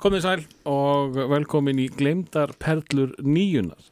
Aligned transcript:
Komið 0.00 0.22
sæl 0.24 0.42
og 0.70 1.16
velkomin 1.28 1.80
í 1.82 1.86
Glemdar 1.92 2.54
Perlur 2.62 3.10
nýjunar 3.20 3.88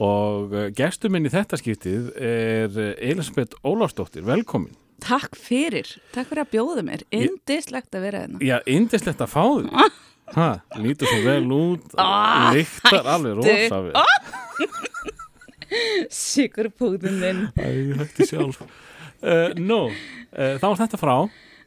og 0.00 0.54
eh, 0.56 0.70
gestur 0.72 1.12
minn 1.12 1.26
í 1.28 1.32
þetta 1.32 1.58
skiptið 1.60 2.06
er 2.24 2.78
Elisabeth 3.04 3.58
Ólafsdóttir, 3.66 4.24
velkomin. 4.24 4.72
Takk 5.04 5.36
fyrir, 5.36 5.88
takk 6.14 6.30
fyrir 6.30 6.44
að 6.46 6.50
bjóða 6.54 6.84
mér 6.86 7.04
Indislegt 7.16 7.96
að 7.96 8.04
vera 8.06 8.22
hérna 8.24 8.40
Já, 8.44 8.56
indislegt 8.68 9.20
að 9.24 9.32
fá 9.32 9.44
þig. 9.44 9.68
Ha, 10.36 10.48
lítur 10.80 11.10
svo 11.10 11.20
vel 11.26 11.52
út, 11.56 11.94
Ah, 12.00 12.52
lyktar 12.56 13.08
alveg 13.10 13.40
rosa 13.40 13.80
við. 13.84 13.92
Sigur 16.22 16.70
púðin 16.80 17.20
minn 17.20 17.42
Æ, 17.60 17.92
hætti 18.00 18.28
sjálf. 18.30 18.62
Uh, 19.20 19.52
Nú, 19.60 19.82
uh, 19.90 20.56
þá 20.62 20.66
er 20.70 20.80
þetta 20.84 21.00
frá. 21.00 21.16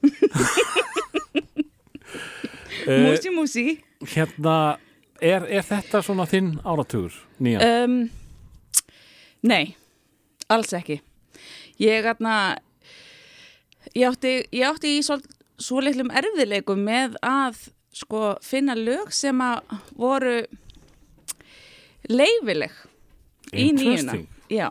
uh, 2.87 2.99
Músi 3.05 3.31
músi 3.33 3.65
hérna, 4.13 4.77
er, 5.21 5.45
er 5.47 5.63
þetta 5.67 6.01
svona 6.05 6.25
þinn 6.29 6.55
áratugur 6.63 7.15
nýja? 7.39 7.59
um, 7.85 8.09
Nei, 9.43 9.75
alls 10.49 10.73
ekki 10.77 10.99
Ég 11.81 12.05
atna 12.07 12.57
Ég 13.93 14.07
átti, 14.07 14.35
ég 14.55 14.63
átti 14.65 14.95
í 14.97 15.01
svo, 15.05 15.17
svo 15.59 15.81
litlum 15.83 16.09
erfiðleikum 16.15 16.79
með 16.87 17.17
að 17.27 17.59
sko 17.93 18.31
finna 18.41 18.73
lög 18.79 19.11
sem 19.13 19.37
að 19.43 19.59
voru 19.99 20.37
leifileg 22.09 22.71
í 23.53 23.67
nýjuna. 23.75 24.15
Já 24.51 24.69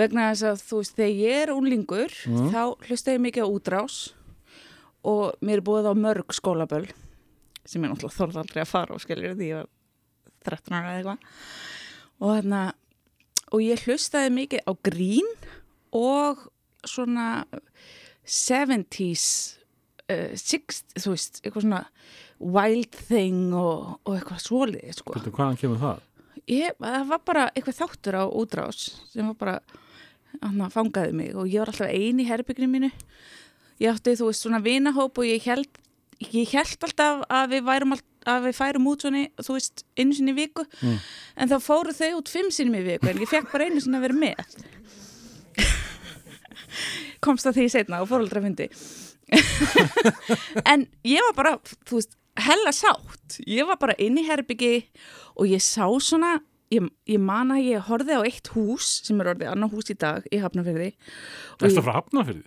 vegna 0.00 0.30
þess 0.32 0.46
að 0.48 0.62
þú 0.64 0.78
veist 0.80 0.96
þegar 0.96 1.20
ég 1.20 1.42
er 1.44 1.52
unlingur 1.54 2.14
Mm. 2.26 2.48
þá 2.50 2.62
hlusta 2.88 3.12
ég 3.14 3.20
mikið 3.20 3.44
á 3.44 3.48
útrás 3.52 3.96
og 5.06 5.38
mér 5.44 5.60
er 5.60 5.66
búið 5.66 5.90
á 5.90 5.94
mörg 5.96 6.34
skólaböll 6.36 6.88
sem 7.64 7.82
ég 7.82 7.92
náttúrulega 7.92 8.16
þorði 8.16 8.42
aldrei 8.42 8.62
að 8.64 8.72
fara 8.72 8.96
og 8.96 9.02
skiljur 9.04 9.36
því 9.38 9.50
ég 9.50 9.62
var 9.62 9.70
13 10.50 10.76
ára 10.76 10.92
eða 10.92 10.98
eitthvað 10.98 11.18
og 12.20 12.34
þarna 12.34 12.62
og 13.50 13.64
ég 13.64 13.86
hlustaði 13.86 14.32
mikið 14.36 14.68
á 14.68 14.72
grín 14.86 15.30
og 15.96 16.44
svona 16.86 17.44
70s 18.24 19.26
uh, 20.10 20.36
60, 20.36 21.00
þú 21.00 21.14
veist, 21.14 21.40
eitthvað 21.42 21.66
svona 21.66 21.82
wild 22.40 23.00
thing 23.08 23.50
og, 23.56 23.98
og 24.06 24.16
eitthvað 24.16 24.44
svolítið 24.44 24.96
sko. 25.00 25.16
Veitu, 25.16 25.34
hvaðan 25.34 25.60
kemur 25.60 25.82
það? 25.82 26.06
Ég, 26.50 26.78
það 26.80 27.10
var 27.10 27.22
bara 27.26 27.44
eitthvað 27.52 27.80
þáttur 27.82 28.18
á 28.22 28.24
útrás 28.26 28.86
sem 29.10 29.28
var 29.32 29.36
bara, 29.40 29.56
hann 30.40 30.72
fangaði 30.72 31.16
mig 31.16 31.36
og 31.36 31.50
ég 31.50 31.62
var 31.62 31.72
alltaf 31.72 31.90
ein 31.90 32.22
í 32.22 32.28
herbygginu 32.28 32.70
mínu. 32.70 32.90
Ég 33.80 33.88
átti, 33.94 34.12
þú 34.18 34.26
veist, 34.30 34.44
svona 34.44 34.60
vinahóp 34.64 35.18
og 35.22 35.24
ég 35.24 35.42
held, 35.48 35.68
ég 36.20 36.50
held 36.52 36.84
alltaf 36.84 37.22
að 37.32 37.54
við 37.54 37.62
værum 37.70 37.94
all, 37.96 38.02
að 38.28 38.42
við 38.50 38.56
færum 38.58 38.88
út 38.92 39.00
svona, 39.06 39.22
þú 39.40 39.56
veist, 39.56 39.84
einu 39.96 40.12
sinni 40.18 40.34
viku, 40.36 40.66
Mm. 40.82 40.98
en 41.36 41.48
þá 41.48 41.56
fóru 41.64 41.94
þau 41.96 42.10
út 42.20 42.28
fimm 42.28 42.50
sinni 42.52 42.82
viku, 42.84 43.08
en 43.08 43.18
ég 43.24 43.28
fekk 43.30 43.50
bara 43.52 43.64
einu 43.70 43.80
sinni 43.80 43.96
að 43.96 44.04
vera 44.04 44.18
með. 44.20 44.36
Komst 47.24 47.46
að 47.48 47.56
því 47.58 47.66
setna 47.72 48.00
og 48.04 48.08
fóröldra 48.10 48.40
fyndi. 48.44 48.68
en 50.72 50.86
ég 51.06 51.20
var 51.30 51.34
bara, 51.38 51.52
þú 51.88 51.98
veist, 52.00 52.16
hella 52.40 52.72
sátt. 52.74 53.40
Ég 53.46 53.66
var 53.68 53.78
bara 53.80 53.96
inn 54.00 54.16
í 54.20 54.24
herbyggi 54.28 54.74
og 55.36 55.48
ég 55.50 55.60
sá 55.64 55.84
svona, 56.02 56.36
ég, 56.72 56.86
ég 57.10 57.20
man 57.20 57.52
að 57.54 57.64
ég 57.72 57.88
horfið 57.88 58.20
á 58.20 58.22
eitt 58.28 58.52
hús 58.54 58.88
sem 59.06 59.20
er 59.20 59.32
orðið 59.34 59.52
annar 59.52 59.72
hús 59.72 59.90
í 59.92 59.96
dag 59.98 60.24
í 60.30 60.40
Erstu 61.60 61.80
ég- 61.80 61.84
frá 61.84 61.96
Hafnafyrði? 62.00 62.44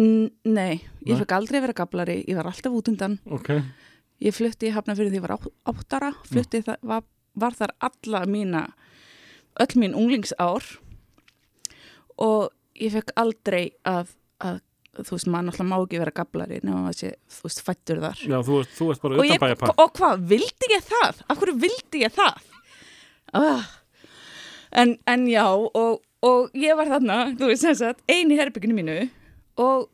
N- 0.00 0.30
Nei, 0.48 0.80
ég 1.04 1.18
fekk 1.20 1.34
aldrei 1.36 1.60
vera 1.60 1.74
gablari, 1.76 2.20
ég 2.28 2.38
var 2.38 2.48
alltaf 2.50 2.72
út 2.72 2.88
undan. 2.88 3.18
Ok. 3.28 3.50
Ég 4.20 4.34
flutti 4.36 4.68
í 4.68 4.72
Hafnafyrði 4.74 5.14
því 5.14 5.18
ég 5.20 5.24
var 5.26 5.34
áttara, 5.68 6.10
flutti 6.28 6.60
það, 6.64 6.78
var, 6.88 7.04
var 7.40 7.56
þar 7.56 7.74
alla 7.88 8.22
mína, 8.28 8.62
öll 9.60 9.76
mín 9.80 9.94
unglingsár 9.96 10.64
og 12.20 12.50
ég 12.80 12.92
fekk 12.94 13.12
aldrei 13.20 13.70
að, 13.88 14.12
að 14.44 14.58
þú 15.00 15.14
veist, 15.16 15.28
maður 15.30 15.46
náttúrulega 15.48 15.70
má 15.70 15.76
ekki 15.84 16.00
vera 16.02 16.14
gablari 16.20 16.58
nema 16.64 16.82
maður 16.84 16.98
sé, 17.00 17.12
þú 17.32 17.46
veist, 17.48 17.62
fættur 17.66 18.00
þar. 18.04 18.22
Já, 18.24 18.38
þú 18.46 18.58
ert, 18.62 18.72
þú 18.76 18.88
ert 18.94 19.04
bara 19.04 19.18
og, 19.20 19.24
ég, 19.28 19.36
utanbæjarpar. 19.36 19.74
og 19.84 19.92
hvað, 20.00 20.24
vildi 20.32 20.70
ég 20.74 20.84
það? 20.88 21.22
Af 21.32 21.40
hverju 21.40 21.56
vildi 21.64 22.02
ég 22.04 22.16
það? 22.16 22.48
Ah. 23.40 23.68
En, 24.82 24.96
en 25.10 25.24
já, 25.30 25.46
og, 25.54 26.02
og 26.26 26.52
ég 26.58 26.76
var 26.78 26.90
þarna, 26.92 27.20
þú 27.40 27.48
veist, 27.52 27.64
sem 27.64 27.76
sagt, 27.78 28.04
ein 28.10 28.30
í 28.32 28.38
herbygginu 28.40 28.76
mínu 28.76 28.98
og, 29.60 29.88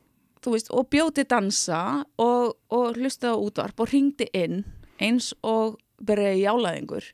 veist, 0.55 0.71
og 0.71 0.89
bjóti 0.93 1.27
dansa 1.29 2.05
og, 2.23 2.57
og 2.73 2.99
hlustaði 2.99 3.35
á 3.35 3.43
útvarp 3.43 3.83
og 3.83 3.91
ringdi 3.93 4.29
inn 4.37 4.65
eins 5.03 5.33
og 5.47 5.79
byrjaði 6.07 6.45
jálaðingur 6.45 7.09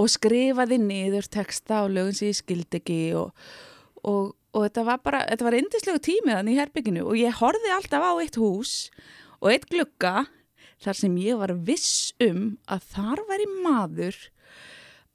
og 0.00 0.10
skrifaði 0.10 0.78
niður 0.82 1.28
texta 1.30 1.82
á 1.82 1.90
lögum 1.90 2.14
sem 2.16 2.32
ég 2.32 2.38
skildi 2.38 2.80
ekki 2.80 3.00
og, 3.18 3.34
og, 4.02 4.34
og 4.54 4.66
þetta 4.66 4.86
var 4.88 5.02
bara, 5.04 5.22
þetta 5.30 5.48
var 5.48 5.58
indislegu 5.58 6.02
tímið 6.02 6.38
þannig 6.38 6.56
í 6.56 6.60
herbygginu 6.62 7.04
og 7.06 7.18
ég 7.20 7.40
horfði 7.40 7.74
alltaf 7.76 8.06
á 8.06 8.12
eitt 8.22 8.38
hús 8.40 8.74
og 9.40 9.50
eitt 9.52 9.68
glugga 9.70 10.26
þar 10.84 10.98
sem 10.98 11.18
ég 11.22 11.40
var 11.40 11.54
viss 11.66 12.12
um 12.22 12.56
að 12.70 12.88
þar 12.94 13.24
væri 13.30 13.50
maður 13.64 14.18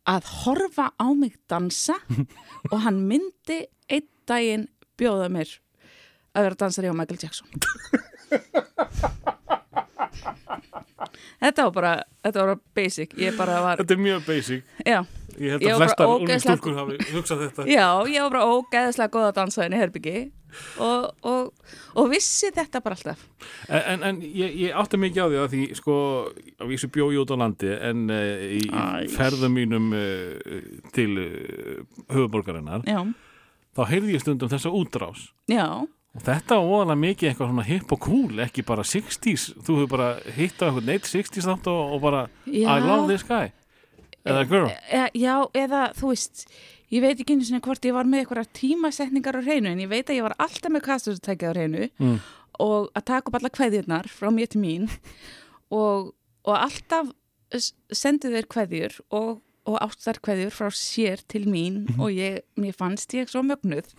að 0.10 0.30
horfa 0.44 0.90
á 0.96 1.08
mig 1.14 1.36
dansa 1.52 2.00
og 2.72 2.78
hann 2.86 3.04
myndi 3.10 3.66
einn 3.90 4.08
daginn 4.30 4.70
bjóða 5.00 5.30
mér 5.34 5.52
að 6.36 6.46
vera 6.48 6.60
dansari 6.64 6.92
á 6.92 6.96
Michael 6.98 7.20
Jackson 7.24 7.48
Þetta 11.40 11.64
var 11.70 11.72
bara 11.76 11.92
þetta 12.26 12.44
var 12.50 12.58
basic, 12.76 13.14
bara 13.38 13.62
var 13.64 13.80
Þetta 13.80 13.96
er 13.96 14.02
mjög 14.04 14.26
basic. 14.28 14.64
já, 14.86 15.00
Ég 15.40 15.54
held 15.54 15.64
að 15.72 15.78
flestar 15.80 16.10
ungu 16.12 16.36
stúlkur 16.44 16.74
hafi 16.76 16.98
hugsað 17.14 17.44
þetta. 17.46 17.66
já, 17.72 17.86
ég 18.12 18.26
var 18.26 18.34
bara 18.34 18.50
ógeðslega 18.58 19.14
góð 19.14 19.28
að 19.30 19.38
dansa 19.38 19.64
henni 19.64 19.80
herbyggi 19.80 20.16
og, 20.84 21.06
og, 21.30 21.70
og 21.96 22.10
vissi 22.12 22.50
þetta 22.52 22.82
bara 22.84 22.98
alltaf 22.98 23.22
En, 23.70 23.80
en, 23.94 24.04
en 24.10 24.20
ég, 24.26 24.58
ég 24.66 24.76
átti 24.82 25.00
mikið 25.00 25.22
á 25.24 25.28
því 25.32 25.40
að 25.46 25.48
því, 25.54 25.62
sko, 25.80 25.96
á 26.60 26.64
vísu 26.68 26.90
bjói 26.92 27.22
út 27.22 27.32
á 27.32 27.36
landi 27.40 27.72
en 27.72 28.04
uh, 28.12 28.44
í 28.60 28.66
Æ. 28.68 29.08
ferðum 29.16 29.56
mínum 29.56 29.88
uh, 29.96 30.60
til 30.92 31.16
uh, 31.24 32.04
höfuborgarinnar, 32.12 32.84
Já, 32.90 33.00
þá 33.80 33.82
heyrði 33.94 34.18
ég 34.18 34.26
stundum 34.26 34.52
þessa 34.52 34.74
útrás. 34.76 35.30
já, 35.48 35.70
Og 36.18 36.24
þetta 36.26 36.58
var 36.58 36.66
óalega 36.74 36.98
mikið 37.04 37.30
eitthvað 37.30 37.50
svona 37.52 37.66
hip 37.68 37.92
og 37.94 38.00
cool, 38.02 38.40
ekki 38.42 38.64
bara 38.66 38.82
60s. 38.84 39.44
Þú 39.62 39.76
hefur 39.78 39.92
bara 39.92 40.08
hitt 40.36 40.58
á 40.58 40.66
eitthvað 40.68 40.88
neitt 40.90 41.06
60s 41.06 41.46
þátt 41.46 41.68
og, 41.70 41.94
og 41.96 42.02
bara 42.02 42.24
já 42.50 42.66
I 42.66 42.80
love 42.82 43.06
this 43.12 43.24
guy. 43.28 43.52
Eða 44.26 44.44
girl. 44.50 44.68
e, 44.90 45.04
Já, 45.16 45.36
eða 45.56 45.84
þú 45.96 46.10
veist 46.12 46.48
ég 46.92 47.02
veit 47.06 47.22
ekki 47.22 47.36
einu 47.38 47.46
sinni 47.46 47.62
hvort 47.64 47.86
ég 47.86 47.94
var 47.96 48.10
með 48.10 48.24
eitthvað 48.26 48.50
tímasetningar 48.58 49.38
á 49.38 49.42
hreinu 49.46 49.70
en 49.72 49.80
ég 49.86 49.90
veit 49.92 50.10
að 50.10 50.18
ég 50.18 50.26
var 50.26 50.36
alltaf 50.42 50.74
með 50.74 50.84
kastustækið 50.90 51.50
á 51.50 51.54
hreinu 51.56 51.90
Mm. 52.02 52.18
og 52.60 52.90
að 52.98 53.06
taka 53.06 53.30
upp 53.30 53.38
alla 53.40 53.50
kveðjurnar 53.54 54.10
frá 54.12 54.28
mér 54.34 54.50
til 54.52 54.60
mín 54.66 54.90
og, 55.72 56.12
og 56.44 56.56
alltaf 56.58 57.14
s- 57.54 57.74
sendi 57.94 58.28
þeir 58.34 58.50
kveðjur 58.50 58.98
og, 59.14 59.40
og 59.70 59.78
ástar 59.86 60.20
kveðjur 60.20 60.52
frá 60.58 60.68
sér 60.74 61.22
til 61.30 61.46
mín 61.48 61.86
og 62.00 62.10
ég, 62.12 62.42
mér 62.58 62.74
fannst 62.76 63.14
ég 63.16 63.30
svo 63.32 63.46
mögnuð 63.46 63.94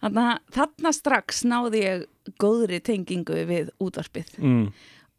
þarna 0.00 0.94
strax 0.96 1.44
náði 1.48 1.84
ég 1.84 2.06
góðri 2.40 2.80
tengingu 2.84 3.44
við 3.48 3.70
útvarpið. 3.82 4.32
Mm, 4.38 4.64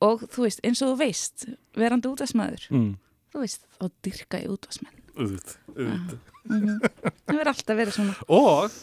og 0.01 0.25
þú 0.31 0.47
veist, 0.47 0.63
eins 0.65 0.81
og 0.81 0.93
þú 0.93 0.97
veist 1.03 1.45
verandi 1.77 2.09
útvarsmaður, 2.09 2.65
mm, 2.71 2.89
þú 3.33 3.45
veist, 3.45 3.67
þá 3.77 3.85
dyrka 4.07 4.41
ég 4.41 4.53
útvarsmenn 4.55 5.01
auðvitað, 5.17 5.57
auðvitað. 5.75 6.19
það 6.47 7.33
verður 7.33 7.51
alltaf 7.51 7.79
verið 7.79 7.95
svona. 7.97 8.15
Og 8.31 8.77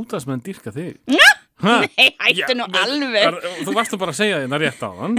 útastmenn 0.00 0.42
dýrka 0.44 0.72
þig. 0.74 0.98
Nei, 1.60 1.88
hættu 2.20 2.56
nú 2.56 2.66
alveg. 2.80 3.22
Er, 3.22 3.38
þú 3.66 3.74
varstu 3.76 4.00
bara 4.00 4.14
að 4.14 4.20
segja 4.22 4.42
þérna 4.44 4.60
rétt 4.62 4.84
á 4.84 4.90
hann. 5.00 5.18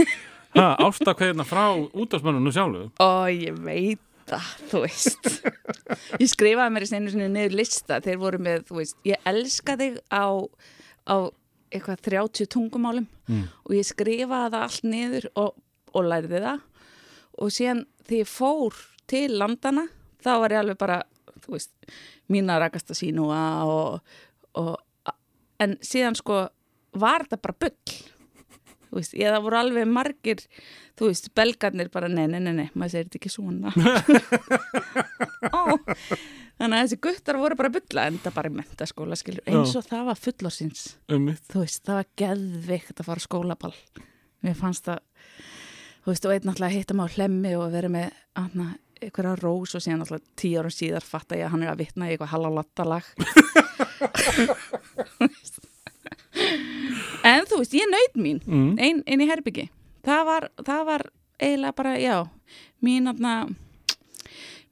Ha, 0.52 0.66
ástakveðina 0.84 1.46
frá 1.48 1.66
útastmennunum 1.96 2.52
sjálfu. 2.52 2.88
Ó, 3.00 3.30
ég 3.32 3.56
veit 3.64 4.02
það, 4.32 4.50
þú 4.72 4.82
veist. 4.86 5.30
Ég 6.22 6.30
skrifaði 6.32 6.74
mér 6.76 6.86
í 6.86 6.90
sinni 6.92 7.28
niður 7.32 7.56
lista. 7.60 8.00
Þeir 8.04 8.20
voru 8.22 8.40
með, 8.42 8.64
þú 8.70 8.80
veist, 8.80 8.98
ég 9.08 9.28
elska 9.32 9.76
þig 9.80 10.00
á, 10.12 10.26
á 11.12 11.16
eitthvað 11.72 12.02
30 12.10 12.50
tungumálum 12.52 13.08
Mm. 13.32 13.46
og 13.64 13.72
ég 13.78 13.86
skrifaði 13.88 14.50
það 14.52 14.64
allt 14.66 14.84
niður 14.92 15.26
og, 15.40 15.54
og 15.96 16.04
lærði 16.04 16.42
það. 16.44 16.64
Og 17.40 17.52
síðan 17.56 17.86
því 18.10 18.18
ég 18.26 18.28
fór 18.28 18.80
til 19.08 19.28
landana 19.40 19.86
þá 20.26 20.32
var 20.44 20.52
ég 20.52 20.60
alveg 20.66 20.80
bara, 20.82 20.98
þú 21.46 21.54
veist 21.56 21.72
mína 22.32 22.58
rakasta 22.60 22.98
sínúa 22.98 23.40
og, 23.64 24.02
og 24.60 25.14
en 25.64 25.78
síðan 25.86 26.18
sko 26.20 26.42
var 27.00 27.24
þetta 27.24 27.40
bara 27.46 27.56
bull. 27.64 27.96
þú 27.96 28.21
veist, 29.00 29.14
ég 29.18 29.32
það 29.32 29.46
voru 29.46 29.60
alveg 29.62 29.88
margir 29.88 30.44
þú 31.00 31.10
veist, 31.10 31.30
belgarnir 31.38 31.90
bara 31.94 32.10
nei, 32.12 32.26
nei, 32.30 32.40
nei, 32.44 32.54
nei, 32.58 32.68
maður 32.76 32.94
segir 32.96 33.08
þetta 33.08 33.20
ekki 33.22 33.32
svona. 33.32 33.72
Ó, 35.58 35.62
þannig 36.60 36.76
að 36.76 36.84
þessi 36.84 37.00
guttar 37.08 37.40
voru 37.42 37.58
bara 37.60 37.72
að 37.72 37.80
bulla 37.80 38.06
en 38.10 38.20
það 38.22 38.38
bara 38.38 38.52
í 38.52 38.56
mentaskóla, 38.60 39.18
skilur, 39.20 39.44
eins 39.50 39.74
og 39.80 39.88
það 39.88 40.06
var 40.12 40.22
fullórsins 40.28 40.86
um 41.12 41.28
mitt. 41.30 41.44
þú 41.52 41.64
veist, 41.64 41.82
það 41.88 42.02
var 42.02 42.12
geðveikt 42.24 43.02
að 43.02 43.10
fara 43.10 43.26
skólaball. 43.26 43.76
Mér 44.46 44.56
fannst 44.58 44.88
það 44.90 45.04
þú 46.04 46.14
veist, 46.14 46.26
og 46.26 46.36
einn 46.36 46.48
náttúrulega 46.50 46.78
hitta 46.78 46.98
á 46.98 47.14
hlemmi 47.16 47.52
og 47.58 47.68
verið 47.74 47.96
með 47.96 48.08
anna, 48.42 48.68
einhverja 49.02 49.36
rós 49.42 49.76
og 49.78 49.82
síðan 49.86 50.04
náttúrulega 50.04 50.38
tíu 50.42 50.62
árum 50.62 50.74
síðar 50.74 51.06
fatta 51.06 51.38
ég 51.40 51.48
að 51.48 51.56
hann 51.56 51.66
er 51.66 51.74
að 51.74 51.82
vitna 51.86 52.10
í 52.10 52.16
eitthvað 52.16 52.34
halalattalag 52.36 53.06
en 57.32 57.48
þú 57.50 57.62
veist, 57.62 57.78
ég 57.78 57.90
naut 57.92 58.20
mín 58.20 58.42
mm. 58.46 58.76
ein, 58.82 59.04
ein 59.08 59.24
í 59.24 59.30
herbyggi 59.30 59.70
það 60.06 60.28
var, 60.30 60.50
það 60.66 60.86
var 60.90 61.08
eiginlega 61.42 61.78
bara, 61.78 61.96
já 62.02 62.18
mín, 62.86 63.10
atna, 63.10 63.36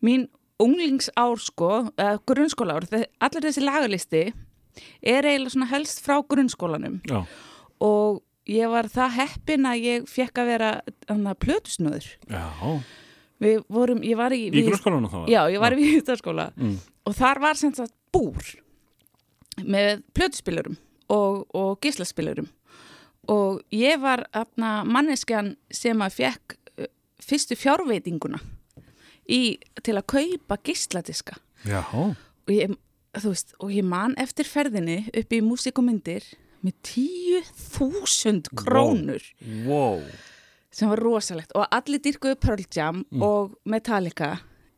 mín 0.05 0.27
unglingsár 0.59 1.39
sko, 1.41 1.71
uh, 1.89 2.15
grunnskólaár 2.27 2.87
allir 2.89 3.45
þessi 3.45 3.63
lagarlisti 3.63 4.23
er 5.01 5.27
eiginlega 5.27 5.53
svona 5.53 5.69
helst 5.71 6.01
frá 6.03 6.19
grunnskólanum. 6.21 6.99
Já, 7.07 7.23
og 7.83 8.23
ég 8.49 8.71
var 8.71 8.89
það 8.91 9.15
heppin 9.17 9.67
að 9.69 9.85
ég 9.85 10.09
fekk 10.09 10.41
að 10.41 10.51
vera 10.53 11.35
plötusnöður. 11.39 12.09
Já, 12.27 12.43
við 13.39 13.63
vorum, 13.71 14.03
ég 14.03 14.19
var 14.19 14.35
í, 14.35 14.47
í 14.49 14.65
grunnskólanum 14.67 15.11
þá 15.11 15.21
já, 15.31 15.41
ég 15.53 15.63
var 15.63 15.75
í 15.75 15.79
viðstaskóla 15.79 16.49
mm. 16.57 16.75
og 17.07 17.15
þar 17.17 17.43
var 17.45 17.59
sem 17.59 17.73
sagt 17.75 17.95
búr 18.13 18.53
með 19.63 20.03
plötuspilurum 20.15 20.77
og, 21.09 21.45
og 21.55 21.79
gíslaspilurum 21.83 22.49
og 23.29 23.61
ég 23.75 23.99
var 24.01 24.25
atna, 24.33 24.83
manneskjan 24.85 25.55
sem 25.73 26.01
að 26.01 26.15
fekk 26.21 26.57
uh, 26.79 26.89
fyrstu 27.23 27.57
fjárveitinguna 27.59 28.41
í, 29.29 29.59
til 29.83 29.97
að 29.99 30.07
kaupa 30.15 30.59
gísladiska 30.63 31.39
og 32.47 32.53
ég, 32.55 32.75
veist, 33.23 33.55
og 33.59 33.73
ég 33.75 33.85
man 33.85 34.15
eftir 34.21 34.47
ferðinni 34.49 35.03
upp 35.13 35.35
í 35.35 35.43
myndir 35.43 36.25
með 36.59 36.73
10.000 36.83 38.49
krónur. 38.51 39.23
Wow 39.63 40.03
sem 40.71 40.89
var 40.91 41.01
rosalegt. 41.03 41.53
Og 41.57 41.67
allir 41.73 42.01
dyrkuðu 42.03 42.37
Pearl 42.41 42.65
Jam 42.75 43.03
og 43.21 43.55
Metallica. 43.69 44.37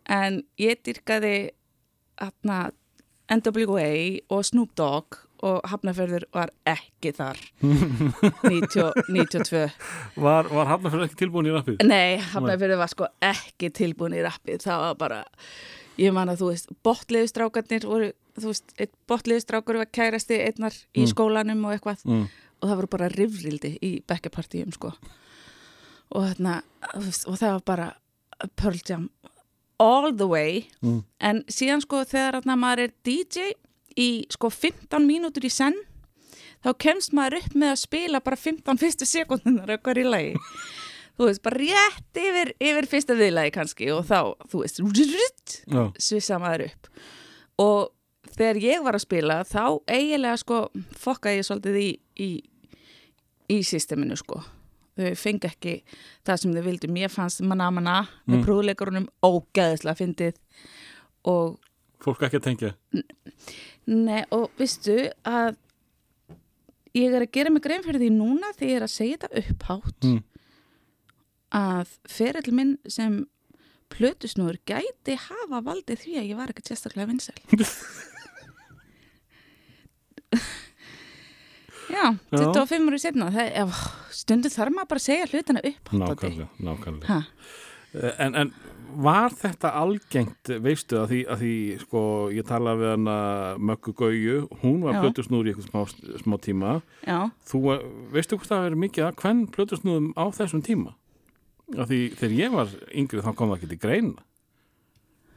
En 0.10 0.42
ég 0.60 0.82
dyrkaði 0.86 1.52
atna, 2.22 2.72
NWA 3.32 3.92
og 4.34 4.46
Snoop 4.46 4.74
Dogg 4.76 5.22
og 5.42 5.62
Hafnarferður 5.72 6.24
var 6.34 6.52
ekki 6.70 7.12
þar 7.18 7.38
90, 7.62 8.92
92 9.10 9.62
Var, 10.22 10.50
var 10.54 10.70
Hafnarfjörð 10.70 11.06
ekki 11.08 11.20
tilbúin 11.24 11.50
í 11.50 11.54
rappið? 11.56 11.84
Nei, 11.88 12.18
Hafnarferður 12.34 12.82
var 12.82 12.92
sko 12.94 13.08
ekki 13.26 13.72
tilbúin 13.78 14.16
í 14.18 14.24
rappið, 14.26 14.62
það 14.66 14.84
var 14.86 14.98
bara 15.02 15.22
ég 16.02 16.14
man 16.16 16.32
að 16.32 16.42
þú 16.42 16.52
veist, 16.52 16.72
botliðustrákarnir 16.88 17.86
voru, 17.90 18.12
þú 18.40 18.52
veist, 18.54 18.72
einn 18.82 18.94
botliðustrákur 19.12 19.82
var 19.82 19.90
kærasti 19.94 20.40
einnar 20.46 20.74
í 20.96 21.04
Mm. 21.06 21.10
skólanum 21.14 21.66
og 21.68 21.74
eitthvað 21.76 22.06
Mm. 22.06 22.28
og 22.62 22.70
það 22.70 22.76
voru 22.82 22.88
bara 22.98 23.10
rifrildi 23.10 23.74
í 23.82 23.92
bekkjapartíum 24.08 24.72
sko 24.74 24.94
og 26.12 26.24
þarna, 26.28 26.62
þú 26.94 27.04
veist, 27.06 27.28
og 27.28 27.38
það 27.40 27.52
var 27.58 27.66
bara 27.66 27.90
Pearl 28.58 28.80
Jam 28.88 29.10
all 29.80 30.12
the 30.14 30.28
way 30.28 30.68
Mm. 30.82 31.04
en 31.20 31.44
síðan 31.50 31.82
sko 31.82 32.04
þegar 32.06 32.42
þarna 32.42 32.56
maður 32.58 32.84
er 32.88 32.92
DJ 33.04 33.54
í 34.00 34.26
sko 34.32 34.50
15 34.54 35.06
mínútur 35.08 35.46
í 35.48 35.52
senn 35.54 35.76
þá 36.62 36.72
kemst 36.78 37.14
maður 37.18 37.40
upp 37.42 37.56
með 37.58 37.74
að 37.74 37.82
spila 37.84 38.22
bara 38.24 38.38
15 38.38 38.78
fyrstu 38.82 39.08
sekundunar 39.10 39.72
okkar 39.78 39.98
í 40.02 40.06
lagi 40.08 40.36
þú 41.18 41.28
veist, 41.28 41.42
bara 41.46 41.60
rétt 41.62 42.18
yfir, 42.22 42.54
yfir 42.62 42.88
fyrsta 42.90 43.18
viðlagi 43.18 43.52
kannski 43.58 43.90
og 43.94 44.06
þá, 44.10 44.34
þú 44.52 44.62
veist 44.64 44.80
Já, 45.68 45.84
svissa 46.00 46.40
maður 46.42 46.68
upp 46.70 46.88
og 47.62 47.92
þegar 48.32 48.62
ég 48.64 48.86
var 48.86 48.96
að 48.98 49.04
spila 49.04 49.42
þá 49.46 49.64
eiginlega 49.92 50.38
sko 50.40 50.62
fokkaði 51.02 51.42
ég 51.42 51.48
svolítið 51.50 51.78
í 51.82 51.90
í, 52.22 52.30
í 53.52 53.58
systeminu 53.68 54.16
sko 54.20 54.40
þau 55.02 55.12
fengi 55.18 55.48
ekki 55.50 55.74
það 56.28 56.40
sem 56.42 56.54
þau 56.56 56.64
vildu 56.66 56.90
mér 56.92 57.12
fannst 57.12 57.42
manna 57.48 57.70
manna 57.74 57.98
með 58.28 58.38
Mm. 58.38 58.46
prúðleikurunum 58.46 59.08
ógæðislega 59.26 59.98
fyndið 59.98 60.40
og, 61.28 61.58
fólk 62.02 62.24
ekki 62.28 62.40
að 62.40 62.46
tengja? 62.48 62.72
Ne, 63.92 64.24
og 64.36 64.50
vistu 64.60 64.96
að 65.28 65.56
ég 66.98 67.14
er 67.16 67.24
að 67.26 67.32
gera 67.38 67.52
mig 67.54 67.64
grein 67.66 67.84
fyrir 67.86 68.02
því 68.04 68.10
núna 68.18 68.52
því 68.58 68.70
ég 68.72 68.80
er 68.82 68.86
að 68.88 68.94
segja 68.96 69.18
þetta 69.22 69.44
upphátt 69.46 70.08
Mm. 70.10 70.24
að 71.52 71.88
ferill 72.08 72.52
minn 72.56 72.78
sem 72.88 73.22
plötusnúður 73.92 74.58
gæti 74.66 75.18
hafa 75.20 75.60
valdið 75.66 76.00
því 76.06 76.14
að 76.22 76.30
ég 76.30 76.38
var 76.40 76.52
ekki 76.54 76.64
sérstaklega 76.70 77.10
vinsæl. 77.12 77.36
Já, 81.92 82.06
25 82.32 82.88
ári 82.88 83.00
setna 83.04 83.28
stundu 84.16 84.48
þarf 84.54 84.72
maður 84.76 84.90
bara 84.94 85.02
að 85.02 85.06
segja 85.10 85.26
hlutina 85.32 85.62
upp 85.68 85.92
Nákvæmlega, 85.92 86.48
nákvæmlega. 86.64 87.08
Ha, 87.10 87.18
En, 87.94 88.36
en 88.40 88.54
var 88.96 89.34
þetta 89.36 89.72
algengt, 89.80 90.52
veistu, 90.64 90.98
að 91.00 91.12
því, 91.12 91.20
að 91.32 91.42
því 91.44 91.54
sko, 91.82 92.02
ég 92.36 92.48
talaði 92.48 92.84
við 92.84 92.92
hana 92.94 93.18
Möggu 93.72 93.94
Gauju, 93.98 94.38
hún 94.64 94.82
var 94.86 94.98
Já. 94.98 95.02
plötusnúður 95.06 95.50
í 95.50 95.54
eitthvað 95.54 95.70
smá, 95.70 96.16
smá 96.24 96.38
tíma. 96.44 96.74
Já, 97.08 97.20
þú, 97.48 97.62
eh, 97.76 97.86
veistu 98.16 98.40
hvort 98.40 98.52
það 98.52 98.66
verið 98.68 98.84
mikið 98.86 99.08
að 99.08 99.22
hvern 99.24 99.44
plötusnúðum 99.56 100.10
á 100.16 100.26
þessum 100.36 100.64
tíma? 100.66 100.96
Að 101.72 101.92
því 101.92 102.02
þegar 102.20 102.38
ég 102.38 102.56
var 102.56 102.74
yngri 102.92 103.24
þá 103.24 103.32
kom 103.36 103.52
það 103.52 103.60
ekki 103.60 103.72
til 103.72 103.82
greina. 103.86 104.26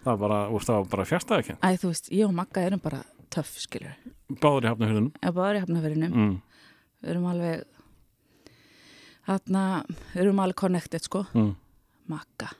Það 0.04 0.18
var 0.18 0.22
bara, 0.28 0.84
bara 0.90 1.08
fjárstæðakent 1.08 1.62
æ, 1.62 1.68
þú 1.80 1.90
veist, 1.92 2.10
ég 2.12 2.26
og 2.26 2.34
Magga 2.36 2.64
erum 2.66 2.82
bara 2.82 3.04
töff, 3.32 3.54
skilur. 3.62 3.94
Báður 4.40 4.66
í 4.66 4.72
hafnahörðunum 4.72 5.12
Ef 5.22 5.34
bara 5.34 5.58
í 5.58 5.62
hafnaverinu, 5.62 6.10
mm, 6.10 6.34
við 7.02 7.14
erum 7.14 7.28
alveg 7.30 7.64
þarna, 9.24 9.62
við 10.12 10.24
erum 10.26 10.42
alveg 10.44 10.58
connected, 10.60 11.06
sko. 11.06 11.24
Mm, 11.32 11.54
Magga, 12.10 12.52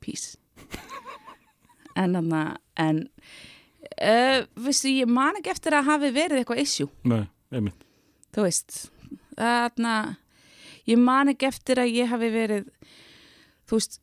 peace. 0.00 0.36
En 1.98 2.12
þarna, 2.14 2.40
en 2.78 2.98
uh, 3.98 4.44
Vistu, 4.62 4.92
ég 4.92 5.08
man 5.10 5.34
ekki 5.40 5.50
eftir 5.50 5.74
að 5.74 5.88
hafi 5.88 6.12
verið 6.14 6.38
eitthvað 6.38 6.60
issue. 6.62 6.86
Nei, 7.10 7.24
einmitt. 7.50 7.80
Þú 8.30 8.44
veist 8.44 8.76
þarna, 9.38 9.94
ég 10.86 11.00
man 11.02 11.32
ekki 11.32 11.48
eftir 11.48 11.82
að 11.82 11.96
ég 11.96 12.12
hafi 12.12 12.30
verið 12.30 12.68
þú 13.68 13.80
veist, 13.80 13.98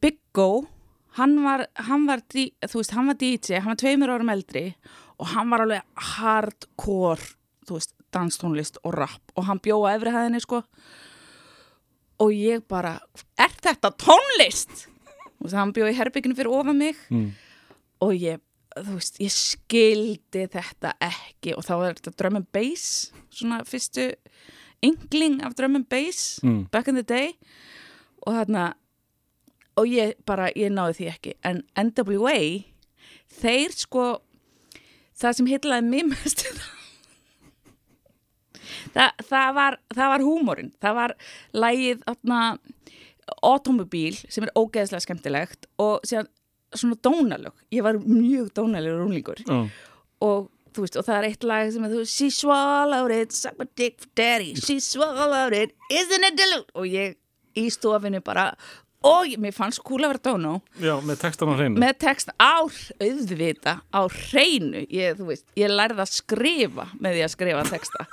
Big 0.00 0.18
Go 0.36 0.66
hann 1.16 1.38
var, 1.44 1.66
hann 1.88 2.06
var, 2.08 2.22
þú 2.28 2.80
veist, 2.80 2.94
hann 2.96 3.10
var 3.10 3.18
DJ, 3.20 3.60
hann 3.60 3.72
var 3.72 3.80
tveimur 3.80 4.12
árum 4.12 4.32
eldri 4.32 4.66
og 5.16 5.30
hann 5.32 5.52
var 5.52 5.64
alveg 5.64 6.06
hardcore 6.16 7.34
þú 7.66 7.78
veist, 7.78 7.94
danstónlist 8.14 8.78
og 8.84 8.94
rap. 8.96 9.22
Og 9.36 9.48
hann 9.48 9.60
bjóða 9.60 9.96
efri 9.96 10.12
hæðinni 10.14 10.40
sko. 10.40 10.62
og 10.62 11.05
ég 12.32 12.64
bara 12.68 12.96
er 13.40 13.52
þetta 13.62 13.92
tónlist? 14.00 14.86
Þú 15.36 15.46
veist, 15.46 15.56
hann 15.58 15.74
bjóði 15.76 15.92
í 15.92 15.98
herbygginu 15.98 16.36
fyrir 16.38 16.54
ofan 16.56 16.78
mig. 16.80 16.98
Mm, 17.12 17.28
og 18.04 18.14
ég, 18.16 18.40
þú 18.76 18.96
veist, 18.96 19.20
ég 19.20 19.34
skildi 19.34 20.46
þetta 20.52 20.94
ekki. 21.04 21.52
Og 21.56 21.66
þá 21.66 21.72
var 21.76 21.98
þetta 21.98 22.14
drum 22.16 22.40
and 22.40 22.48
bass, 22.56 23.10
svona 23.28 23.60
fyrstu 23.68 24.10
yngling 24.86 25.42
af 25.44 25.56
drum 25.58 25.76
and 25.78 25.88
bass 25.92 26.38
mm, 26.44 26.66
back 26.72 26.88
in 26.88 26.98
the 26.98 27.04
day. 27.04 27.34
Og 28.24 28.38
þarna 28.38 28.70
og 29.76 29.92
ég 29.92 30.16
bara, 30.28 30.48
ég 30.56 30.72
náði 30.72 31.00
því 31.00 31.10
ekki. 31.12 31.34
En 31.44 31.60
NWA, 31.76 32.38
þeir 33.36 33.76
sko 33.76 34.06
það 35.16 35.38
sem 35.38 35.50
hitlaði 35.52 35.90
mér 35.90 36.08
mest 36.14 36.46
það, 38.94 39.26
það 39.28 39.52
var 39.58 39.78
var 39.96 40.24
húmórin, 40.26 40.72
það 40.82 40.98
var 41.00 41.14
lægið 41.56 42.04
automobíl 43.42 44.14
sem 44.16 44.46
er 44.46 44.54
ógeðslega 44.58 45.02
skemmtilegt 45.02 45.66
og 45.82 46.04
síðan 46.06 46.28
svona 46.76 46.98
dónalög. 47.02 47.54
Ég 47.74 47.84
var 47.86 47.98
mjög 48.02 48.52
dónalegur 48.56 49.02
rúnlingur 49.02 49.42
já, 49.42 49.58
og 50.24 50.48
þú 50.76 50.84
veist, 50.84 50.96
og 51.00 51.06
það 51.06 51.18
er 51.18 51.28
eitt 51.30 51.46
lag 51.46 51.70
sem 51.72 51.84
er 51.86 51.92
þú 51.94 52.00
veist, 52.02 52.16
she 52.16 52.30
swallowed 52.32 53.14
it, 53.14 53.32
suck 53.32 53.56
my 53.60 53.68
dick 53.78 54.00
for 54.02 54.10
daddy 54.18 54.54
she 54.60 54.78
swallowed 54.84 55.56
it, 55.56 55.72
isn't 55.90 56.26
it 56.26 56.36
deluxe 56.38 56.74
og 56.76 56.90
ég 56.90 57.16
í 57.56 57.68
stofinu 57.72 58.20
bara 58.24 58.50
og 59.06 59.36
mér 59.40 59.54
fannst 59.54 59.82
kúl 59.86 60.02
að 60.04 60.14
vera 60.14 60.24
dónu 60.32 60.54
já, 60.82 60.94
með 61.04 61.20
textan 61.22 61.52
á 61.52 61.54
hreinu. 61.56 61.80
Með 61.80 61.98
text 62.02 62.32
á 62.36 62.56
auðvita 62.66 63.76
á 63.92 64.00
hreinu, 64.10 64.82
ég, 64.92 65.16
þú 65.18 65.30
veist 65.30 65.46
ég 65.58 65.72
lærði 65.72 66.02
að 66.04 66.12
skrifa 66.16 66.88
með 66.98 67.16
því 67.18 67.24
að 67.26 67.34
skrifa 67.36 67.64
texta 67.70 68.08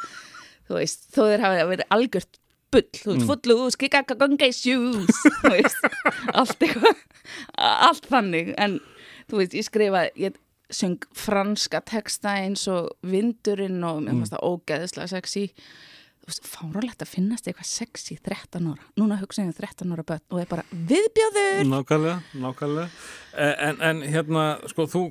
þú 0.70 0.79
veist, 0.79 1.08
þó 1.15 1.22
þeir 1.32 1.43
hafa 1.46 1.67
verið 1.72 1.91
algjört 1.98 2.39
bull, 2.74 2.88
þú 2.93 3.10
veist, 3.12 3.22
Mm. 3.22 3.27
footloose 3.29 3.77
kikaka 3.77 4.15
gunga 4.17 4.48
shoes 4.51 5.20
þú 5.43 5.51
veist, 5.53 5.89
allt 6.39 6.60
eitthvað 6.60 7.03
allt 7.58 8.08
þannig, 8.10 8.53
en 8.58 8.79
þú 9.29 9.41
veist, 9.43 9.53
ég 9.60 9.67
skrifa, 9.67 10.08
ég 10.17 10.39
söng 10.74 11.03
franska 11.13 11.84
texta 11.86 12.32
eins 12.41 12.63
og 12.72 12.88
vindurinn 13.05 13.84
og 13.86 14.00
mér 14.01 14.15
fannst 14.17 14.34
það 14.34 14.48
ógeðislega 14.48 15.12
sexy. 15.12 15.43
Þú 16.24 16.29
veist, 16.32 16.46
fáralegt 16.50 17.03
að 17.03 17.12
finnast 17.12 17.46
eitthvað 17.51 17.67
sexy 17.70 18.15
13 18.24 18.70
ára, 18.72 18.86
núna 18.98 19.20
hugsa 19.20 19.43
ég 19.43 19.51
um 19.51 19.53
13 19.53 19.91
ára 19.93 20.05
börn 20.08 20.24
og 20.32 20.39
er 20.41 20.48
bara 20.50 20.63
viðbjóður. 20.72 21.62
Nákvæmlega, 21.70 22.15
nákvæmlega. 22.41 22.88
Eh, 23.38 23.53
en, 23.67 23.82
en 23.91 24.01
hérna, 24.08 24.46
sko, 24.72 24.88
þú 24.89 25.03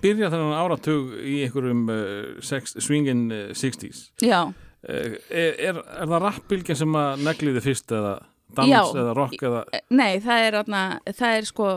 byrja 0.00 0.30
þennan 0.32 0.56
áratug 0.56 1.14
í 1.20 1.40
einhverjum 1.44 1.86
uh, 1.92 2.60
swingin 2.80 3.26
uh, 3.32 3.46
60s 3.56 4.06
já, 4.24 4.52
er, 4.82 5.16
er, 5.28 5.80
er 5.80 6.08
það 6.10 6.22
rappbylgin 6.24 6.78
sem 6.80 7.00
að 7.00 7.24
negliði 7.26 7.64
fyrst 7.64 7.92
eða 7.96 8.14
dans 8.56 8.70
Já. 8.70 8.80
eða 9.02 9.14
rock 9.14 9.42
eða 9.46 9.64
Nei, 9.94 10.20
það 10.22 10.46
er, 10.46 10.58
atna, 10.62 10.84
það 11.06 11.36
er 11.36 11.48
sko 11.48 11.68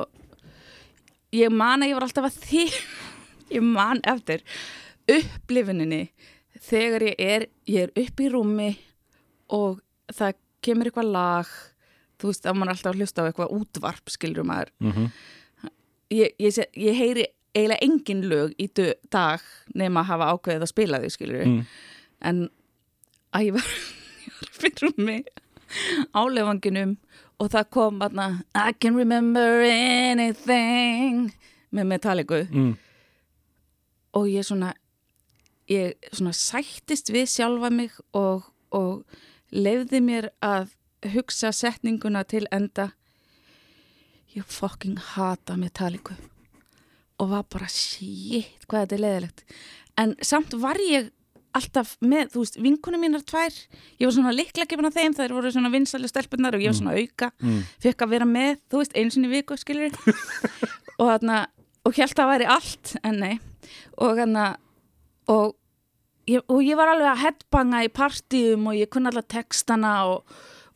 ég 1.33 1.53
man 1.53 1.83
að 1.83 1.91
ég 1.91 1.99
var 1.99 2.07
alltaf 2.07 2.29
að 2.29 2.39
því 2.47 2.63
ég 3.57 3.67
man 3.67 4.01
eftir 4.09 4.45
upplifuninni 5.11 6.05
þegar 6.63 7.09
ég 7.09 7.19
er 7.19 7.47
ég 7.69 7.87
er 7.89 8.03
upp 8.05 8.23
í 8.23 8.31
rúmi 8.31 8.71
og 9.53 9.83
það 10.13 10.39
kemur 10.63 10.89
eitthvað 10.89 11.13
lag 11.13 11.53
þú 12.21 12.31
veist, 12.31 12.45
að 12.47 12.55
maður 12.55 12.69
er 12.69 12.77
alltaf 12.77 12.93
að 12.93 13.01
hlusta 13.01 13.23
á 13.23 13.27
eitthvað 13.27 13.55
útvarp 13.57 14.11
skilur 14.13 14.47
maður. 14.47 14.75
Mm 14.79 15.07
ég, 16.13 16.35
ég, 16.39 16.59
ég 16.77 16.97
heyri 16.97 17.25
eiginlega 17.53 17.85
engin 17.85 18.23
lög 18.29 18.53
í 18.57 18.67
dag 19.13 19.41
nema 19.77 20.01
að 20.01 20.09
hafa 20.11 20.29
ákveðið 20.33 20.65
að 20.65 20.71
spila 20.71 21.01
þau 21.03 21.13
skilur 21.13 21.45
mm. 21.45 21.63
en 22.29 22.43
að 23.33 23.47
ég 23.47 23.57
var, 23.57 23.73
ég 24.25 24.37
var 24.39 24.53
fyrir 24.59 24.95
mig 24.97 25.27
á 26.13 26.21
lefanginum 26.29 26.95
og 27.41 27.51
það 27.53 27.69
kom 27.73 28.01
aðna 28.05 28.27
I 28.53 28.73
can 28.73 28.97
remember 28.97 29.65
anything 29.67 31.33
með 31.73 31.89
Metallica 31.89 32.43
Mm. 32.49 32.73
og 34.13 34.27
ég 34.29 34.45
svona 34.45 34.73
ég 35.69 35.93
svona 36.11 36.33
sættist 36.33 37.09
við 37.13 37.29
sjálfa 37.29 37.69
mig 37.73 37.93
og, 38.13 38.49
og 38.71 39.05
leiði 39.51 40.01
mér 40.03 40.29
að 40.43 40.73
hugsa 41.13 41.51
setninguna 41.51 42.23
til 42.23 42.45
enda 42.51 42.91
ég 44.37 44.45
fucking 44.49 44.99
hata 45.13 45.57
Metallica. 45.59 46.15
Og 47.21 47.29
var 47.31 47.45
bara 47.51 47.69
shit 47.71 48.65
hvað 48.67 48.85
þetta 48.85 48.97
er 48.97 49.03
leiðilegt. 49.03 49.43
En 50.01 50.15
samt 50.25 50.55
var 50.59 50.79
ég 50.81 51.11
alltaf 51.53 51.93
með, 52.01 52.31
þú 52.33 52.43
veist, 52.43 52.59
vinkunum 52.65 53.03
mínar 53.05 53.23
tvær. 53.29 53.53
Ég 54.01 54.07
var 54.07 54.15
svona 54.15 54.33
likla 54.33 54.65
gefin 54.69 54.89
af 54.89 54.95
þeim 54.97 55.15
þær 55.17 55.35
voru 55.37 55.51
svona 55.53 55.71
vinsæli 55.73 56.09
stelpunar 56.09 56.57
og 56.57 56.63
ég 56.63 56.73
var 56.73 56.79
svona 56.79 56.95
auka. 56.97 57.29
Mm. 57.43 57.59
fekk 57.83 58.05
að 58.05 58.13
vera 58.15 58.27
með, 58.29 58.55
þú 58.71 58.81
veist, 58.81 58.95
einu 58.97 59.13
sinni 59.13 59.29
í 59.29 59.33
viku 59.35 59.57
skilur 59.61 59.93
og 60.99 61.03
þarna 61.11 61.43
og 61.83 61.97
held 61.99 62.09
að 62.09 62.19
það 62.21 62.31
væri 62.31 62.49
allt, 62.55 62.95
en 63.03 63.19
nei. 63.21 63.33
Og 64.01 64.17
þarna 64.17 64.47
og 65.33 65.59
og 66.23 66.59
ég 66.63 66.77
var 66.79 66.93
alveg 66.93 67.09
að 67.11 67.21
headbanga 67.25 67.81
í 67.83 67.89
partíum 67.91 68.69
og 68.71 68.77
ég 68.77 68.87
kunni 68.91 69.09
alltaf 69.11 69.27
textana 69.33 69.93
og, 70.07 70.21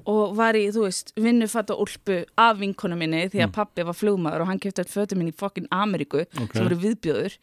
og 0.07 0.35
var 0.37 0.55
í, 0.55 0.65
þú 0.71 0.85
veist, 0.85 1.11
vinnufatt 1.19 1.71
og 1.73 1.81
úlpu 1.85 2.21
af 2.39 2.59
vinkonu 2.61 2.95
minni 2.99 3.25
því 3.31 3.41
að 3.43 3.53
pappi 3.57 3.83
var 3.87 3.97
flugmaður 3.97 4.45
og 4.45 4.51
hann 4.51 4.61
kefti 4.63 4.83
allt 4.83 4.93
fötum 4.93 5.19
minni 5.21 5.33
í 5.33 5.37
fokkin 5.39 5.67
Ameríku 5.73 6.21
Ok. 6.39 6.53
sem 6.55 6.63
voru 6.67 6.77
viðbjöður 6.83 7.35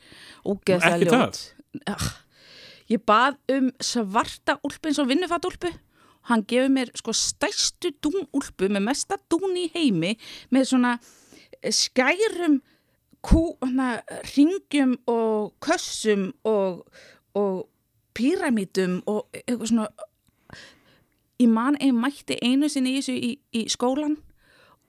ógeðslega 0.49 0.97
Ekki 0.97 1.11
ljót. 1.11 1.40
Ah, 1.90 2.06
ég 2.88 3.02
bað 3.09 3.37
um 3.56 3.68
svarta 3.85 4.56
úlpu 4.64 4.88
eins 4.90 5.00
og 5.02 5.11
vinnufatt 5.11 5.49
úlpu. 5.49 5.73
Hann 6.30 6.44
gefur 6.49 6.71
mér 6.73 6.92
sko 6.97 7.12
stærstu 7.12 7.90
dún 8.00 8.25
úlpu 8.33 8.71
með 8.73 8.87
mesta 8.87 9.18
dún 9.28 9.59
í 9.61 9.66
heimi 9.75 10.14
með 10.54 10.71
svona 10.73 10.94
eh, 11.61 11.68
skærum 11.75 12.62
kú, 13.25 13.42
hana, 13.61 13.99
ringjum 14.35 14.99
og 15.09 15.52
kössum 15.64 16.30
og, 16.49 16.83
og 17.37 17.66
píramítum 18.16 19.02
og 19.11 19.26
eitthvað 19.37 19.71
svona 19.71 19.87
ég 21.43 21.50
man 21.50 21.79
ein 21.81 21.99
mætti 21.99 22.38
einu 22.43 22.69
sinni 22.71 22.95
í 22.95 23.00
þessu 23.00 23.14
í, 23.17 23.31
í 23.55 23.67
skólan 23.73 24.19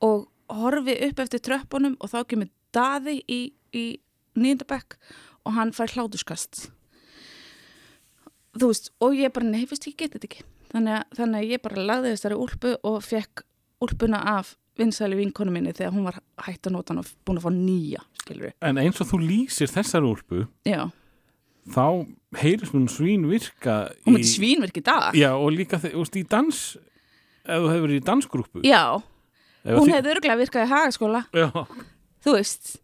og 0.06 0.28
horfi 0.52 0.98
upp 1.08 1.22
eftir 1.24 1.42
tröppunum 1.46 1.96
og 2.00 2.12
þá 2.12 2.20
kemur 2.30 2.52
daði 2.75 3.20
í, 3.32 3.40
í 3.74 3.86
nýjöndabekk 4.38 4.98
og 5.46 5.56
hann 5.58 5.74
fær 5.75 5.94
hlátuskast 5.96 6.68
þú 8.56 8.70
veist, 8.72 8.92
og 9.04 9.16
ég 9.18 9.34
bara 9.36 9.48
nefist 9.50 9.88
ég 9.90 9.98
geti 10.00 10.16
þetta 10.16 10.30
ekki. 10.30 10.46
Þannig 10.72 10.96
að, 10.98 11.04
þannig 11.18 11.42
að 11.42 11.52
ég 11.52 11.64
bara 11.64 11.88
lagði 11.90 12.14
þessari 12.14 12.38
úlpu 12.40 12.72
og 12.88 13.02
fekk 13.04 13.44
úlpuna 13.86 14.22
af 14.36 14.56
vinsæli 14.80 15.18
vinkonu 15.20 15.54
minni 15.56 15.74
þegar 15.75 15.94
hún 15.96 16.08
var 16.08 16.20
hætt 16.46 16.68
að 16.68 16.75
nota 16.75 16.94
hann 16.94 17.02
og 17.04 17.12
búin 17.28 17.40
að 17.40 17.46
fá 17.46 17.52
nýja 17.56 18.04
skilur 18.20 18.54
En 18.66 18.80
eins 18.82 19.00
og 19.04 19.10
þú 19.12 19.22
lýsir 19.24 19.72
þessar 19.72 20.08
úlpu 20.08 20.46
já, 20.68 20.82
þá 21.72 22.05
heyrist 22.41 22.74
hún 22.75 22.88
svín 22.91 23.25
virka 23.29 23.75
hún 24.05 24.17
myndi 24.17 24.29
svínverk 24.29 24.77
í 24.77 24.84
dag? 24.86 25.15
Já, 25.17 25.31
og 25.34 25.51
líka 25.55 25.79
þegar, 25.81 25.95
þú 25.95 26.03
veist, 26.05 26.17
í 26.19 26.24
dans 26.29 26.60
ef 27.45 27.60
þú 27.62 27.69
hefur 27.72 27.86
verið 27.88 28.00
í 28.01 28.05
dansgrúpu 28.05 28.63
já, 28.65 28.81
Ef 29.65 29.79
hún 29.79 29.89
þi- 29.89 29.95
hefði 29.95 30.12
örgulega 30.13 30.38
virkað 30.43 30.65
í 30.67 30.69
hagaskóla. 30.69 31.22
Já, 31.34 31.48
þú 32.25 32.34
veist, 32.38 32.75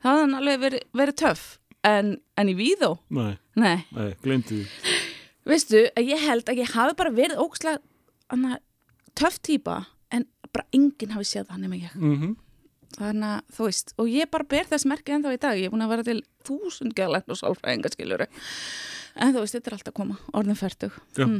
það 0.00 0.08
hafði 0.10 0.22
hann 0.24 0.34
alveg 0.38 0.60
verið, 0.62 0.84
verið 0.96 1.16
töff. 1.20 1.42
En, 1.84 2.10
en 2.36 2.48
í 2.48 2.54
víðó, 2.56 2.94
nei, 3.12 3.38
nei. 3.56 3.84
Nei, 3.96 4.10
glemdi 4.24 4.58
því. 4.62 4.96
Veistu, 5.48 5.82
að 5.96 6.08
ég 6.12 6.20
held 6.28 6.48
að 6.52 6.58
ég 6.60 6.72
hafi 6.76 6.96
bara 6.98 7.12
verið 7.16 7.40
ókslega 7.40 7.78
anna, 8.32 8.58
töff 9.16 9.38
típa 9.44 9.78
en 10.12 10.26
bara 10.52 10.66
enginn 10.76 11.12
hafi 11.16 11.24
séð 11.28 11.48
það 11.48 11.62
nema 11.66 11.78
ég. 11.80 11.94
Mm 11.96 12.36
þannig 12.98 13.26
að 13.30 13.56
þú 13.56 13.66
veist, 13.68 13.92
og 14.00 14.08
ég 14.10 14.30
bara 14.32 14.48
ber 14.50 14.70
þess 14.70 14.88
merkið 14.90 15.16
ennþá 15.16 15.34
í 15.36 15.40
dag, 15.44 15.58
ég 15.60 15.68
er 15.68 15.74
búin 15.74 15.84
að 15.86 15.92
vera 15.94 16.06
til 16.06 16.20
þúsund 16.46 16.94
gælækn 16.98 17.34
og 17.34 17.38
sálfræðinga 17.40 17.92
skiljuru 17.94 18.26
en 19.20 19.34
þú 19.34 19.42
veist, 19.44 19.56
þetta 19.56 19.70
er 19.70 19.76
alltaf 19.76 19.92
að 19.92 19.96
koma, 20.00 20.16
orðin 20.38 20.58
færtug. 20.58 20.96
Mm. 21.18 21.38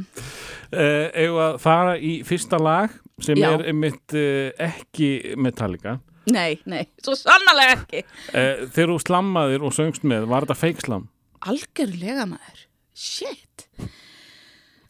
uh, 0.75 1.07
Ef 1.23 1.37
að 1.45 1.57
fara 1.63 1.93
í 1.97 2.13
fyrsta 2.27 2.59
lag 2.61 2.93
sem 3.23 3.39
Já. 3.39 3.49
er 3.55 3.65
einmitt 3.71 4.15
uh, 4.17 4.51
ekki 4.67 5.11
Metallica. 5.39 5.97
Nei, 6.31 6.59
nei, 6.69 6.83
svo 7.01 7.15
sannarlega 7.17 7.79
ekki. 7.79 8.03
Uh, 8.29 8.67
Þegar 8.75 8.91
þú 8.93 8.99
slammaðir 9.05 9.63
og 9.65 9.73
söngst 9.73 10.05
með, 10.07 10.27
var 10.31 10.45
þetta 10.45 10.59
feikslam? 10.61 11.07
algjörlega 11.41 12.27
maður, 12.29 12.65
shit. 12.93 13.65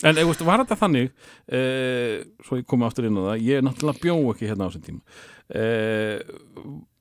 En 0.03 0.17
veist, 0.17 0.41
var 0.43 0.63
þetta 0.63 0.75
þannig 0.81 1.11
svo 2.43 2.57
ég 2.57 2.65
komi 2.67 2.83
aftur 2.87 3.05
inn 3.07 3.19
á 3.21 3.23
það 3.29 3.43
ég 3.45 3.61
náttúrulega 3.63 4.01
bjó 4.01 4.15
ekki 4.33 4.49
hérna 4.49 4.65
á 4.65 4.69
þessum 4.71 4.83
tíma 4.87 5.21
uh, 5.55 6.17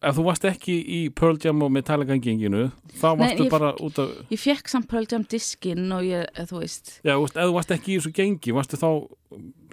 ef 0.02 0.16
þú 0.16 0.24
varst 0.26 0.44
ekki 0.48 0.74
í 0.80 1.00
Pearl 1.14 1.38
Jam 1.42 1.62
og 1.62 1.70
Metallica 1.74 2.16
genginu 2.18 2.70
þá 3.00 3.08
Nei, 3.12 3.18
varstu 3.22 3.44
ég- 3.46 3.50
bara 3.52 3.72
út 3.84 3.98
af 4.02 4.14
ég 4.32 4.40
fekk 4.40 4.68
samt 4.72 4.88
Pearl 4.90 5.06
Jam 5.10 5.24
diskinn 5.28 5.90
og 5.92 6.02
ég, 6.06 6.26
eh, 6.34 6.46
þú 6.48 6.60
veist. 6.62 7.00
Já, 7.04 7.14
ef 7.22 7.34
þú 7.36 7.52
varst 7.54 7.70
ekki 7.76 7.94
í 7.94 7.98
þessu 8.00 8.12
gengi 8.16 8.54
varstu 8.56 8.76
þá 8.80 8.90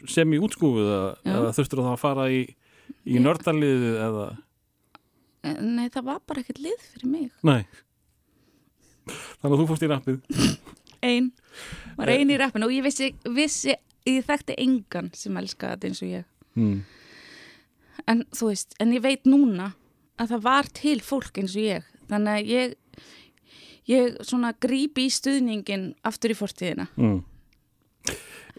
sem 0.07 0.33
í 0.35 0.39
útskúfuð 0.39 0.85
eða, 0.91 1.15
eða 1.25 1.53
þurftur 1.57 1.81
þá 1.85 1.91
að 1.95 2.01
fara 2.03 2.27
í, 2.29 2.41
í 3.07 3.17
nördaliðið 3.23 3.97
eða 4.07 4.27
eh, 5.47 5.57
nei, 5.61 5.87
það 5.89 6.03
var 6.11 6.19
bara 6.27 6.41
ekkert 6.43 6.59
lið 6.61 6.79
fyrir 6.91 7.09
mig. 7.11 7.31
Nei. 7.43 7.63
Þannig 9.07 9.53
að 9.55 9.61
þú 9.61 9.67
fórst 9.71 9.85
í 9.87 9.89
rappið. 9.91 10.21
Ein, 11.07 11.31
var 11.97 12.09
Eh. 12.09 12.17
ein 12.19 12.31
í 12.33 12.37
rappinu 12.41 12.65
og 12.67 12.73
ég 12.73 12.83
vissi, 12.83 13.11
vissi 13.31 13.75
ég 14.07 14.23
þekkti 14.25 14.55
engan 14.63 15.11
sem 15.15 15.35
elskaði 15.37 15.75
þetta 15.77 15.87
eins 15.91 16.01
og 16.03 16.09
ég. 16.09 16.25
hmm. 16.57 16.79
En 18.05 18.23
þú 18.35 18.51
veist, 18.51 18.75
en 18.79 18.93
ég 18.95 19.03
veit 19.03 19.27
núna 19.29 19.71
að 20.17 20.33
það 20.33 20.43
var 20.47 20.69
til 20.77 20.97
fólk 21.05 21.39
eins 21.41 21.55
og 21.57 21.65
ég. 21.65 21.87
Þannig 22.07 22.33
að 22.33 22.51
ég 22.51 22.75
ég 23.87 24.19
svona 24.25 24.51
grípi 24.59 25.07
í 25.07 25.13
stuðningin 25.13 25.89
aftur 26.07 26.33
í 26.33 26.37
fortíðina. 26.37 26.87
Mm. 26.99 27.21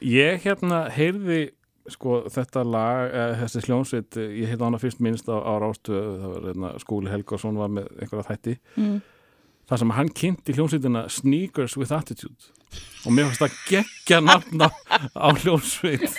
Ég 0.09 0.43
hérna 0.45 0.87
heyrði 0.95 1.41
sko 1.89 2.23
þetta 2.29 2.63
lag, 2.69 3.07
eh, 3.09 3.35
þessi 3.43 3.63
hljónsveit 3.67 4.19
eh, 4.21 4.35
ég 4.43 4.53
heyrði 4.53 4.67
hana 4.67 4.81
fyrst 4.81 5.01
minnst 5.05 5.31
á, 5.33 5.37
á 5.41 5.53
rástu 5.61 5.95
það 5.97 6.35
var 6.35 6.49
hérna, 6.51 6.73
Skúli 6.83 7.13
Helgason 7.13 7.61
var 7.61 7.71
með 7.73 7.89
einhverja 7.97 8.29
þætti. 8.29 8.55
Mm. 8.77 8.99
þar 9.69 9.81
sem 9.83 9.91
hann 9.99 10.11
kynnti 10.17 10.55
hljónsveitina 10.57 11.03
Sneakers 11.13 11.75
with 11.77 11.93
Attitude. 11.93 12.43
Og 13.05 13.13
mér 13.13 13.29
fannst 13.29 13.43
það 13.43 13.59
geggja 13.69 14.19
nafn 14.25 14.65
á, 14.65 15.29
hljónsveit 15.43 16.09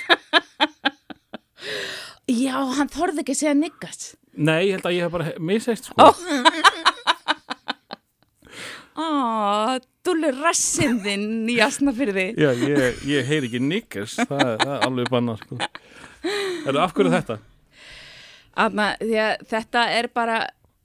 Já, 2.30 2.56
hann 2.78 2.90
þorði 2.94 3.24
ekki 3.24 3.34
að 3.36 3.40
segja 3.42 3.56
niggas. 3.58 4.02
Nei, 4.38 4.68
ég 4.70 4.76
held 4.78 4.86
að 4.86 4.96
ég 4.98 5.06
hef 5.08 5.14
bara 5.16 5.32
misæst 5.42 5.90
sko. 5.90 5.98
Ó. 5.98 6.10
Ó, 9.00 9.80
dúlur 10.04 10.36
rassinn 10.44 10.98
þinn 11.04 11.48
í 11.50 11.56
asnafyrði 11.64 12.26
Já, 12.36 12.50
ég, 12.58 12.98
ég 13.08 13.28
heyri 13.30 13.48
ekki 13.48 13.62
niggers 13.64 14.18
það, 14.20 14.42
er- 14.44 14.60
það 14.64 14.74
er 14.76 14.86
alveg 14.90 15.12
bannar 15.14 15.40
sko. 15.40 15.60
Erðu 16.68 16.82
af 16.84 16.94
hverju 16.98 17.14
þetta? 17.14 17.38
Anna, 18.60 18.90
því 19.00 19.16
að 19.24 19.46
þetta 19.54 19.84
er 19.96 20.10
bara 20.20 20.40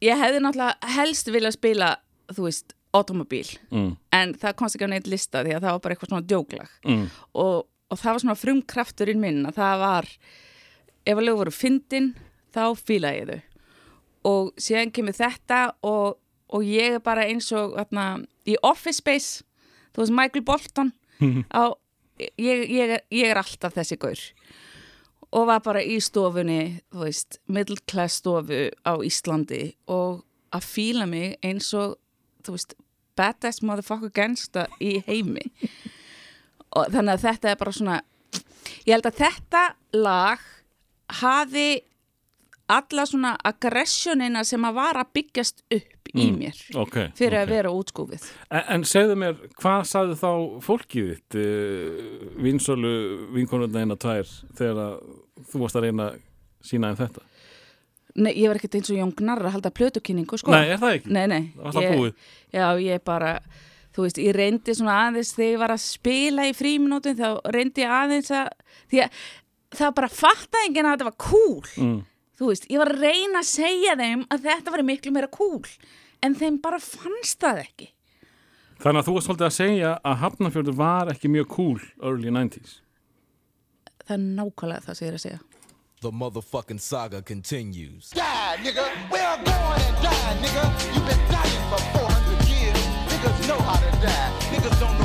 ég 0.05 0.21
hefði 0.21 0.43
náttúrulega 0.45 0.93
helst 0.95 1.31
viljað 1.35 1.57
spila 1.57 1.91
þú 2.31 2.47
veist, 2.47 2.77
automobíl. 2.95 3.49
Mm, 3.75 3.91
en 4.15 4.35
það 4.39 4.55
komst 4.61 4.77
ekki 4.79 4.87
á 4.87 4.93
neitt 4.95 5.11
lista 5.11 5.43
því 5.43 5.57
að 5.57 5.65
það 5.67 5.73
var 5.75 5.83
bara 5.83 5.97
eitthvað 5.97 6.13
svona 6.13 6.29
djóklag. 6.31 6.71
Mm, 6.87 7.05
og, 7.43 7.57
og 7.91 7.99
það 7.99 8.13
var 8.15 8.23
svona 8.23 8.39
frumkrafturinn 8.45 9.21
minn 9.25 9.43
að 9.51 9.59
það 9.59 9.83
var 9.83 10.13
ef 11.05 11.17
að 11.19 11.27
lög 11.29 11.41
voru 11.43 11.55
fyndin 11.55 12.13
þá 12.55 12.75
fíla 12.79 13.15
ég 13.17 13.31
þau. 13.31 13.41
Og 14.25 14.53
síðan 14.61 14.93
kemur 14.95 15.17
þetta 15.17 15.61
og, 15.85 16.19
og 16.49 16.65
ég 16.65 16.97
er 16.99 17.03
bara 17.05 17.27
eins 17.29 17.51
og 17.53 17.77
atna, 17.81 18.23
í 18.49 18.57
Office 18.65 19.03
Space 19.03 19.45
þú 19.95 20.03
veist 20.03 20.15
Michael 20.17 20.45
Bolton 20.47 20.93
á, 21.53 21.73
ég, 22.19 22.65
ég, 22.71 22.95
ég 23.15 23.31
er 23.31 23.41
alltaf 23.41 23.77
þessi 23.77 23.99
gaur. 24.01 24.23
Og 25.35 25.49
var 25.51 25.61
bara 25.65 25.83
í 25.83 25.99
stofunni 26.03 26.81
þú 26.95 27.05
veist, 27.05 27.41
middle 27.47 27.81
class 27.91 28.21
stofu 28.23 28.69
á 28.87 28.95
Íslandi 29.05 29.75
og 29.91 30.25
að 30.55 30.71
fíla 30.71 31.09
mig 31.11 31.37
eins 31.45 31.73
og 31.75 31.99
þú 32.47 32.57
veist, 32.57 32.75
badass 33.19 33.63
motherfucker 33.63 34.13
gangsta 34.15 34.67
í 34.83 34.97
heimi. 35.07 35.45
Og 36.75 36.91
þannig 36.91 37.19
að 37.19 37.25
þetta 37.29 37.53
er 37.53 37.61
bara 37.61 37.75
svona 37.75 38.01
ég 38.87 38.97
held 38.97 39.09
að 39.11 39.21
þetta 39.21 39.65
lag 39.95 40.43
hafi 41.23 41.69
alla 42.75 43.05
svona 43.07 43.35
aggressionina 43.45 44.45
sem 44.47 44.63
að 44.65 44.79
vara 44.79 45.05
byggjast 45.05 45.65
upp 45.69 46.09
mm. 46.15 46.23
í 46.23 46.29
mér 46.33 46.63
okay, 46.81 47.11
fyrir 47.17 47.37
okay. 47.37 47.43
að 47.43 47.53
vera 47.53 47.73
útskúfið 47.77 48.25
En, 48.49 48.63
en 48.77 48.87
segðu 48.89 49.19
mér, 49.21 49.37
hvað 49.61 49.85
sagðu 49.91 50.17
þá 50.21 50.31
fólkið 50.65 51.11
þitt 51.13 51.39
uh, 51.43 52.25
vinsölu 52.47 52.95
vinkonurna 53.37 53.85
eina 53.85 53.99
tær 54.01 54.25
þegar 54.57 54.97
þú 55.51 55.63
varst 55.65 55.81
að 55.81 55.89
reyna 55.89 56.09
sína 56.65 56.95
en 56.95 57.01
þetta? 57.03 57.27
Nei, 58.15 58.31
ég 58.39 58.49
var 58.49 58.61
ekkert 58.61 58.79
eins 58.79 58.91
og 58.95 58.99
jóngnar 59.01 59.43
að 59.43 59.57
halda 59.57 59.71
plötukynningu 59.75 60.37
sko. 60.39 60.53
Nei, 60.55 60.69
er 60.71 60.79
það 60.79 61.01
ekki? 61.01 61.15
Nei, 61.17 61.25
nei 61.27 61.41
Það 61.57 61.65
var 61.65 61.77
það 61.77 61.97
búið 61.99 62.13
Já, 62.55 62.67
ég 62.79 63.07
bara 63.11 63.31
Þú 63.95 64.03
veist, 64.03 64.19
ég 64.19 64.35
reyndi 64.35 64.75
svona 64.75 64.95
aðeins 65.05 65.37
þegar 65.37 65.53
ég 65.53 65.61
var 65.63 65.73
að 65.75 65.83
spila 65.85 66.47
í 66.49 66.55
fríminótin 66.57 67.19
þá 67.19 67.29
reyndi 67.55 67.85
ég 67.85 67.93
aðeins 67.95 68.31
að 68.35 68.49
því 68.91 69.03
að 69.05 69.21
það 69.79 69.97
bara 69.99 70.11
fattaði 70.13 70.69
enginn 70.69 70.89
að 70.89 70.97
þetta 70.97 71.09
var 71.11 71.19
cool. 71.25 71.73
Mm. 71.81 71.99
þú 72.39 72.51
veist, 72.51 72.71
ég 72.71 72.81
var 72.83 72.91
að 72.91 73.03
reyna 73.05 73.43
að 73.43 73.51
segja 73.51 73.99
þeim 74.01 74.25
að 74.35 74.47
þetta 74.49 74.75
var 74.75 74.85
miklu 74.89 75.13
meira 75.15 75.31
cool 75.35 75.63
en 76.25 76.39
þeim 76.39 76.61
bara 76.63 76.81
fannst 76.83 77.41
það 77.43 77.61
ekki. 77.65 77.91
Þannig 78.83 79.01
að 79.01 79.07
þú 79.07 79.13
varst 79.15 79.29
svolítið 79.29 79.47
að 79.47 79.55
segja 79.59 79.91
að 80.03 80.17
Hafnarfjörður 80.25 80.79
var 80.81 81.13
ekki 81.13 81.31
mjög 81.31 81.47
cool 81.55 81.79
early 82.03 82.33
90's 82.35 82.81
Það 84.05 84.17
er 84.17 84.25
nákvæmlega 84.37 84.85
það 84.85 84.97
sem 84.99 85.07
ég 85.07 85.13
er 85.13 85.19
að 85.19 85.23
segja. 85.23 85.39
The 86.05 86.11
motherfucking 86.13 86.81
saga 86.81 87.23
continues. 87.23 88.11
Die 88.13 88.59
nigga, 88.61 88.85
we're 89.09 89.39
going 89.47 89.87
and 89.87 90.03
die 90.05 90.35
nigga. 90.43 90.65
You've 90.93 91.07
been 91.09 91.23
dying 91.33 91.65
for 91.71 91.81
400 91.97 92.51
years. 92.53 92.85
Niggas 93.09 93.49
know 93.49 93.61
how 93.65 93.81
to 93.81 93.91
die. 94.05 94.29
Niggas 94.53 94.81
don't 94.81 94.99
know 94.99 95.04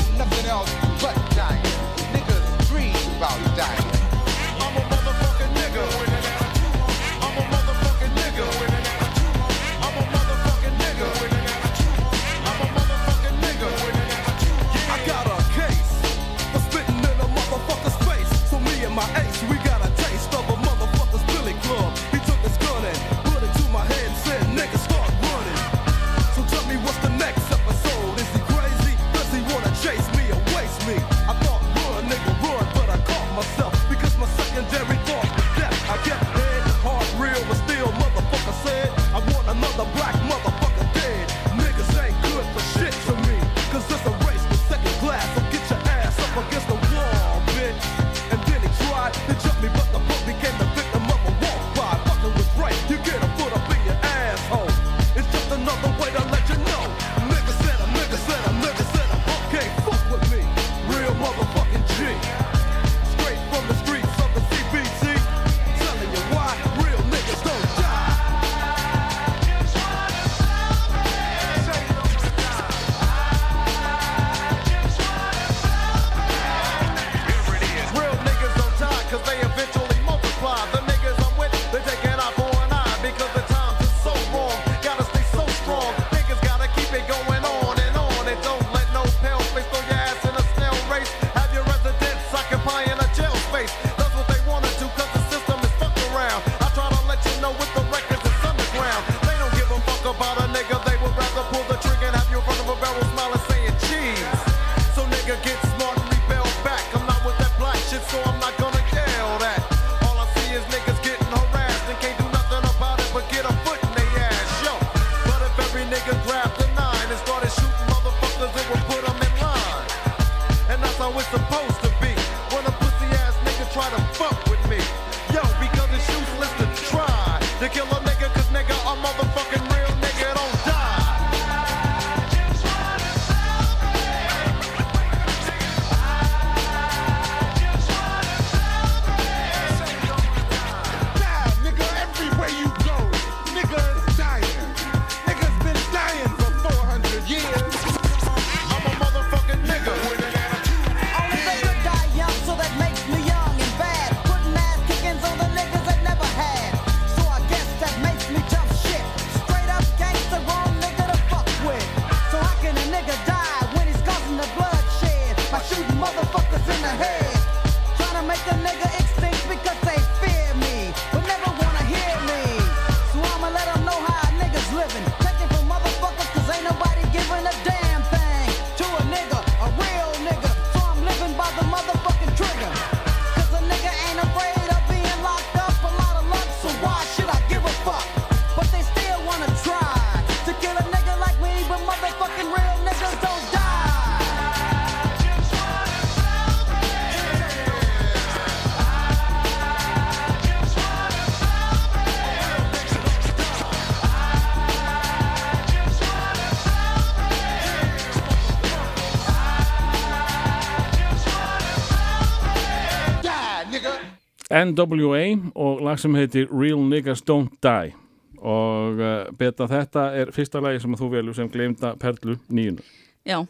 NWA 214.60 215.24
og 215.56 215.84
lag 215.86 216.00
sem 216.02 216.16
heitir 216.18 216.50
Real 216.52 216.82
Niggas 216.90 217.24
Don't 217.26 217.56
Die. 217.64 217.94
Og 218.40 219.00
uh, 219.00 219.30
beta 219.36 219.68
þetta 219.68 220.10
er 220.16 220.34
fyrsta 220.36 220.62
lagi 220.64 220.80
sem 220.84 220.96
þú 220.96 221.10
velur 221.12 221.36
sem 221.36 221.50
gleymda 221.52 221.92
Perlu 222.00 222.38
nýjunu 222.48 222.86
Já. 223.28 223.42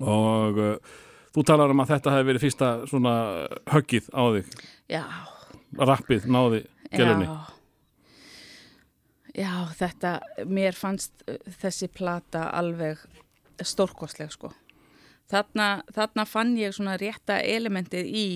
Og 0.00 0.56
uh, 0.56 1.00
þú 1.34 1.44
talar 1.44 1.72
um 1.72 1.82
að 1.84 1.92
þetta 1.94 2.14
hefði 2.14 2.28
verið 2.30 2.46
fyrsta 2.46 2.70
svona 2.88 3.16
höggið 3.72 4.08
á 4.16 4.22
þig. 4.36 4.54
Já. 4.92 5.04
Rappið 5.78 6.30
náði 6.32 6.62
gelunni. 6.92 7.28
Já. 7.28 7.58
Já 9.32 9.52
þetta, 9.78 10.18
mér 10.44 10.76
fannst 10.76 11.22
eh, 11.24 11.38
þessi 11.62 11.88
plata 11.88 12.50
alveg 12.52 13.00
stórkostleg 13.64 14.32
sko. 14.34 14.50
Þarna, 15.32 15.68
þarna 15.94 16.26
fann 16.28 16.52
ég 16.60 16.74
svona 16.76 16.98
rétta 17.00 17.38
elementið 17.40 18.08
í 18.12 18.26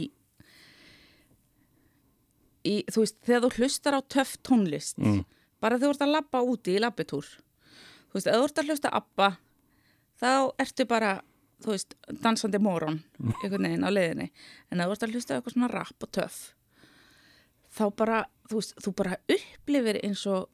í, 2.66 2.74
þú 2.90 3.02
veist, 3.04 3.16
þegar 3.26 3.44
þú 3.46 3.50
hlustar 3.60 3.96
á 3.96 4.00
töff 4.16 4.36
tónlist 4.46 4.98
Mm. 4.98 5.24
bara 5.60 5.78
þegar 5.78 5.88
þú 5.88 5.94
ert 5.96 6.04
að 6.06 6.14
labba 6.16 6.42
úti 6.52 6.74
í 6.76 6.82
labbitúr 6.82 7.26
þú 8.10 8.14
veist, 8.18 8.26
ef 8.26 8.34
þú 8.36 8.44
ert 8.48 8.58
að 8.62 8.68
hlusta 8.70 8.92
abba 9.00 9.30
þá 10.20 10.30
ertu 10.64 10.86
bara 10.88 11.14
þú 11.64 11.72
veist, 11.72 11.94
dansandi 12.22 12.58
móron 12.60 12.98
einhvern 13.42 13.62
veginn 13.64 13.84
á 13.84 13.90
leiðinni. 13.90 14.26
En 14.70 14.80
ef 14.80 14.86
þú 14.90 14.92
ert 14.96 15.04
að 15.06 15.14
hlusta 15.16 15.36
eitthvað 15.38 15.54
svona 15.56 15.70
rapp 15.72 16.02
og 16.04 16.10
töff 16.12 16.36
þá 17.76 17.84
bara, 17.96 18.18
þú 18.50 18.60
veist, 18.60 18.74
þú 18.84 18.92
bara 18.96 19.16
upplifir 19.36 19.98
eins 20.04 20.26
og 20.26 20.48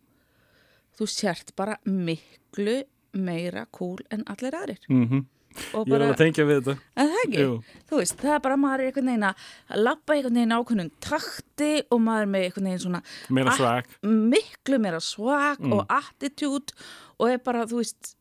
þú 0.99 1.07
sért 1.11 1.55
bara 1.57 1.77
miklu 1.87 2.83
meira 3.15 3.67
cool 3.73 3.99
en 4.11 4.23
allir 4.31 4.55
aðrir. 4.59 4.83
Mm 4.89 5.25
og 5.73 5.87
Ég 5.87 5.93
er 5.93 5.93
bara, 5.93 6.07
alveg 6.07 6.15
að 6.15 6.21
tengja 6.23 6.47
við 6.49 6.59
þetta. 6.61 6.75
Að 7.03 7.13
það 7.13 7.21
ekki? 7.27 7.43
Jú. 7.45 7.53
þú 7.91 8.01
veist, 8.01 8.17
það 8.23 8.35
er 8.37 8.43
bara 8.47 8.57
maður 8.63 8.81
er 8.85 8.91
einhvern 8.91 9.11
veginn 9.13 9.29
að 9.29 9.47
lappa 9.87 10.17
einhvern 10.17 10.39
veginn 10.41 10.57
ákveðnum 10.59 10.91
takti 11.09 11.71
og 11.93 12.03
maður 12.07 12.27
er 12.27 12.33
með 12.35 12.47
einhvern 12.49 12.69
veginn 12.71 12.83
svona 12.87 13.03
Meira 13.39 13.57
swag. 13.59 13.95
miklu 14.33 14.81
meira 14.83 15.01
swag 15.05 15.63
og 15.69 15.85
attitude 15.93 16.77
og 17.19 17.31
er 17.31 17.41
bara, 17.45 17.65
þú 17.71 17.83
veist 17.83 18.15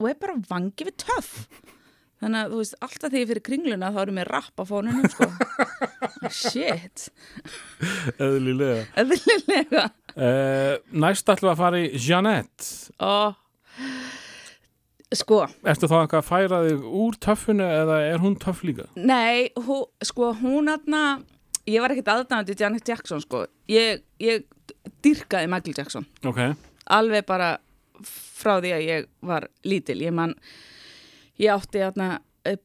og 0.00 0.08
er 0.08 0.16
bara 0.22 0.38
vangi 0.48 0.86
við 0.88 0.96
töff. 1.02 1.34
Þannig 2.20 2.36
að 2.44 2.50
þú 2.52 2.58
veist, 2.60 2.74
alltaf 2.84 3.08
þegar 3.08 3.20
ég 3.22 3.28
fyrir 3.30 3.42
kringluna 3.46 3.88
þá 3.94 3.98
erum 4.02 4.18
við 4.20 4.26
rapp 4.28 4.60
á 4.60 4.64
fónunum 4.68 5.06
sko. 5.08 5.28
Shit, 6.40 7.06
Eðlilega. 8.20 8.82
Eðlilega. 9.00 9.84
Uh, 10.12 10.74
Næst 11.00 11.28
ætlum 11.32 11.48
við 11.48 11.54
að 11.54 11.60
fara 11.62 11.80
í 11.80 11.86
Jeanette. 11.96 12.68
Og 13.06 13.38
sko, 15.16 15.42
Ertu 15.66 15.90
þá 15.90 15.96
eitthvað 16.00 16.20
að 16.20 16.28
færa 16.28 16.62
þig 16.66 16.86
úr 17.02 17.18
töffinu 17.26 17.66
eða 17.66 17.98
er 18.12 18.22
hún 18.22 18.38
töff 18.40 18.62
líka? 18.66 18.86
Nei, 18.96 19.50
hú, 19.66 19.82
sko, 20.06 20.32
hún 20.40 20.70
aðna, 20.72 21.04
ég 21.66 21.82
var 21.82 21.94
ekkert 21.94 22.12
aðdæmandi 22.14 22.56
Janet 22.58 22.88
Jackson, 22.88 23.22
sko. 23.24 23.44
Ég, 23.70 24.04
ég 24.22 24.46
dyrkaði 25.04 25.50
Michael 25.50 25.78
Jackson. 25.82 26.08
Ok, 26.26 26.42
Alveg 26.90 27.26
bara 27.28 27.54
frá 28.06 28.56
því 28.62 28.74
að 28.74 28.86
ég 28.86 29.06
var 29.26 29.46
lítil. 29.68 30.00
Ég 30.02 30.14
man, 30.16 30.32
ég 31.38 31.52
átti 31.52 31.82
aðna 31.84 32.18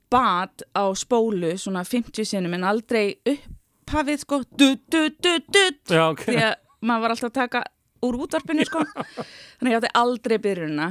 bad 0.09 0.63
á 0.71 0.83
spólu 0.95 1.57
svona 1.57 1.83
50 1.83 2.25
sinum 2.25 2.53
en 2.55 2.63
aldrei 2.63 3.17
upphafið, 3.27 4.21
sko, 4.23 4.41
du, 4.57 4.75
du, 4.91 5.09
du, 5.19 5.33
du, 5.51 5.63
já 5.91 6.05
ok 6.11 6.23
því 6.29 6.37
að 6.41 6.53
maður 6.85 7.03
var 7.03 7.15
alltaf 7.15 7.29
að 7.29 7.39
taka 7.39 7.63
úr 8.05 8.19
útvarpinu 8.25 8.65
sko 8.67 8.83
þannig 9.57 9.67
að 9.67 9.73
ég 9.73 9.79
átti 9.81 9.93
aldrei 10.01 10.37
byrjunina 10.45 10.89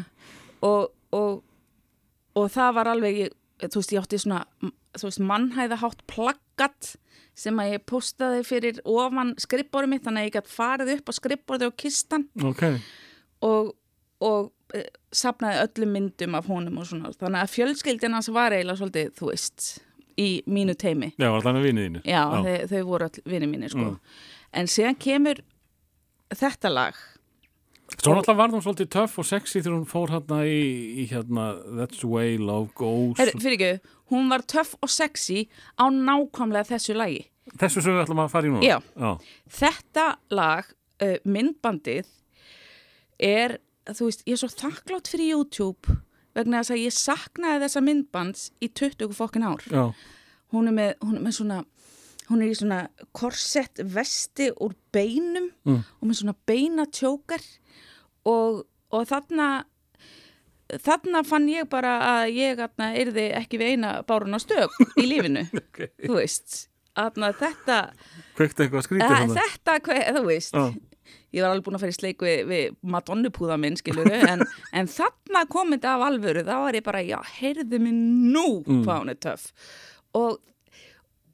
og, 0.65 0.93
og, 1.15 1.43
og 2.39 2.51
það 2.53 2.75
var 2.79 2.91
alveg 2.95 3.21
ég, 3.25 3.37
þú 3.65 3.81
veist, 3.81 3.95
ég 3.95 4.03
átti 4.03 4.21
svona 4.23 4.43
veist, 5.03 5.23
mannhæðahátt 5.23 6.05
plaggat 6.11 6.95
sem 7.39 7.59
að 7.59 7.73
ég 7.75 7.87
postaði 7.91 8.43
fyrir 8.47 8.83
ofan 8.87 9.35
skrippbóri 9.43 9.91
mitt, 9.91 10.05
þannig 10.05 10.23
að 10.23 10.29
ég 10.29 10.37
gætt 10.37 10.53
farið 10.53 10.93
upp 10.99 11.11
á 11.11 11.13
skrippbóri 11.17 11.67
og 11.67 11.79
kistan 11.81 12.29
Ok, 12.47 12.63
og, 13.47 13.73
og 14.23 14.77
e, 14.77 14.85
sapnaði 15.15 15.65
öllum 15.65 15.97
myndum 15.97 16.39
af 16.39 16.47
honum 16.51 16.79
og 16.79 16.87
svona. 16.91 17.11
Þannig 17.19 17.43
að 17.43 17.57
fjölskyldin 17.57 18.15
hans 18.15 18.31
var 18.35 18.55
eiginlega 18.55 18.81
svolítið, 18.83 19.11
þú 19.19 19.33
veist 19.33 19.67
í 20.21 20.29
mínu 20.47 20.77
teimi 20.79 21.11
já, 21.19 21.27
var 21.27 21.43
þannig 21.43 21.67
vinið 21.67 21.89
þínu? 21.89 22.05
Já, 22.07 22.23
Þau, 22.31 22.55
þau 22.71 22.83
voru 22.87 23.09
all 23.09 23.25
vinni 23.33 23.51
mínir 23.51 23.75
sko. 23.75 23.89
En 24.55 24.71
síðan 24.71 24.99
kemur 25.03 25.43
þetta 26.35 26.71
lag 26.71 27.01
Svo 28.03 28.15
náttúrulega 28.17 28.37
var 28.39 28.51
hún 28.55 28.63
svolítið 28.65 28.89
töff 28.95 29.19
og 29.23 29.27
sexy 29.29 29.61
þegar 29.63 29.77
hún 29.79 29.87
fór 29.89 30.11
hérna 30.15 30.41
í, 30.49 30.59
í 31.03 31.05
hérna 31.11 31.45
That's 31.79 32.01
the 32.03 32.09
way 32.11 32.37
love 32.39 32.73
goes 32.79 33.19
Her, 33.21 33.31
Fyrir 33.39 33.55
ekki, 33.59 33.93
hún 34.13 34.29
var 34.33 34.43
töff 34.51 34.75
og 34.83 34.91
sexy 34.93 35.47
á 35.79 35.85
nákvæmlega 35.93 36.67
þessu 36.75 36.97
lagi 36.99 37.23
Þessu 37.61 37.83
sem 37.85 37.93
við 37.95 38.03
ætlum 38.07 38.23
að 38.25 38.33
fara 38.33 38.49
í 38.49 38.53
núna 38.55 38.65
Já. 38.65 38.79
já. 38.97 39.11
Þetta 39.61 40.05
lag, 40.33 40.71
uh, 41.05 41.17
myndbandið 41.29 42.07
er, 43.21 43.59
þú 43.93 44.09
veist, 44.09 44.25
ég 44.27 44.35
er 44.37 44.41
svo 44.43 44.51
þakklátt 44.53 45.11
fyrir 45.13 45.35
YouTube 45.37 45.99
vegna 46.35 46.63
þess 46.65 46.75
að 46.75 46.83
ég 46.83 46.97
saknaði 46.97 47.63
þessa 47.67 47.83
myndbands 47.85 48.47
í 48.65 48.71
20 48.73 49.13
fokkin 49.15 49.45
ár 49.47 49.63
hún 50.55 50.71
er 50.71 50.75
með, 50.75 50.91
hún 51.05 51.19
er 51.21 51.25
með 51.29 51.37
svona 51.39 51.61
hún 52.31 52.41
er 52.41 52.49
í 52.51 52.57
svona 52.57 52.79
korsett 53.13 53.83
vesti 53.93 54.49
úr 54.65 54.73
beinum 54.95 55.51
Mm. 55.65 55.79
og 56.01 56.09
með 56.09 56.19
svona 56.23 56.35
beinatjókar 56.49 57.41
og, 58.29 58.65
og 58.95 59.07
þarna 59.11 59.49
þarna 60.85 61.21
fann 61.29 61.49
ég 61.53 61.69
bara 61.71 61.97
að 62.09 62.31
ég 62.39 62.63
atna, 62.65 62.93
yrði 62.99 63.27
ekki 63.37 63.61
við 63.61 63.75
eina 63.75 63.91
bárun 64.09 64.37
á 64.37 64.41
stök 64.43 64.73
í 65.01 65.05
lífinu, 65.11 65.45
Okay. 65.75 65.91
þú 66.07 66.17
veist 66.21 66.65
atna, 66.97 67.33
þetta 67.37 67.79
að, 69.03 69.15
hérna 69.19 69.37
þetta, 69.43 69.79
hver, 69.89 70.03
þú 70.17 70.23
veist 70.29 70.55
Já. 70.55 70.65
ég 71.35 71.43
var 71.45 71.51
alveg 71.51 71.65
búin 71.67 71.77
að 71.79 71.85
fara 71.85 71.95
í 71.95 71.99
sleik 71.99 72.23
við, 72.25 72.45
við 72.51 72.77
madonnupúða 72.95 73.59
minn, 73.61 73.77
skiluru 73.81 74.15
en, 74.33 74.45
en 74.73 74.91
þarna 74.91 75.45
kom 75.53 75.75
þetta 75.75 75.97
af 75.99 76.07
alvöru 76.09 76.47
þá 76.47 76.55
var 76.65 76.79
ég 76.81 76.87
bara, 76.87 77.03
já, 77.05 77.19
heyrðu 77.41 77.83
mig 77.83 77.99
nú 78.35 78.47
hvað 78.65 79.03
hún 79.03 79.13
er 79.15 79.21
töff 79.27 79.51
og, 80.15 80.39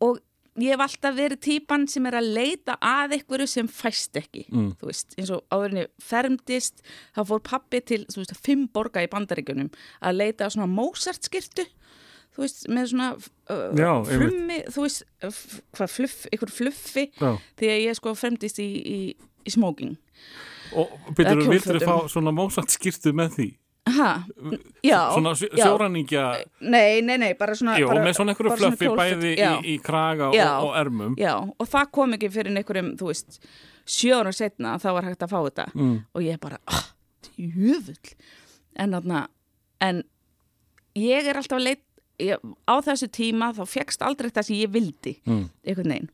og 0.01 0.19
ég 0.63 0.75
hef 0.75 0.81
alltaf 0.85 1.15
verið 1.17 1.41
típan 1.47 1.87
sem 1.89 2.07
er 2.11 2.17
að 2.21 2.29
leita 2.37 2.77
að 2.83 3.17
einhverju 3.19 3.47
sem 3.49 3.69
fæst 3.69 4.17
ekki 4.21 4.47
Mm. 4.51 4.73
þú 4.81 4.89
veist, 4.91 5.15
eins 5.19 5.31
og 5.35 5.43
áðurinni 5.51 5.87
fermdist 6.03 6.83
þá 7.17 7.21
fór 7.29 7.43
pappi 7.47 7.81
til, 7.81 8.05
þú 8.11 8.23
veist, 8.25 8.35
fimm 8.45 8.67
borga 8.73 9.03
í 9.05 9.11
bandaríkjunum 9.13 9.71
að 10.03 10.17
leita 10.21 10.47
að 10.49 10.57
svona 10.57 10.67
Mozart 10.71 11.23
skirtu 11.29 11.67
þú 12.35 12.45
veist, 12.45 12.69
með 12.69 12.91
svona 12.93 13.09
uh, 13.17 13.73
Já, 13.79 13.93
frummi, 14.07 14.59
þú 14.71 14.85
veist, 14.87 15.05
hvað 15.77 15.91
fluff, 15.97 16.27
einhver 16.33 16.51
fluffi 16.55 17.07
Já. 17.21 17.33
því 17.59 17.71
að 17.75 17.83
ég 17.87 17.97
sko 17.99 18.15
fremdist 18.15 18.59
í, 18.63 18.69
í, 18.81 18.99
í 19.47 19.51
smoking 19.51 19.97
Og 20.71 20.87
Eða 21.19 21.35
vildur 21.35 21.81
kjólfötum. 21.81 21.89
fá 21.89 22.07
svona 22.13 22.31
mósat 22.31 22.71
skýrtu 22.71 23.11
með 23.17 23.33
því? 23.39 23.49
Ha, 23.97 24.11
já, 24.85 24.99
Svona 25.15 25.33
sjóræningja 25.39 26.25
nei, 26.61 27.01
nei, 27.03 27.17
nei, 27.21 27.33
bara 27.39 27.55
svona 27.59 27.77
Jú, 27.81 27.89
bara, 27.91 28.05
með 28.05 28.17
svona 28.19 28.35
einhverju 28.35 28.57
flöffi 28.61 28.91
bæði 28.99 29.33
í, 29.37 29.51
í 29.75 29.77
kraga 29.85 30.29
og, 30.31 30.37
Já. 30.39 30.49
og 30.65 30.73
ermum. 30.81 31.15
Já, 31.21 31.35
og 31.41 31.69
það 31.69 31.91
kom 31.99 32.17
ekki 32.17 32.31
fyrir 32.33 32.57
einhverjum, 32.61 32.93
þú 33.01 33.11
veist 33.11 33.41
ára 34.17 34.33
setna 34.37 34.77
þá 34.79 34.89
var 34.97 35.09
hægt 35.11 35.25
að 35.27 35.33
fá 35.35 35.39
þetta. 35.49 35.67
Mm. 35.75 35.97
og 36.15 36.23
ég 36.23 36.41
bara, 36.41 36.59
ah, 36.71 36.89
tjöfull 37.27 38.15
en 38.77 38.97
þarna 38.97 39.27
en 39.81 40.03
ég 40.99 41.27
er 41.31 41.37
alltaf 41.41 41.59
að 41.59 41.67
leit 41.69 41.85
ég, 42.21 42.39
á 42.69 42.75
þessu 42.85 43.09
tíma 43.09 43.53
þá 43.57 43.63
fegst 43.69 44.03
aldrei 44.05 44.31
það 44.31 44.49
sem 44.51 44.57
ég 44.61 44.73
vildi 44.75 45.17
Mm. 45.27 45.49
einhvern 45.67 45.93
veginn. 45.95 46.11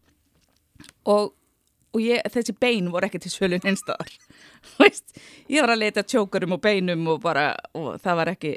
Og, 1.07 1.33
og 1.97 2.05
ég, 2.05 2.21
þessi 2.33 2.57
bein 2.61 2.91
voru 2.93 3.09
ekki 3.09 3.23
til 3.25 3.33
svölun 3.33 3.65
einstæðar 3.65 4.13
veist, 4.83 5.17
ég 5.49 5.65
var 5.65 5.73
að 5.73 5.83
leita 5.87 6.05
tjókurum 6.05 6.59
og 6.59 6.63
beinum 6.65 7.09
og 7.15 7.25
bara, 7.25 7.49
og 7.77 7.97
það 8.05 8.21
var 8.21 8.33
ekki 8.37 8.55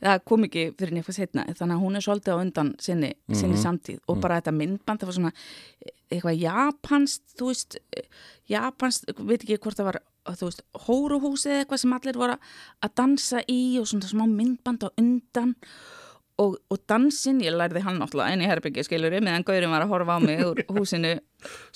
það 0.00 0.22
kom 0.28 0.46
ekki 0.46 0.66
fyrir 0.78 0.96
nefnir 0.96 1.16
setna 1.16 1.44
þannig 1.48 1.76
að 1.76 1.82
hún 1.84 1.98
er 1.98 2.04
svolítið 2.04 2.36
á 2.36 2.42
undan 2.42 2.70
sinni, 2.80 3.10
sinni 3.36 3.58
samtíð. 3.60 4.00
Og 4.08 4.20
bara 4.22 4.38
þetta 4.40 4.54
myndband 4.56 5.02
það 5.02 5.10
var 5.10 5.18
svona 5.18 5.32
eitthvað 6.10 6.40
japanst 6.40 7.34
þú 7.38 7.50
veist, 7.50 7.76
japanst 8.50 9.10
veit 9.18 9.42
ekki 9.42 9.60
hvort 9.60 9.80
það 9.80 9.90
var, 9.90 10.00
þú 10.40 10.48
veist 10.48 10.64
hóruhúsið 10.86 11.52
eða 11.54 11.64
eitthvað 11.64 11.82
sem 11.84 11.96
allir 11.98 12.20
voru 12.22 12.38
að 12.80 12.94
dansa 13.02 13.44
í 13.44 13.60
og 13.80 13.90
svona 13.90 14.10
smá 14.10 14.24
myndband 14.30 14.86
á 14.86 14.90
undan. 14.94 15.54
og, 15.58 15.99
og 16.48 16.78
dansinn, 16.88 17.42
ég 17.44 17.52
lærði 17.56 17.82
hann 17.84 18.00
náttúrulega 18.00 18.36
en 18.36 18.44
í 18.44 18.48
herbyggja 18.48 18.86
skilur 18.86 19.16
meðan 19.20 19.44
Gaurin 19.46 19.72
var 19.72 19.84
að 19.84 19.92
horfa 19.92 20.16
á 20.16 20.20
mig 20.24 20.40
úr 20.46 20.62
húsinu. 20.76 21.12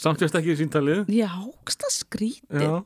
Samt 0.01 0.25
veist 0.25 0.37
ekki 0.39 0.55
í 0.55 0.59
síntalið 0.63 1.05
já, 1.13 1.29
ógsta 1.45 1.91
skrítið. 1.93 2.65
Já, 2.65 2.81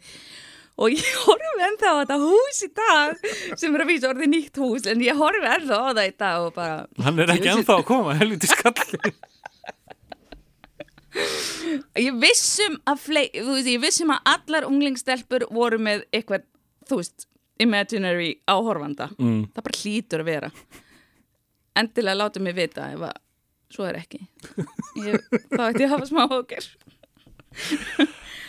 og 0.78 0.94
ég 0.94 1.08
horfi 1.26 1.64
ennþá 1.68 1.90
á 1.90 1.96
þetta 2.02 2.18
hús 2.22 2.60
í 2.62 2.70
dag 2.78 3.24
sem 3.58 3.74
er 3.74 3.84
að 3.84 3.90
vísa 3.92 4.10
orðið 4.12 4.30
nýtt 4.34 4.60
hús 4.62 4.86
en 4.90 5.02
ég 5.02 5.18
horfi 5.18 5.48
ennþá 5.54 5.78
á 5.78 5.88
það 5.90 6.04
í 6.04 6.14
dag 6.22 6.46
og 6.46 6.52
bara 6.58 6.76
hann 7.06 7.24
er 7.24 7.34
ekki 7.34 7.50
ennþá 7.54 7.78
að 7.80 7.88
koma, 7.88 8.14
helviti 8.18 8.50
skall 8.50 8.76
ég 11.98 12.18
vissum 12.22 12.76
að 12.88 13.00
flei, 13.02 13.24
þú 13.34 13.54
veist, 13.56 13.70
ég 13.72 13.82
vissum 13.82 14.12
að 14.14 14.30
allar 14.34 14.66
unglingstelpur 14.68 15.48
voru 15.54 15.80
með 15.82 16.04
eitthvað, 16.14 16.44
þú 16.88 17.00
veist 17.00 17.26
imaginary 17.58 18.36
áhorfanda. 18.46 19.08
Mm. 19.18 19.48
það 19.54 19.64
bara 19.66 19.80
hlýtur 19.80 20.22
að 20.22 20.28
vera 20.30 20.50
endilega 21.82 22.18
láta 22.20 22.42
mig 22.42 22.56
vita 22.58 22.90
ef 22.94 23.04
að 23.08 23.16
svo 23.74 23.88
er 23.88 23.98
ekki 24.00 24.20
ég, 25.04 25.18
þá 25.52 25.62
ætti 25.68 25.84
ég 25.84 25.88
að 25.88 25.94
hafa 25.96 26.08
smá 26.10 26.24
hókir 26.30 26.70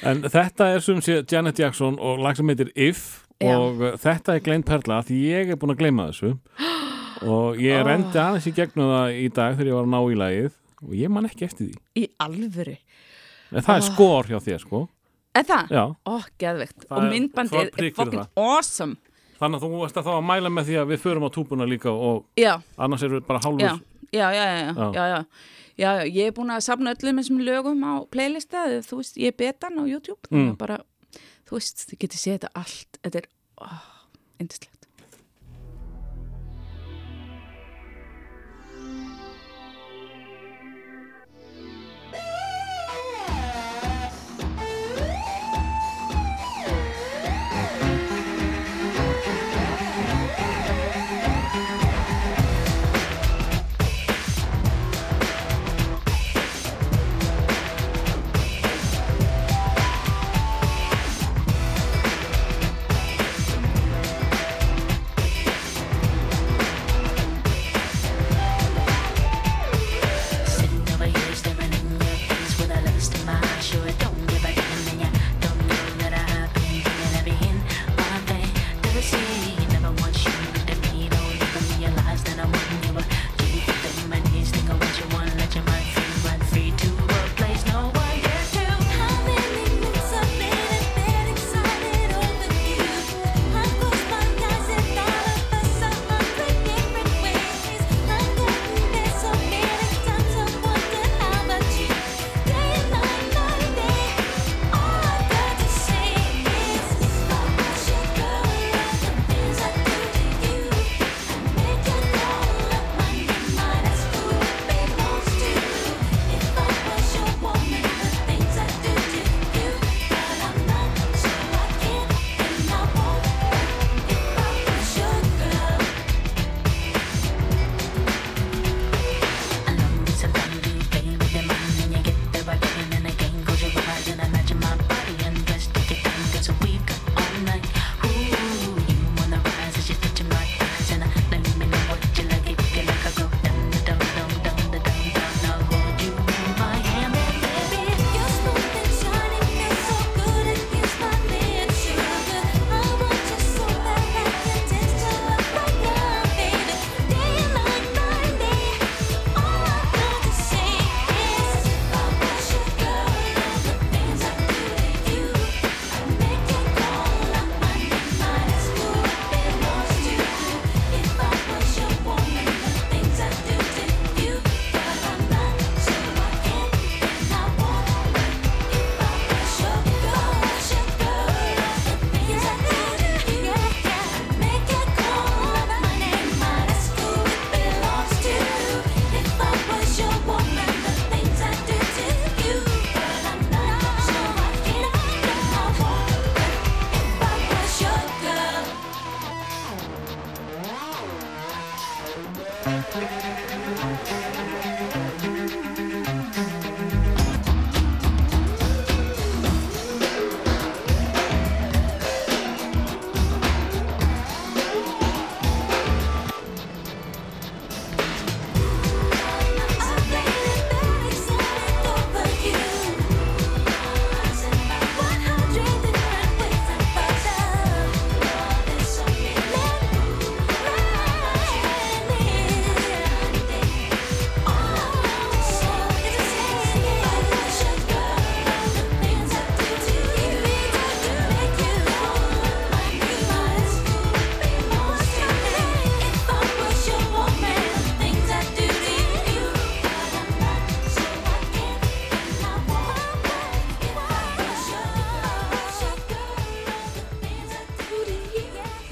En 0.05 0.21
þetta 0.23 0.69
er 0.75 0.83
sem 0.83 0.99
sé 1.03 1.17
Janet 1.27 1.59
Jackson 1.59 1.97
og 1.99 2.21
lag 2.23 2.37
sem 2.37 2.47
heitir 2.51 2.69
If 2.75 3.25
Já. 3.39 3.51
og 3.55 3.81
uh, 3.83 3.95
þetta 3.99 4.35
er 4.37 4.43
gleynd 4.45 4.67
perla 4.67 5.01
því 5.07 5.17
ég 5.27 5.51
er 5.53 5.59
búin 5.59 5.73
að 5.73 5.81
gleyma 5.81 6.09
þessu 6.11 6.35
og 7.33 7.59
ég 7.59 7.83
rendi 7.87 8.19
aðeins 8.19 8.47
í 8.47 8.55
gegnum 8.55 8.93
það 8.93 9.17
í 9.19 9.27
dag 9.35 9.57
þegar 9.57 9.71
ég 9.71 9.79
var 9.79 9.89
að 9.89 9.93
ná 9.95 9.99
í 9.99 10.19
lagið 10.23 10.53
og 10.85 10.95
ég 10.95 11.11
man 11.11 11.27
ekki 11.27 11.49
eftir 11.49 11.71
því 11.71 12.03
í 12.03 12.07
alvöru 12.23 12.77
en 13.49 13.65
það 13.65 13.75
er 13.75 13.85
skor 13.89 14.31
hjá 14.31 14.39
þér 14.45 14.63
sko 14.63 14.85
Er 15.37 15.45
það? 15.45 15.69
Já. 15.71 15.83
Ó, 16.09 16.15
geðveikt. 16.41 16.85
Það 16.89 16.97
Og 16.97 17.11
myndbandið 17.13 17.59
er 17.61 17.91
fucking 17.95 18.23
awesome. 18.39 18.97
Þannig 19.39 19.59
að 19.59 19.63
þú 19.65 19.81
veist 19.83 19.97
að 20.01 20.07
þá 20.09 20.11
að 20.17 20.25
mæla 20.29 20.49
með 20.53 20.67
því 20.69 20.75
að 20.81 20.89
við 20.93 20.99
förum 21.05 21.27
á 21.27 21.29
túbuna 21.35 21.67
líka 21.69 21.91
og 21.93 22.25
Já, 22.39 22.53
annars 22.77 23.03
eru 23.07 23.21
bara 23.21 23.39
hálfur 23.43 23.63
já, 24.11 24.27
já, 24.33 24.45
já, 24.93 25.25
já, 25.79 25.89
ég 26.09 26.25
er 26.27 26.33
búin 26.35 26.51
að 26.51 26.63
safna 26.65 26.93
öllum 26.95 27.21
þessum 27.21 27.39
lögum 27.45 27.83
á 27.87 27.93
playlista, 28.11 28.65
þú 28.87 28.99
veist, 29.01 29.17
ég 29.21 29.31
er 29.33 29.37
betan 29.37 29.79
á 29.79 29.83
YouTube, 29.87 30.19
Mm. 30.31 30.55
bara, 30.57 30.79
þú 31.47 31.59
veist, 31.59 31.85
þið 31.89 31.99
getið 32.03 32.19
séð 32.23 32.35
þetta 32.39 32.49
allt, 32.55 32.99
þetta 33.03 33.21
er, 33.23 33.27
oh, 33.61 33.85
indislegt. 34.39 34.78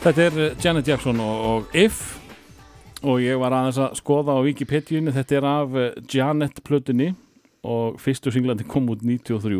Þetta 0.08 0.24
er 0.24 0.36
uh, 0.40 0.54
Janet 0.64 0.88
Jackson 0.88 1.18
og, 1.20 1.40
og 1.46 1.74
If. 1.76 1.98
Og 3.04 3.18
ég 3.20 3.36
var 3.42 3.52
aðeins 3.52 3.76
að 3.84 3.98
skoða 4.00 4.38
á 4.38 4.46
Wikipediunni 4.46 5.12
þetta 5.12 5.36
er 5.36 5.48
af 5.50 5.74
uh, 5.76 5.88
Janet 6.08 6.62
plötunni. 6.64 7.10
Og 7.68 7.98
fyrstu 8.00 8.32
singlandi 8.32 8.64
kom 8.64 8.88
út 8.94 9.04
93 9.04 9.58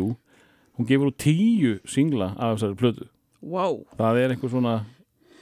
hún 0.78 0.88
gefur 0.88 1.10
út 1.10 1.18
tíu 1.20 1.74
singla 1.84 2.30
af 2.38 2.56
þessari 2.56 2.78
plötu. 2.80 3.08
Wow. 3.42 3.82
það 3.98 4.22
er 4.22 4.32
einhver 4.32 4.54
svona 4.54 4.72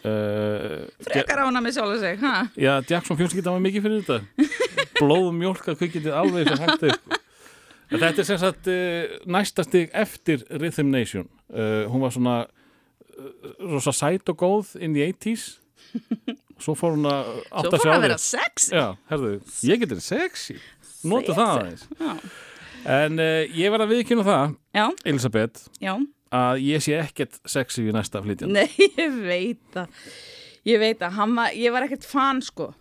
uh, 0.02 0.82
Frekar 1.06 1.44
ána 1.44 1.62
með 1.62 1.78
sjálf 1.78 2.02
sig, 2.02 2.18
ha? 2.24 2.34
Já, 2.58 2.72
Jackson 2.90 3.20
fjölskylda 3.20 3.54
var 3.54 3.62
mikið 3.62 3.86
fyrir 3.86 4.02
þetta. 4.08 4.50
Blóðum 4.98 5.38
mjólka 5.38 5.76
kvikindið 5.78 6.18
alveg 6.18 6.50
sem 6.50 6.66
hægt 6.66 6.82
er 6.90 6.98
sko. 6.98 7.22
Þetta 7.94 8.10
er 8.10 8.30
sem 8.32 8.42
sagt 8.42 8.74
uh, 8.74 9.16
næsta 9.30 9.62
stig 9.70 9.94
eftir 9.94 10.42
Rhythm 10.50 10.90
Nation. 10.90 11.30
Uh, 11.46 11.86
hún 11.92 12.02
var 12.02 12.18
svona 12.18 12.40
rosa 13.60 13.94
sæt 13.94 14.32
og 14.32 14.42
góð 14.42 14.74
in 14.82 14.96
the 14.96 15.06
80s 15.12 15.46
svo 16.62 16.74
fór 16.78 16.96
hún 16.96 17.08
að 17.08 17.30
Svo 17.30 17.60
átta 17.60 17.72
fór 17.76 17.82
sig 17.82 17.92
á 17.92 17.96
að 17.96 18.04
vera 18.06 18.18
því 18.18 18.26
sex. 18.26 18.68
Já, 18.72 18.86
herðu, 19.10 19.32
ég 19.68 19.82
getur 19.82 20.02
sexy 20.04 20.58
nota 21.06 21.36
það 21.36 21.52
aðeins 21.54 21.86
en 22.86 23.20
uh, 23.20 23.42
ég 23.56 23.72
verð 23.74 23.86
að 23.86 23.92
viðkynna 23.94 24.26
það 24.26 24.56
Já, 24.76 24.86
Elisabeth, 25.10 25.68
já. 25.82 25.92
að 26.40 26.64
ég 26.64 26.84
sé 26.84 26.96
ekkert 27.00 27.38
sexy 27.48 27.86
við 27.86 27.96
næsta 27.98 28.22
flytjan 28.24 28.54
Nei, 28.56 28.68
ég 29.00 29.20
veit 29.26 29.62
það. 29.74 30.10
Ég 30.66 30.82
veit 30.82 30.98
það. 30.98 31.14
Hann 31.14 31.36
var, 31.38 31.54
ég 31.54 31.74
var 31.74 31.86
ekkert 31.86 32.06
fan, 32.08 32.40
sko. 32.42 32.72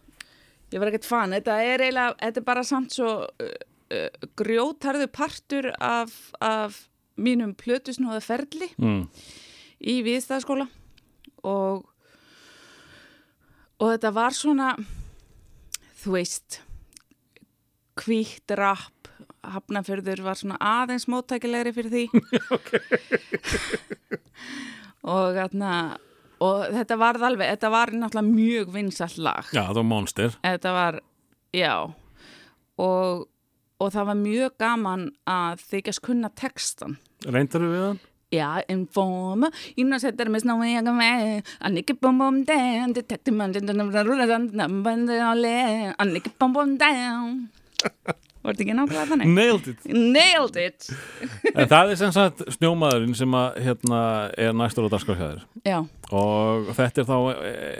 Ég 0.73 0.81
var 0.81 0.89
ekkert 0.89 1.05
fan. 1.05 1.35
Þetta 1.37 1.57
er 1.61 1.83
eiginlega, 1.85 2.15
þetta 2.17 2.41
er 2.41 2.45
bara 2.47 2.63
samt 2.65 2.95
svo 2.95 3.11
uh, 3.29 3.51
uh, 3.93 4.27
grjótarðu 4.39 5.07
partur 5.13 5.69
af, 5.77 6.15
af 6.41 6.79
mínum 7.21 7.53
plötusnúða 7.57 8.21
ferli 8.25 8.71
mm. 8.81 9.03
Í 9.85 9.99
viðstæðaskóla 10.05 10.67
og 11.45 11.85
og 13.75 13.91
þetta 13.91 14.11
var 14.15 14.35
svona 14.35 14.69
þú 16.01 16.15
veist 16.15 16.61
hvítt 18.01 18.51
rapp. 18.57 18.91
Hafnafjörður 19.45 20.23
var 20.25 20.39
svona 20.39 20.57
aðeins 20.57 21.05
móttækilegri 21.11 21.71
fyrir 21.75 21.91
því. 21.93 22.05
Og 25.15 25.35
þarna 25.37 25.71
og 26.43 26.65
þetta 26.73 26.97
var 26.99 27.19
alveg, 27.23 27.51
þetta 27.53 27.69
var 27.71 27.93
náttúrulega 27.95 28.33
mjög 28.33 28.73
vinsall 28.73 29.13
lag. 29.23 29.51
Já, 29.53 29.61
það 29.61 29.77
var 29.79 29.87
Monster. 29.87 30.35
Þetta 30.43 30.73
var, 30.75 30.97
já. 31.55 31.75
Og, 32.81 33.23
og 33.79 33.93
það 33.93 34.09
var 34.09 34.19
mjög 34.19 34.57
gaman 34.59 35.05
að 35.29 35.63
þykjast 35.69 36.03
kunna 36.03 36.31
textan 36.35 36.97
Reyndar 37.23 37.63
við 37.63 37.85
hann? 37.85 38.01
Ja, 38.35 38.61
informer, 38.71 39.49
know, 39.77 39.97
said 39.97 40.17
that 40.17 40.27
I'm 40.27 40.37
no 40.43 40.57
way 40.57 40.75
I 40.75 40.83
can 40.83 40.97
man. 40.97 41.43
I 41.61 41.69
nick 41.69 41.89
it 41.89 42.01
bum 42.01 42.17
bum 42.19 42.43
down, 42.43 42.93
detective 42.93 43.33
man, 43.33 43.55
I 43.55 43.59
nick 46.05 46.27
it 46.27 46.39
bum 46.39 46.53
bum 46.53 46.77
down. 46.77 47.49
Var 48.45 48.53
þetta 48.53 48.61
ekki 48.61 48.73
nákvæmlega 48.77 49.09
þannig? 49.09 49.29
Nailed 49.33 49.67
it 49.71 49.85
Nailed 49.89 50.57
it! 50.61 50.85
Það 51.55 51.91
er 51.91 51.97
sem 51.97 52.11
sagt 52.13 52.43
snjómaðurinn 52.59 53.15
sem 53.17 53.33
að 53.37 53.57
hérna 53.65 54.01
er 54.37 54.53
næstur 54.57 54.85
á 54.85 54.89
dagskrafhæður 54.93 55.41
Já, 55.65 55.79
og 56.13 56.69
þetta 56.77 57.01
er 57.01 57.07
þá 57.09 57.17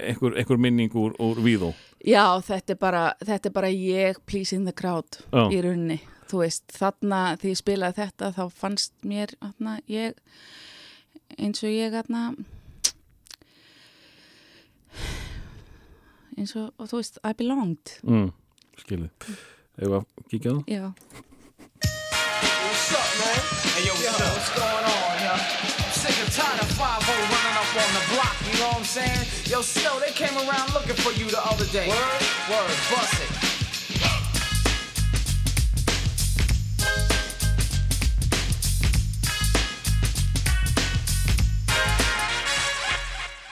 einhver, 0.09 0.33
einhver 0.41 0.59
minning 0.61 0.89
úr, 0.97 1.13
úr 1.21 1.37
Víðó 1.45 1.69
já, 2.01 2.23
þetta 2.45 2.73
er 2.73 2.79
bara, 2.81 3.03
þetta 3.21 3.51
er 3.51 3.55
bara 3.59 3.69
ég 3.69 4.17
pleasing 4.29 4.65
the 4.65 4.73
crowd 4.73 5.21
Já. 5.29 5.45
í 5.53 5.61
runni. 5.65 5.99
Þú 6.35 6.41
veist, 6.41 6.65
þarna 6.75 7.17
því 7.39 7.51
ég 7.53 7.57
spilaði 7.61 7.95
þetta 7.95 8.27
þá 8.35 8.41
fannst 8.51 8.91
mér, 9.07 9.31
þarna, 9.39 9.75
ég, 9.87 10.17
eins 11.39 11.61
og 11.63 11.71
ég, 11.71 11.93
þarna, 11.93 12.23
eins 16.35 16.51
og, 16.59 16.73
og 16.75 16.89
þú 16.91 16.99
veist, 16.99 17.21
I 17.23 17.31
belonged. 17.39 17.93
mm, 18.03 18.27
Skilið 18.83 19.29
Eða 19.79 20.01
kíkja 20.27 20.57
það? 20.57 20.67
Já. 20.75 20.83
What's 22.67 22.91
up, 22.99 23.15
man? 23.23 23.39
Hey, 23.71 23.87
yo, 23.87 23.95
what's, 23.95 24.19
up? 24.19 24.35
what's 24.35 24.51
going 24.59 24.91
on? 24.91 25.15
I'm 25.31 25.39
sick 25.95 26.19
and 26.19 26.31
tired 26.35 26.59
of 26.59 26.69
5 26.75 26.83
running 27.31 27.57
up 27.63 27.71
on 27.79 27.89
the 27.95 28.03
block, 28.11 28.35
you 28.43 28.59
know 28.59 28.75
what 28.75 28.83
I'm 28.83 28.91
saying? 28.91 29.23
Yo, 29.47 29.63
still, 29.63 30.03
they 30.03 30.11
came 30.11 30.35
around 30.35 30.67
looking 30.75 30.99
for 30.99 31.15
you 31.15 31.31
the 31.31 31.39
other 31.47 31.67
day. 31.71 31.87
Word? 31.87 32.23
Word, 32.51 32.75
bust 32.91 33.23
it. 33.23 33.44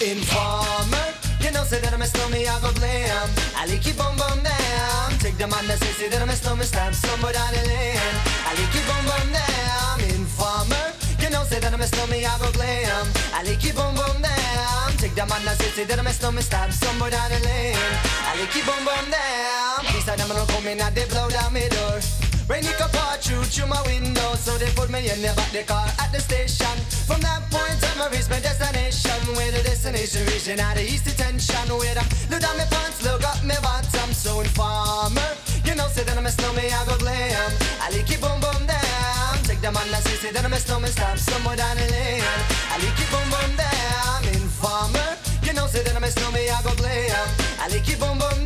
Informer, 0.04 1.16
you 1.40 1.52
know 1.52 1.64
say 1.64 1.80
that 1.80 1.94
I'm 1.94 2.02
a 2.02 2.06
snowman, 2.06 2.44
I 2.44 2.60
go 2.60 2.76
blame. 2.76 3.08
I 3.56 3.64
like 3.72 3.88
you 3.88 3.94
bum 3.96 4.18
bum 4.20 4.44
down. 4.44 5.16
Take 5.24 5.38
the 5.40 5.48
man 5.48 5.64
that 5.72 5.80
say 5.80 5.96
say 5.96 6.10
that 6.10 6.22
I'm 6.22 6.28
a 6.28 6.36
snowman, 6.36 6.68
stamp 6.68 6.94
somewhere 6.94 7.32
down 7.32 7.56
the 7.56 7.64
lane. 7.64 7.96
I 8.44 8.52
like 8.52 8.76
you 8.76 8.84
bum 8.84 9.00
bum 9.08 9.32
down. 9.32 10.04
Informer, 10.12 10.92
you 11.24 11.30
know 11.32 11.48
say 11.48 11.64
that 11.64 11.72
I'm 11.72 11.80
a 11.80 11.88
snowman, 11.88 12.20
I 12.20 12.36
go 12.36 12.52
blame. 12.52 13.08
I 13.32 13.48
like 13.48 13.64
you 13.64 13.72
bum 13.72 13.96
bum 13.96 14.20
down. 14.20 14.92
Take 15.00 15.16
the 15.16 15.24
man 15.24 15.40
that 15.48 15.56
say 15.56 15.72
say 15.72 15.86
that 15.88 15.98
I'm 15.98 16.08
a 16.08 16.12
snowman, 16.12 16.44
stamp 16.44 16.76
somewhere 16.76 17.12
down 17.16 17.32
the 17.32 17.40
lane. 17.40 17.80
I 18.28 18.36
like 18.36 18.52
you 18.52 18.64
bum 18.68 18.84
bum 18.84 19.08
down. 19.08 19.88
Please 19.88 20.04
tell 20.04 20.20
them 20.20 20.28
I 20.28 20.36
don't 20.36 20.50
come 20.52 20.68
in 20.68 20.84
and 20.84 20.92
they 20.92 21.08
blow 21.08 21.32
down 21.32 21.56
my 21.56 21.64
door. 21.72 22.04
Rain 22.50 22.64
car 22.76 23.16
through 23.24 23.44
through 23.48 23.68
my 23.68 23.82
window, 23.88 24.36
so 24.36 24.58
they 24.58 24.68
put 24.76 24.90
me 24.92 25.00
in 25.10 25.22
the 25.22 25.32
back 25.32 25.52
the 25.52 25.64
car 25.64 25.88
at 25.98 26.12
the 26.12 26.20
station. 26.20 26.76
From 27.08 27.22
that 27.22 27.40
point 27.48 27.80
on, 27.96 28.04
I 28.04 28.12
reached 28.12 28.30
my 28.30 28.40
destination. 28.44 29.16
Where 29.36 29.52
the 29.52 29.64
destination 29.64 30.28
region 30.28 30.60
out 30.60 30.76
of 30.76 30.84
east 30.84 31.06
detention. 31.06 31.72
Where 31.72 31.96
I 31.96 32.04
look 32.28 32.42
down 32.44 32.58
my 32.60 32.68
pants, 32.68 33.00
look 33.00 33.24
up 33.24 33.40
my 33.48 33.56
bottom. 33.64 34.12
So 34.12 34.42
informer, 34.42 35.32
you 35.64 35.74
know, 35.76 35.88
say 35.88 36.04
that 36.04 36.18
I'm 36.18 36.26
a 36.26 36.32
snowman, 36.32 36.68
I 36.68 36.84
go 36.84 36.98
glam. 37.00 37.52
I 37.80 37.88
like 37.96 38.12
it 38.12 38.20
boom 38.20 38.36
boom 38.44 38.68
down. 38.68 39.40
Take 39.48 39.62
the 39.64 39.72
man 39.72 39.88
that 39.96 40.04
say, 40.04 40.20
say 40.20 40.32
that 40.36 40.44
I'm 40.44 40.52
a 40.52 40.60
snowman, 40.60 40.92
stop 40.92 41.18
somewhere 41.18 41.56
down 41.56 41.78
the 41.80 41.88
lane. 41.96 42.28
I 42.68 42.76
like 42.84 43.00
it 43.00 43.08
boom 43.08 43.24
boom 43.32 43.56
down. 43.56 44.20
Informer, 44.36 45.16
you 45.48 45.54
know, 45.56 45.68
say 45.72 45.82
that 45.84 45.96
I'm 45.96 46.04
a 46.04 46.12
snowman, 46.12 46.52
I 46.52 46.60
go 46.60 46.76
glam. 46.76 47.24
I 47.64 47.72
like 47.72 47.88
it 47.88 48.00
boom 48.00 48.20
boom. 48.20 48.43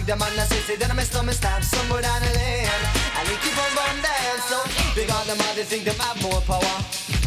Take 0.00 0.16
the 0.16 0.16
man 0.16 0.32
that 0.32 0.48
say, 0.48 0.64
say 0.64 0.76
that 0.80 0.88
a 0.88 1.04
snowman, 1.04 1.36
stop 1.36 1.60
somewhere 1.60 2.00
down 2.00 2.24
the 2.24 2.32
lane. 2.32 2.64
I 2.64 3.20
like 3.20 3.44
it 3.44 3.52
boom 3.52 3.68
boom 3.76 3.96
down. 4.00 4.36
So 4.48 4.56
big 4.96 5.12
on 5.12 5.28
them, 5.28 5.36
all 5.44 5.52
they 5.52 5.60
think 5.60 5.84
them 5.84 6.00
have 6.00 6.16
more 6.24 6.40
power. 6.48 6.76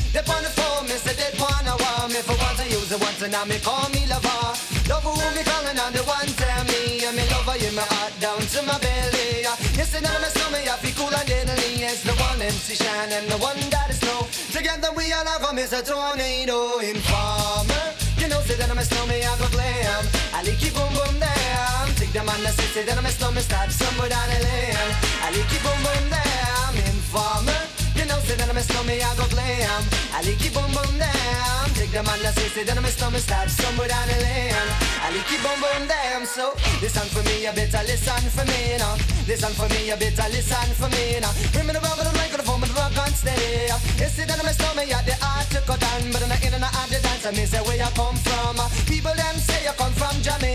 They 0.10 0.26
on 0.26 0.42
the 0.42 0.50
phone, 0.58 0.90
me 0.90 0.98
say 0.98 1.14
they 1.14 1.38
want 1.38 1.70
me 2.10 2.18
for 2.26 2.34
once 2.34 2.58
I 2.58 2.66
use 2.74 2.90
it 2.90 2.98
once 2.98 3.22
and 3.22 3.30
now 3.30 3.46
me 3.46 3.62
call 3.62 3.86
me 3.94 4.10
lover. 4.10 4.58
Love 4.90 5.06
who 5.06 5.14
me 5.38 5.46
calling 5.46 5.78
on 5.78 5.94
the 5.94 6.02
one 6.10 6.26
tell 6.34 6.66
me 6.66 7.06
and 7.06 7.14
me 7.14 7.22
lover 7.30 7.62
in 7.62 7.78
my 7.78 7.86
heart 7.94 8.18
down 8.18 8.42
to 8.42 8.60
my 8.66 8.82
belly. 8.82 9.46
You 9.78 9.86
say 9.86 10.02
that 10.02 10.10
I'm 10.10 10.26
a 10.26 10.30
stomach, 10.34 10.66
I 10.66 10.74
feel 10.82 10.98
cool 10.98 11.14
and 11.14 11.30
deadly. 11.30 11.78
It's 11.78 12.02
the 12.02 12.18
one 12.18 12.42
MC 12.42 12.74
Shine 12.74 13.14
and 13.14 13.30
the 13.30 13.38
one 13.38 13.62
that 13.70 13.94
is 13.94 14.02
snow. 14.02 14.26
Together 14.50 14.90
we 14.98 15.14
all 15.14 15.30
have 15.30 15.46
a 15.46 15.54
Mr. 15.54 15.86
Tornado 15.86 16.82
Informer. 16.82 17.86
You 18.18 18.34
know, 18.34 18.42
say 18.50 18.58
that 18.58 18.66
I'm 18.66 18.82
a 18.82 18.86
snowman, 18.86 19.22
I 19.22 19.38
go 19.38 19.46
glam. 19.54 20.10
I 20.34 20.42
it 20.42 20.74
boom 20.74 20.90
boom 20.98 21.22
down. 21.22 22.03
Take 22.14 22.22
the 22.22 22.30
man 22.30 22.44
that 22.46 22.54
say, 22.54 22.70
say 22.70 22.84
that 22.86 22.94
I'm 22.94 23.06
a 23.06 23.10
snowman, 23.10 23.42
stop 23.42 23.74
somewhere 23.74 24.06
down 24.06 24.30
the 24.30 24.38
lane. 24.46 24.78
I 25.26 25.34
like 25.34 25.50
it 25.50 25.62
boom 25.66 25.82
boom 25.82 26.14
down. 26.14 26.78
Informer. 26.94 27.58
You 27.98 28.06
know, 28.06 28.22
say 28.22 28.38
that 28.38 28.46
I'm 28.46 28.54
a 28.54 28.62
snowman, 28.62 29.02
I 29.02 29.18
go 29.18 29.26
glam. 29.34 29.82
I 30.14 30.22
like 30.22 30.38
it 30.38 30.54
boom 30.54 30.70
boom 30.78 30.94
down. 31.02 31.66
Take 31.74 31.90
the 31.90 32.06
man 32.06 32.22
that 32.22 32.38
say, 32.38 32.54
say 32.54 32.62
that 32.70 32.78
I'm 32.78 32.86
a 32.86 32.94
snowman, 32.94 33.18
stop 33.18 33.50
somewhere 33.50 33.90
down 33.90 34.06
the 34.06 34.18
lane. 34.22 34.54
I 35.02 35.10
like 35.10 35.26
it 35.26 35.42
boom 35.42 35.58
boom 35.58 35.90
down. 35.90 36.30
So 36.30 36.54
listen 36.86 37.10
for 37.10 37.26
me, 37.26 37.50
you 37.50 37.54
better 37.58 37.82
listen 37.82 38.22
for 38.30 38.46
me 38.46 38.78
now. 38.78 38.94
Listen 39.26 39.50
for 39.58 39.66
me, 39.74 39.90
you 39.90 39.98
better 39.98 40.30
listen 40.30 40.70
for 40.78 40.94
me 40.94 41.18
now. 41.18 41.34
Bring 41.50 41.66
me 41.66 41.74
the 41.74 41.82
rubber, 41.82 42.06
the 42.06 42.14
microphone, 42.14 42.62
but 42.62 42.70
the 42.70 42.78
rock 42.78 42.94
on 42.94 43.10
steady. 43.10 43.74
You 43.98 44.06
see 44.06 44.30
that 44.30 44.38
I'm 44.38 44.46
a 44.46 44.54
snowman, 44.54 44.86
yeah, 44.86 45.02
the 45.02 45.18
art 45.18 45.50
to 45.50 45.66
cut 45.66 45.82
down, 45.82 46.14
but 46.14 46.22
I'm 46.22 46.30
not 46.30 46.46
in 46.46 46.54
and 46.54 46.62
out 46.62 46.94
the 46.94 47.02
dance. 47.02 47.26
I 47.26 47.34
mean, 47.34 47.50
say 47.50 47.58
where 47.66 47.74
you 47.74 47.90
come 47.98 48.22
from. 48.22 48.62
People 48.86 49.18
them 49.18 49.34
say 49.42 49.66
you 49.66 49.74
come 49.82 49.90
from 49.98 50.14
Jamaica, 50.22 50.53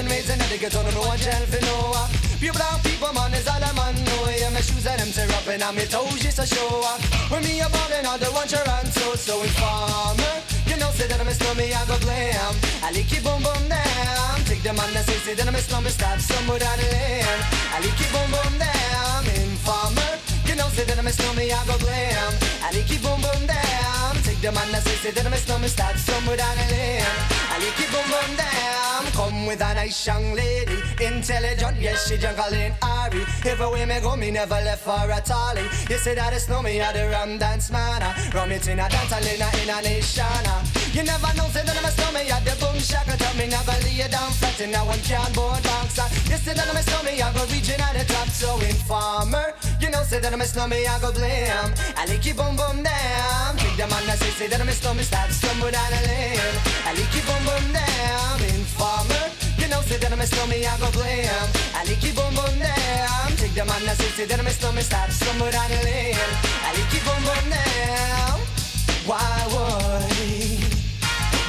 and 0.00 0.10
raised 0.10 0.30
in 0.30 0.40
ghetto, 0.58 0.80
no 0.82 1.02
one 1.04 1.18
shall 1.18 1.44
for 1.52 1.60
know. 1.60 1.92
Uh. 1.92 2.08
Pure 2.40 2.54
brown 2.54 2.80
people, 2.80 3.12
man, 3.12 3.32
is 3.34 3.46
all 3.46 3.60
a 3.60 3.70
man 3.76 3.94
know. 4.08 4.32
Yeah, 4.32 4.50
my 4.50 4.60
shoes 4.64 4.86
and 4.86 5.00
them 5.00 5.12
tear 5.12 5.28
up 5.36 5.46
and 5.46 5.62
I'm 5.62 5.76
toes 5.92 6.20
just 6.24 6.38
a 6.40 6.46
show. 6.46 6.80
Uh. 6.82 6.96
When 7.28 7.44
me 7.44 7.60
a 7.60 7.68
ballin', 7.68 8.06
all 8.06 8.16
the 8.16 8.30
one 8.32 8.48
run 8.48 8.86
so 8.96 9.14
so 9.14 9.42
informer. 9.42 10.34
You 10.64 10.76
know, 10.80 10.90
say 10.96 11.06
that 11.06 11.20
I'm 11.20 11.28
a 11.28 11.34
snowman, 11.34 11.72
I 11.76 11.84
go 11.84 11.98
glam. 12.00 12.54
I 12.82 12.88
like 12.96 13.12
it 13.12 13.22
boom 13.22 13.42
boom 13.44 13.62
down. 13.68 14.36
Take 14.48 14.62
the 14.62 14.72
man 14.72 14.90
that 14.96 15.04
say, 15.04 15.18
say 15.20 15.34
that 15.34 15.46
I'm 15.46 15.54
a 15.54 15.60
snowman, 15.60 15.92
stop 15.92 16.18
somewhere 16.18 16.58
down 16.58 16.76
the 16.80 16.88
lane. 16.88 17.40
I 17.74 17.78
like 17.84 18.00
it 18.00 18.10
boom 18.14 18.28
boom 18.32 18.54
down. 18.56 19.20
Informer. 19.36 20.29
Know, 20.60 20.68
say 20.68 20.84
that 20.84 20.98
I'm 20.98 21.06
a 21.06 21.10
snowman, 21.10 21.48
I 21.48 21.64
go 21.64 21.78
glam. 21.78 22.32
I 22.60 22.68
like 22.76 22.92
it 22.92 23.00
boom 23.00 23.16
boom 23.24 23.46
down. 23.48 24.12
Take 24.20 24.44
the 24.44 24.52
man 24.52 24.68
that 24.72 24.84
say, 24.84 24.96
say 25.00 25.10
that 25.10 25.24
I'm 25.24 25.32
a 25.32 25.36
snowman, 25.38 25.70
stop 25.70 25.96
somewhere 25.96 26.36
down 26.36 26.54
the 26.60 26.66
lane. 26.68 27.00
I 27.48 27.56
like 27.64 27.80
it 27.80 27.88
boom 27.88 28.04
boom 28.12 28.30
down. 28.36 29.02
Come 29.16 29.46
with 29.46 29.62
a 29.62 29.72
nice 29.72 30.06
young 30.06 30.34
lady, 30.34 30.76
intelligent, 31.00 31.80
yes 31.80 32.06
she 32.06 32.18
jungle 32.18 32.52
in 32.52 32.74
Ari. 32.82 33.24
Everywhere 33.46 33.86
me 33.86 34.00
go, 34.00 34.16
me 34.16 34.30
never 34.30 34.60
left 34.60 34.84
for 34.84 35.08
a 35.10 35.20
tally. 35.24 35.64
You 35.88 35.96
say 35.96 36.14
that 36.14 36.34
it's 36.34 36.46
know 36.46 36.60
me, 36.60 36.78
I 36.78 36.92
the 36.92 37.08
rum 37.08 37.38
dance 37.38 37.70
man. 37.70 38.02
Rum 38.34 38.52
it 38.52 38.68
in 38.68 38.80
a 38.80 38.88
dance, 38.88 39.12
I 39.12 39.20
in 39.32 39.40
a, 39.40 39.48
in 39.62 39.70
a 39.70 39.80
nation. 39.80 40.44
Uh. 40.44 40.79
You 40.90 41.04
never 41.06 41.30
know, 41.38 41.46
say 41.54 41.62
that 41.62 41.78
I'm 41.78 41.86
a 41.86 41.90
snowman, 41.94 42.26
yeah, 42.26 42.42
the 42.42 42.50
boom 42.58 42.74
shaka 42.82 43.14
tell 43.14 43.34
me 43.38 43.46
never 43.46 43.78
lay 43.86 44.02
it 44.02 44.10
down 44.10 44.26
flat 44.34 44.58
in 44.58 44.74
a 44.74 44.82
one 44.82 44.98
can 45.06 45.22
board 45.38 45.62
box. 45.62 45.94
You 46.26 46.34
say 46.34 46.50
that 46.50 46.66
I'm 46.66 46.74
a 46.74 46.82
snowman, 46.82 47.14
I 47.14 47.30
go 47.30 47.46
reaching 47.46 47.78
at 47.78 47.94
the 47.94 48.02
top, 48.10 48.26
so 48.26 48.58
informer. 48.58 49.54
You 49.78 49.90
know, 49.90 50.02
say 50.02 50.18
that 50.18 50.34
I'm 50.34 50.42
a 50.42 50.46
snowman, 50.50 50.82
I 50.82 50.98
go 50.98 51.14
blame. 51.14 51.70
I 51.94 52.10
like 52.10 52.26
you 52.26 52.34
boom 52.34 52.58
boom 52.58 52.82
down. 52.82 53.54
Take 53.62 53.78
the 53.78 53.86
man 53.86 54.02
that 54.10 54.18
say, 54.18 54.34
say 54.34 54.46
that 54.50 54.58
I'm 54.58 54.66
a 54.66 54.74
snowman, 54.74 55.06
stop 55.06 55.30
somewhere 55.30 55.70
down 55.70 55.90
the 55.94 56.00
lane. 56.10 56.54
I 56.82 56.90
like 56.98 57.14
you 57.14 57.22
boom 57.22 57.42
boom 57.46 57.66
down. 57.70 58.36
Informer. 58.50 59.24
You 59.62 59.70
know, 59.70 59.80
say 59.86 59.94
that 59.94 60.10
I'm 60.10 60.18
a 60.18 60.26
snowman, 60.26 60.58
I 60.58 60.74
go 60.82 60.90
blame. 60.90 61.48
I 61.70 61.86
like 61.86 62.02
you 62.02 62.12
boom 62.18 62.34
boom 62.34 62.54
down. 62.58 63.30
Take 63.38 63.54
the 63.54 63.62
man 63.62 63.78
that 63.86 63.94
say, 63.94 64.10
say 64.18 64.26
that 64.26 64.42
I'm 64.42 64.46
a 64.46 64.50
snowman, 64.50 64.82
stop 64.82 65.06
somewhere 65.14 65.54
down 65.54 65.70
the 65.70 65.86
lane. 65.86 66.18
I 66.66 66.74
like 66.74 66.90
you 66.90 67.02
boom 67.06 67.22
boom 67.22 67.46
down. 67.46 68.42
Why 69.06 69.22
would? 69.54 70.49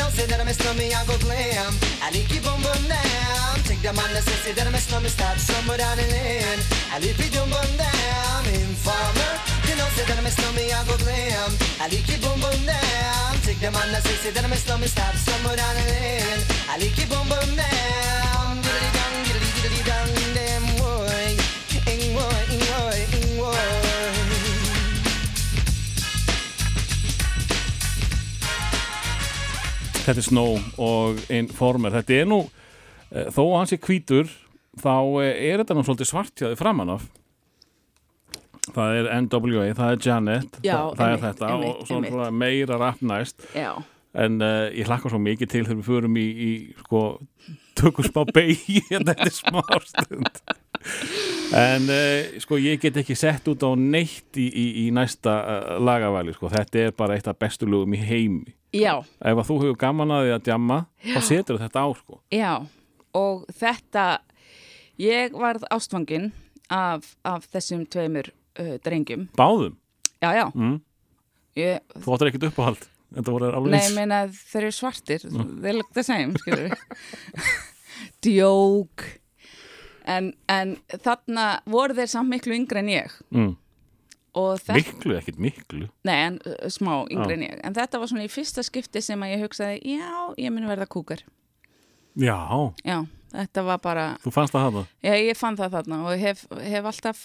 You 0.00 0.06
know, 0.06 0.12
say 0.16 0.24
that 0.32 0.40
I 0.40 0.44
miss 0.44 0.56
no 0.64 0.72
me, 0.80 0.88
I 0.96 1.04
go 1.04 1.12
glam. 1.20 1.76
I 2.00 2.08
like 2.08 2.32
you 2.32 2.40
boom 2.40 2.56
boom 2.64 2.88
down. 2.88 3.52
Take 3.68 3.84
the 3.84 3.92
man 3.92 4.08
that 4.16 4.24
says 4.24 4.56
that 4.56 4.66
I 4.66 4.70
miss 4.72 4.88
no 4.90 4.98
me, 4.98 5.12
start 5.12 5.36
somewhere 5.36 5.76
down 5.76 5.98
the 6.00 6.08
lane. 6.08 6.60
I 6.88 7.04
like 7.04 7.20
you 7.20 7.28
boom 7.28 7.52
boom 7.52 7.68
down. 7.76 8.40
Informer, 8.48 9.32
you 9.68 9.76
know, 9.76 9.84
say 9.92 10.08
that 10.08 10.16
I 10.16 10.24
miss 10.24 10.40
no 10.40 10.56
me, 10.56 10.72
I 10.72 10.80
go 10.88 10.96
glam. 11.04 11.52
I 11.84 11.92
like 11.92 12.08
you 12.08 12.16
boom 12.16 12.40
boom 12.40 12.64
down. 12.64 13.36
Take 13.44 13.60
the 13.60 13.68
man 13.68 13.92
that 13.92 14.00
says 14.00 14.32
that 14.32 14.40
I 14.40 14.48
miss 14.48 14.64
no 14.64 14.80
me, 14.80 14.88
start 14.88 15.12
somewhere 15.20 15.60
down 15.60 15.74
the 15.76 15.84
lane. 15.92 16.40
I 16.64 16.80
like 16.80 16.96
you 16.96 17.04
boom 17.04 17.28
boom 17.28 17.50
down. 17.60 18.39
Þetta 30.10 30.22
er 30.24 30.26
Snow 30.26 30.56
og 30.82 31.18
Informer. 31.30 31.92
Þetta 31.94 32.14
er 32.18 32.24
nú, 32.26 32.40
eh, 33.14 33.28
þó 33.30 33.44
að 33.44 33.52
hann 33.60 33.68
sé 33.70 33.76
hvítur 33.78 34.32
þá 34.82 34.96
eh, 35.22 35.36
er 35.52 35.60
þetta 35.60 35.76
nú 35.78 35.84
svolítið 35.86 36.08
svartjaði 36.10 36.58
framan 36.58 36.90
af. 36.96 37.04
Það 38.74 38.96
er 38.96 39.10
NWA, 39.22 39.68
það 39.78 39.92
er 39.92 40.02
Janet 40.02 40.58
Já, 40.66 40.74
það, 40.74 40.96
það 40.98 41.04
er 41.04 41.14
einmitt, 41.14 41.22
þetta 41.28 41.52
einmitt, 41.52 41.76
og 41.76 41.86
svona, 41.86 42.30
meira 42.42 42.78
rapp 42.82 43.04
næst. 43.06 43.46
Já, 43.54 43.70
en 44.18 44.42
uh, 44.42 44.66
ég 44.74 44.90
hlakka 44.90 45.12
svo 45.12 45.22
mikið 45.22 45.52
til 45.52 45.62
þegar 45.68 45.78
við 45.78 45.90
förum 45.92 46.18
í, 46.18 46.26
í 46.26 46.50
sko, 46.82 47.04
tökum 47.78 48.10
smá 48.10 48.24
beigi 48.34 48.82
hérna 48.90 49.14
eftir 49.14 49.36
smá 49.38 49.62
stund 49.86 50.42
en 51.56 51.88
uh, 51.90 52.40
sko 52.42 52.58
ég 52.60 52.80
get 52.82 52.98
ekki 53.02 53.16
sett 53.18 53.48
út 53.50 53.64
á 53.66 53.70
neitt 53.76 54.38
í, 54.40 54.46
í, 54.48 54.66
í 54.84 54.88
næsta 54.94 55.34
uh, 55.40 55.70
lagavali 55.82 56.34
sko, 56.36 56.50
þetta 56.52 56.84
er 56.86 56.94
bara 56.96 57.16
eitt 57.18 57.28
af 57.30 57.38
bestu 57.40 57.68
lögum 57.68 57.96
í 57.96 58.02
heimi. 58.02 58.54
Já, 58.76 59.00
ef 59.02 59.40
að 59.42 59.48
þú 59.48 59.56
hefur 59.64 59.80
gaman 59.80 60.14
að 60.14 60.26
því 60.26 60.34
að 60.36 60.44
djamma 60.46 60.78
þá 61.08 61.20
setur 61.26 61.58
þetta 61.60 61.82
á 61.82 61.88
sko. 61.98 62.20
Já. 62.34 62.52
Og 63.18 63.42
þetta 63.58 64.04
ég 65.02 65.34
varð 65.34 65.66
ástfangin 65.74 66.30
af, 66.70 67.16
af 67.26 67.48
þessum 67.50 67.82
tveimur 67.90 68.30
uh, 68.30 68.76
drengjum. 68.84 69.26
Báðum, 69.38 69.74
Já, 70.20 70.30
já. 70.36 70.46
Mm. 70.54 70.78
ég, 71.56 71.80
þú 72.04 72.14
áttur 72.14 72.30
ekkert 72.30 72.50
uppáhald? 72.50 72.88
Nei, 73.10 73.86
meina 73.96 74.20
þeir 74.30 74.68
eru 74.68 74.74
svartir. 74.76 75.24
Þeir 75.26 75.80
the 75.96 76.04
same, 76.06 76.38
skilur 76.38 76.76
djók 78.24 79.02
en, 80.04 80.32
en 80.48 80.76
þarna 81.04 81.48
voru 81.70 81.96
þeir 81.98 82.12
samt 82.12 82.30
miklu 82.32 82.54
yngri 82.56 82.80
en 82.82 82.92
ég. 82.92 83.16
Mm. 83.34 83.56
miklu, 84.76 85.16
ekkert 85.18 85.38
miklu. 85.42 85.88
Nei 86.06 86.16
en 86.28 86.38
uh, 86.46 86.68
smá 86.70 86.92
yngri 87.10 87.34
Já. 87.34 87.38
en 87.38 87.44
ég, 87.48 87.60
en 87.66 87.74
þetta 87.74 87.98
var 87.98 88.10
svona 88.12 88.26
í 88.26 88.30
fyrsta 88.30 88.62
skipti 88.62 89.02
sem 89.02 89.22
að 89.26 89.32
ég 89.34 89.44
hugsaði, 89.44 89.80
já, 89.98 90.10
ég 90.38 90.54
muni 90.54 90.70
verða 90.70 90.86
kúkar 90.86 91.24
já, 92.14 92.38
já, 92.86 92.98
þetta 93.34 93.64
var 93.66 93.80
bara 93.82 94.04
þú 94.22 94.32
fannst 94.34 94.54
það 94.54 94.66
hafa 94.68 94.84
já, 95.02 95.14
ég 95.18 95.38
fann 95.38 95.58
það 95.58 95.76
þarna 95.78 96.00
og 96.06 96.18
hef, 96.22 96.44
hef 96.62 96.88
alltaf 96.92 97.24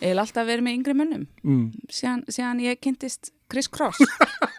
ég 0.00 0.12
hef 0.12 0.20
alltaf 0.22 0.46
verið 0.46 0.66
með 0.66 0.78
yngri 0.78 0.94
mönnum. 0.98 1.26
Mm. 1.42 1.66
síðan, 1.90 2.24
síðan 2.30 2.62
ég 2.66 2.80
kynntist 2.82 3.32
Chris 3.50 3.68
Cross 3.72 3.98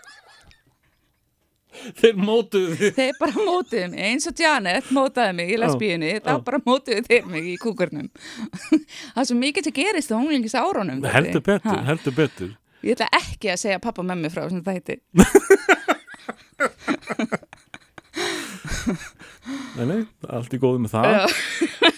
þeir 2.01 2.21
mótuðu 2.21 2.77
þið 2.81 2.93
þeir 2.97 3.17
bara 3.19 3.45
mótuðu 3.47 3.87
mig, 3.93 4.03
eins 4.09 4.29
og 4.29 4.43
Janet 4.43 4.91
mótaði 4.95 5.35
mig 5.39 5.51
í 5.53 5.59
lesbíunni, 5.61 6.13
þá 6.25 6.31
bara 6.47 6.61
mótuðu 6.65 7.03
þeir 7.07 7.27
mig 7.31 7.49
í 7.53 7.57
kúkurnum. 7.61 8.07
Það 9.13 9.23
er 9.23 9.29
svo 9.31 9.37
mikið 9.41 9.67
til 9.67 9.75
gerist 9.79 10.13
á 10.13 10.17
unglingis 10.19 10.57
árunum 10.57 11.03
heldur 11.07 11.43
betur, 11.45 11.83
heldur 11.87 12.17
betur. 12.17 12.55
Ég 12.85 12.93
ætla 12.95 13.09
ekki 13.17 13.51
að 13.51 13.61
segja 13.63 13.81
pappa 13.83 14.03
og 14.03 14.09
mömmu 14.11 14.29
frá 14.31 14.45
sem 14.51 14.61
það 14.63 14.77
heiti 14.77 14.95
nei, 19.77 19.85
nei, 19.85 20.01
allt 20.29 20.53
í 20.53 20.59
góðu 20.61 20.83
með 20.85 20.95
það 20.95 21.95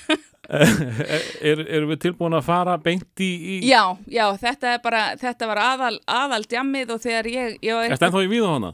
er, 0.49 1.61
erum 1.67 1.91
við 1.91 1.99
tilbúin 2.07 2.33
að 2.37 2.45
fara 2.47 2.75
beint 2.81 3.21
í, 3.21 3.29
í... 3.29 3.57
já, 3.69 3.83
já, 4.09 4.23
þetta 4.41 4.71
er 4.73 4.81
bara 4.83 5.01
þetta 5.19 5.49
var 5.51 5.61
aðal, 5.61 5.91
aðal 6.09 6.41
djammið 6.49 6.93
og 6.95 7.03
þegar 7.03 7.29
ég, 7.29 7.59
ég 7.65 7.77
var 7.77 7.93
Ertu 7.93 8.07
ennþá 8.07 8.23
í 8.25 8.31
víða 8.31 8.53
hana? 8.55 8.71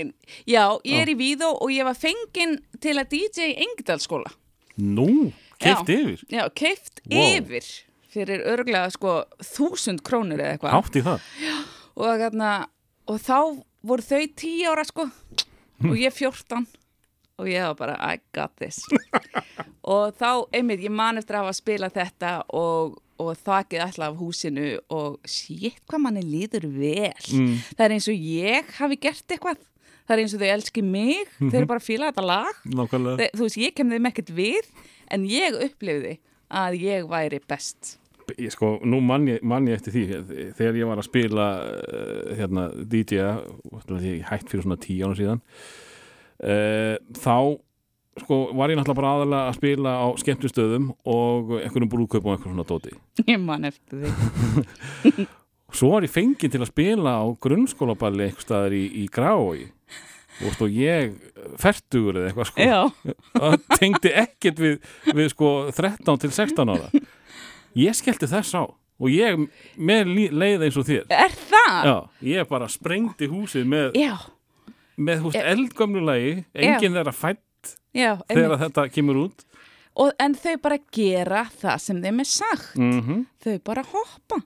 já, 0.54 0.64
ég 0.84 1.00
er 1.00 1.12
í 1.14 1.16
Víðó 1.18 1.54
og 1.56 1.72
ég 1.72 1.88
var 1.88 1.96
fengin 1.96 2.58
til 2.84 2.96
að 3.00 3.16
DJ 3.16 3.54
Engdalskóla 3.64 4.34
Nú, 4.84 5.30
keift 5.62 5.88
Já. 5.88 5.96
yfir 5.96 6.24
já, 6.28 6.44
keift 6.52 7.02
Wow. 7.04 7.34
yfir 7.38 7.66
fyrir 8.14 8.44
örglega 8.48 8.88
sko 8.94 9.18
þúsund 9.42 10.04
krónur 10.06 10.40
eða 10.40 10.54
eitthvað 10.54 10.76
Hátt 10.76 10.96
í 10.98 11.02
það 11.04 11.28
og, 11.94 12.22
þarna, 12.22 12.52
og 13.10 13.20
þá 13.22 13.38
voru 13.84 14.06
þau 14.06 14.22
tíu 14.40 14.70
ára 14.72 14.84
sko 14.88 15.08
og 15.84 15.96
ég 16.00 16.14
14 16.14 16.64
og 17.40 17.48
ég 17.50 17.64
var 17.66 17.78
bara 17.78 17.96
I 18.14 18.20
got 18.34 18.54
this. 18.60 18.82
Og 19.84 20.14
þá, 20.16 20.46
einmitt, 20.54 20.80
ég 20.80 20.92
man 20.94 21.20
eftir 21.20 21.36
að 21.36 21.44
hafa 21.44 21.56
spilað 21.58 21.96
þetta 21.98 22.28
og, 22.56 22.94
og 23.20 23.32
þakið 23.44 23.82
alltaf 23.84 24.06
af 24.06 24.14
húsinu 24.16 24.68
og 24.96 25.18
shit 25.28 25.82
hvað 25.84 26.04
manni 26.06 26.22
líður 26.24 26.70
vel. 26.72 27.26
Mm. 27.36 27.58
það 27.74 27.84
er 27.84 27.96
eins 27.98 28.08
og 28.08 28.28
ég 28.30 28.70
hafi 28.78 28.98
gert 29.02 29.34
eitthvað. 29.36 29.60
Það 30.04 30.14
er 30.14 30.22
eins 30.22 30.36
og 30.36 30.40
þau 30.40 30.54
elski 30.54 30.84
mig. 30.84 31.34
Þau 31.40 31.58
eru 31.58 31.68
bara 31.68 31.82
að 31.82 31.88
fíla 31.90 32.08
þetta 32.12 32.24
lag. 32.24 32.62
Þe, 32.64 33.28
þú 33.34 33.44
veist, 33.44 33.60
ég 33.60 33.76
kem 33.76 33.92
þeim 33.92 34.08
ekkert 34.08 34.32
við 34.36 34.72
en 35.12 35.28
ég 35.28 35.60
upplifði 35.68 36.16
að 36.54 36.80
ég 36.80 37.06
væri 37.12 37.44
best. 37.44 37.98
Ég, 38.38 38.48
sko, 38.54 38.78
nú 38.88 39.02
mann 39.04 39.28
ég, 39.28 39.42
man 39.44 39.68
ég 39.68 39.76
eftir 39.76 39.92
því 39.92 40.04
þegar 40.56 40.78
ég 40.80 40.88
var 40.88 41.00
að 41.00 41.08
spila 41.10 41.48
uh, 41.60 42.30
hérna, 42.38 42.70
DJ-a 42.72 43.34
ég 44.00 44.24
hætt 44.30 44.48
fyrir 44.48 44.64
svona 44.64 44.80
tíu 44.80 45.04
ára 45.04 45.18
síðan 45.18 45.42
þá 46.38 47.36
sko, 48.20 48.38
var 48.54 48.70
ég 48.72 48.78
náttúrulega 48.78 48.98
bara 48.98 49.12
aðalega 49.18 49.48
að 49.50 49.56
spila 49.58 49.94
á 49.98 50.06
skemmtustöðum 50.22 50.90
og 51.14 51.54
einhverjum 51.60 51.90
brúðkaup 51.94 52.26
og 52.26 52.34
einhverjum 52.34 52.58
svona 52.58 52.68
dóti. 52.68 52.94
Ég 53.32 53.40
man 53.42 53.66
eftir 53.68 54.04
því. 54.04 55.26
Svo 55.74 55.88
var 55.90 56.04
ég 56.06 56.12
fenginn 56.14 56.52
til 56.52 56.60
að 56.62 56.70
spila 56.70 57.16
á 57.18 57.24
grunnskólaballi 57.42 58.28
einhver 58.28 58.44
staðar 58.44 58.74
í, 58.78 58.84
í 59.02 59.08
Grái 59.10 59.64
og 60.44 60.54
stóð 60.54 60.76
ég 60.78 61.16
fertugur 61.62 62.20
eða 62.20 62.28
eitthvað 62.30 62.48
sko. 62.52 63.16
Það 63.34 63.56
tengdi 63.80 64.12
ekkert 64.22 64.62
við, 64.62 64.76
við 65.14 65.28
sko 65.32 65.50
13 65.74 66.22
til 66.22 66.30
16 66.30 66.72
ára. 66.76 67.02
Ég 67.78 67.98
skellti 67.98 68.30
þess 68.30 68.54
á 68.54 68.62
og 68.70 69.10
ég 69.10 69.48
með 69.74 70.12
leið 70.30 70.68
eins 70.68 70.78
og 70.78 70.86
þér. 70.86 71.08
Er 71.10 71.34
það? 71.50 71.90
já, 71.90 71.96
ég 72.30 72.50
bara 72.54 72.70
sprengdi 72.70 73.26
húsið 73.30 73.66
með, 73.74 73.98
Já, 73.98 74.14
með 74.96 75.26
húst 75.26 75.38
Já. 75.38 75.46
eldgömlu 75.54 76.04
lagi 76.04 76.44
enginn 76.54 76.94
þeirra 76.98 77.14
fætt 77.16 77.76
já, 77.96 78.16
þegar 78.28 78.58
þetta 78.66 78.88
kemur 78.94 79.20
út. 79.26 79.46
Og, 79.94 80.10
en 80.18 80.34
þau 80.34 80.56
bara 80.62 80.78
gera 80.92 81.44
það 81.54 81.82
sem 81.84 82.02
þeim 82.02 82.20
er 82.24 82.30
sagt. 82.30 82.74
Mm 82.78 83.26
þau 83.44 83.58
bara 83.64 83.84
hoppa 83.92 84.40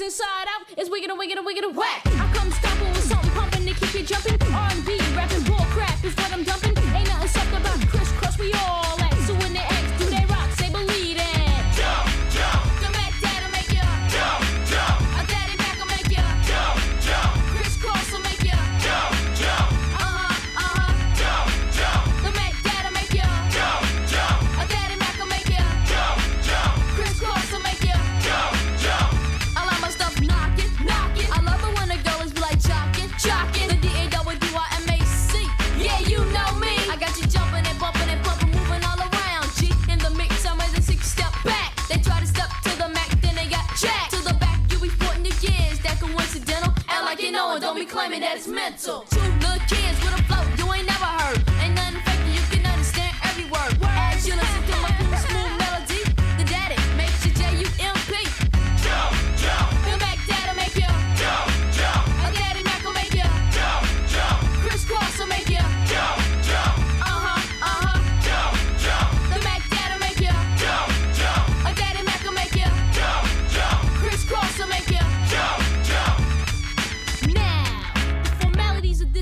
Cause 0.00 0.14
inside 0.14 0.46
out 0.48 0.78
is 0.78 0.88
wiggin' 0.88 1.10
and 1.10 1.18
wiggin' 1.18 1.36
and 1.36 1.46
wiggin' 1.46 1.62
and 1.62 1.76
whack. 1.76 2.00
I 2.06 2.32
come 2.32 2.50
stomping 2.52 2.88
with 2.88 3.02
something 3.02 3.30
pumping 3.32 3.66
to 3.66 3.74
keep 3.74 3.92
you 3.92 4.02
jumping. 4.02 4.40
R&B, 4.40 4.98
rapping, 5.14 5.42
bull 5.42 5.66
crap 5.76 5.89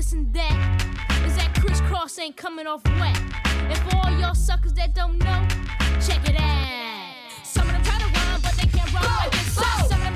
this 0.09 0.13
and 0.13 0.33
that 0.33 1.23
is 1.25 1.35
that 1.35 1.53
crisscross 1.55 2.17
ain't 2.19 2.35
coming 2.35 2.67
off 2.67 2.83
wet. 2.99 3.19
And 3.45 3.77
for 3.77 3.97
all 3.97 4.11
y'all 4.19 4.35
suckers 4.35 4.73
that 4.73 4.95
don't 4.95 5.17
know, 5.19 5.47
check 6.01 6.27
it 6.27 6.39
out. 6.39 7.45
Some 7.45 7.67
of 7.67 7.73
them 7.73 7.83
try 7.83 7.99
to 7.99 8.05
rhyme, 8.05 8.41
but 8.41 8.53
they 8.53 8.67
can't 8.67 8.91
rhyme 8.93 9.03
like 9.03 9.31
this. 9.31 9.53
Some 9.89 10.08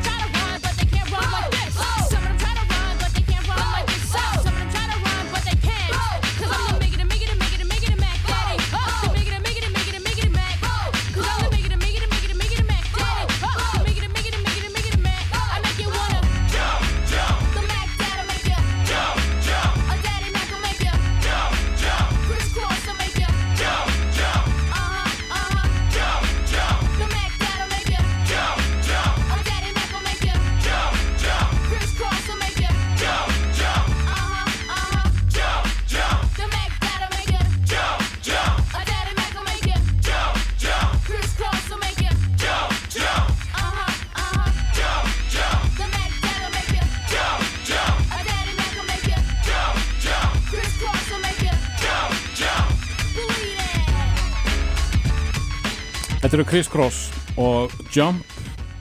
Þetta 56.33 56.41
eru 56.41 56.49
Chris 56.49 56.65
Cross 56.73 56.99
og 57.37 57.73
Jump. 57.93 58.23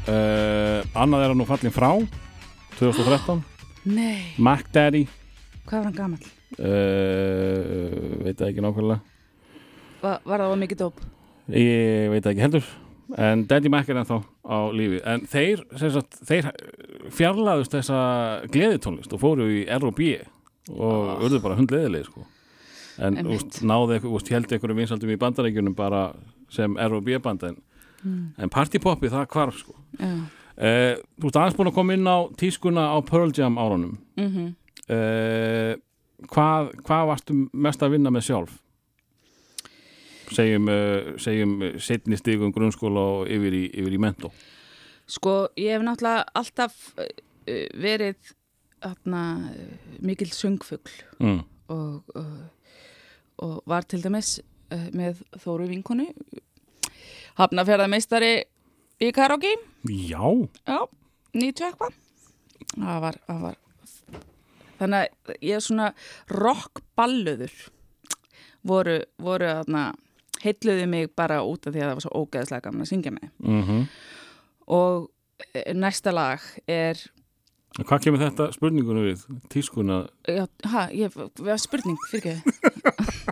Uh, 0.09 0.81
Annað 0.97 1.21
er 1.27 1.33
hann 1.35 1.37
nú 1.37 1.45
fallin 1.45 1.75
frá 1.75 1.91
2013 2.79 3.43
Nei, 3.93 4.31
Mac 4.41 4.71
Daddy. 4.73 5.03
Hvað 5.67 5.75
var 5.75 5.85
hann 5.91 5.99
gamall? 5.99 6.31
uh, 6.57 8.25
Veit 8.25 8.41
það 8.41 8.47
ekki 8.47 8.65
nákvæmlega. 8.65 8.97
Va, 10.01 10.15
var 10.25 10.47
það 10.47 10.57
mikið 10.65 10.81
dóp? 10.87 11.05
Ég 11.53 12.09
veit 12.15 12.33
ekki 12.33 12.47
heldur. 12.47 12.73
En 13.21 13.45
Daddy 13.53 13.77
Mac 13.77 13.93
er 13.93 14.01
ennþá 14.01 14.23
á 14.49 14.59
lífi. 14.73 15.05
En 15.13 15.29
þeir, 15.29 15.69
sagt, 15.77 16.23
þeir 16.25 16.49
fjarlæðust 17.13 17.77
þessa 17.77 18.03
gleðitónlist 18.49 19.13
og 19.13 19.27
fóru 19.29 19.53
í 19.61 19.67
R&B 19.69 20.15
og 20.73 21.27
urðu 21.29 21.45
bara 21.45 21.61
hundleðileg 21.61 22.09
sko. 22.09 22.25
en 22.97 23.27
úst, 23.29 23.61
náðu 23.61 24.07
úst, 24.09 24.33
held 24.33 24.49
einhverjum 24.49 24.87
vinsaldum 24.87 25.13
í 25.13 25.21
bandarækjunum 25.21 25.77
bara 25.77 26.07
sem 26.53 26.77
R&B 26.77 27.19
band 27.25 27.43
en, 27.49 27.57
en 28.37 28.51
partypoppi 28.53 29.09
það 29.13 29.29
hvarf 29.33 29.59
sko. 29.63 29.75
Já. 29.99 30.11
uh, 30.13 30.95
Þú 31.19 31.31
ert 31.31 31.39
aðeins 31.41 31.57
búin 31.59 31.71
að 31.73 31.77
koma 31.79 31.97
inn 31.97 32.09
á 32.11 32.19
tískuna 32.41 32.85
á 32.93 32.99
Pearl 33.09 33.33
Jam 33.37 33.57
árunum 33.63 33.97
Mm 34.21 34.51
uh, 34.93 35.73
hvað, 36.29 36.69
hvað 36.87 37.07
varstu 37.09 37.35
mest 37.53 37.83
að 37.83 37.97
vinna 37.97 38.11
með 38.15 38.27
sjálf? 38.29 38.59
Segjum, 40.33 40.69
uh, 40.71 41.13
segjum 41.21 41.57
setni 41.83 42.17
stigum 42.21 42.53
grunnskóla 42.55 43.03
og 43.19 43.33
yfir 43.33 43.57
í, 43.59 43.65
yfir 43.83 43.97
í 43.97 44.01
mentó. 44.01 44.31
Sko, 45.11 45.49
ég 45.61 45.75
hef 45.75 45.83
náttúrulega 45.85 46.23
alltaf 46.39 46.77
uh, 46.97 47.09
verið 47.83 48.33
atna, 48.83 49.25
mikil 50.03 50.31
söngfugl 50.35 50.95
Mm. 51.23 51.43
og, 51.71 52.15
uh, 52.19 52.47
og 53.43 53.61
var 53.71 53.85
til 53.87 54.03
dæmis 54.03 54.41
með 54.97 55.23
Þóru 55.43 55.69
vinkonu 55.71 56.09
hafnaferðarmeistari 57.39 58.33
í 59.03 59.11
karaoke. 59.17 59.55
Já, 59.89 60.23
já, 60.69 60.81
90 61.33 61.69
eitthvað 61.71 62.01
það 62.73 63.01
var, 63.05 63.19
það 63.27 63.45
var 63.47 63.59
þannig 64.81 64.99
að 65.03 65.37
ég 65.45 65.57
er 65.57 65.65
svona 65.65 65.89
rockballuður 66.33 67.55
voru, 68.67 68.99
voru 69.23 69.51
aðna 69.51 69.87
heilluðu 70.43 70.87
mig 70.91 71.11
bara 71.19 71.43
út 71.47 71.67
af 71.67 71.75
því 71.75 71.83
að 71.83 71.89
það 71.89 71.97
var 71.99 72.05
svo 72.07 72.23
ógeðslega 72.23 72.67
gaman 72.67 72.87
að 72.87 72.93
syngja 72.93 73.15
með. 73.15 73.31
Mm 73.43 73.87
og 74.73 75.11
eh, 75.55 75.75
næsta 75.75 76.13
lag 76.15 76.41
er 76.71 77.01
hvað 77.83 78.05
kemur 78.05 78.21
þetta 78.23 78.47
spurningunum 78.55 79.09
við? 79.09 79.25
Tískuna, 79.51 79.97
já, 80.29 80.47
ha, 80.71 80.85
ég, 80.95 81.15
spurning 81.59 81.99
fyrir 82.11 82.39
ekki 82.39 83.32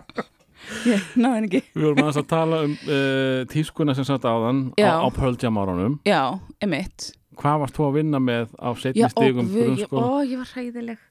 ég 0.89 1.07
náði 1.21 1.35
henni 1.37 1.49
ekki 1.51 1.61
við 1.75 1.85
vorum 1.87 2.01
aðeins 2.03 2.19
að 2.21 2.27
tala 2.31 2.59
um 2.65 2.75
uh, 2.85 3.41
tískuna 3.51 3.95
sem 3.97 4.07
satt 4.07 4.25
áðan 4.27 4.61
Já. 4.79 4.91
á, 4.97 5.05
á 5.05 5.07
Pearl 5.15 5.37
Jam 5.41 5.59
árunum. 5.61 5.99
já, 6.07 6.21
emitt 6.63 7.11
Hvað 7.41 7.61
varst 7.63 7.77
þú 7.77 7.85
að 7.87 7.95
vinna 7.95 8.19
með 8.21 8.51
á 8.59 8.69
setni 8.77 9.01
ég, 9.01 9.13
grunnskóla? 9.15 10.03
ó, 10.03 10.13
ég 10.27 10.41
var 10.41 10.49
hræðileg 10.51 11.05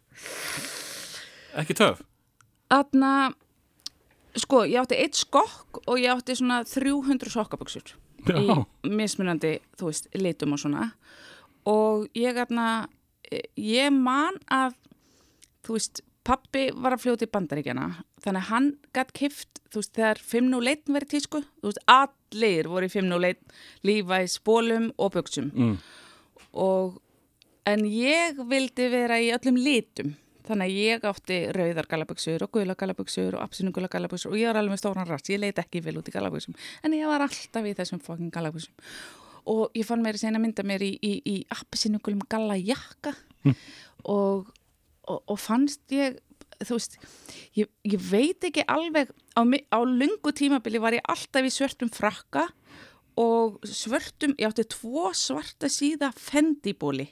Ekki 1.61 1.75
töf? 1.75 2.03
Þarna, 2.71 3.13
sko, 4.39 4.61
ég 4.69 4.79
átti 4.85 4.99
eitt 5.01 5.19
skokk 5.19 5.81
og 5.87 5.99
ég 5.99 6.13
átti 6.13 6.37
svona 6.39 6.61
300 6.69 7.33
sokkaböksur 7.35 7.97
í 8.31 8.55
mismunandi, 8.87 9.57
þú 9.81 9.89
veist, 9.89 10.07
litum 10.15 10.55
og 10.55 10.61
svona 10.63 10.91
og 11.69 12.07
ég 12.17 12.39
aðna, 12.39 12.87
ég 13.57 13.91
man 13.97 14.39
að, 14.53 14.77
þú 15.67 15.77
veist, 15.79 16.03
pappi 16.31 16.65
var 16.79 16.95
að 16.97 17.03
fljóta 17.05 17.27
í 17.27 17.33
bandaríkjana 17.35 17.89
þannig 18.25 18.41
að 18.45 18.49
hann 18.53 18.71
gætt 18.97 19.13
kift, 19.19 19.61
þú 19.73 19.83
veist, 19.83 19.93
þegar 19.99 20.23
501 20.31 20.95
verið 20.97 21.13
tísku, 21.17 21.43
þú 21.61 21.71
veist, 21.73 21.85
allir 21.91 22.69
voru 22.71 22.87
í 22.89 22.93
501 22.95 23.55
lífæs, 23.91 24.39
bólum 24.47 24.91
og 24.99 25.15
böksum 25.19 25.51
Mm. 25.55 25.77
og 26.55 27.01
en 27.69 27.85
ég 27.87 28.39
vildi 28.51 28.89
vera 28.91 29.19
í 29.21 29.31
öllum 29.35 29.59
litum 29.61 30.15
þannig 30.49 30.67
að 30.67 30.79
ég 30.81 31.05
átti 31.07 31.37
rauðar 31.55 31.87
galaböksur 31.87 32.43
og 32.43 32.51
gula 32.57 32.75
galaböksur 32.75 33.37
og 33.37 33.43
apsinu 33.45 33.71
gula 33.77 33.87
galaböksur 33.93 34.33
og 34.33 34.39
ég 34.41 34.49
var 34.49 34.59
alveg 34.59 34.73
með 34.75 34.81
stóran 34.83 35.07
rast, 35.07 35.29
ég 35.31 35.39
leit 35.39 35.59
ekki 35.61 35.83
vel 35.85 35.99
út 36.01 36.09
í 36.09 36.15
galaböksum 36.15 36.57
en 36.83 36.97
ég 36.97 37.07
var 37.07 37.23
alltaf 37.27 37.69
í 37.69 37.75
þessum 37.79 38.01
fokkin 38.03 38.33
galaböksum 38.35 38.73
og 39.51 39.71
ég 39.79 39.87
fann 39.87 40.03
mér 40.03 40.17
að 40.19 40.25
segja 40.25 40.41
mynda 40.43 40.65
mér 40.67 40.83
í, 40.83 40.91
í, 41.07 41.13
í 41.23 41.37
apsinu 41.55 42.01
gulum 42.03 42.25
galajakka 42.33 43.13
og, 44.05 44.49
og, 45.09 45.23
og 45.25 45.39
fannst 45.41 45.95
ég 45.95 46.19
þú 46.61 46.77
veist, 46.77 46.99
ég, 47.57 47.71
ég 47.89 48.03
veit 48.11 48.45
ekki 48.45 48.67
alveg 48.69 49.13
á, 49.33 49.41
á 49.41 49.79
lungu 49.81 50.33
tímabili 50.37 50.83
var 50.83 50.97
ég 50.97 51.07
alltaf 51.09 51.47
í 51.47 51.53
svörtum 51.53 51.93
frakka 51.93 52.49
og 53.21 53.57
svörtum, 53.65 54.37
ég 54.37 54.51
átti 54.51 54.67
tvo 54.69 55.09
svarta 55.17 55.71
síða 55.73 56.13
fendibóli 56.17 57.09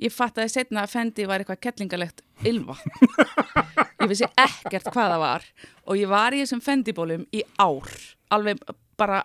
ég 0.00 0.12
fattaði 0.12 0.52
setna 0.52 0.84
að 0.84 0.94
fendi 0.94 1.26
var 1.28 1.42
eitthvað 1.42 1.60
kettlingalegt 1.66 2.22
ylva. 2.48 2.76
Ég 4.00 4.08
vissi 4.08 4.28
ekkert 4.40 4.88
hvað 4.88 5.12
það 5.12 5.22
var 5.22 5.46
og 5.84 5.98
ég 6.00 6.10
var 6.10 6.36
í 6.36 6.40
þessum 6.40 6.62
fendibólum 6.64 7.26
í 7.36 7.42
ár 7.60 7.90
alveg 8.32 8.62
bara 9.00 9.24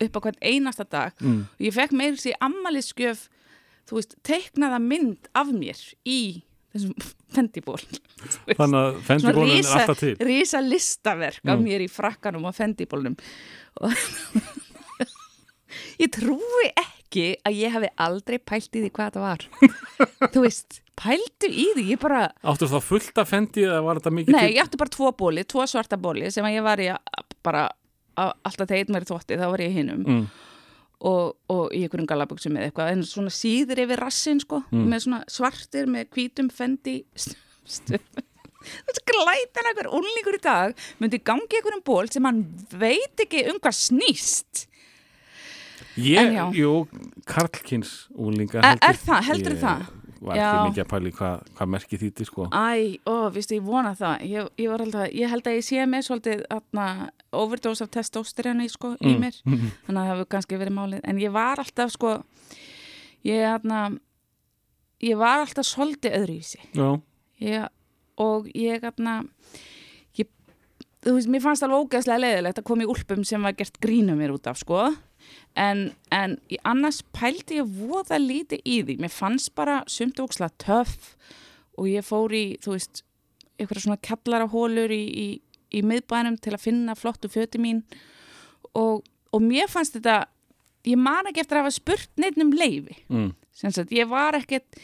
upp 0.00 0.16
á 0.16 0.20
hvern 0.20 0.40
einasta 0.44 0.84
dag. 0.84 1.16
Mm. 1.20 1.44
og 1.48 1.64
ég 1.64 1.76
fekk 1.76 1.96
meir 1.96 2.18
sér 2.20 2.36
ammaliðskjöf 2.44 3.26
þú 3.88 3.98
veist, 3.98 4.14
teiknaða 4.26 4.80
mynd 4.84 5.30
af 5.36 5.52
mér 5.52 5.80
í 6.04 6.20
þessum 6.74 6.94
fendiból 7.34 7.78
Þannig 7.80 8.80
að 8.80 8.98
fendibólun 9.06 9.54
er 9.56 9.70
alltaf 9.80 10.00
til. 10.02 10.14
Rísa 10.20 10.60
listaverk 10.64 11.40
af 11.46 11.56
Mm. 11.58 11.64
mér 11.66 11.84
í 11.86 11.90
frakkanum 11.90 12.44
og 12.50 12.54
fendibólnum 12.58 13.16
og 13.80 13.94
ég 16.02 16.10
trúi 16.14 16.68
ekki 16.80 17.24
að 17.46 17.56
ég 17.58 17.74
hafi 17.74 17.90
aldrei 18.00 18.38
pælt 18.38 18.76
í 18.78 18.82
því 18.84 18.90
hvað 18.94 19.10
þetta 19.10 19.24
var 19.24 19.40
þú 20.34 20.42
veist, 20.44 20.80
pæltu 21.00 21.50
í 21.50 21.66
því 21.76 21.84
ég 21.94 22.00
bara, 22.02 22.22
Áttu 22.46 22.68
þá 22.70 22.78
fullt 22.84 23.20
af 23.22 23.30
fendi 23.32 23.64
eða 23.66 23.80
var 23.86 24.00
þetta 24.00 24.12
mikið 24.18 24.36
nei, 24.36 24.46
ég 24.56 24.62
átti 24.64 24.80
bara 24.80 24.92
tvo 24.94 25.10
bóli 25.18 25.44
tvo 25.48 25.66
svarta 25.70 25.98
bóli 26.00 26.30
sem 26.34 26.46
að 26.46 26.56
ég 26.58 26.66
var 26.66 26.82
í 26.82 26.88
að- 26.92 27.26
bara 27.46 27.66
að- 28.20 28.34
alltaf 28.44 28.66
þegar 28.68 28.82
einn 28.84 28.96
verið 28.98 29.10
þvotti 29.12 29.40
þá 29.40 29.46
var 29.54 29.64
ég 29.64 29.72
í 29.74 29.78
hinum 29.80 30.02
Mm. 30.06 30.24
Og, 31.00 31.36
og 31.48 31.72
í 31.72 31.82
einhverjum 31.86 32.08
galaböksum 32.10 32.52
með 32.56 32.66
eitthvað 32.68 32.90
en 32.94 33.04
svona 33.08 33.32
síður 33.32 33.80
yfir 33.86 34.02
rassin 34.04 34.40
sko 34.42 34.62
Mm. 34.70 34.88
með 34.92 35.04
svona 35.06 35.20
svartir 35.32 35.86
með 35.88 36.10
hvítum 36.16 36.50
fendi 36.52 36.98
stuð 37.16 38.02
þú 38.60 38.90
veist, 38.90 39.00
glætan 39.08 39.70
einhver 39.70 39.88
unlingur 39.96 40.36
í 40.36 40.42
dag 40.44 40.74
myndi 41.00 41.22
gangi 41.24 41.48
einhverjum 41.56 41.84
ból 41.86 42.10
sem 42.12 42.24
hann 42.28 42.42
veit 42.76 43.22
ekki 43.24 43.46
um 43.52 43.58
hvað 43.62 43.78
snýst 43.80 44.66
Ég, 46.00 46.36
jú, 46.54 46.84
Karlkins 47.28 48.06
úlinga 48.14 48.60
Er- 48.64 48.78
er 48.84 48.96
það? 49.00 49.24
Heldurðu 49.26 49.56
Ég 49.56 49.64
það? 49.64 49.80
Var 50.20 50.36
Já. 50.36 50.46
ekki 50.50 50.68
mikið 50.70 50.82
að 50.84 50.90
pæli 50.92 51.10
hvað 51.16 51.46
hva 51.58 51.66
merki 51.74 51.98
þýtti 52.00 52.26
sko. 52.28 52.46
Æ, 52.52 52.98
ó, 53.08 53.14
viðstu, 53.32 53.56
ég 53.56 53.64
vona 53.64 53.92
það. 53.96 54.24
Ég, 54.28 54.48
ég, 54.60 54.68
var 54.70 54.84
alltaf, 54.84 55.06
ég 55.16 55.32
held 55.32 55.46
að 55.48 55.56
ég 55.56 55.64
sé 55.64 55.86
með 55.88 56.06
svolítið 56.08 56.42
overdose 57.40 57.84
af 57.86 57.90
testósteróni 57.94 58.68
sko, 58.68 58.94
í 59.00 59.14
Mm. 59.14 59.20
mér, 59.20 59.40
þannig 59.44 59.88
að 59.88 60.00
það 60.00 60.10
hefur 60.12 60.28
kannski 60.36 60.58
verið 60.60 60.76
málið, 60.76 61.00
en 61.04 61.18
ég 61.18 61.32
var 61.32 61.58
alltaf 61.58 61.90
sko 61.96 62.12
ég, 63.24 63.44
atna, 63.54 63.98
ég 65.00 65.16
var 65.16 65.40
alltaf 65.46 65.64
svolítið 65.64 66.16
öðruvísi. 66.20 66.60
Já, 66.74 67.00
ég, 67.40 67.68
og 68.18 68.46
ég, 68.54 68.84
atna, 68.84 69.24
þú 71.00 71.14
veist, 71.16 71.30
mér 71.32 71.40
fannst 71.40 71.62
alveg 71.64 71.86
ógeðslega 71.86 72.20
leiðilegt 72.20 72.58
að 72.60 72.66
koma 72.68 72.84
í 72.84 72.88
úlpum 72.92 73.22
sem 73.24 73.40
var 73.40 73.54
gert 73.56 73.78
grínum 73.80 74.18
mér 74.20 74.34
út 74.36 74.46
af 74.50 74.58
sko 74.60 74.90
en, 75.58 75.90
en 76.14 76.38
annars 76.68 77.02
pældi 77.16 77.60
ég 77.60 77.76
voða 77.78 78.20
lítið 78.22 78.64
í 78.64 78.80
því. 78.86 78.98
Mér 79.02 79.14
fannst 79.14 79.54
bara 79.58 79.80
sumt 79.90 80.20
ógeðslega 80.20 80.56
töff 80.62 81.14
og 81.78 81.88
ég 81.90 82.06
fór 82.06 82.34
í, 82.36 82.44
þú 82.62 82.76
veist 82.76 83.04
eitthvað 83.60 83.84
svona 83.84 84.02
kallarahólur 84.04 84.92
í, 84.94 85.04
í, 85.04 85.28
í 85.76 85.84
miðbænum 85.84 86.40
til 86.40 86.54
að 86.56 86.64
finna 86.64 86.96
flottu 86.98 87.30
föti 87.32 87.60
mín. 87.60 87.84
Og, 88.74 89.04
og 89.34 89.42
mér 89.44 89.70
fannst 89.70 89.98
þetta 89.98 90.24
ég 90.88 91.00
man 91.00 91.28
ekki 91.28 91.42
eftir 91.42 91.58
að 91.58 91.66
hafa 91.66 91.76
spurt 91.76 92.10
neitt 92.20 92.38
um 92.40 92.52
leifi 92.56 92.96
mm. 93.10 93.30
ég 93.92 94.08
var 94.08 94.38
ekkert 94.38 94.80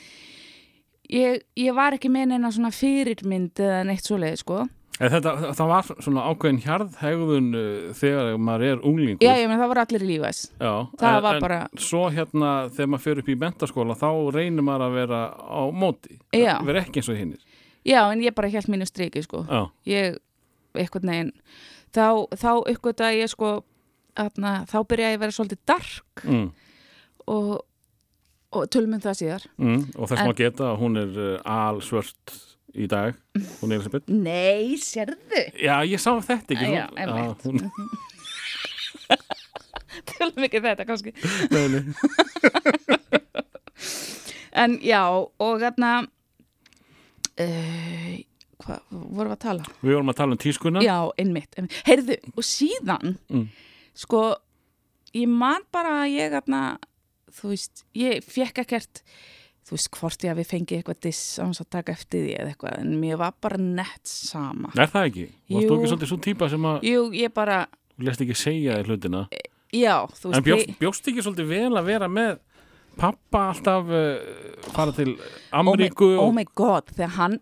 ég, 1.09 1.45
ég 1.57 1.77
var 1.77 1.97
ekki 1.97 2.11
með 2.13 2.33
neina 2.33 2.53
svona 2.53 2.73
fyrirmynd 2.75 3.63
eða 3.63 3.85
neitt 3.89 4.09
svoleið, 4.09 4.43
sko 4.43 4.65
þetta, 4.97 5.33
það 5.59 5.71
var 5.73 5.89
svona 6.05 6.25
ákveðin 6.31 6.61
hjarðhegðun 6.65 7.49
uh, 7.59 7.93
þegar 7.99 8.39
maður 8.41 8.65
er 8.71 8.85
unglingur. 8.89 9.25
Já, 9.27 9.35
ég 9.43 9.51
menn 9.51 9.61
það 9.61 9.73
var 9.75 9.81
allir 9.83 10.05
í 10.07 10.09
lífæs 10.13 10.41
Já, 10.57 10.73
það 10.97 11.09
en, 11.19 11.23
var 11.27 11.39
en 11.41 11.45
bara- 11.45 11.61
svo 11.89 12.03
hérna 12.15 12.53
þegar 12.73 12.91
maður 12.95 13.05
fyrir 13.07 13.23
upp 13.25 13.29
í 13.29 13.39
mentaskóla 13.45 13.99
þá 14.01 14.09
reynir 14.37 14.67
maður 14.67 14.87
að 14.89 14.97
vera 15.01 15.21
á 15.37 15.63
móti. 15.85 16.19
Vera 16.33 16.83
ekki 16.85 17.03
eins 17.03 17.13
og 17.13 17.21
hinnir 17.21 17.43
já, 17.87 18.01
en 18.11 18.25
ég 18.25 18.35
bara 18.35 18.49
held 18.51 18.67
mínu 18.73 18.87
striki, 18.89 19.23
sko. 19.23 19.45
Já, 19.47 19.61
ég, 19.87 20.17
eitthvað 20.75 21.05
neginn 21.07 21.33
þá, 21.95 22.27
þá 22.35 22.51
uppgöta 22.73 23.13
ég, 23.15 23.31
sko 23.31 23.53
atna, 24.19 24.65
þá 24.67 24.79
byrja 24.89 25.13
ég 25.13 25.19
að 25.21 25.23
vera 25.27 25.37
svolítið 25.37 25.61
dark 25.69 26.25
mm, 26.25 26.49
og, 27.31 27.53
og 28.57 28.67
tölum 28.73 28.97
um 28.97 29.03
það 29.05 29.19
síðar. 29.21 29.47
Mm, 29.61 29.83
og 29.95 30.09
þess 30.11 30.25
maður 30.25 30.39
geta 30.41 30.71
að 30.73 30.79
hún 30.83 31.01
er 31.05 31.19
uh, 31.21 31.31
alsvört 31.45 32.35
í 32.77 32.87
dag 32.91 33.15
hún 33.61 33.73
er 33.73 33.79
Elisabeth 33.81 34.09
nei, 34.13 34.77
sérðu 34.83 35.43
Já, 35.63 35.77
ég 35.89 36.01
sá 36.03 36.11
þetta 36.21 36.55
ekki 36.57 36.73
Já, 36.75 36.87
einmitt. 36.97 37.43
hún, 37.47 37.57
tölum 40.13 40.45
ekki 40.47 40.61
um 40.61 40.67
þetta, 40.69 40.85
kannski 40.89 41.13
nei, 41.53 41.67
nei. 41.73 41.83
en 44.63 44.79
já, 44.85 45.03
og 45.13 45.61
þarna 45.63 45.91
uh, 47.41 48.17
hvað 48.65 48.81
vorum 48.91 49.31
við 49.31 49.37
að 49.37 49.43
tala? 49.45 49.65
Við 49.83 49.95
vorum 49.97 50.13
að 50.13 50.19
tala 50.21 50.37
um 50.37 50.41
tískuna 50.43 50.83
Já, 50.85 50.97
einmitt, 51.21 51.53
einmitt. 51.59 51.81
Heyrðu, 51.89 52.17
og 52.35 52.45
síðan 52.47 53.17
Mm. 53.31 53.47
sko, 53.97 54.23
ég 55.17 55.29
man 55.29 55.63
bara 55.73 56.03
að 56.05 56.13
ég 56.17 56.33
þarna, 56.35 56.61
þú 57.37 57.53
veist, 57.53 57.85
ég 57.97 58.25
fekk 58.25 58.63
ekkert 58.65 59.03
þú 59.67 59.75
veist, 59.75 59.89
hvort 59.99 60.25
ég 60.29 60.37
við 60.39 60.47
fengið 60.53 60.79
eitthvað 60.81 61.01
diss 61.09 61.23
á 61.39 61.43
hans 61.43 61.61
að 61.65 61.69
taka 61.75 61.93
eftir 61.97 62.23
því 62.27 62.35
eða 62.39 62.53
eitthvað, 62.55 62.77
en 62.85 62.93
mér 63.03 63.17
var 63.19 63.33
bara 63.43 63.59
nett 63.59 64.07
sama. 64.07 64.71
Er 64.79 64.93
það 64.93 65.09
ekki? 65.11 65.25
Varst 65.51 65.67
þú 65.71 65.79
ekki 65.81 65.91
svolítið 65.93 66.13
svo 66.13 66.19
típa 66.29 66.49
sem 66.53 66.69
að 66.71 66.87
Jú, 66.87 67.01
ég 67.19 67.35
bara, 67.35 67.61
þú 67.97 68.07
lest 68.11 68.23
ekki 68.27 68.37
segja 68.39 68.77
þér 68.79 68.93
hlutina 68.93 69.25
já, 69.75 69.97
þú 70.07 70.31
veist, 70.31 70.39
En 70.39 70.47
bjóst, 70.47 70.69
ég- 70.71 70.79
bjóst 70.85 71.11
ekki 71.11 71.25
svolítið 71.27 71.51
vel 71.51 71.73
að 71.81 71.89
vera 71.91 72.09
með 72.09 72.39
pappa 72.97 73.43
alltaf 73.51 73.91
uh, 73.93 74.71
fara 74.73 74.93
til 74.97 75.11
oh 75.53 75.63
my, 75.67 75.91
oh 75.91 76.29
og- 76.29 76.35
my 76.39 76.47
god, 76.57 76.95
þegar 76.95 77.17
hann 77.19 77.39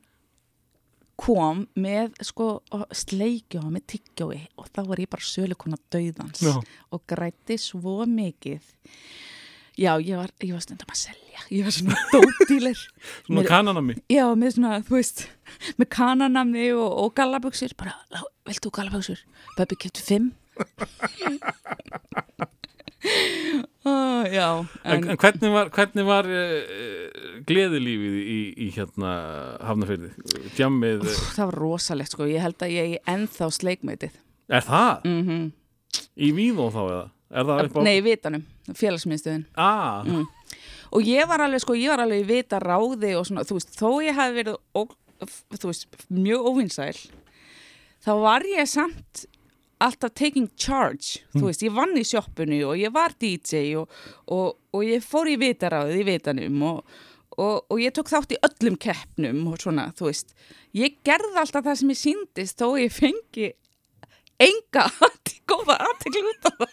kom 1.21 1.61
með 1.79 2.17
sko 2.27 2.47
sleikjó 2.91 3.61
með 3.71 3.85
tyggjói 3.93 4.41
og 4.59 4.67
þá 4.75 4.81
var 4.89 5.03
ég 5.05 5.11
bara 5.13 5.23
sölukona 5.23 5.79
döðans 5.95 6.41
Já. 6.43 6.57
og 6.91 7.05
grætti 7.07 7.55
svo 7.63 8.01
mikið 8.11 8.65
já, 9.79 9.93
ég 10.01 10.17
var, 10.21 10.31
ég 10.45 10.53
var 10.55 10.63
stundum 10.65 10.93
að 10.95 11.01
selja. 11.01 11.43
Ég 11.51 11.67
var 11.67 11.75
svona 11.75 11.99
dótdíler. 12.15 12.79
Svona 13.27 13.41
Mér- 13.41 13.49
kananami. 13.51 13.97
Já, 14.13 14.25
með 14.39 14.55
svona, 14.57 14.79
þú 14.87 14.97
veist 15.01 15.25
með 15.81 15.91
kananamni 15.97 16.69
og, 16.77 16.87
og 17.05 17.13
gallabuxur. 17.19 17.75
Bara, 17.81 17.97
"Lá, 18.15 18.23
vilt 18.49 18.63
þú 18.65 18.73
gallabuxur? 18.79 19.25
Böbbi 19.59 19.81
kjöptu 19.85 20.07
fimm. 20.07 20.33
Oh, 23.87 24.25
já, 24.33 24.65
En, 24.85 25.05
en 25.11 25.17
hvernig 25.21 25.51
var, 25.53 25.69
hvernig 25.69 26.05
var 26.09 26.25
uh, 26.25 27.41
gleðilífið 27.45 28.15
í, 28.17 28.37
í 28.65 28.69
hérna 28.73 29.11
hafnafyrði? 29.61 30.09
Djammið, 30.57 31.03
uh, 31.05 31.19
það 31.37 31.51
var 31.51 31.59
rosalegt 31.61 32.15
sko, 32.15 32.25
ég 32.31 32.41
held 32.41 32.65
að 32.65 32.73
ég 32.73 32.87
eigi 32.89 33.01
ennþá 33.13 33.51
sleikmætið 33.59 34.15
er 34.49 34.65
það? 34.65 35.05
mm 35.05 35.45
Í 36.17 36.31
Víðó 36.35 36.71
þá 36.75 36.81
eða? 36.87 37.03
Er 37.35 37.45
það 37.49 37.65
upp 37.67 37.77
á? 37.77 37.81
Nei, 37.87 37.97
vitanum, 38.07 38.45
félagsmiðstöðin 38.71 39.45
Ah, 39.59 40.03
Mm. 40.07 40.27
og 40.95 41.03
ég 41.11 41.27
var 41.29 41.43
alveg 41.43 41.61
sko, 41.65 41.75
ég 41.75 41.91
var 41.91 42.05
alveg 42.05 42.27
vita 42.29 42.61
ráði 42.63 43.15
og 43.19 43.27
svona, 43.27 43.43
þú 43.49 43.59
veist, 43.59 43.75
þó 43.75 43.89
ég 44.07 44.15
hafi 44.15 44.37
verið 44.41 44.59
ó, 44.75 44.83
þú 45.59 45.71
veist, 45.73 45.87
mjög 46.11 46.47
óvinsæl 46.51 46.99
þá 48.05 48.13
var 48.21 48.43
ég 48.47 48.69
samt 48.69 49.25
alltaf 49.81 50.13
taking 50.15 50.47
charge 50.57 51.25
þú 51.35 51.49
veist, 51.49 51.65
ég 51.67 51.75
vann 51.75 51.97
í 51.99 52.05
sjoppunni 52.07 52.61
og 52.65 52.77
ég 52.79 52.93
var 52.95 53.13
DJ 53.19 53.75
og, 53.81 53.91
og, 54.31 54.55
og 54.73 54.85
ég 54.87 55.03
fór 55.05 55.27
í 55.33 55.37
vitaráðið 55.41 56.01
í 56.01 56.07
vitanum 56.13 56.63
og, 56.71 56.85
og, 57.37 57.65
og 57.69 57.81
ég 57.83 57.91
tók 57.97 58.09
þátt 58.13 58.37
í 58.37 58.41
öllum 58.47 58.79
keppnum 58.79 59.43
og 59.51 59.59
svona, 59.59 59.89
þú 59.99 60.07
veist 60.13 60.31
ég 60.79 61.01
gerði 61.05 61.35
alltaf 61.43 61.65
það 61.67 61.81
sem 61.83 61.91
ég 61.97 62.01
síndist 62.05 62.63
þó 62.63 62.71
ég 62.79 62.95
fengi 62.95 63.51
enga 64.45 64.87
góða 65.51 65.77
aðtekli 65.89 66.23
út 66.31 66.49
af 66.53 66.64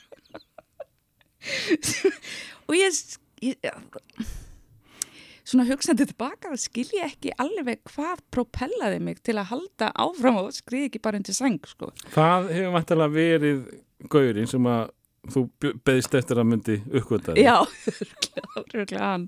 og 2.67 2.77
ég, 2.77 3.01
ég 3.41 3.57
svona 5.51 5.67
hugsandi 5.67 6.07
tilbaka 6.09 6.51
þá 6.53 6.63
skil 6.63 6.87
ég 6.95 7.11
ekki 7.11 7.33
alveg 7.41 7.81
hvað 7.91 8.23
propellaði 8.33 9.01
mig 9.03 9.21
til 9.25 9.37
að 9.39 9.51
halda 9.51 9.91
áfram 9.99 10.39
og 10.45 10.55
skriði 10.55 10.89
ekki 10.89 11.03
bara 11.03 11.19
undir 11.19 11.35
sæng 11.35 11.59
sko. 11.67 11.91
það 12.13 12.51
hefur 12.55 12.75
vantilega 12.77 13.15
verið 13.15 13.61
gaurinn 14.11 14.49
sem 14.49 14.69
að 14.71 14.91
þú 15.31 15.43
beðist 15.85 16.15
eftir 16.17 16.39
að 16.41 16.47
myndi 16.49 16.77
þig. 16.81 17.43
já, 17.43 17.57
örglega 18.61 19.11
hann 19.11 19.27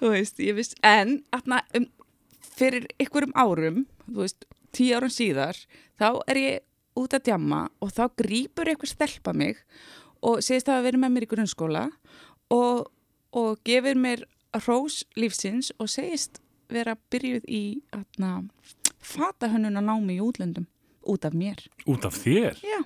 þú 0.00 0.12
veist, 0.12 0.42
ég 0.44 0.58
veist 0.58 0.76
en 0.84 1.20
atna, 1.32 1.62
um, 1.78 1.88
fyrir 2.52 2.88
ykkurum 3.00 3.32
árum 3.38 3.86
þú 4.08 4.18
veist, 4.24 4.44
tíu 4.76 4.98
árum 4.98 5.12
síðar 5.12 5.56
þá 6.00 6.08
er 6.26 6.42
ég 6.42 6.68
út 6.98 7.14
að 7.16 7.30
djamma 7.30 7.64
og 7.80 7.94
þá 7.94 8.04
grýpur 8.20 8.68
eitthvað 8.68 8.92
stelpa 8.92 9.32
mig 9.36 9.62
og 10.22 10.42
segist 10.44 10.68
að 10.70 10.84
vera 10.88 11.00
með 11.02 11.14
mér 11.16 11.26
í 11.26 11.30
grunnskóla 11.32 11.84
og, 12.54 12.86
og 13.34 13.58
gefur 13.66 13.98
mér 13.98 14.24
rós 14.66 15.02
lífsins 15.18 15.72
og 15.80 15.88
segist 15.90 16.38
vera 16.72 16.94
byrjuð 17.12 17.44
í 17.52 17.62
atna, 17.92 18.42
fatahönnun 19.02 19.76
að 19.80 19.86
námi 19.88 20.16
í 20.16 20.22
útlöndum 20.24 20.66
út 21.08 21.24
af 21.26 21.34
mér. 21.36 21.58
Út 21.90 22.04
af 22.06 22.14
þér? 22.22 22.56
Já, 22.62 22.78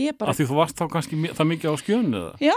ég 0.00 0.16
bara 0.18 0.32
Af 0.32 0.38
því 0.40 0.46
þú 0.48 0.56
varst 0.58 0.78
þá 0.80 0.86
kannski 0.94 1.18
það 1.36 1.48
mikið 1.52 1.68
á 1.68 1.76
skjönu 1.82 2.20
eða? 2.22 2.32
Já, 2.48 2.54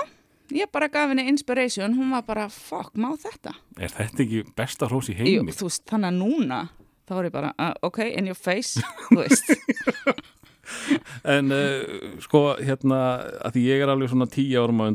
ég 0.62 0.72
bara 0.72 0.88
gaf 0.94 1.12
henni 1.12 1.26
inspiration, 1.30 1.94
hún 1.98 2.14
var 2.16 2.24
bara, 2.28 2.48
fuck, 2.50 2.94
má 2.96 3.12
þetta? 3.20 3.54
Er 3.78 3.92
þetta 3.92 4.24
ekki 4.26 4.44
besta 4.58 4.88
hrós 4.90 5.12
í 5.12 5.18
Jú, 5.18 5.42
heimi? 5.42 5.52
þú 5.58 5.68
veist, 5.68 5.84
þannig 5.92 6.14
að 6.14 6.22
núna, 6.24 6.62
þá 7.10 7.14
er 7.20 7.28
ég 7.30 7.36
bara, 7.36 7.52
uh, 7.60 7.74
ok, 7.90 8.00
in 8.08 8.32
your 8.32 8.40
face, 8.40 8.80
þú 9.12 9.20
veist. 9.26 9.52
En 11.36 11.52
uh, 11.54 12.18
sko, 12.24 12.42
hérna, 12.62 13.00
að 13.46 13.54
því 13.58 13.64
ég 13.68 13.84
er 13.86 13.92
alveg 13.94 14.10
svona 14.10 14.28
tíu 14.32 14.58
árum 14.64 14.82
á 14.82 14.86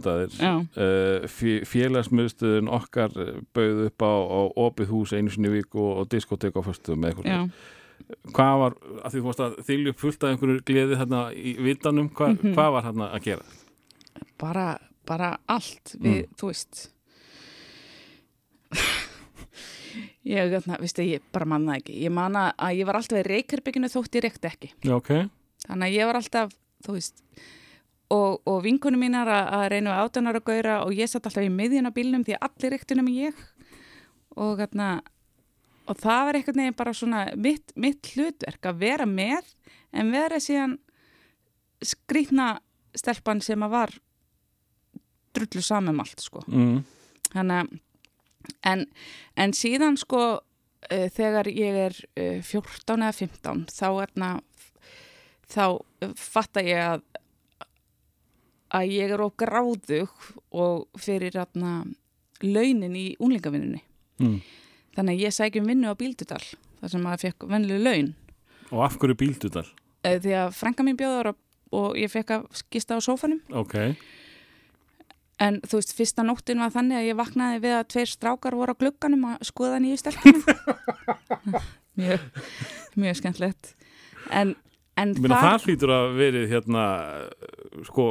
Já. 0.41 0.53
uh, 0.59 1.27
félagsmiðstöðun 1.71 2.71
okkar 2.75 3.15
uh, 3.15 3.37
bauð 3.55 3.85
upp 3.87 4.03
á, 4.03 4.13
á 4.27 4.41
opið 4.67 4.91
hús 4.91 5.13
einu 5.15 5.31
sinni 5.31 5.49
í 5.53 5.57
viku 5.61 5.79
og, 5.85 5.93
og 6.03 6.09
diskotek 6.11 6.57
á 6.59 6.63
föstu 6.67 6.97
með 6.99 7.15
eitthvað. 7.15 7.51
Hvað 8.37 8.59
var, 8.61 8.75
að 9.03 9.13
því 9.15 9.21
þú 9.23 9.27
varst 9.31 9.41
að 9.47 9.55
þylju 9.67 9.93
fullt 9.99 10.25
af 10.27 10.33
einhverju 10.35 10.65
gleði 10.69 10.99
hérna 11.01 11.21
í 11.33 11.55
vitanum, 11.65 12.11
hva, 12.13 12.29
Mhm. 12.35 12.53
hvað 12.55 12.73
var 12.77 12.85
hérna 12.91 13.07
að 13.17 13.23
gera? 13.31 13.47
bara, 14.39 14.67
bara 15.07 15.39
allt, 15.49 15.95
við, 16.01 16.27
Mm. 16.27 16.35
þú 16.37 16.47
veist. 16.51 16.91
ég, 20.27 20.51
þarna, 20.53 20.79
veistu, 20.83 21.03
ég 21.07 21.23
bara 21.33 21.47
manna 21.49 21.77
ekki. 21.79 21.95
Ég 22.05 22.13
manna 22.13 22.51
að 22.59 22.81
ég 22.81 22.87
var 22.89 22.99
alltaf 23.01 23.21
í 23.23 23.27
reykherbygginu 23.27 23.89
þótt 23.93 24.19
ég 24.19 24.27
reykti 24.27 24.51
ekki. 24.51 24.71
Já, 24.85 24.95
ok. 24.99 25.11
Þannig 25.67 25.89
að 25.89 25.97
ég 25.97 26.09
var 26.09 26.19
alltaf, 26.21 26.55
þú 26.87 26.97
veist, 26.97 27.23
og, 28.15 28.41
og 28.47 28.63
vinkunum 28.65 29.03
mínar 29.03 29.31
að, 29.31 29.51
að 29.59 29.67
reyna 29.75 29.99
átunar 30.05 30.39
að 30.39 30.47
gauðra 30.47 30.79
og 30.85 30.95
ég 30.95 31.11
satt 31.11 31.27
alltaf 31.27 31.47
í 31.47 31.53
miðjun 31.53 31.91
á 31.91 31.97
bílnum 31.97 32.25
því 32.27 32.37
að 32.37 32.49
allir 32.49 32.75
reyktu 32.77 32.99
nema 32.99 33.15
ég 33.15 33.45
og 34.37 34.61
þarna 34.61 34.89
og 35.87 36.01
það 36.03 36.23
var 36.29 36.39
einhvern 36.39 36.63
veginn 36.63 36.79
bara 36.79 36.95
svona 36.97 37.23
mitt, 37.39 37.73
mitt 37.79 38.11
hlutverk 38.15 38.69
að 38.69 38.83
vera 38.83 39.07
með 39.09 39.55
en 39.97 40.13
vera 40.15 40.41
síðan 40.43 40.77
skrýtna 41.85 42.57
stelpan 42.97 43.43
sem 43.45 43.63
að 43.67 43.75
var 43.75 43.95
drullu 45.37 45.63
saman 45.65 46.01
allt 46.03 46.23
sko 46.25 46.45
mm. 46.47 46.79
Þannig 47.35 47.59
að 47.59 47.75
en, 48.71 48.85
en 49.35 49.55
síðan 49.57 49.99
sko 50.01 50.23
uh, 50.39 51.09
þegar 51.13 51.51
ég 51.51 51.81
er 51.89 51.97
uh, 52.19 52.43
14 52.47 53.03
eða 53.03 53.17
15 53.19 53.65
þá 53.75 53.89
erna 54.07 54.31
þá 55.53 55.65
fatta 56.19 56.63
ég 56.67 56.83
að 56.83 57.05
að 58.77 58.91
ég 58.93 59.13
er 59.15 59.23
of 59.23 59.35
gráðug 59.39 60.11
og 60.51 60.87
fyrir 61.01 61.37
atna, 61.39 61.85
launin 62.43 62.97
í 62.99 63.05
únlingavinnunni. 63.23 63.79
Mm. 64.21 64.41
Þannig 64.97 65.15
að 65.15 65.23
ég 65.23 65.37
sækjum 65.37 65.69
vinnu 65.71 65.93
á 65.93 65.95
Bíldudal 65.97 66.43
þar 66.81 66.93
sem 66.93 67.03
maður 67.05 67.23
fekk 67.29 67.47
venlu 67.53 67.79
laun 67.81 68.15
Og 68.73 68.81
af 68.85 68.97
hverju 68.99 69.17
bíldudal? 69.21 69.65
uh, 70.05 70.17
því 70.19 70.33
að 70.41 70.55
frænka 70.57 70.85
mín 70.85 70.99
bjóður 70.99 71.35
og 71.77 71.97
ég 72.01 72.11
fekk 72.11 72.33
að 72.37 72.47
skista 72.57 72.97
á 72.97 73.01
sófanum 73.05 73.41
Ok, 73.53 73.77
En 75.37 75.59
þú 75.69 75.81
veist, 75.83 75.93
fyrsta 75.93 76.25
nóttin 76.25 76.61
var 76.63 76.73
þannig 76.73 76.97
að 76.97 77.09
ég 77.11 77.17
vaknaði 77.19 77.59
við 77.61 77.75
að 77.77 77.89
tveir 77.93 78.09
strákar 78.09 78.55
voru 78.57 78.73
á 78.73 78.81
glugganum 78.81 79.27
að 79.29 79.43
skoða 79.45 79.81
nýju 79.85 79.99
stelpunum. 80.01 80.45
mjög, 82.01 82.23
mjög 82.97 83.19
skemmtilegt. 83.21 83.75
En, 84.33 84.55
Ég 84.97 85.21
meina 85.21 85.39
það 85.43 85.67
hlýtur 85.67 85.93
að 85.93 86.15
verið 86.17 86.47
hérna 86.55 86.85
sko 87.85 88.07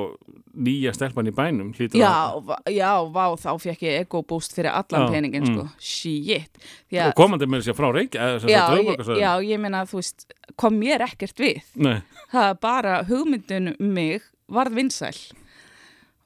nýja 0.56 0.94
stelpan 0.96 1.28
í 1.30 1.34
bænum 1.36 1.72
Já, 1.98 2.38
að 2.38 2.72
já, 2.74 2.90
vá, 3.12 3.24
þá 3.40 3.50
fekk 3.62 3.86
ég 3.88 4.04
ego-boost 4.04 4.56
fyrir 4.56 4.72
allan 4.72 5.08
Já, 5.08 5.14
peningin, 5.14 5.46
mm. 5.46 5.56
sko. 5.56 5.66
Shit. 5.82 6.60
Því 6.92 7.02
og 7.08 7.16
komandi 7.18 7.50
með 7.50 7.66
sér 7.68 7.78
frá 7.78 7.90
sem 7.92 8.52
já, 8.52 8.64
já, 9.20 9.32
ég 9.44 9.62
meina 9.62 9.84
þú 9.90 10.00
veist, 10.00 10.28
kom 10.60 10.78
mér 10.80 11.06
ekkert 11.08 11.42
við. 11.42 11.64
Nei, 11.76 11.98
Það 12.32 12.50
er 12.52 12.60
bara 12.62 12.98
hugmyndun 13.10 13.74
um 13.76 13.94
mig 13.98 14.28
varð 14.52 14.78
vinsæl. 14.80 15.16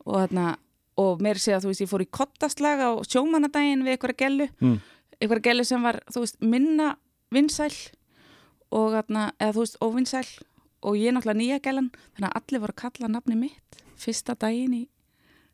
Og 0.05 0.17
þarna, 0.23 0.57
og 0.99 1.23
mér 1.23 1.39
sé 1.41 1.55
að 1.55 1.65
þú 1.65 1.73
veist, 1.73 1.85
ég 1.85 1.91
fór 1.91 2.05
í 2.05 2.09
kottaslag 2.19 2.83
á 2.83 2.89
sjómanadaginn 3.07 3.85
við 3.87 3.95
einhverja 3.95 4.21
gellu. 4.25 4.49
mm. 4.59 4.77
einhverja 5.19 5.49
gæli 5.49 5.65
sem 5.67 5.87
var, 5.87 6.01
þú 6.11 6.25
veist, 6.25 6.39
minna 6.43 6.93
vinsæl 7.33 7.73
og 8.69 8.93
þarna, 8.93 9.31
eða 9.39 9.55
þú 9.55 9.65
veist, 9.65 9.79
óvinsæl 9.81 10.27
og 10.85 10.95
ég 10.97 11.09
er 11.11 11.15
náttúrulega 11.17 11.39
nýja 11.41 11.59
gælan 11.63 11.89
þannig 12.15 12.29
að 12.29 12.39
allir 12.41 12.63
voru 12.63 12.75
að 12.75 12.81
kalla 12.83 13.11
nafni 13.15 13.37
mitt 13.39 13.79
fyrsta 13.99 14.35
daginn 14.39 14.75
í, 14.77 14.83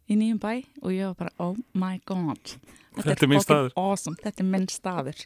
í 0.09 0.17
nýjum 0.19 0.41
bæ 0.41 0.51
og 0.83 0.89
ég 0.93 1.11
var 1.11 1.15
bara, 1.23 1.35
oh 1.39 1.55
my 1.73 1.99
god 2.05 2.57
Þetta 2.95 3.25
er 3.25 3.27
minn 3.27 3.43
staður. 3.43 3.73
awesome, 3.75 4.15
þetta 4.23 4.43
er 4.43 4.49
minn 4.53 4.67
staður 4.71 5.23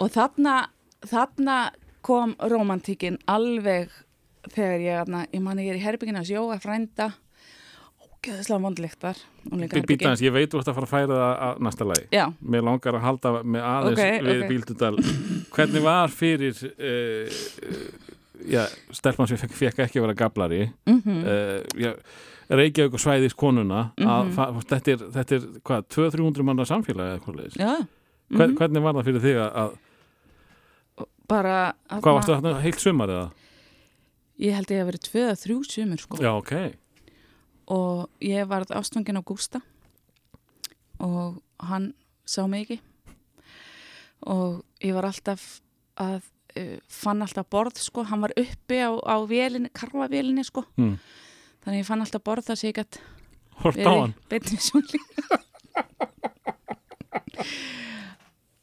og 0.00 0.12
þarna 0.14 0.56
þarna 1.06 1.56
kom 2.06 2.36
romantíkin 2.38 3.18
alveg 3.26 3.90
þegar 4.54 4.82
ég, 4.84 5.14
ég 5.34 5.42
man 5.42 5.58
ég 5.58 5.72
er 5.72 5.80
í 5.80 5.82
herbyggina 5.82 6.22
að 6.22 6.30
sjóa 6.30 6.58
frænda 6.62 7.10
ógeðslega 8.26 8.62
vondlíktar 8.62 9.18
býta 9.86 10.10
hans, 10.10 10.22
ég 10.24 10.34
veit 10.34 10.50
þú 10.52 10.60
ert 10.60 10.70
að 10.70 10.78
fara 10.78 10.86
að 10.86 10.92
færa 10.92 11.16
það 11.16 11.42
að 11.46 11.60
næsta 11.66 11.86
lagi. 11.86 12.06
Já, 12.14 12.24
Mér 12.40 12.64
langar 12.66 12.98
að 12.98 13.04
halda 13.06 13.32
með 13.42 13.66
aðeins 13.70 14.00
Ok, 14.02 14.26
við 14.26 14.42
ok. 14.42 14.48
Bíldudal. 14.50 14.94
Hvernig 15.56 15.84
var 15.86 16.14
fyrir 16.14 16.62
uh, 16.72 18.15
uh, 18.36 18.46
já, 18.52 18.62
stelpan 18.94 19.28
sem 19.30 19.38
fekk, 19.40 19.80
ekki 19.86 20.00
að 20.00 20.06
vera 20.06 20.14
gablari 20.22 20.62
mhm 20.86 21.20
uh, 21.24 21.60
já, 21.80 21.92
Reykjavík 22.46 22.94
og 22.94 23.00
svæðis 23.02 23.34
konuna 23.34 23.88
að, 23.98 24.28
fa- 24.36 24.52
þetta 24.70 24.92
er, 24.92 25.00
þetta 25.16 25.34
er 25.34 25.46
hvað, 25.66 25.86
200-300 25.90 26.44
manna 26.46 26.62
samfélagi. 26.68 27.48
Já, 27.58 27.72
Hver, 28.30 28.46
mhm. 28.52 28.54
Hvernig 28.60 28.82
var 28.84 28.94
það 28.94 29.08
fyrir 29.08 29.24
þig 29.24 29.40
að, 29.42 29.56
að 29.64 31.06
bara 31.26 31.56
hvað 31.90 32.16
varstu 32.20 32.34
þarna 32.36 32.52
heilt 32.62 32.80
sumar 32.82 33.10
eða? 33.10 33.26
ég 34.38 34.54
held 34.54 34.70
ég 34.70 34.82
að 34.84 34.88
verið 34.92 35.04
tvö 35.08 35.24
að 35.32 35.40
þrjú 35.42 35.58
sumur 35.66 36.02
sko. 36.04 36.18
Já, 36.22 36.30
ok. 36.36 36.52
og 37.74 38.22
ég 38.22 38.46
varð 38.46 38.70
ástfangin 38.78 39.18
á 39.18 39.22
Gústa 39.26 39.60
og 41.02 41.40
hann 41.66 41.94
sá 42.28 42.46
mig 42.46 42.66
ekki 42.68 42.78
og 44.26 44.62
ég 44.84 44.94
var 44.94 45.08
alltaf 45.10 45.60
að 45.98 46.22
uh, 46.56 46.76
fann 46.88 47.22
alltaf 47.22 47.46
borð 47.52 47.78
sko, 47.82 48.04
hann 48.08 48.20
var 48.24 48.32
uppi 48.36 48.78
á, 48.82 48.90
á 48.92 49.16
vélinni, 49.28 49.70
karfavélinni 49.74 50.44
sko 50.48 50.64
Mm. 50.76 50.96
þannig 51.64 51.82
ég 51.82 51.86
fann 51.88 52.00
alltaf 52.04 52.22
borð 52.24 52.46
þar 52.50 52.56
sem 52.60 52.70
ég 52.70 52.78
gætt 52.80 53.00
hann. 53.62 54.14
beinni 54.30 54.58
sjúling 54.60 55.06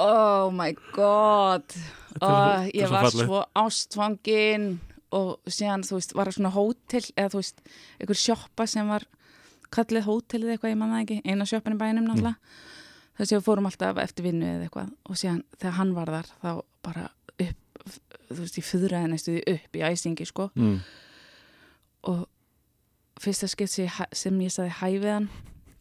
Oh 0.03 0.49
my 0.51 0.73
god 0.95 1.63
og 2.21 2.29
er 2.29 2.69
ég 2.75 2.89
var 2.91 3.05
fallegt. 3.07 3.27
svo 3.27 3.39
ástfangin 3.57 4.65
og 5.13 5.37
síðan, 5.49 5.83
þú 5.85 5.97
veist, 5.99 6.13
var 6.17 6.29
það 6.29 6.35
svona 6.39 6.51
hótel 6.55 7.03
eða 7.13 7.29
þú 7.33 7.39
veist, 7.41 7.61
einhver 8.01 8.19
sjoppa 8.19 8.65
sem 8.69 8.89
var 8.89 9.05
kallið 9.73 10.07
hótelið 10.07 10.53
eitthvað, 10.55 10.73
ég 10.73 10.79
man 10.81 10.93
það 10.93 11.03
ekki 11.05 11.17
eina 11.29 11.47
sjoppan 11.49 11.75
í 11.77 11.79
bænum 11.81 12.07
náttúrulega 12.09 12.37
þess 13.17 13.29
að 13.31 13.37
við 13.37 13.45
fórum 13.47 13.69
alltaf 13.69 14.01
eftir 14.03 14.25
vinnu 14.27 14.47
eða 14.49 14.67
eitthvað 14.67 14.89
og 15.09 15.19
síðan 15.21 15.43
þegar 15.61 15.77
hann 15.79 15.93
var 15.97 16.11
þar 16.17 16.29
þá 16.41 16.49
bara 16.87 17.05
þú 17.87 18.39
veist, 18.39 18.59
ég 18.59 18.67
fyrraði 18.67 19.11
næstu 19.11 19.35
því 19.35 19.43
upp 19.55 19.77
í 19.79 19.83
æsingi, 19.89 20.27
sko. 20.29 20.49
Mm. 20.55 20.79
og 22.11 22.25
fyrsta 23.23 23.47
skipt 23.47 23.71
sem 23.71 24.41
ég, 24.43 24.51
saði 24.51 24.73
hæ 24.79 24.87
við 24.97 25.11
hann 25.11 25.29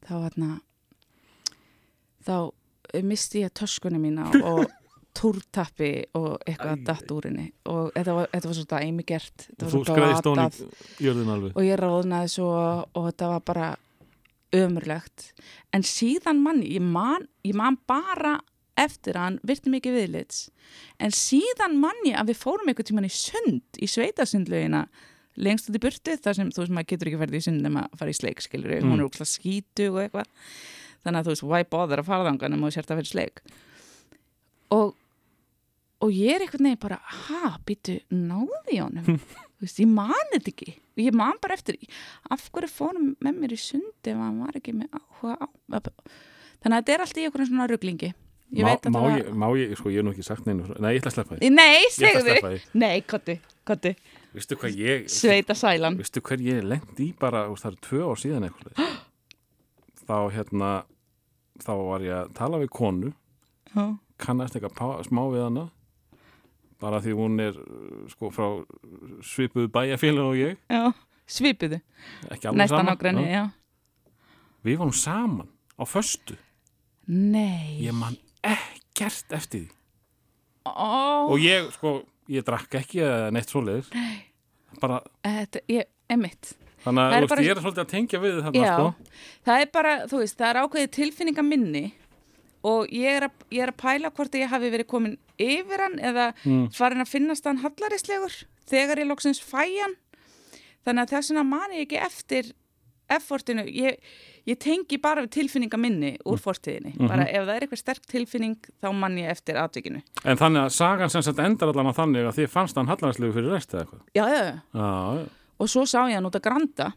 þá 0.07 0.15
hérna 0.27 0.51
þá 2.23 2.37
misti 3.03 3.43
ég 3.43 3.55
töskunni 3.57 4.01
mína 4.03 4.29
og 4.43 4.67
túrtappi 5.19 5.91
og 6.17 6.41
eitthvað 6.49 6.85
datt 6.87 7.11
úr 7.13 7.27
henni. 7.29 7.51
Og 7.69 7.91
þetta 7.93 8.15
var, 8.17 8.29
þetta 8.33 8.49
var 8.49 8.57
svo 8.57 8.67
dæmi 8.71 9.05
gert 9.09 9.47
Og 9.59 9.73
þú 9.75 9.81
skreiðist 9.85 10.29
hún 10.29 10.39
glatað 10.39 10.61
í 10.63 11.07
jörðin 11.07 11.33
alveg. 11.35 11.57
og 11.57 11.67
ég 11.67 11.81
ráðnaði 11.81 12.31
svo 12.33 12.53
og 12.53 13.09
þetta 13.11 13.29
var 13.35 13.43
bara 13.51 13.67
ömurlegt. 14.57 15.27
En 15.73 15.85
síðan 15.85 16.41
mann, 16.45 16.63
ég 16.65 16.85
man, 16.85 17.27
ég 17.45 17.57
man 17.57 17.79
bara 17.89 18.39
eftir 18.81 19.19
hann 19.21 19.39
virti 19.47 19.71
mikið 19.73 19.97
viðlits. 19.99 20.45
En 21.03 21.13
síðan 21.15 21.77
mann 21.83 21.99
ég 22.09 22.17
að 22.21 22.33
við 22.33 22.39
fórum 22.43 22.69
einhvern 22.71 22.89
tímann 22.89 23.09
í 23.09 23.13
sund 23.13 23.81
í 23.83 23.89
sveitasundlaugina 23.91 24.87
lengst 25.43 25.69
út 25.71 25.77
í 25.77 25.83
burtu 25.83 26.17
þar 26.21 26.37
sem 26.39 26.51
þú 26.53 26.63
veist 26.65 26.73
maður 26.77 26.91
getur 26.93 27.09
ekki 27.11 27.21
ferði 27.23 27.41
í 27.41 27.45
sund 27.47 27.63
nema 27.65 27.87
að 27.89 27.99
fara 28.01 28.13
í 28.13 28.17
sleik 28.17 28.41
skilur 28.45 28.75
Mm. 28.79 28.91
hún 28.93 29.01
er 29.01 29.07
úrslega 29.09 29.33
skítu 29.33 29.87
og 29.93 30.01
eitthvað. 30.03 30.27
Þannig 31.03 31.19
að 31.21 31.25
þú 31.27 31.33
veist, 31.35 31.47
why 31.51 31.63
bother 31.65 31.99
að 32.03 32.09
fara 32.09 32.27
þangað 32.31 32.53
nema 32.53 32.69
þú 32.69 32.75
sért 32.77 32.91
að 32.93 33.01
fyrir 33.03 33.13
sleik? 33.13 33.41
Og 34.73 34.95
og 36.03 36.11
ég 36.11 36.35
er 36.35 36.43
einhvern 36.43 36.67
veginn 36.67 36.81
bara, 36.83 36.99
ha, 36.99 37.53
býtu 37.65 38.01
náði 38.11 38.81
honum? 38.83 39.21
Þú 39.63 39.67
veist, 39.69 39.79
ég 39.79 39.87
man 39.87 40.33
þetta 40.33 40.51
ekki. 40.51 40.73
Og 40.97 41.03
ég 41.05 41.15
man 41.15 41.39
bara 41.41 41.55
eftir 41.55 41.77
af 42.35 42.49
hverju 42.51 42.71
fórum 42.73 43.13
með 43.23 43.37
mér 43.39 43.55
í 43.55 43.59
sundi 43.63 44.11
ef 44.11 44.19
hann 44.19 44.41
var 44.43 44.59
ekki 44.59 44.75
með 44.75 44.91
áhuga 44.99 45.37
á 45.39 45.47
þannig 46.63 46.75
að 46.75 46.81
þetta 46.83 46.93
er 46.97 47.05
alltaf 47.05 47.21
í 47.23 47.27
einhverjum 47.29 47.49
svona 47.53 47.69
ruglingi 47.71 48.11
ég 48.53 48.65
Má, 48.67 48.69
veit 48.73 48.87
að 48.87 48.93
má, 48.93 49.01
það 49.03 49.19
ég, 49.19 49.29
má 49.43 49.47
ég, 49.59 49.71
sko, 49.79 49.89
ég 49.93 49.97
hef 50.03 50.05
nú 50.07 50.13
ekki 50.13 50.25
sagt 50.27 50.47
neinu. 50.49 50.65
frá- 50.69 50.81
Nei, 50.85 50.91
ég 50.95 51.01
ætla 51.03 51.11
að 51.11 51.17
sleppa 51.17 51.37
því. 51.39 51.51
Nei, 51.57 51.83
segðu 51.91 52.35
því. 52.37 52.61
Nei, 52.75 53.01
kottu, 53.03 53.39
kottu 53.69 53.95
Vistu 54.33 54.57
hvað 54.57 54.77
ég, 54.81 55.09
Sveita 55.13 55.53
sælan 55.57 55.97
vistu 56.01 56.21
hver 56.25 56.41
ég 56.41 56.63
lendi 56.65 57.11
í 57.11 57.15
bara, 57.19 57.47
það 57.53 57.67
eru 57.73 57.81
tvö 57.85 58.03
ár 58.11 58.21
síðan 58.21 58.47
eitthvað. 58.49 58.73
þá, 60.09 60.17
hérna, 60.33 60.71
þá 61.63 61.73
var 61.79 62.01
ég 62.07 62.17
að 62.17 62.33
tala 62.39 62.61
við 62.63 62.71
konu, 62.73 63.13
Já, 63.75 63.85
kannast 64.19 64.57
eitthvað 64.57 65.05
smá 65.09 65.23
við 65.33 65.45
hana, 65.47 65.67
bara 66.83 66.99
því 67.05 67.13
hún 67.17 67.41
er, 67.45 67.57
sko, 68.13 68.31
frá 68.35 68.47
svipuðu 69.23 69.69
bæjarfélag 69.73 70.29
og 70.33 70.37
ég, 70.41 70.57
já, 70.73 70.93
svipuðu 71.29 71.79
ekki 72.33 72.49
alveg 72.51 72.69
saman. 72.73 73.23
já 73.29 73.45
Við 74.63 74.77
vorum 74.79 74.93
saman 74.95 75.49
á 75.75 75.83
föstu. 75.89 76.37
Nei 77.11 77.81
Ég 77.83 77.93
man 77.99 78.15
ekkert 78.43 79.33
eftir 79.39 79.65
því. 79.67 79.71
Ó, 80.67 81.29
Og 81.33 81.39
ég, 81.43 81.71
sko, 81.75 82.03
ég 82.31 82.45
drakk 82.47 82.75
ekki 82.83 83.03
neitt 83.35 83.51
svoleiðis. 83.51 83.89
Bara, 84.81 85.01
þetta, 85.27 85.61
ég, 85.69 85.89
emitt 86.11 86.53
þannig 86.83 87.03
að 87.03 87.13
er 87.17 87.21
veist, 87.23 87.31
bara- 87.31 87.43
ég 87.47 87.51
er 87.57 87.61
svolítið 87.63 87.83
að 87.85 87.91
tengja 87.93 88.19
við 88.23 88.39
þarna, 88.43 88.63
Já, 88.63 88.75
sko. 88.75 88.95
það 89.47 89.61
er 89.63 89.69
bara, 89.73 89.93
þú 90.11 90.19
veist, 90.23 90.37
það 90.39 90.49
er 90.51 90.61
ákveðið 90.63 90.91
tilfinninga 90.97 91.45
minni 91.47 91.83
og 92.65 92.89
ég 92.91 93.17
er, 93.19 93.27
að, 93.29 93.45
ég 93.51 93.63
er 93.63 93.71
að 93.73 93.77
pæla 93.83 94.11
hvort 94.17 94.35
ég 94.39 94.49
hafi 94.51 94.71
verið 94.71 94.87
komin 94.91 95.19
yfir 95.39 95.79
hann 95.85 95.99
eða 95.99 96.27
Mm. 96.45 96.73
farin 96.75 97.01
að 97.05 97.09
finnast 97.13 97.45
hann 97.45 97.59
hallarislegur 97.63 98.35
þegar 98.67 98.99
ég 99.03 99.07
loksins 99.11 99.41
fæ 99.43 99.67
hann 99.83 99.95
þannig 100.87 101.03
að 101.07 101.11
þess 101.15 101.31
vegna 101.31 101.45
mani 101.45 101.79
ég 101.79 101.87
ekki 101.87 102.01
eftir 102.03 102.53
effortinu, 103.11 103.65
ég, 103.71 103.99
ég 104.47 104.59
tengi 104.59 104.99
bara 105.03 105.23
við 105.23 105.31
tilfinninga 105.37 105.79
minni 105.79 106.17
úr 106.27 106.39
fortíðinni 106.43 106.95
Mhm. 106.99 107.09
bara 107.09 107.23
ef 107.29 107.45
það 107.47 107.55
er 107.57 107.61
eitthvað 107.67 107.79
sterk 107.83 108.07
tilfinning 108.11 108.57
þá 108.83 108.93
man 108.95 109.17
ég 109.17 109.31
eftir 109.31 109.55
atvikinu 109.57 110.03
En 110.25 110.37
þannig 110.37 110.65
að 110.67 110.73
sagan 110.75 111.11
sem 111.11 111.23
sagt 111.23 111.39
endar 111.39 111.69
allan 111.69 111.87
á 111.91 111.95
þannig 111.95 112.27
að 112.27 112.37
þið 112.41 112.49
fannst 112.51 112.75
hann 112.77 112.87
hallarslegu 112.89 113.33
fyrir 113.33 113.51
rest 113.53 113.71
eða 113.75 113.85
eitthvað. 113.87 114.03
já, 114.15 114.25
já, 114.27 114.55
já. 114.75 115.29
Og 115.61 115.69
svo 115.69 115.83
sá 115.87 116.09
ég 116.11 116.15
hann 116.15 116.27
út 116.27 116.35
að 116.35 116.43
granda 116.43 116.93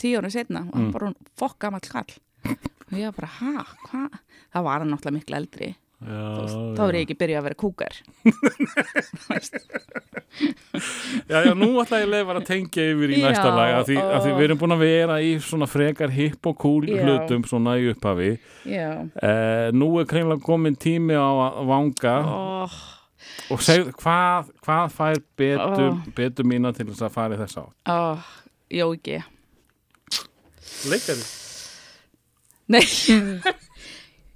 tíu 0.00 0.18
árið 0.20 0.32
setna 0.32 0.60
og 0.68 0.74
hann 0.74 0.90
bara 0.92 1.12
fokk 1.36 1.58
gamall 1.58 1.80
kall 1.80 2.12
og 2.90 2.98
ég 2.98 3.14
bara, 3.16 3.26
ha, 3.26 3.64
hvað? 3.86 4.18
Það 4.52 4.62
var 4.64 4.78
hann 4.80 4.90
náttúrulega 4.90 5.18
miklu 5.18 5.36
eldri 5.36 5.74
þá 6.00 6.82
er 6.86 6.96
ég 6.96 7.02
ekki 7.04 7.16
byrjað 7.20 7.40
að 7.40 7.46
vera 7.48 7.58
kúkar 7.60 7.96
Já, 11.30 11.40
já, 11.44 11.52
nú 11.58 11.68
ætla 11.82 12.00
ég 12.00 12.08
leið 12.08 12.30
að 12.32 12.46
tengja 12.48 12.86
yfir 12.94 13.12
í 13.12 13.18
Já, 13.18 13.24
næsta 13.26 13.50
lag 13.52 13.74
af 13.80 13.88
því, 13.90 13.98
af 14.00 14.22
því 14.24 14.36
við 14.38 14.46
erum 14.46 14.60
búin 14.62 14.76
að 14.76 14.84
vera 14.86 15.18
í 15.20 15.34
svona 15.44 15.68
frekar 15.68 16.14
hipp 16.14 16.48
og 16.48 16.56
cool 16.62 16.86
Já. 16.88 17.02
hlutum 17.04 17.44
svona 17.48 17.74
í 17.76 17.90
upphafi. 17.92 18.30
Eh, 18.64 19.66
Nú 19.76 19.90
er 20.00 20.08
kreinlega 20.08 20.40
komin 20.46 20.78
tími 20.80 21.18
á 21.18 21.28
að 21.50 21.60
vanga. 21.68 22.14
Oh, 22.30 22.78
og 23.50 23.62
segð 23.64 23.90
hvað, 24.00 24.50
hvað 24.64 24.94
fær 24.94 25.20
betur, 25.38 25.90
Ó. 25.92 26.10
betur 26.16 26.48
mína 26.48 26.72
til 26.76 26.88
þess 26.90 27.04
að 27.06 27.14
fara 27.16 27.36
í 27.36 27.40
þess 27.40 27.60
á 27.60 27.64
oh, 27.92 28.30
jó 28.72 28.90
ekki 28.94 29.20
Leikari? 30.90 31.24
Nei 32.70 32.84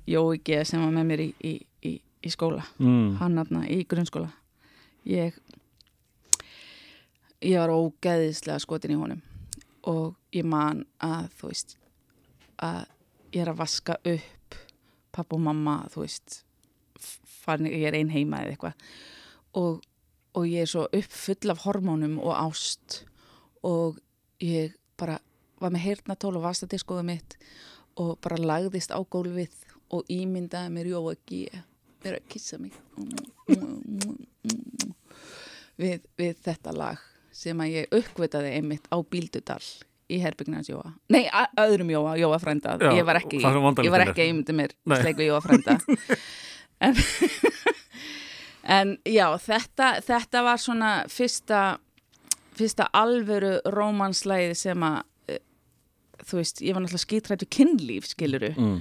Jói 0.06 0.40
G 0.44 0.64
sem 0.68 0.82
var 0.82 0.92
með 0.92 1.06
mér 1.08 1.22
í, 1.24 1.28
í, 1.40 1.52
í, 1.88 1.92
í 2.00 2.32
skóla. 2.32 2.64
Mm. 2.78 3.14
hann 3.20 3.38
aðna 3.40 3.64
í 3.72 3.82
grunnskóla. 3.88 4.32
Ég 5.08 5.36
ég 7.44 7.60
var 7.60 7.72
ógeðislega 7.72 8.60
skotin 8.62 8.94
í 8.94 8.98
honum. 8.98 9.22
Og 9.88 10.14
ég 10.32 10.46
man 10.48 10.84
að 11.04 11.28
þú 11.38 11.50
veist 11.50 11.76
að 12.64 12.84
ég 13.34 13.42
er 13.42 13.50
að 13.52 13.60
vaska 13.60 13.98
upp 14.00 14.58
pappa 15.14 15.36
og 15.36 15.42
mamma 15.44 15.80
þú 15.92 16.04
veist 16.04 16.40
farin, 17.44 17.68
ég 17.68 17.88
er 17.88 17.98
ein 17.98 18.12
heima 18.12 18.40
eða 18.42 18.54
eitthvað. 18.54 18.88
Og, 19.60 19.82
og 20.34 20.48
ég 20.48 20.64
er 20.64 20.70
svo 20.70 20.86
upp 20.88 21.12
full 21.12 21.52
af 21.52 21.64
hormónum 21.66 22.16
og 22.22 22.32
ást. 22.36 23.02
Og 23.64 24.00
ég 24.42 24.76
bara 25.00 25.18
var 25.60 25.72
með 25.74 25.86
heyrnatól 25.88 26.34
og 26.38 26.44
vastadiskoðu 26.44 27.04
mitt 27.06 27.36
og 28.00 28.16
bara 28.24 28.40
lagðist 28.40 28.90
á 28.90 28.98
gólfið 28.98 29.52
og 29.90 30.04
ímyndaði 30.10 30.70
mér 30.74 30.86
Jóa 30.94 31.14
G 31.28 31.44
vera 32.04 32.18
að 32.20 32.28
kissa 32.28 32.58
mig. 32.60 32.72
Við, 35.80 36.04
við 36.20 36.36
þetta 36.44 36.72
lag 36.76 37.00
sem 37.34 37.58
að 37.64 37.72
ég 37.74 37.96
uppvitaði 37.98 38.52
einmitt 38.58 38.84
á 38.94 38.96
Bíldudal 39.02 39.62
í 40.12 40.18
herbyggnaðans 40.22 40.68
Jóa. 40.70 40.92
Nei, 41.10 41.24
öðrum 41.58 41.90
Jóa, 41.90 42.12
Jóa 42.20 42.38
frænda. 42.42 42.76
Já, 42.78 42.92
ég 42.94 43.06
var 43.08 43.18
ekki, 43.18 43.40
að 44.22 44.30
ímynda 44.30 44.54
mér 44.60 44.74
sleik 45.00 45.18
við 45.18 45.32
Jóa 45.32 45.40
frænda. 45.44 45.78
En, 46.84 46.96
en 48.66 48.88
já, 49.06 49.28
þetta 49.40 49.86
þetta 50.04 50.40
var 50.44 50.58
svona 50.60 50.88
fyrsta 51.08 51.60
fyrsta 52.58 52.88
alvöru 52.98 53.52
rómanslæði 53.72 54.56
sem 54.58 54.82
að 54.84 54.98
eh, 55.30 55.38
þú 56.26 56.40
veist, 56.40 56.60
ég 56.66 56.74
var 56.74 56.82
náttúrulega 56.84 57.04
skítrættu 57.06 57.48
kynlíf 57.54 58.10
skiluru 58.10 58.50
Mm. 58.58 58.74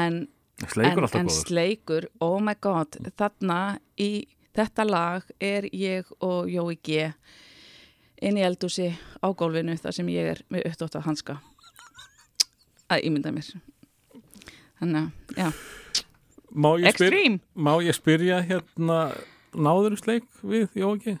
en 0.00 0.16
Sleikur 0.56 0.88
en, 0.88 1.04
alltaf 1.04 1.20
en 1.20 1.28
góður. 1.28 1.42
Sleikur, 1.42 2.08
oh 2.24 2.38
my 2.40 2.54
god 2.64 2.96
þarna 3.18 3.60
í 4.00 4.10
þetta 4.56 4.86
lag 4.88 5.26
er 5.42 5.68
ég 5.76 6.08
og 6.24 6.48
Jói 6.48 6.78
G 6.80 7.10
inn 8.24 8.38
í 8.40 8.44
eldúsi 8.46 8.88
á 9.20 9.28
gólfinu 9.36 9.76
þar 9.76 9.96
sem 9.98 10.08
ég 10.14 10.30
er 10.32 10.40
með 10.48 10.70
uppdótt 10.70 10.96
að 10.96 11.08
hanska. 11.10 11.36
Að 12.88 13.08
ímynda 13.08 13.32
mér. 13.34 13.50
Þannig 14.80 15.02
að, 15.02 15.36
já, 15.36 15.48
má 16.56 16.70
ég, 16.80 16.96
spyr, 16.96 17.16
má 17.52 17.72
ég 17.84 17.96
spyrja 17.96 18.40
hérna 18.44 18.98
náður 19.56 19.96
sleik 20.00 20.26
við 20.44 20.68
Jóki? 20.76 21.16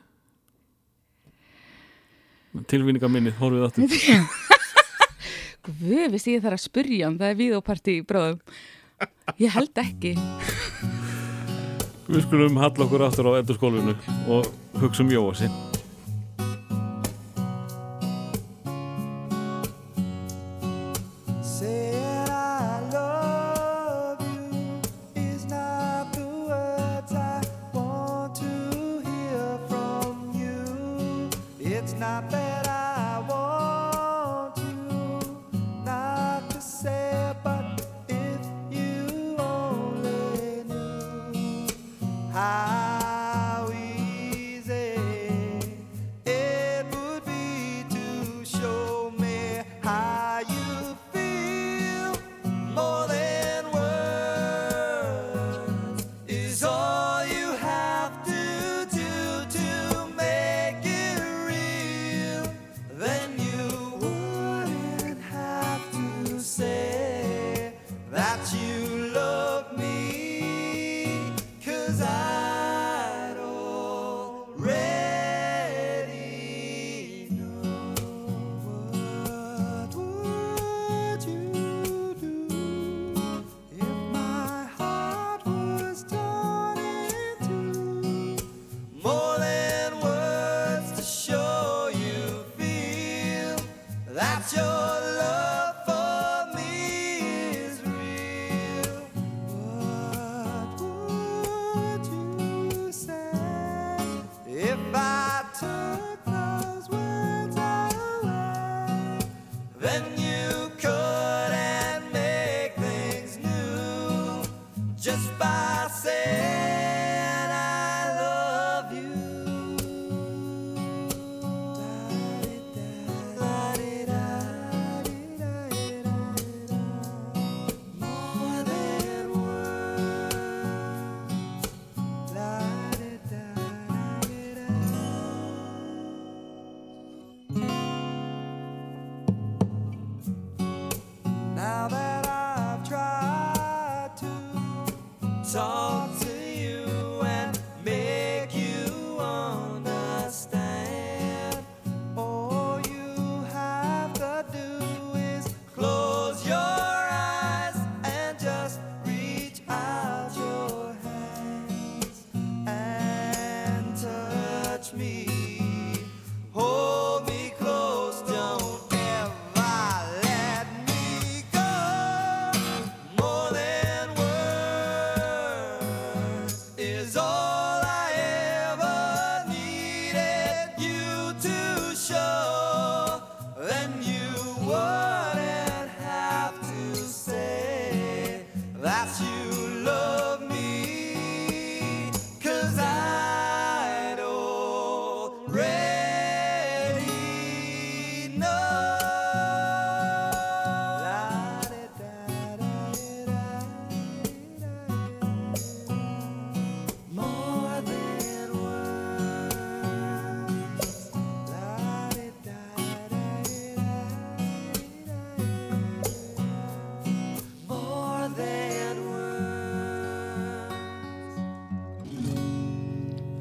Tilvíninga 2.72 3.08
minni, 3.12 3.32
horfið 3.36 3.66
áttur 3.66 3.84
Guð, 5.66 6.06
veist 6.12 6.28
ég 6.30 6.40
þarf 6.44 6.56
að 6.56 6.62
spyrja 6.62 7.08
hann, 7.08 7.18
það 7.20 7.32
er 7.32 7.38
víðóparti 7.40 7.98
í 7.98 8.04
bráðum 8.06 8.40
ég 9.42 9.52
held 9.52 9.82
ekki. 9.82 10.16
Við 12.06 12.22
skulum 12.28 12.60
halla 12.62 12.84
okkur 12.86 13.06
aftur 13.08 13.32
á 13.34 13.38
endurskólfinu 13.40 13.96
og 14.30 14.52
hugsa 14.78 15.02
um 15.02 15.10
Jóasi 15.10 15.50
Saying 15.50 15.65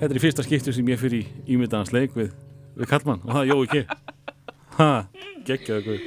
Þetta 0.06 0.14
er 0.14 0.20
í 0.20 0.22
fyrsta 0.22 0.44
skiptu 0.46 0.70
sem 0.76 0.90
ég 0.92 1.00
fyrir 1.02 1.24
í 1.26 1.54
ímyndaðans 1.56 1.90
leik 1.96 2.12
við, 2.14 2.28
við 2.78 2.90
Kallmann 2.92 3.24
og 3.26 3.32
það 3.40 3.48
Jói 3.50 3.70
K. 3.72 3.80
Ha, 4.78 4.90
geggjaðu 5.48 5.82
guð. 5.88 6.04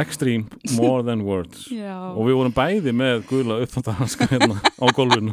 Extreme, 0.00 0.48
more 0.74 1.04
than 1.06 1.22
words. 1.22 1.68
Já. 1.70 1.94
Og 2.16 2.26
við 2.26 2.34
vorum 2.40 2.54
bæði 2.56 2.94
með 2.98 3.20
guðla 3.28 3.60
uppþáttanska 3.62 4.26
hérna 4.32 4.56
á 4.58 4.84
gólfinu. 4.96 5.30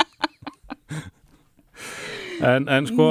En, 2.46 2.68
en 2.70 2.89
sko, 2.92 3.08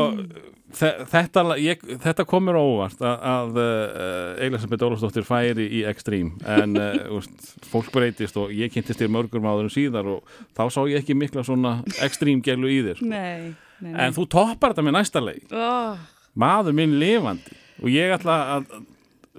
þe- 0.79 1.07
þetta, 1.11 1.45
ég, 1.63 1.83
þetta 2.05 2.27
komur 2.31 2.59
óvart 2.61 3.03
að, 3.03 3.17
að 3.33 3.59
uh, 3.63 4.45
Elisabeth 4.47 4.87
Ólafsdóttir 4.87 5.27
færi 5.27 5.67
í 5.81 5.83
Extreme 5.91 6.39
en 6.51 6.75
uh, 6.79 7.01
úst, 7.19 7.35
fólk 7.71 7.91
breytist 7.95 8.39
og 8.39 8.55
ég 8.55 8.71
kynntist 8.75 9.03
þér 9.03 9.11
mörgum 9.17 9.47
áður 9.51 9.67
en 9.67 9.75
síðar 9.75 10.13
og 10.15 10.39
þá 10.55 10.63
sá 10.71 10.81
ég 10.91 11.03
ekki 11.03 11.19
mikla 11.19 11.43
svona 11.47 11.77
Extreme 12.07 12.43
gælu 12.47 12.71
í 12.71 12.81
þér 12.89 13.03
sko. 13.03 13.11
Nei, 13.11 13.51
nei, 13.81 13.93
nei. 13.93 14.01
en 14.07 14.17
þú 14.17 14.27
toppar 14.37 14.73
þetta 14.75 14.85
með 14.87 14.97
næsta 14.99 15.23
leik 15.25 15.53
oh, 15.53 15.99
maður 16.39 16.77
minn 16.79 16.99
lifandi 17.01 17.57
og 17.81 17.89
ég 17.93 18.15
ætla 18.17 18.37
að 18.57 18.71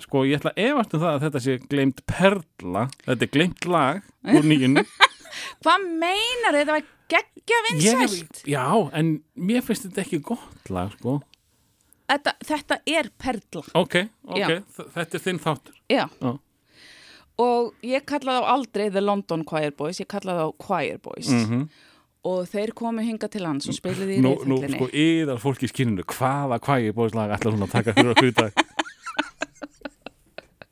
sko 0.01 0.23
ég 0.25 0.39
ætla 0.39 0.53
að 0.55 0.63
efast 0.69 0.95
um 0.97 1.03
það 1.03 1.11
að 1.15 1.23
þetta 1.27 1.41
sé 1.45 1.57
glemt 1.69 1.99
perla, 2.09 2.85
þetta 3.05 3.27
er 3.27 3.33
glemt 3.35 3.67
lag 3.69 4.01
úr 4.35 4.47
nýjunni 4.47 4.85
Hvað 5.63 5.83
meinar 6.01 6.55
þetta 6.57 6.73
var 6.75 6.87
geggja 7.11 7.59
vinsælt? 7.69 8.41
já, 8.49 8.65
en 8.97 9.11
mér 9.35 9.63
finnst 9.63 9.85
þetta 9.87 10.01
ekki 10.03 10.19
gott 10.31 10.71
lag 10.73 10.91
sko 10.97 11.19
Þetta, 12.11 12.33
þetta 12.43 12.75
er 12.91 13.07
perla. 13.15 13.61
ok, 13.79 13.93
ok, 14.27 14.35
Já. 14.41 14.47
þetta 14.97 15.15
er 15.15 15.21
þinn 15.23 15.37
þáttur 15.39 15.77
Já. 15.87 16.03
Já. 16.19 16.33
Og 17.39 17.69
ég 17.87 18.03
kallaði 18.09 18.43
á 18.43 18.51
aldrei 18.51 18.89
The 18.91 19.01
London 19.01 19.45
Choir 19.47 19.71
Boys, 19.77 20.01
ég 20.03 20.09
kallaði 20.11 20.43
á 20.43 20.49
Choir 20.61 20.99
Boys. 21.01 21.29
Mhm. 21.31 21.63
Og 22.23 22.43
þeir 22.45 22.69
komu 22.77 23.01
hinga 23.01 23.27
til 23.33 23.41
lands 23.41 23.65
og 23.71 23.73
spiluði 23.73 24.19
í 24.19 24.21
nú, 24.21 24.35
nú 24.45 24.59
reyðhöllinni. 24.61 24.77
sko 24.77 24.87
yðar 24.93 25.39
fólk 25.41 25.63
í 25.65 25.69
skinninu 25.71 26.03
hvaða 26.05 26.59
hvaði 26.61 26.91
bóðslag 26.93 27.31
ætlar 27.33 27.55
hún 27.55 27.65
að 27.65 27.71
taka 27.73 27.95
fyrir 27.97 28.13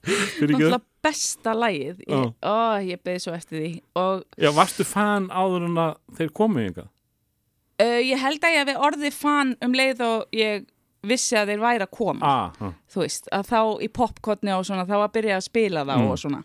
fyrir 0.09 0.53
ekki 0.53 0.53
Náttúrulega 0.53 0.79
besta 1.03 1.53
lagið. 1.55 1.99
Ég, 2.09 2.31
ó, 2.43 2.55
ég 2.85 3.01
beði 3.05 3.21
svo 3.23 3.33
eftir 3.35 3.61
því. 3.63 3.71
Og 3.99 4.23
já, 4.39 4.49
varstu 4.55 4.85
fan 4.87 5.29
áður 5.31 5.65
en 5.69 5.77
að 5.81 5.93
þeir 6.19 6.31
komu 6.35 6.63
ykkar 6.69 6.87
uh, 6.89 7.99
ég 8.03 8.19
held 8.19 8.43
að 8.43 8.53
ég 8.55 8.61
hefði 8.63 8.77
orðið 8.89 9.17
fan 9.17 9.55
um 9.65 9.75
leið 9.77 10.03
og 10.05 10.35
ég 10.35 10.65
vissi 11.07 11.37
að 11.39 11.53
þeir 11.53 11.61
væri 11.63 11.85
að 11.85 11.93
koma. 11.95 12.27
ah, 12.27 12.57
ah. 12.67 12.73
þú 12.91 13.03
veist, 13.05 13.29
að 13.31 13.45
þá 13.47 13.59
í 13.85 13.87
popkorni 13.95 14.51
og 14.51 14.65
svona, 14.67 14.83
þá 14.89 14.97
að 14.99 15.13
byrja 15.15 15.37
að 15.39 15.45
spila 15.47 15.85
þá 15.87 15.93
Mm. 15.95 16.09
og 16.11 16.17
svona 16.19 16.41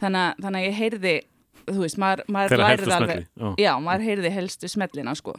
þannig, 0.00 0.18
að- 0.24 0.40
þannig 0.42 0.58
að 0.58 0.66
ég 0.66 0.78
heyrði 0.82 1.12
þú 1.74 1.84
veist, 1.84 1.98
maður, 2.00 2.24
maður 2.34 2.64
helstu 2.66 2.94
alveg 2.96 3.26
já. 3.26 3.48
já, 3.64 3.72
maður 3.84 4.06
heyrði 4.08 4.32
helstu 4.34 4.70
smellina 4.70 5.14
sko. 5.18 5.34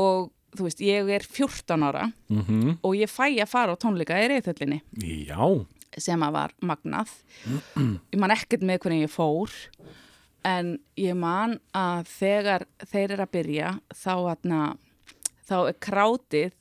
Og 0.00 0.30
þú 0.56 0.66
veist, 0.68 0.82
ég 0.84 1.08
er 1.16 1.24
14 1.24 1.86
ára 1.88 2.08
Mm 2.28 2.76
og 2.82 2.96
ég 2.96 3.10
fæ 3.10 3.26
að 3.42 3.48
fara 3.48 3.72
á 3.74 3.80
tónleika 3.80 4.18
í 4.20 4.28
reyðhöllinni 4.28 4.82
sem 5.98 6.22
að 6.22 6.32
var 6.32 6.54
magnað. 6.60 7.10
Ég 8.12 8.18
man 8.20 8.30
ekkert 8.30 8.62
með 8.62 8.80
hvernig 8.80 9.06
ég 9.06 9.12
fór 9.12 9.50
en 10.44 10.78
ég 10.96 11.14
man 11.14 11.58
að 11.76 12.06
þegar 12.18 12.66
þeir 12.90 13.12
eru 13.12 13.22
að 13.22 13.32
byrja 13.36 13.68
þá, 13.94 14.14
atna, 14.32 14.76
þá 15.48 15.56
er 15.68 15.76
krátið 15.78 16.52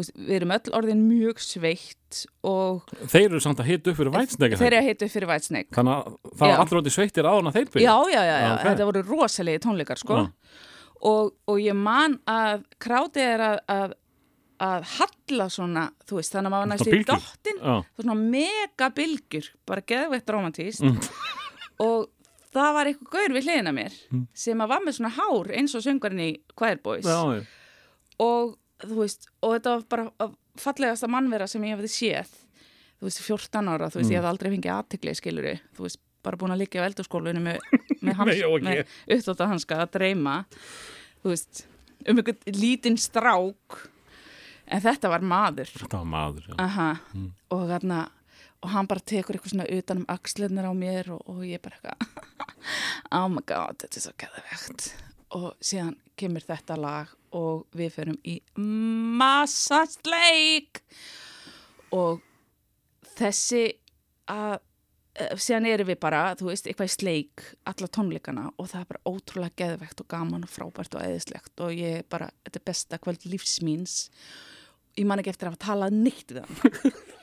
veist, 0.00 0.12
við 0.16 0.34
erum 0.38 0.52
öll 0.56 0.72
orðin 0.78 1.02
mjög 1.08 1.40
sveitt 1.44 2.22
og 2.48 2.88
þeir 3.12 3.26
eru 3.28 3.40
samt 3.44 3.60
að 3.62 3.68
hita 3.72 3.90
upp 3.92 3.98
fyrir 4.00 4.14
vætsnega 4.14 4.56
þeir 4.60 4.66
eru 4.72 4.78
að 4.80 4.88
hitta 4.88 5.04
upp 5.08 5.12
fyrir 5.14 5.28
Whitesnake. 5.32 5.74
Þannig 5.76 5.94
að 5.94 6.18
það 6.38 6.44
var 6.52 6.62
allir 6.64 6.80
átti 6.82 6.92
sveittir 6.96 7.28
áðan 7.28 7.50
að 7.50 7.56
þeir 7.58 7.70
byrja. 7.74 7.86
Já, 7.86 7.96
já, 8.14 8.20
já, 8.28 8.36
já, 8.44 8.50
ok. 8.54 8.66
þetta 8.70 8.86
voru 8.90 9.02
rosalegi 9.10 9.62
tónleikar 9.66 10.00
sko. 10.02 10.20
Og, 11.08 11.32
og 11.46 11.58
ég 11.62 11.76
man 11.78 12.16
að 12.26 12.62
krátið 12.82 13.26
er 13.36 13.42
að, 13.46 13.58
að, 13.70 13.92
að 14.66 14.86
halla 14.96 15.48
svona, 15.54 15.84
þú 16.08 16.16
veist, 16.18 16.32
þannig 16.34 16.48
að 16.50 16.54
maður 16.56 16.70
næst 16.72 16.88
í 16.90 17.02
dottin. 17.06 17.60
Svona 18.00 18.16
mega 18.18 18.88
bylgjur, 18.96 19.50
bara 19.68 19.84
geðveitt 19.92 20.32
romantíst 20.34 20.82
Mm. 20.82 20.96
og 21.84 22.08
það 22.50 22.72
var 22.74 22.88
eitthvað 22.90 23.12
gaur 23.12 23.34
við 23.36 23.44
hliðina 23.46 23.70
á 23.70 23.78
mér 23.78 23.94
Mm. 24.10 24.24
sem 24.34 24.58
að 24.64 24.68
var 24.72 24.80
með 24.82 24.96
svona 24.96 25.12
hár 25.14 25.52
eins 25.54 25.74
og 25.78 25.84
söngarinn 25.84 26.24
í 26.24 26.30
Choir 26.58 26.80
Boys. 26.82 27.06
Og 28.18 28.56
þú 28.84 28.98
veist, 29.02 29.26
og 29.42 29.56
þetta 29.56 29.72
var 29.76 29.86
bara 29.90 30.30
fallegasta 30.58 31.08
mannvera 31.10 31.46
sem 31.50 31.62
ég 31.66 31.76
hefði 31.76 31.90
séð 31.94 32.30
þú 32.98 33.06
veist, 33.08 33.22
14 33.22 33.68
ára, 33.72 33.88
þú 33.90 34.00
veist, 34.00 34.08
Mm. 34.08 34.12
ég 34.14 34.18
hefði 34.20 34.30
aldrei 34.32 34.50
fengið 34.56 34.74
aðtikli, 34.74 35.14
skiluru, 35.18 35.54
þú 35.76 35.86
veist, 35.86 36.00
bara 36.22 36.36
búin 36.36 36.50
að 36.54 36.62
liggja 36.64 36.82
á 36.82 36.88
eldurskólinu 36.88 37.40
með, 37.42 37.58
með, 38.02 38.42
ok. 38.48 38.62
með 38.66 38.80
uppþótt 39.16 39.40
að 39.44 39.52
hanska 39.54 39.78
að 39.84 39.92
dreyma 39.98 40.36
þú 41.22 41.30
veist, 41.34 41.64
um 42.08 42.18
einhvern 42.18 42.58
lítinn 42.58 42.98
strák 42.98 43.78
en 44.68 44.82
þetta 44.84 45.08
var 45.10 45.22
maður 45.24 45.70
þetta 45.72 45.98
var 46.02 46.10
maður 46.10 46.48
já. 46.50 46.54
Aha. 46.58 46.88
Mm. 47.14 47.28
og 47.54 47.62
þarna 47.70 48.00
og 48.58 48.72
hann 48.74 48.88
bara 48.90 49.00
tekur 49.06 49.36
eitthvað 49.38 49.52
svona 49.54 49.68
utan 49.78 50.00
um 50.02 50.08
axlirnar 50.10 50.66
á 50.66 50.72
mér 50.74 51.12
og, 51.14 51.22
og 51.30 51.44
ég 51.46 51.62
bara 51.62 51.78
eitthvað 51.78 52.26
oh 53.22 53.28
my 53.30 53.42
god, 53.46 53.78
þetta 53.84 54.00
er 54.00 54.04
svo 54.08 54.14
geðvegt 54.18 54.88
og 55.36 55.54
síðan 55.60 55.96
kemur 56.18 56.44
þetta 56.44 56.76
lag 56.80 57.06
og 57.36 57.66
við 57.76 57.92
förum 57.98 58.18
í 58.26 58.38
massastleik 59.20 60.80
og 61.94 62.20
þessi 63.18 63.64
að 64.28 64.58
eh, 65.18 65.34
síðan 65.36 65.68
erum 65.70 65.88
við 65.90 66.00
bara, 66.02 66.22
þú 66.38 66.46
veist, 66.50 66.66
eitthvað 66.68 66.90
í 66.90 66.94
sleik 66.96 67.44
alla 67.68 67.88
tónleikana 67.92 68.44
og 68.56 68.70
það 68.70 68.80
er 68.80 68.90
bara 68.92 69.06
ótrúlega 69.12 69.58
geðvegt 69.62 70.02
og 70.04 70.10
gaman 70.14 70.46
og 70.46 70.52
frábært 70.52 70.96
og 70.96 71.04
eðislegt 71.04 71.54
og 71.64 71.70
ég 71.76 72.08
bara, 72.10 72.26
þetta 72.46 72.60
er 72.60 72.68
besta 72.72 73.00
kvöld 73.02 73.22
lífsmíns 73.28 73.94
ég 74.98 75.06
man 75.08 75.20
ekki 75.22 75.32
eftir 75.34 75.48
að 75.52 75.62
talað 75.68 75.90
nýtt 75.96 76.28
við 76.36 76.42
hann 76.44 76.58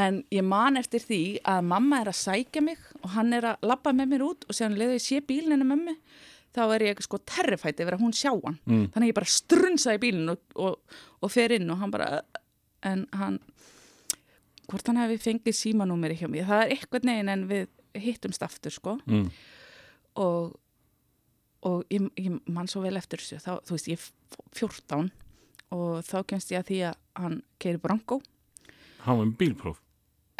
en 0.00 0.22
ég 0.34 0.42
man 0.46 0.78
eftir 0.78 1.02
því 1.04 1.22
að 1.46 1.66
mamma 1.70 2.00
er 2.02 2.10
að 2.10 2.18
sækja 2.18 2.62
mig 2.66 2.80
og 3.02 3.12
hann 3.14 3.34
er 3.36 3.52
að 3.52 3.66
labba 3.70 3.92
með 3.94 4.10
mér 4.10 4.24
út 4.26 4.46
og 4.48 4.56
séðan 4.56 4.78
leiði 4.80 4.96
ég 4.96 5.04
sé 5.04 5.20
bílinn 5.22 5.54
hennar 5.54 5.70
mömmu 5.70 5.94
þá 6.54 6.62
er 6.66 6.86
ég 6.88 7.02
sko 7.02 7.18
terrifætt 7.26 7.82
yfir 7.82 7.96
að 7.96 8.02
hún 8.02 8.14
sjá 8.14 8.30
hann. 8.32 8.58
Mm. 8.66 8.88
þannig 8.94 9.10
ég 9.10 9.18
bara 9.18 9.30
strunsa 9.30 9.94
í 9.94 10.00
bílinn 10.02 10.32
og, 10.34 10.42
og, 10.58 10.98
og 11.22 11.32
fer 11.32 11.54
inn 11.56 11.70
og 11.70 11.80
hann 11.82 11.94
bara 11.94 12.08
en 12.86 13.06
hann 13.14 13.38
hvort 14.70 14.90
hann 14.90 15.00
hefði 15.02 15.20
fengið 15.22 15.58
símanúmeri 15.58 16.18
hjá 16.18 16.28
mér? 16.30 16.48
Það 16.48 16.64
er 16.64 16.74
eitthvað 16.74 17.08
neginn 17.08 17.32
en 17.32 17.46
við 17.50 17.64
hittumst 17.94 18.42
aftur 18.42 18.74
sko. 18.74 18.96
Mm. 19.06 19.28
og, 20.18 20.54
og 21.68 21.94
ég, 21.94 22.08
ég 22.18 22.38
man 22.50 22.70
svo 22.70 22.82
vel 22.82 22.96
eftir 22.98 23.22
þessu. 23.22 23.38
Þá, 23.44 23.52
þú 23.66 23.76
veist 23.76 23.90
ég 23.92 24.00
er 24.00 24.40
14 24.58 25.10
og 25.74 26.02
þá 26.06 26.18
kemst 26.30 26.52
ég 26.54 26.62
að 26.62 26.70
því 26.70 26.82
að 26.90 27.00
hann 27.22 27.40
keiri 27.62 27.82
Bronco. 27.82 28.20
Hann 29.04 29.20
var 29.20 29.26
með 29.28 29.40
bílpróf 29.42 29.83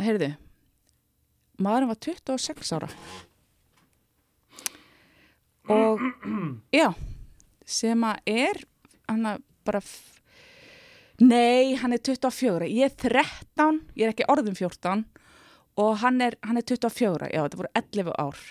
heyrðu 0.03 0.35
maðurinn 1.63 1.93
var 1.93 2.01
26 2.03 2.73
ára. 2.75 2.89
Og 5.71 6.03
já 6.81 6.91
sem 7.65 8.03
að 8.05 8.29
er 8.29 8.61
hann 9.09 9.29
að 9.29 9.45
bara 9.65 9.81
nei, 11.23 11.77
hann 11.81 11.95
er 11.97 12.03
24 12.05 12.69
ég 12.69 12.91
er 12.91 12.97
13, 13.01 13.81
ég 13.97 14.05
er 14.05 14.13
ekki 14.13 14.29
orðum 14.29 14.57
14 14.59 15.07
og 15.81 15.97
hann 16.03 16.21
er, 16.23 16.37
hann 16.45 16.61
er 16.61 16.67
24 16.69 17.31
já, 17.33 17.41
þetta 17.41 17.59
voru 17.59 17.71
11 17.81 18.13
ár. 18.21 18.43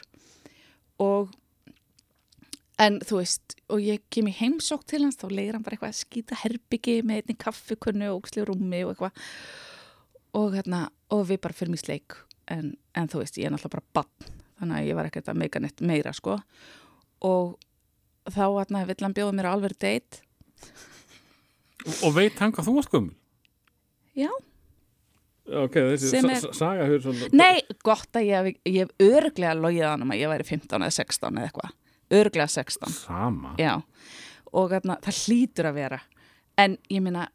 Og 1.04 1.30
en 2.82 2.98
þú 3.06 3.20
veist, 3.22 3.56
og 3.72 3.84
ég 3.84 4.02
kem 4.12 4.28
í 4.28 4.34
heimsók 4.36 4.84
til 4.90 5.04
hans, 5.06 5.20
þá 5.22 5.30
leir 5.30 5.54
hann 5.56 5.64
bara 5.64 5.78
eitthvað 5.78 5.94
að 5.94 6.02
skýta 6.02 6.40
herbyggi 6.42 6.98
með 7.06 7.22
einni 7.22 7.38
kaffikunnu 7.40 8.10
og 8.10 8.24
óksli 8.24 8.44
rúmi 8.50 8.82
og 8.84 8.96
eitthvað 8.96 9.22
og 10.34 10.54
hérna, 10.56 10.88
og 11.14 11.26
við 11.30 11.42
bara 11.44 11.54
fyrir 11.58 11.70
mig 11.76 11.80
sleik 11.84 12.16
en, 12.52 12.74
en 12.98 13.08
þú 13.12 13.22
veist, 13.22 13.38
ég 13.38 13.46
er 13.48 13.54
náttúrulega 13.54 13.76
bara 13.78 13.92
bann 14.00 14.32
þannig 14.60 14.78
að 14.80 14.88
ég 14.90 14.96
var 14.98 15.10
ekkert 15.10 15.30
að 15.32 15.40
meika 15.42 15.60
neitt 15.64 15.82
meira 15.84 16.14
sko. 16.16 16.38
Og 17.24 17.58
þá 18.32 18.44
hérna 18.60 18.86
vill 18.88 19.02
hann 19.04 19.14
bjóða 19.18 19.36
mér 19.36 19.50
á 19.50 19.56
alveg 19.56 19.76
date. 19.82 20.22
Og, 21.84 21.94
og 22.08 22.16
veit 22.16 22.40
hann 22.40 22.54
hvað 22.56 22.68
þú 22.70 22.76
varst 22.78 22.92
gömul? 22.94 23.16
Já, 24.16 24.30
ok, 25.50 25.74
þessi 25.94 26.20
er- 26.22 26.40
sa- 26.40 26.54
saga 26.56 26.86
hefur 26.88 27.02
svona 27.10 27.30
nei, 27.34 27.64
gott 27.84 28.14
að 28.16 28.28
ég 28.30 28.60
hef, 28.78 28.92
örglega 29.02 29.56
logið 29.58 29.88
hann 29.90 30.06
um 30.06 30.14
að 30.14 30.22
ég 30.22 30.32
væri 30.32 30.46
15 30.48 30.78
eða 30.86 30.94
16 30.94 31.40
eða 31.42 31.50
eitthvað, 31.50 31.74
örglega 32.22 32.48
16 32.54 32.94
sama. 32.94 33.56
Já, 33.60 33.74
og 34.54 34.70
hérna, 34.72 35.00
það 35.04 35.20
hlýtur 35.26 35.72
að 35.72 35.80
vera. 35.82 36.00
En 36.62 36.78
ég 36.94 37.02
meina 37.02 37.28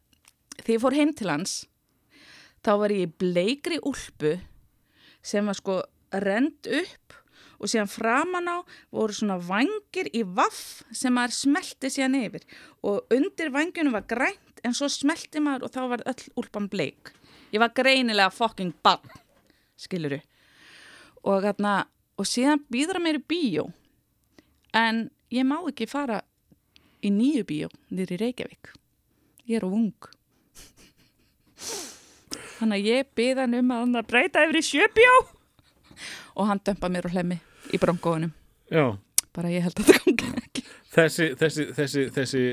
þegar 0.63 0.73
ég 0.77 0.81
fór 0.87 0.95
heim 0.97 1.13
til 1.13 1.29
hans 1.29 1.59
þá 2.65 2.71
var 2.81 2.93
ég 2.93 3.07
í 3.07 3.13
bleikri 3.23 3.79
úlpu 3.85 4.35
sem 5.25 5.45
var 5.45 5.57
sko 5.57 5.79
rend 6.23 6.69
upp 6.79 7.15
og 7.59 7.67
síðan 7.67 7.91
framan 7.91 8.47
á 8.47 8.57
voru 8.95 9.15
svona 9.15 9.37
vangir 9.43 10.07
í 10.15 10.23
vaff 10.23 10.81
sem 10.95 11.13
maður 11.15 11.35
smelti 11.35 11.91
síðan 11.91 12.17
yfir. 12.21 12.45
Og 12.87 13.11
undir 13.13 13.51
vangjunum 13.51 13.95
var 13.95 14.07
grænt 14.07 14.63
en 14.63 14.75
svo 14.75 14.87
smelti 14.91 15.43
maður 15.43 15.67
og 15.67 15.73
þá 15.75 15.81
var 15.91 16.05
öll 16.07 16.25
úlpan 16.39 16.69
bleik. 16.71 17.11
Ég 17.51 17.59
var 17.59 17.75
greinilega 17.75 18.31
fucking 18.31 18.75
bann 18.83 19.03
skiluru 19.79 20.19
og, 21.23 21.43
þarna, 21.43 21.83
og 22.19 22.27
síðan 22.27 22.63
býður 22.71 22.99
hann 22.99 23.07
mér 23.07 23.19
í 23.19 23.27
bíó 23.27 23.67
en 24.75 25.07
ég 25.33 25.47
má 25.47 25.57
ekki 25.59 25.89
fara 25.89 26.21
í 27.03 27.11
nýju 27.11 27.47
bíó 27.47 27.71
nýri 27.91 28.19
Reykjavík. 28.19 28.73
Ég 29.49 29.59
er 29.59 29.67
of 29.67 29.75
ung 29.75 29.95
þannig 32.59 32.79
að 32.81 32.89
ég 32.89 33.09
byði 33.19 33.39
hann 33.43 33.57
um 33.59 33.71
að 33.75 33.83
hann 33.83 33.99
að 34.01 34.07
breyta 34.11 34.43
yfir 34.45 34.59
í 34.59 34.63
sjöbjó 34.69 35.13
og 36.39 36.47
hann 36.49 36.61
dömpa 36.65 36.89
mér 36.91 37.07
og 37.09 37.15
hlemmi 37.15 37.39
í 37.73 37.79
bronkóðunum 37.81 38.31
Já, 38.71 38.85
bara 39.35 39.49
ég 39.49 39.63
held 39.65 39.79
að 39.81 39.87
þetta 39.89 40.13
gangi 40.21 40.43
ekki. 40.43 40.63
Þessi, 40.93 41.25
þessi, 41.39 41.65
þessi, 41.77 42.03
þessi 42.15 42.43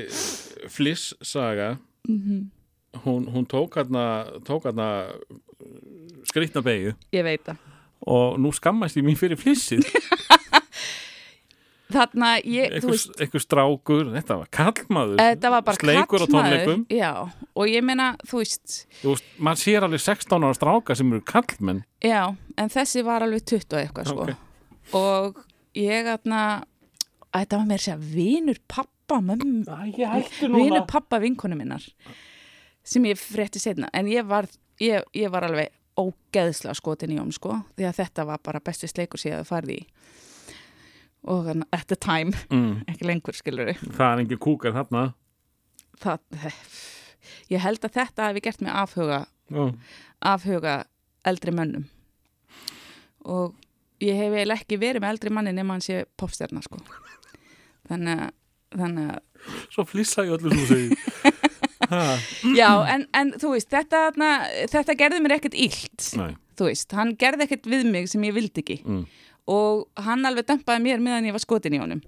fliss-saga 0.73 1.77
Mhm. 2.07 2.51
hún, 3.03 3.25
hún 3.27 3.45
tók 3.45 3.75
tók 4.47 4.63
hérna 4.63 4.85
skrýtna 6.29 6.61
beigju 6.63 6.93
ég 7.11 7.23
veit 7.23 7.43
það. 7.45 7.57
Og 8.07 8.37
nú 8.39 8.51
skammast 8.53 8.95
ég 8.97 9.03
mín 9.03 9.17
fyrir 9.19 9.35
flissið 9.37 9.83
þarna 11.97 12.29
ég, 12.43 12.71
einhver, 12.77 12.93
veist 12.93 13.21
einhver 13.21 13.43
strákur, 13.43 14.11
þetta 14.13 14.37
var 14.39 14.51
kallmaður 14.53 15.21
Þetta 15.21 15.51
var 15.53 15.65
bara 15.67 15.81
sleikur 15.81 16.23
kallmaður, 16.25 16.73
Já, 16.93 17.11
og 17.57 17.71
ég 17.71 17.85
meina, 17.85 18.07
þú 18.27 18.41
veist 18.43 18.77
veist, 19.03 19.27
maður 19.37 19.63
sér 19.63 19.87
alveg 19.87 20.03
16 20.05 20.47
ára 20.47 20.57
stráka 20.57 20.97
sem 20.97 21.11
eru 21.13 21.25
kallmenn 21.27 21.83
Já, 22.05 22.21
en 22.57 22.73
þessi 22.73 23.03
var 23.07 23.25
alveg 23.25 23.45
20 23.49 23.67
og 23.73 23.79
eitthvað 23.81 24.11
sko. 24.11 24.27
Ok. 24.27 24.95
Og 24.97 25.43
ég 25.77 26.09
aðna 26.13 26.41
Þetta 27.37 27.59
var 27.59 27.67
mér 27.69 27.81
að 27.81 27.83
segja 27.83 27.97
vinur 28.01 28.59
pappa 28.71 29.19
vinur 29.21 30.85
pappa 30.89 31.19
vinkonu 31.21 31.57
minnar 31.59 31.83
sem 32.87 33.05
ég 33.05 33.19
frétti 33.19 33.59
setna 33.61 33.89
en 33.93 34.07
ég 34.09 34.25
var, 34.27 34.47
ég, 34.81 35.03
ég 35.13 35.31
var 35.31 35.45
alveg 35.47 35.73
ógeðslega 35.97 36.75
skotin 36.77 37.13
í 37.13 37.19
honum 37.19 37.35
sko 37.35 37.59
því 37.75 37.87
að 37.89 37.99
þetta 38.01 38.25
var 38.29 38.41
bara 38.45 38.61
besti 38.63 38.89
sleikur 38.89 39.21
sem 39.21 39.31
ég 39.31 39.39
hefði 39.39 39.49
farið 39.51 39.73
í 39.75 39.79
og 41.27 41.49
at 41.75 41.87
the 41.91 41.97
time. 41.99 42.33
Mm, 42.51 42.83
ekki 42.87 43.07
lengur 43.07 43.35
skilur 43.35 43.73
það 43.75 44.07
er 44.07 44.23
engin 44.23 44.41
kúkar 44.41 44.75
þarna. 44.75 45.03
Það, 46.01 46.23
ég 47.53 47.63
held 47.63 47.83
að 47.83 47.95
þetta 47.99 48.29
hefði 48.29 48.43
gert 48.47 48.63
mig 48.63 48.73
afhuga 48.73 49.21
Já. 49.51 49.63
afhuga 50.33 50.75
eldri 51.27 51.53
mönnum. 51.55 51.87
Og 53.27 53.55
ég 54.03 54.15
hef 54.15 54.33
eiginlega 54.33 54.61
ekki 54.61 54.79
verið 54.79 55.03
með 55.03 55.15
eldri 55.15 55.33
manni 55.35 55.55
nema 55.55 55.75
hann 55.75 55.83
sé 55.83 56.05
popstjarnar 56.19 56.65
sko. 56.67 56.79
Þannig 57.87 58.27
að, 58.77 59.21
svo 59.73 59.85
flissa 59.87 60.25
ég 60.27 60.37
öllu 60.39 60.67
segir. 60.67 60.97
Ha, 61.87 62.17
já, 62.51 62.67
en, 62.91 63.05
en 63.15 63.29
þú 63.39 63.53
veist, 63.53 63.69
þetta, 63.71 64.09
þarna, 64.09 64.29
þetta 64.73 64.95
gerði 64.99 65.19
mér 65.23 65.33
ekkert 65.37 65.53
illt 65.55 66.07
Nei, 66.19 66.33
þú 66.59 66.65
veist, 66.67 66.95
hann 66.97 67.13
gerði 67.21 67.45
ekkert 67.45 67.69
við 67.71 67.85
mig 67.93 68.09
sem 68.11 68.25
ég 68.27 68.33
vildi 68.35 68.59
ekki. 68.59 68.75
Mm. 68.83 69.05
Og 69.47 69.87
hann 70.05 70.27
alveg 70.27 70.47
dömpaði 70.47 70.83
mér 70.83 71.03
meðan 71.03 71.29
ég 71.29 71.35
var 71.35 71.43
skotin 71.43 71.77
í 71.77 71.81
honum. 71.81 72.03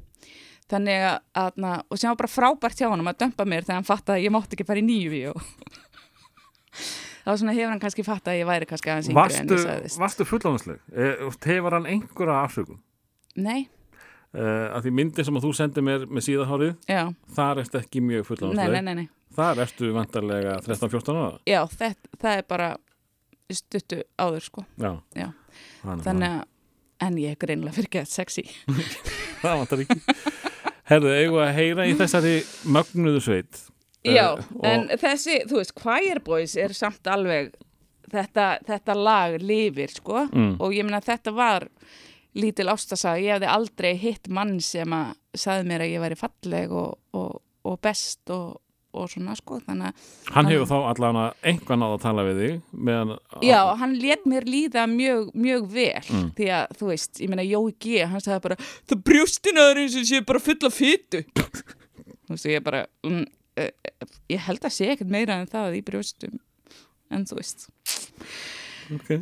Þannig 0.70 1.06
að, 1.08 1.20
að 1.40 1.70
og 1.90 1.98
sem 1.98 2.12
var 2.12 2.20
bara 2.20 2.32
frábært 2.32 2.82
hjá 2.82 2.90
honum 2.92 3.10
að 3.10 3.24
dömpa 3.24 3.46
mér 3.50 3.66
þegar 3.66 3.80
hann 3.80 3.88
fattaði 3.88 4.20
að 4.20 4.26
ég 4.28 4.36
mátti 4.36 4.58
ekki 4.58 4.68
fara 4.70 4.84
í 4.84 4.86
nýju 4.86 5.14
víó. 5.14 5.34
Þá 7.26 7.32
svona 7.38 7.56
hefur 7.56 7.74
hann 7.74 7.82
kannski 7.82 8.06
fattað 8.06 8.36
að 8.36 8.40
ég 8.40 8.48
væri 8.50 8.68
kannski 8.70 8.92
aðeins 8.92 9.10
yngri 9.12 9.40
en 9.40 9.52
ég 9.52 9.64
sagðist. 9.64 10.00
varstu 10.02 10.26
fulláðansleg 10.26 10.80
hefur 11.46 11.76
hann 11.76 11.90
einhverja 11.90 12.38
afsökun? 12.46 12.80
Nei, 13.40 13.68
uh, 14.34 14.80
því 14.82 14.94
myndin 14.98 15.28
sem 15.28 15.38
að 15.38 15.46
þú 15.48 15.52
sendir 15.58 15.86
mér 15.86 16.06
með 16.10 16.26
síðahárið 16.30 16.90
já, 16.90 17.02
þar 17.36 17.62
ertu 17.64 17.82
ekki 17.82 18.02
mjög 18.06 18.24
nei, 18.24 18.28
fulláðansleg 18.30 18.74
nei, 18.74 18.82
nei, 18.88 18.96
nei. 19.04 19.10
þar 19.38 19.64
ertu 19.66 19.92
vantarlega 19.96 20.56
13-14 20.66 21.20
ára? 21.22 21.42
Já, 21.50 21.60
það, 21.76 22.00
það 22.24 22.40
er 22.40 22.48
bara 22.50 22.70
stuttu 23.50 24.02
áður 24.20 24.46
sko. 24.46 24.66
Já, 24.78 24.92
Já. 25.18 25.30
Þannig 25.82 26.28
að, 26.30 26.42
en 27.02 27.18
ég 27.22 27.36
er 27.36 27.40
greinlega 27.42 27.76
fyrir 27.78 27.90
gett 28.00 28.12
sexy. 28.12 28.44
Það 29.44 29.58
vantar 29.62 29.84
ekki. 29.86 30.00
Herðu, 30.90 31.12
eigum 31.16 31.42
að 31.44 31.54
heyra 31.60 31.86
í 31.88 31.96
þessari 32.00 32.36
mögnuðu 32.76 33.22
sveit? 33.24 33.64
Já, 34.08 34.32
og- 34.34 34.64
en 34.66 34.88
þessi, 35.00 35.42
þú 35.50 35.60
veist, 35.60 35.76
Choir 35.78 36.20
Boys 36.26 36.56
er 36.58 36.74
samt 36.74 37.08
alveg 37.12 37.52
þetta, 38.10 38.46
þetta 38.66 38.96
lag 38.98 39.36
lifir, 39.44 39.92
sko. 39.94 40.24
Mm. 40.34 40.56
og 40.60 40.74
ég 40.74 40.88
meina 40.88 41.02
þetta 41.06 41.34
var 41.36 41.68
lítil 42.40 42.70
ástasaga, 42.72 43.20
ég 43.22 43.36
hefði 43.38 43.50
aldrei 43.52 43.92
hitt 44.00 44.28
mann 44.34 44.58
sem 44.64 44.90
að 44.94 45.14
sagði 45.38 45.68
mér 45.70 45.84
að 45.86 45.94
ég 45.94 46.04
væri 46.04 46.18
falleg 46.18 46.72
og, 46.74 46.98
og, 47.18 47.40
og 47.66 47.80
best 47.86 48.30
og, 48.34 48.58
og 48.94 49.10
svona, 49.12 49.36
sko, 49.38 49.60
þannig 49.68 49.92
að 49.92 50.34
hann 50.34 50.48
hefur 50.50 50.70
þá 50.70 50.78
allan 50.90 51.20
einhvern 51.46 51.82
náð 51.84 51.92
að 51.96 52.04
tala 52.08 52.24
við 52.26 52.40
þig 52.42 52.54
meðan 52.90 53.12
Já, 53.46 53.60
hann 53.78 53.94
let 54.02 54.24
mér 54.30 54.48
líða 54.50 54.86
mjög, 54.90 55.30
mjög 55.38 55.68
vel 55.76 56.06
Mm. 56.10 56.30
því 56.38 56.48
að, 56.56 56.72
þú 56.80 56.88
veist, 56.90 57.20
ég 57.22 57.30
meina 57.30 57.44
Jói 57.46 57.74
G, 57.80 58.00
hann 58.10 58.24
sagði 58.24 58.42
bara 58.48 58.58
það 58.90 59.04
brjóstinaður 59.10 59.82
eins 59.84 59.98
og 60.00 60.08
sé 60.10 60.22
bara 60.26 60.42
fulla 60.42 60.72
fytu 60.74 61.22
þú 62.26 62.34
veist, 62.34 62.48
ég 62.50 62.64
bara 62.66 62.86
mm, 63.06 63.26
uh, 63.62 64.08
ég 64.34 64.42
held 64.48 64.66
að 64.66 64.74
sé 64.74 64.90
ekkert 64.94 65.14
meira 65.14 65.38
en 65.42 65.50
það 65.52 65.78
í 65.80 65.84
brjóstum 65.86 66.40
en 67.14 67.26
þú 67.30 67.40
veist, 67.40 67.68
okay. 68.96 69.22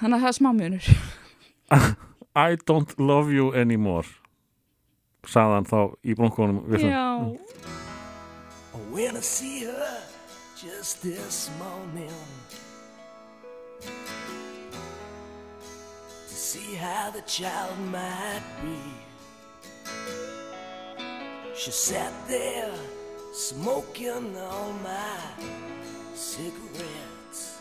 þannig 0.00 0.16
að 0.16 0.22
það 0.24 0.30
er 0.30 0.38
smá 0.38 0.50
munur. 0.54 0.88
I 2.46 2.54
don't 2.70 2.94
love 3.02 3.34
you 3.34 3.50
anymore 3.54 4.06
sagði 5.28 5.58
hann 5.58 5.68
þá 5.68 5.80
í 6.06 6.14
bronkunum 6.18 6.62
við 6.70 6.86
I 9.18 9.20
see 9.20 9.64
her 9.64 10.02
just 10.56 11.02
this 11.02 11.50
morning 11.58 12.12
to 13.80 16.34
see 16.34 16.76
how 16.76 17.10
the 17.10 17.22
child 17.22 17.76
might 17.90 18.44
be. 18.62 18.78
She 21.56 21.72
sat 21.72 22.12
there 22.28 22.70
smoking 23.32 24.38
all 24.38 24.72
my 24.84 25.18
cigarettes 26.14 27.58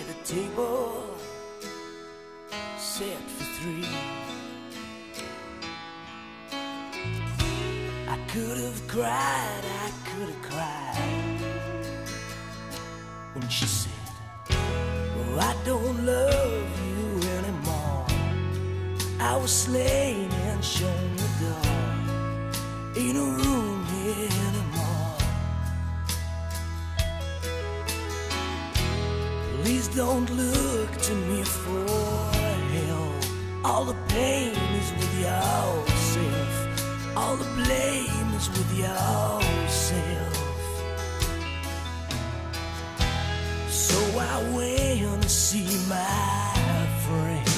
at 0.00 0.16
a 0.16 0.18
table 0.24 1.04
set 2.78 3.20
for 3.36 3.44
three. 3.60 4.27
Could 8.38 8.58
have 8.58 8.86
cried, 8.86 9.64
I 9.84 9.90
could 10.08 10.28
have 10.28 10.42
cried 10.42 11.90
when 13.34 13.48
she 13.48 13.66
said, 13.66 13.92
oh, 14.50 15.38
I 15.40 15.54
don't 15.64 16.06
love 16.06 16.66
you 16.86 17.28
anymore. 17.38 18.06
I 19.18 19.36
was 19.42 19.50
slain 19.50 20.30
and 20.30 20.64
shown 20.64 21.16
the 21.22 21.28
door. 21.42 21.72
Ain't 22.96 23.14
no 23.14 23.26
room 23.42 23.84
here 23.94 24.30
anymore. 24.48 25.16
Please 29.62 29.88
don't 29.88 30.30
look 30.30 30.90
to 31.08 31.14
me 31.28 31.42
for 31.42 31.84
help. 32.76 33.24
All 33.64 33.84
the 33.84 33.98
pain 34.08 34.54
is 34.80 34.92
with 34.92 35.14
yourself. 35.20 35.97
All 37.20 37.34
the 37.36 37.50
blame 37.56 38.30
is 38.36 38.48
with 38.48 38.78
yourself. 38.78 40.34
So 43.68 43.98
I 44.20 44.36
went 44.54 45.22
to 45.22 45.28
see 45.28 45.66
my 45.88 46.86
friends. 47.04 47.56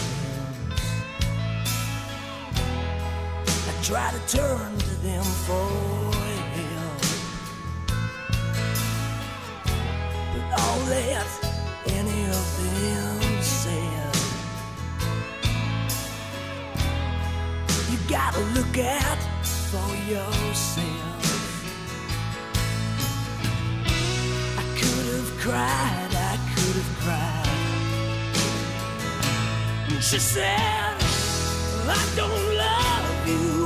I 3.69 3.83
try 3.83 4.11
to 4.17 4.21
turn 4.35 4.79
to 4.79 4.95
them 5.07 5.25
for 5.47 5.69
help. 6.57 7.03
But 10.33 10.47
all 10.59 10.81
that 10.95 11.29
any 11.99 12.21
of 12.39 12.47
them 12.57 13.43
said 13.43 14.17
You 17.91 17.99
gotta 18.09 18.41
look 18.57 18.79
out 18.79 19.30
for 19.71 19.95
yourself. 20.11 21.23
I 24.59 24.65
could 24.79 25.07
have 25.15 25.31
cried, 25.39 26.13
I 26.13 26.37
could 26.53 26.77
have 26.81 26.93
cried. 27.05 27.47
And 29.93 30.03
she 30.03 30.19
said, 30.19 30.97
I 31.87 32.03
don't 32.17 32.47
love 32.57 33.29
you 33.29 33.60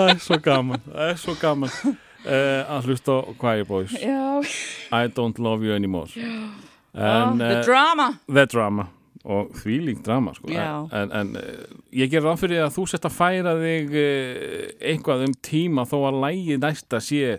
Það 0.00 0.12
er 0.14 0.22
svo 0.24 0.38
gaman, 0.44 0.84
það 0.86 1.12
er 1.12 1.18
svo 1.20 1.34
gaman 1.40 1.74
uh, 1.74 2.72
að 2.76 2.88
hlusta 2.88 3.16
á 3.20 3.20
Choir 3.40 3.66
Boys. 3.68 3.94
Já, 4.00 4.22
I 4.96 5.10
don't 5.12 5.38
love 5.42 5.66
you 5.66 5.76
anymore. 5.76 6.08
En, 6.94 7.38
the 7.38 7.60
eh, 7.60 7.62
drama. 7.66 8.08
The 8.26 8.46
drama. 8.50 8.88
Og 9.20 9.50
því 9.60 9.74
líkt 9.84 10.06
drama 10.06 10.32
sko. 10.34 10.48
En, 10.50 11.10
en 11.12 11.34
uh, 11.36 11.64
ég 11.92 12.08
ger 12.12 12.24
ráð 12.24 12.46
fyrir 12.46 12.64
að 12.64 12.78
þú 12.78 12.86
sett 12.88 13.04
að 13.04 13.16
færa 13.18 13.56
þig 13.60 13.92
uh, 13.92 14.70
eitthvað 14.92 15.26
um 15.26 15.34
tíma 15.44 15.84
þó 15.88 15.98
að 16.08 16.22
lægi 16.24 16.56
næsta 16.62 17.02
sé 17.04 17.36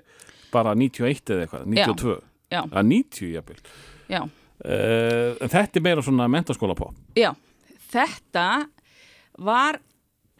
bara 0.53 0.75
91 0.77 1.33
eða 1.33 1.47
eitthvað, 1.47 1.65
92 1.73 2.19
Já. 2.51 2.61
að 2.67 2.91
90 2.91 3.33
jafnvel. 3.33 3.59
Já, 4.11 4.21
uh, 4.65 5.39
þetta 5.47 5.79
er 5.79 5.85
meira 5.85 6.03
svona 6.05 6.27
mentaskóla 6.31 6.75
pop 6.77 7.17
já, 7.17 7.31
þetta 7.93 8.47
var 9.41 9.79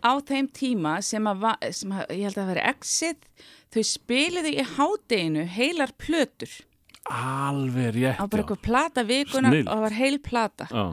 á 0.02 0.12
þeim 0.28 0.50
tíma 0.54 0.98
sem 1.06 1.28
að, 1.30 1.48
sem 1.78 1.94
að 1.96 2.14
ég 2.16 2.28
held 2.28 2.36
að 2.36 2.42
það 2.42 2.52
veri 2.52 2.66
exit, 2.72 3.30
þau 3.72 3.84
spiluðu 3.88 4.52
í 4.52 4.68
hádeginu 4.76 5.46
heilar 5.56 5.94
plötur 6.02 6.58
alveg 7.10 7.96
rétt 7.96 8.22
á 8.22 8.26
bara 8.30 8.44
eitthvað 8.44 8.62
plata 8.66 9.04
vikunar 9.08 9.54
Snilld. 9.54 9.68
og 9.68 9.74
það 9.74 9.86
var 9.86 9.98
heil 9.98 10.20
plata 10.22 10.68
Já. 10.70 10.84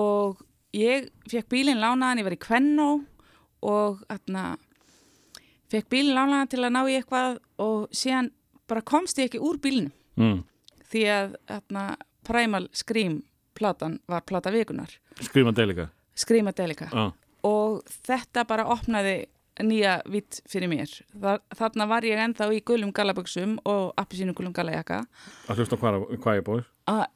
og 0.00 0.40
ég 0.76 1.10
fekk 1.30 1.50
bílinn 1.52 1.82
lánaðan, 1.82 2.22
ég 2.22 2.28
var 2.28 2.36
í 2.36 2.40
Kvennó 2.40 2.90
og 3.66 4.02
atna, 4.12 4.56
fekk 5.72 5.90
bílinn 5.92 6.16
lánaðan 6.16 6.52
til 6.52 6.62
að 6.62 6.74
ná 6.76 6.82
í 6.86 6.96
eitthvað 6.96 7.38
og 7.62 7.86
síðan 7.92 8.30
bara 8.66 8.84
komst 8.86 9.20
ég 9.20 9.28
ekki 9.28 9.42
úr 9.44 9.60
bílinn 9.62 9.92
mm. 10.16 10.40
því 10.92 11.06
að 11.12 11.36
atna, 11.58 11.88
Primal 12.26 12.66
Scream 12.74 13.20
platan 13.56 14.00
var 14.10 14.24
plata 14.26 14.50
vikunar 14.50 14.90
skrifa 15.20 15.52
delika 15.54 15.90
Scream 16.16 16.48
Adelica 16.48 16.88
Já. 16.90 17.12
Og 17.46 17.80
þetta 18.06 18.46
bara 18.48 18.66
opnaði 18.74 19.16
nýja 19.64 19.98
vitt 20.12 20.42
fyrir 20.50 20.68
mér 20.68 20.90
Þa, 21.16 21.38
þarna 21.56 21.86
var 21.88 22.04
ég 22.04 22.20
ennþá 22.20 22.50
í 22.52 22.62
gulum 22.66 22.92
galaböksum 22.96 23.56
og 23.64 23.94
appisínu 24.00 24.34
gulum 24.36 24.52
galajaka 24.56 25.04
að 25.48 25.62
hlusta 25.62 25.78
hvað 25.80 26.02
hvað 26.20 26.40
er 26.40 26.44
búið 26.50 26.66
að 26.92 27.06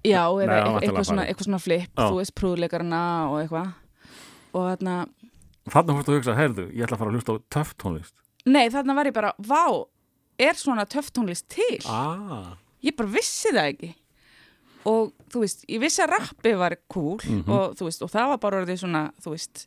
Já, 0.00 0.22
eða 0.32 0.54
eitthvað, 0.56 0.74
væntanlega 0.80 1.04
svona, 1.04 1.24
eitthvað 1.28 1.46
svona 1.46 1.58
flip, 1.60 1.90
Já. 1.92 2.06
þú 2.06 2.14
veist, 2.16 2.32
prúðleikarna 2.40 3.00
og 3.28 3.34
eitthvað. 3.42 3.66
Og 4.56 4.62
þarna, 4.64 4.94
Þarna 5.68 5.96
fórstu 5.98 6.12
að 6.14 6.16
hugsa, 6.16 6.36
heyrðu, 6.38 6.64
ég 6.72 6.86
ætla 6.86 6.96
að 6.96 7.02
fara 7.02 7.10
að 7.12 7.18
hlusta 7.18 7.34
á 7.36 7.44
töff 7.52 7.74
tónlist 7.76 8.14
nei, 8.48 8.64
þarna 8.72 8.96
var 8.96 9.10
ég 9.10 9.16
bara, 9.16 9.32
vá, 9.44 9.64
er 10.40 10.56
svona 10.58 10.86
töff 10.88 11.10
tónlist 11.12 11.48
til? 11.52 11.80
ah. 11.84 12.56
Ég 12.80 12.96
bara 12.96 13.12
vissi 13.12 13.50
það 13.52 13.66
ekki. 13.74 13.90
Og 14.88 15.12
þú 15.28 15.40
veist, 15.44 15.64
ég 15.68 15.80
vissi 15.82 16.00
að 16.02 16.12
rappi 16.16 16.54
var 16.56 16.76
cool 16.88 17.18
Mhm. 17.24 17.48
og 17.52 17.76
þú 17.76 17.84
veist, 17.84 18.02
og 18.02 18.10
það 18.10 18.28
var 18.28 18.38
bara 18.38 18.60
orðið 18.64 18.78
svona, 18.80 19.02
þú 19.20 19.30
veist, 19.34 19.66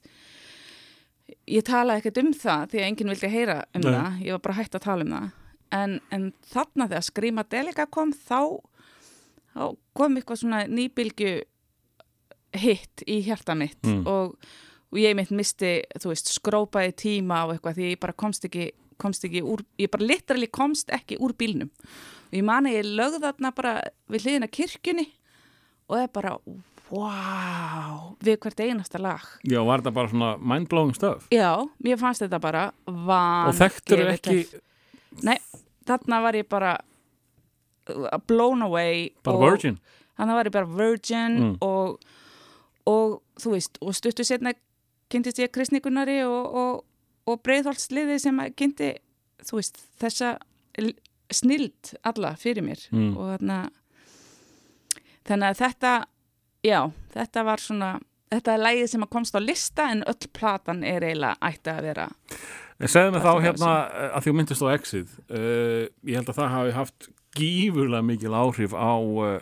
ég 1.47 1.63
talaði 1.63 2.01
ekkert 2.01 2.17
um 2.23 2.33
það 2.33 2.67
því 2.71 2.79
að 2.79 2.87
enginn 2.87 3.09
vildi 3.13 3.29
heyra 3.29 3.57
um 3.75 3.81
Nei. 3.81 3.91
það, 3.93 4.19
ég 4.25 4.31
var 4.31 4.39
bara 4.39 4.55
hægt 4.57 4.75
að 4.75 4.81
tala 4.87 5.01
um 5.03 5.11
það. 5.13 5.31
En, 5.73 5.99
en 6.11 6.33
þarna 6.53 6.87
þegar 6.89 7.03
Skrýma 7.07 7.43
Delika 7.49 7.85
kom, 7.89 8.11
þá, 8.13 8.59
þá 9.55 9.75
kom 9.95 10.15
eitthvað 10.17 10.37
svona 10.43 10.67
nýbylgju 10.67 11.41
hitt 12.53 13.03
í 13.09 13.21
hjarta 13.25 13.55
mitt 13.57 13.81
Mm. 13.83 14.05
og, 14.07 14.35
og 14.91 14.97
ég 15.01 15.15
mitt 15.15 15.31
misti, 15.31 15.81
þú 15.99 16.11
veist, 16.11 16.29
skrópaði 16.29 16.93
tíma 16.95 17.45
og 17.47 17.55
eitthvað 17.55 17.75
því 17.79 17.87
ég 17.95 17.99
bara 17.99 18.13
komst 18.13 18.45
ekki, 18.45 18.71
komst 19.01 19.25
ekki 19.27 19.41
úr, 19.45 19.63
ég 19.81 19.91
bara 19.93 20.05
literally 20.09 20.47
komst 20.47 20.89
ekki 20.93 21.17
úr 21.23 21.33
bílnum. 21.39 21.69
Og 22.31 22.37
ég 22.39 22.45
man 22.47 22.65
að 22.69 22.77
ég 22.79 22.91
lögði 22.97 23.21
þarna 23.25 23.51
bara 23.55 23.73
við 24.11 24.25
hliðina 24.27 24.49
kirkjunni 24.51 25.07
og 25.87 25.97
það 25.97 26.03
er 26.05 26.13
bara, 26.15 26.35
wow 26.93 28.13
við 28.23 28.37
hvert 28.43 28.63
einasta 28.63 29.01
lag. 29.01 29.23
Já, 29.47 29.59
var 29.65 29.81
þetta 29.83 29.93
bara 29.95 30.11
svona 30.11 30.31
mind-blowing 30.39 30.95
stuff? 30.97 31.27
Já, 31.33 31.51
mér 31.83 31.99
fannst 32.01 32.23
þetta 32.25 32.39
bara 32.43 32.63
van 32.85 33.49
Og 33.51 33.57
þekktur 33.59 34.05
ekki 34.13 34.37
nei, 35.25 35.37
þarna 35.87 36.21
var 36.23 36.37
ég 36.39 36.47
bara 36.49 36.73
uh, 37.93 38.17
blown 38.27 38.63
away 38.65 39.09
bara 39.25 39.37
og, 39.37 39.45
virgin? 39.49 39.79
Þannig 40.17 40.39
var 40.39 40.49
ég 40.49 40.55
bara 40.55 40.69
virgin 40.79 41.39
Mm. 41.43 41.53
og, 41.65 41.99
og 42.89 43.19
þú 43.41 43.55
veist, 43.55 43.77
og 43.81 43.95
stuttu 43.97 44.23
setna 44.27 44.53
kynntist 45.09 45.39
ég 45.41 45.51
kristnikunari 45.53 46.19
og, 46.25 46.55
og, 46.57 46.83
og 47.29 47.43
breiðholtsliði 47.45 48.19
sem 48.21 48.41
að 48.43 48.55
kynnti, 48.59 48.89
veist, 49.51 49.79
þessa 50.01 50.35
snild 51.33 51.93
alla 52.03 52.33
fyrir 52.39 52.65
mér. 52.65 52.81
Mm. 52.91 53.13
og 53.17 53.31
þarna 53.33 53.59
þannig 55.27 55.47
að 55.49 55.61
þetta 55.61 55.93
já, 56.65 56.79
þetta 57.13 57.45
var 57.47 57.63
svona 57.63 57.93
þetta 58.33 58.53
er 58.55 58.63
lægið 58.63 58.91
sem 58.93 59.05
að 59.05 59.13
komst 59.15 59.37
á 59.37 59.41
lista 59.43 59.87
en 59.93 60.03
öll 60.09 60.29
platan 60.35 60.83
er 60.87 61.05
eiginlega 61.05 61.49
ætti 61.49 61.73
að 61.73 61.87
vera 61.87 62.07
segðu 62.83 63.13
mig 63.13 63.23
þá 63.23 63.33
hérna 63.43 63.73
að 64.09 64.23
því 64.23 64.31
þú 64.31 64.37
myndist 64.39 64.65
á 64.65 64.67
Exit 64.73 65.11
uh, 65.29 65.83
ég 66.09 66.17
held 66.17 66.31
að 66.31 66.39
það 66.39 66.55
hafi 66.57 66.73
haft 66.77 67.09
gífurlega 67.37 68.05
mikil 68.05 68.33
áhrif 68.37 68.75
á 68.77 68.93
uh, 68.99 69.37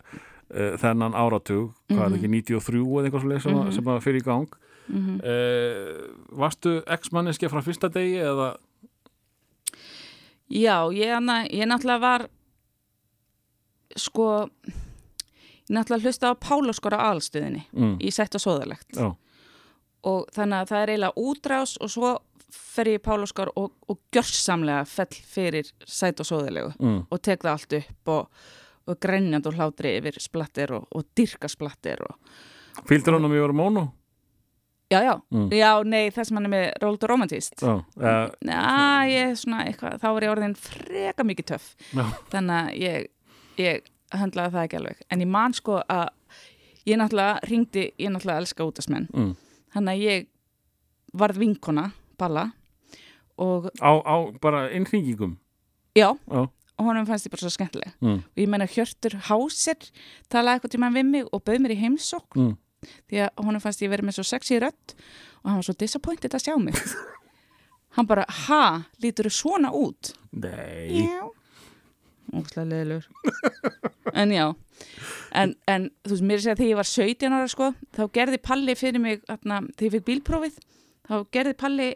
uh, 0.52 0.74
þennan 0.80 1.16
áratug. 1.18 1.72
Hvað 1.92 2.04
er 2.04 2.12
það 2.14 2.18
ekki, 2.20 2.32
93 2.36 2.84
eða 2.84 3.10
eitthvað 3.10 3.26
mm 3.32 3.74
sem 3.76 3.90
að 3.92 4.04
fyrir 4.06 4.22
í 4.22 4.28
gang 4.28 4.60
uh, 4.90 6.12
Varstu 6.42 6.80
ex-manneski 6.88 7.50
frá 7.52 7.62
fyrsta 7.66 7.92
degi 7.94 8.20
eða? 8.24 8.54
Já, 10.52 10.92
ég, 10.92 11.12
hana, 11.14 11.44
ég 11.48 11.68
náttúrulega 11.70 12.04
var 12.04 12.28
sko 13.96 14.28
ég 15.72 15.76
náttúrulega 15.78 16.10
hlusta 16.10 16.32
á 16.32 16.36
Pálaskora 16.36 17.00
aðalstöðinni 17.08 17.64
mm, 17.72 17.94
í 18.04 18.12
Sætt 18.12 18.36
og 18.36 18.44
Sóðalegt. 18.44 18.90
Já, 18.98 19.14
og 20.08 20.28
þannig 20.36 20.58
að 20.64 20.72
það 20.72 20.82
er 20.84 20.92
eiginlega 20.92 21.24
útrás 21.30 21.76
og 21.80 21.92
svo 21.94 22.12
fer 22.52 22.90
ég 22.92 23.04
Pálaskor 23.06 23.52
og, 23.56 23.72
og 23.88 24.00
gjörsamlega 24.14 24.84
fell 24.90 25.22
fyrir 25.34 25.72
Sætt 25.86 26.20
og 26.24 26.28
Sóðalegu 26.28 26.74
mm, 26.80 27.00
og 27.08 27.24
tek 27.24 27.46
það 27.46 27.54
allt 27.54 27.78
upp 27.80 28.14
og, 28.16 28.44
og 28.92 29.00
grænjand 29.06 29.48
og 29.48 29.60
hlátri 29.60 29.96
yfir 30.00 30.20
splattir 30.20 30.76
og, 30.76 30.90
og 30.92 31.08
dyrka 31.18 31.52
splattir 31.52 32.04
og 32.08 32.18
Fylgdur 32.88 33.18
hann 33.18 33.28
um 33.28 33.34
ég 33.36 33.44
var 33.44 33.56
mónu? 33.56 33.86
Já, 34.92 35.00
já, 35.08 35.14
Mm. 35.32 35.48
já, 35.56 35.72
nei, 35.88 36.10
það 36.12 36.26
sem 36.28 36.38
hann 36.38 36.46
er 36.46 36.52
með 36.54 36.66
Róld 36.84 37.04
og 37.04 37.10
Romantist 37.10 37.62
Já, 37.62 37.74
uh, 37.78 38.30
Já, 38.44 39.08
ég 39.08 39.30
er 39.32 39.36
svona 39.40 39.66
eitthvað, 39.66 39.98
þá 40.02 40.08
var 40.14 40.22
ég 40.28 40.32
orðin 40.36 40.56
freka 40.60 41.24
mikið 41.24 41.46
töff. 41.54 41.76
Já, 41.96 42.06
þannig 42.32 42.58
að 42.60 42.80
ég, 42.82 43.08
ég 43.58 43.82
höndlaði 44.12 44.52
það 44.52 44.66
ekki 44.68 44.80
alveg. 44.82 45.02
En 45.10 45.20
ég 45.24 45.28
man 45.32 45.54
sko 45.54 45.82
að 45.88 46.10
ég 46.86 46.98
náttúrulega 47.00 47.40
ringdi, 47.48 47.86
ég 47.98 48.10
náttúrulega 48.12 48.42
elska 48.44 48.66
útasmenn 48.68 49.08
Mm. 49.14 49.36
þannig 49.74 49.94
að 49.96 50.04
ég 50.10 50.28
varð 51.14 51.38
vinkona 51.38 51.92
balla 52.18 52.52
og 53.38 53.70
á, 53.82 53.92
á 54.06 54.16
bara 54.42 54.70
innhringingum 54.72 55.38
já, 55.96 56.12
Já. 56.30 56.48
og 56.78 56.86
honum 56.86 57.06
fannst 57.06 57.26
ég 57.28 57.32
bara 57.32 57.42
svo 57.42 57.50
skemmtileg. 57.52 57.94
Mm. 58.02 58.20
og 58.24 58.38
ég 58.38 58.48
meina 58.48 58.66
Hjörtur 58.68 59.16
Háser 59.28 59.80
talaði 60.30 60.60
eitthvað 60.60 60.74
tíma 60.76 60.92
við 60.94 61.06
mig 61.06 61.26
og 61.32 61.44
bauð 61.44 61.60
mér 61.64 61.72
í 61.76 61.80
heimsókn. 61.82 62.36
Mm. 62.36 62.58
Því 63.10 63.22
að 63.26 63.44
honum 63.46 63.62
fannst 63.64 63.82
ég 63.84 63.92
verið 63.94 64.08
með 64.10 64.18
svo 64.20 64.26
sexy 64.32 64.60
rödd 64.62 64.96
og 65.44 65.50
hann 65.50 65.60
var 65.62 65.68
svo 65.68 65.76
disappointed 65.82 66.34
að 66.38 66.46
sjá 66.48 66.56
mig. 66.62 66.78
Hann 67.98 68.08
bara, 68.08 68.24
ha, 68.48 68.86
lítur 69.04 69.28
þú 69.28 69.32
svona 69.36 69.68
út? 69.76 70.14
Nei, 70.32 71.10
Óslega 72.32 72.64
leðilegur 72.70 73.08
En 74.16 74.32
já. 74.32 74.46
En, 75.36 75.52
en 75.68 75.90
þú 76.08 76.14
veist, 76.14 76.24
mér 76.24 76.38
er 76.38 76.40
að 76.40 76.46
segja 76.46 76.54
að 76.56 76.62
þegar 76.62 76.70
ég 76.72 76.80
var 76.80 76.90
17 76.90 77.36
ára 77.36 77.50
sko, 77.52 77.68
þá 77.98 78.02
gerði 78.16 78.40
Palli 78.48 78.76
fyrir 78.80 79.04
mig 79.04 79.20
þarna, 79.28 79.58
þegar 79.76 79.88
ég 79.90 79.96
fikk 79.98 80.08
bílprófið 80.08 80.56
þá 81.10 81.14
gerði 81.36 81.54
Palli 81.60 81.90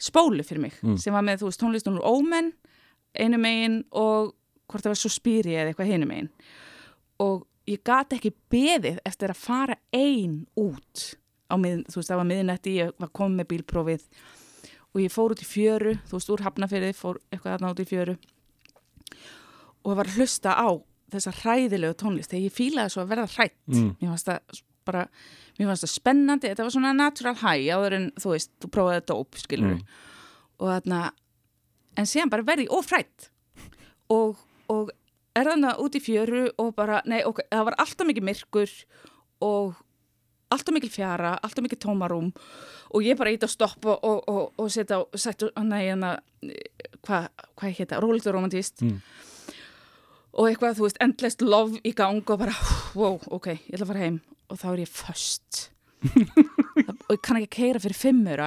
spólu 0.00 0.44
fyrir 0.44 0.62
mig 0.66 0.76
Mm. 0.84 0.98
sem 1.00 1.16
var 1.16 1.24
með, 1.24 1.40
þú 1.40 1.48
veist, 1.48 1.60
tónlistunur 1.64 2.04
Ómen 2.04 2.52
einu 3.16 3.40
megin 3.40 3.80
og 3.96 4.34
hvort 4.68 4.84
það 4.84 4.92
var 4.92 5.00
svo 5.00 5.10
spýri 5.16 5.56
eða 5.56 5.72
eitthvað 5.72 5.90
hinu 5.94 6.06
megin. 6.12 6.28
Og 7.20 7.46
ég 7.70 7.82
gat 7.86 8.12
ekki 8.16 8.32
beðið 8.52 8.98
eftir 9.06 9.32
að 9.32 9.40
fara 9.44 9.76
ein 9.94 10.40
út 10.58 11.04
á 11.50 11.54
mið, 11.58 11.84
þú 11.90 11.98
veist, 12.00 12.10
það 12.10 12.20
var 12.20 12.28
miðnætti 12.30 12.74
ég 12.78 12.92
var 13.02 13.10
komið 13.16 13.40
með 13.40 13.48
bílprófið 13.52 14.04
og 14.90 15.00
ég 15.04 15.12
fór 15.14 15.34
út 15.34 15.42
í 15.42 15.46
fjöru, 15.46 15.92
þú 16.10 16.16
veist, 16.18 16.30
úr 16.34 16.44
hafnafyrði 16.46 16.92
fór 16.98 17.18
eitthvað 17.30 17.52
þarna 17.56 17.72
út 17.74 17.82
í 17.82 17.88
fjöru 17.90 18.16
og 19.84 19.96
var 19.96 20.08
að 20.10 20.18
hlusta 20.20 20.54
á 20.54 20.68
þessa 21.10 21.32
hræðilegu 21.40 21.96
tónlist 21.98 22.30
þegar 22.30 22.46
ég 22.46 22.54
fílaði 22.54 22.92
svo 22.94 23.02
að 23.04 23.12
verða 23.14 23.30
hrætt 23.34 23.56
Mm. 23.70 23.94
mér 24.00 24.10
fannst 24.12 24.28
það 24.28 24.60
bara 24.86 25.02
mér 25.58 25.66
fannst 25.70 25.84
það 25.84 25.94
spennandi, 25.94 26.48
þetta 26.50 26.62
var 26.66 26.74
svona 26.74 26.92
natural 26.96 27.34
high 27.34 27.66
áður 27.74 27.96
en 27.96 28.10
þú 28.20 28.30
veist, 28.34 28.50
þú 28.60 28.70
prófaði 28.76 29.02
dóp 29.10 29.34
skilur 29.40 29.74
Mm. 29.74 29.82
og 30.60 30.68
þarna 30.68 31.00
en 31.96 32.06
síðan 32.06 32.30
bara 32.30 32.42
verði 32.46 32.68
ofrætt 32.68 33.30
og, 34.10 34.36
og 34.68 34.90
er 35.36 35.46
þarna 35.46 35.76
út 35.82 35.94
í 35.96 36.02
fjöru 36.02 36.48
og 36.58 36.74
bara, 36.76 37.00
nei, 37.06 37.22
ok, 37.26 37.44
það 37.50 37.64
var 37.68 37.76
alltaf 37.82 38.08
mikið 38.08 38.26
myrkur 38.26 38.72
og 39.46 39.78
alltaf 40.50 40.74
mikil 40.74 40.90
fjara, 40.90 41.36
alltaf 41.38 41.62
mikil 41.64 41.78
tómarum 41.78 42.30
og 42.90 43.04
ég 43.06 43.18
bara 43.18 43.30
ít 43.30 43.44
að 43.46 43.52
stoppa 43.54 43.94
og, 44.02 44.24
og, 44.28 44.52
og 44.58 44.70
setja 44.72 44.98
á, 44.98 45.02
setja, 45.14 45.50
nei, 45.62 45.84
hérna 45.86 46.16
hvað 47.06 47.28
hva 47.60 47.70
hétta, 47.76 48.00
rólegt 48.02 48.26
og 48.26 48.34
romantist 48.36 48.82
Mm. 48.82 48.98
og 50.34 50.48
eitthvað, 50.48 50.76
þú 50.78 50.86
veist, 50.86 50.98
endless 51.02 51.40
love 51.42 51.78
í 51.86 51.92
gang 51.94 52.22
og 52.30 52.38
bara, 52.42 52.54
wow, 52.94 53.20
ok, 53.30 53.46
ég 53.68 53.74
ætla 53.74 53.86
að 53.86 53.92
fara 53.92 54.04
heim 54.06 54.20
og 54.50 54.58
þá 54.58 54.66
er 54.72 54.82
ég 54.82 54.90
föst. 54.90 55.68
Og 57.10 57.12
ég 57.12 57.20
kann 57.22 57.36
ekki 57.36 57.50
keira 57.58 57.80
fyrir 57.82 57.98
fimmura 57.98 58.46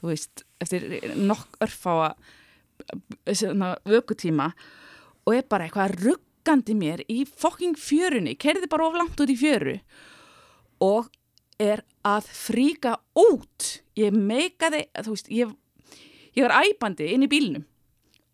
þú 0.00 0.10
veist, 0.12 0.44
eftir 0.62 0.84
nokk 1.18 1.56
örfáa 1.64 2.12
svona, 3.34 3.72
vökutíma. 3.88 4.52
og 4.52 4.81
er 5.30 5.46
bara 5.48 5.68
eitthvað 5.68 5.96
ruggandi 6.02 6.74
mér 6.74 7.02
í 7.10 7.22
fokking 7.26 7.78
fjörunni, 7.78 8.34
keiriði 8.34 8.70
bara 8.70 8.88
of 8.88 8.98
langt 8.98 9.20
út 9.22 9.30
í 9.30 9.38
fjöru 9.38 9.76
og 10.82 11.10
er 11.62 11.84
að 12.02 12.26
fríka 12.34 12.96
út. 13.14 13.68
Ég 13.94 14.14
meikaði, 14.16 14.86
þú 14.98 15.14
veist 15.14 15.30
ég, 15.30 15.52
ég 16.34 16.48
var 16.48 16.66
æpandi 16.66 17.12
inn 17.14 17.26
í 17.26 17.30
bílnum 17.30 17.68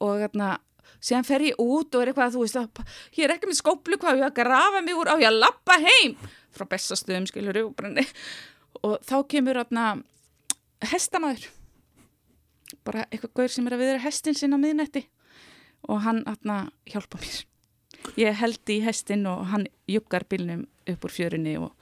og 0.00 0.22
þarna 0.22 0.54
síðan 1.02 1.26
fer 1.28 1.44
ég 1.50 1.60
út 1.60 1.92
og 1.94 2.02
er 2.02 2.12
eitthvað, 2.12 2.36
þú 2.38 2.44
veist 2.46 2.60
að, 2.60 2.82
ég 3.18 3.26
er 3.26 3.34
ekki 3.34 3.50
með 3.50 3.60
skóplu, 3.60 3.98
hvað 4.00 4.22
ég 4.22 4.28
að 4.30 4.38
grafa 4.40 4.82
mig 4.86 4.96
úr 4.96 5.12
á 5.12 5.14
ég 5.20 5.28
að 5.28 5.40
lappa 5.42 5.76
heim? 5.82 6.16
Frá 6.54 6.64
bestastöðum, 6.70 7.28
skilur 7.28 7.60
og, 7.66 7.84
og 8.80 8.96
þá 9.06 9.16
kemur 9.28 9.60
þarna 9.60 9.86
hestamæður 10.88 11.50
bara 12.86 13.06
eitthvað 13.08 13.34
gaur 13.34 13.52
sem 13.52 13.68
er 13.68 13.76
að 13.76 13.82
viðra 13.82 14.02
hestin 14.04 14.36
sinn 14.36 14.54
á 14.54 14.58
miðnætti 14.60 15.04
og 15.88 16.00
hann 16.04 16.22
þarna 16.26 16.58
hjálpa 16.88 17.20
mér. 17.22 17.42
Ég 18.18 18.38
held 18.38 18.72
í 18.72 18.78
hestin 18.84 19.26
og 19.28 19.46
hann 19.52 19.66
juggar 19.90 20.24
bílnum 20.30 20.66
upp 20.88 21.04
úr 21.04 21.12
fjörunni 21.12 21.56
og, 21.60 21.72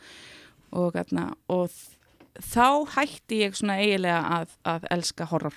og, 0.73 0.93
þarna, 0.97 1.29
og 1.53 1.73
þá 2.41 2.69
hætti 2.97 3.43
ég 3.45 3.57
svona 3.59 3.79
eiginlega 3.83 4.21
að, 4.41 4.55
að 4.67 4.87
elska 4.97 5.29
horror. 5.33 5.57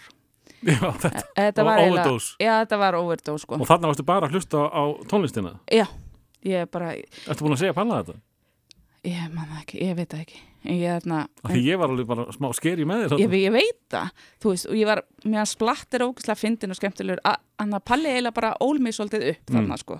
Já, 0.59 0.79
þetta 0.99 1.23
Þetta 1.37 1.63
var 1.63 1.83
overdose. 1.85 2.33
Já, 2.43 2.53
þetta 2.63 2.79
var 2.81 2.97
overdose 2.99 3.45
sko. 3.45 3.59
Og 3.59 3.69
þarna 3.69 3.91
varstu 3.91 4.05
bara 4.07 4.27
að 4.27 4.35
hlusta 4.35 4.65
á 4.67 4.83
tónlistina? 5.07 5.53
Já, 5.71 5.85
ég 6.43 6.67
bara, 6.71 6.91
Ertu 6.99 7.45
búin 7.45 7.55
að 7.55 7.63
segja 7.63 7.77
Palla 7.77 8.01
þetta? 8.03 8.19
ég 9.07 9.29
man 9.31 9.47
það 9.47 9.59
ekki, 9.61 9.77
ég 9.87 9.95
veit 9.95 10.13
ekki 10.17 10.41
ég, 10.63 10.99
þarna, 10.99 11.19
Því 11.49 11.61
ég 11.65 11.79
var 11.79 11.93
alveg 11.93 12.09
bara 12.09 12.25
smá 12.35 12.49
skeri 12.57 12.87
með 12.87 13.05
þér 13.05 13.21
ég, 13.23 13.35
ég 13.45 13.53
veit 13.55 13.79
það. 13.93 14.09
Þú 14.43 14.53
veist, 14.53 14.67
og 14.69 14.79
ég 14.79 14.89
var, 14.89 15.03
að 15.29 15.51
splattir 15.51 16.05
ógæslega 16.05 16.39
fyndin 16.39 16.75
og 16.75 16.79
skemmtilegur, 16.79 17.21
hann 17.61 17.77
að 17.77 17.85
Palli 17.91 18.11
eiginlega 18.11 18.37
bara 18.39 18.53
ól 18.65 18.81
mig 18.83 18.97
svolítið 18.97 19.27
upp 19.33 19.53
þarna 19.53 19.79
sko. 19.79 19.99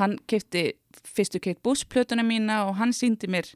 Hann 0.00 0.16
kefti 0.30 0.64
fyrstu 1.06 1.42
Kate 1.42 1.62
Bush 1.62 1.86
plötuna 1.90 2.24
mína 2.26 2.62
og 2.68 2.78
hann 2.80 2.94
síndi 2.96 3.30
mér 3.30 3.50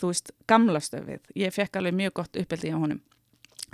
þú 0.00 0.10
veist, 0.10 0.34
gamla 0.48 0.80
stöfið. 0.82 1.22
Ég 1.38 1.54
fekk 1.54 1.80
alveg 1.80 1.96
mjög 1.96 2.16
gott 2.20 2.40
uppeldi 2.40 2.72
á 2.72 2.78
honum. 2.80 3.00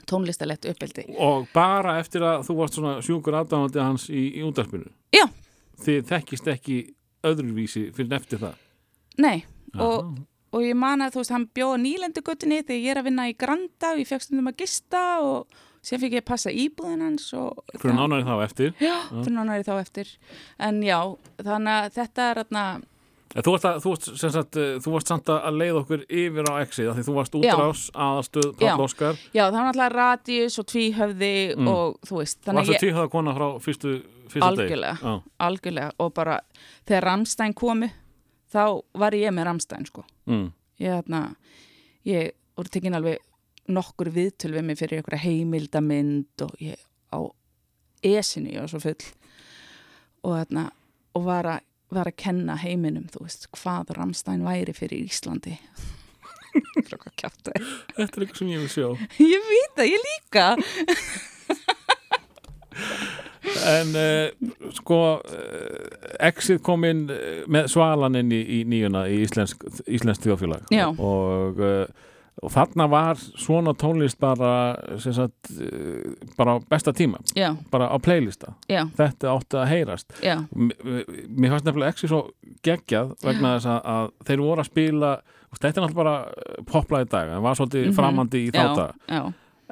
Tónlistalett 0.06 0.66
uppeldi. 0.68 1.06
Og 1.22 1.46
bara 1.54 1.96
eftir 2.02 2.24
að 2.26 2.44
þú 2.46 2.56
varst 2.58 2.76
svona 2.76 2.98
sjúkur 3.04 3.38
aðdáðandi 3.38 3.80
hans 3.80 4.08
í, 4.12 4.28
í 4.36 4.42
útarpinu 4.44 4.90
Já. 5.14 5.24
Þið 5.82 6.06
þekkist 6.10 6.48
ekki 6.52 6.76
öðruvísi 7.26 7.86
fyrir 7.96 8.16
eftir 8.18 8.40
það? 8.42 8.58
Nei, 9.20 9.44
og, 9.80 10.16
og 10.56 10.64
ég 10.64 10.76
man 10.80 11.04
að 11.04 11.14
þú 11.16 11.22
veist, 11.22 11.34
hann 11.36 11.46
bjóða 11.56 11.78
nýlendugötunni 11.84 12.62
þegar 12.64 12.80
ég 12.82 12.90
er 12.94 13.00
að 13.02 13.08
vinna 13.10 13.28
í 13.30 13.36
Granda 13.38 13.92
og 13.92 14.00
ég 14.02 14.08
fekk 14.10 14.24
stundum 14.26 14.48
að 14.50 14.58
gista 14.64 15.04
og 15.20 15.62
síðan 15.86 16.02
fikk 16.06 16.16
ég 16.16 16.24
að 16.24 16.28
passa 16.32 16.50
íbúðin 16.64 17.04
hans 17.06 17.28
og 17.36 17.60
Fyrir 17.76 17.94
nánari 18.00 18.24
þá 18.26 18.34
eftir 18.48 18.72
Já, 18.82 18.96
fyrir 19.12 19.36
nánari 19.36 19.66
þá 19.68 19.72
eftir 19.84 20.12
en 20.58 20.80
já, 20.82 20.98
þannig 21.44 21.74
að 21.84 21.96
þetta 22.00 22.30
er 22.32 22.44
En 23.36 23.42
Þú 23.44 23.52
varst, 23.52 23.66
að, 23.68 23.78
þú, 23.82 23.90
varst, 23.92 24.06
sem 24.16 24.30
sagt, 24.32 24.56
eh, 24.56 24.76
þú 24.80 24.92
varst 24.94 25.10
samt 25.10 25.28
að 25.28 25.56
leiða 25.60 25.80
okkur 25.82 26.04
yfir 26.08 26.46
á 26.48 26.52
exið 26.62 26.86
því 26.96 27.02
þú 27.04 27.14
varst 27.18 27.34
útrás 27.36 27.80
aðalstöð 27.92 28.46
Já. 28.54 28.70
Páll 28.70 28.84
Óskar 28.86 29.18
já, 29.34 29.42
það 29.42 29.56
var 29.56 29.66
náttúrulega 29.66 29.92
radius 29.92 30.56
og 30.62 30.66
tvíhöfði 30.70 31.32
Mm. 31.56 31.68
og 31.68 31.98
þú 32.06 32.20
veist, 32.22 32.38
þannig 32.46 32.62
Varstu 32.62 32.72
að 32.72 32.78
ég 32.78 32.84
tíðhæða 32.86 33.10
kona 33.12 33.34
frá 33.36 33.46
fyrstu, 33.66 33.92
fyrsta 34.32 34.48
Algjörlega. 34.48 34.96
degi? 35.02 35.22
algjörlega 35.50 35.90
og 35.98 36.14
bara 36.14 36.38
þegar 36.86 37.04
Ramstein 37.10 37.54
komu 37.54 37.90
þá 38.56 38.64
var 39.02 39.12
ég 39.16 39.30
með 39.34 39.44
Ramstein 39.50 39.86
sko. 39.88 40.02
Mm. 40.30 40.48
ég 40.82 40.98
þarna 40.98 41.20
ég 42.06 42.34
voru 42.56 42.68
tekin 42.72 42.96
alveg 42.96 43.16
nokkur 43.66 44.08
viðtöl 44.14 44.54
við 44.54 44.66
mig 44.66 44.78
fyrir 44.78 45.00
einhverja 45.00 45.26
heimildamynd 45.26 46.36
og 46.46 46.52
ég 46.62 46.78
á 47.10 47.18
esinu 48.06 48.54
var 48.60 48.70
svo 48.70 48.80
full. 48.82 49.06
Og 50.26 50.30
þarna 50.38 50.64
og 51.16 51.22
var 51.26 51.44
að, 51.56 51.60
var 51.94 52.06
að 52.10 52.18
kenna 52.20 52.54
heiminum 52.60 53.06
þú 53.12 53.18
veist, 53.26 53.42
hvað 53.56 53.86
Ramstein 53.96 54.46
væri 54.46 54.74
fyrir 54.76 55.06
Íslandi. 55.06 55.54
Þetta 56.56 57.52
er 57.52 57.60
eitthvað 58.06 58.30
sem 58.38 58.48
ég 58.48 58.62
vil 58.62 58.70
sjá. 58.72 58.86
Ég 59.34 59.40
veit 59.50 59.72
það, 59.76 59.90
ég 59.90 60.00
líka 60.06 60.44
En 63.66 63.94
uh, 63.96 64.50
sko 64.74 64.98
uh, 65.20 65.86
exið 66.26 66.60
kom 66.66 66.84
inn 66.88 67.04
uh, 67.12 67.44
með 67.52 67.68
svalan 67.72 68.18
inn 68.20 68.32
í, 68.34 68.40
í 68.58 68.64
nýjuna 68.68 69.06
í 69.12 69.22
íslensk, 69.26 69.64
íslensk 69.86 70.26
þjóðfélag. 70.26 70.66
Og, 70.98 71.60
og 72.42 72.52
þarna 72.52 72.86
var 72.92 73.16
svona 73.22 73.72
tónlist 73.78 74.18
bara 74.20 74.50
sagt, 75.00 75.52
bara 76.36 76.58
besta 76.68 76.92
tíma. 76.92 77.22
Já, 77.38 77.52
bara 77.72 77.88
á 77.88 77.96
playlista. 78.02 78.52
Já, 78.68 78.82
þetta 78.98 79.32
átti 79.32 79.60
að 79.62 79.70
heyrast. 79.72 80.12
Já, 80.26 80.36
mér 80.52 81.54
fannst 81.54 81.70
nefnilega 81.70 81.94
exið 81.94 82.12
svo 82.12 82.20
geggjað 82.66 83.14
vegna 83.24 83.56
þess 83.56 83.70
að, 83.72 83.80
að 83.94 84.12
þeir 84.28 84.44
voru 84.44 84.62
að 84.64 84.70
spila 84.72 85.14
þetta 85.56 85.68
er 85.80 85.84
náttúrulega 85.86 86.02
bara 86.02 86.62
popla 86.68 86.98
í 87.00 87.06
dag 87.08 87.30
en 87.32 87.42
var 87.46 87.56
svolítið 87.56 87.86
Mhm. 87.86 87.94
framandi 87.96 88.40
í 88.44 88.50
þáta 88.52 88.90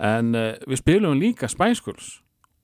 en 0.01 0.31
uh, 0.35 0.55
við 0.65 0.81
spilum 0.81 1.19
líka 1.21 1.49
Spice 1.53 1.83
Girls 1.85 2.07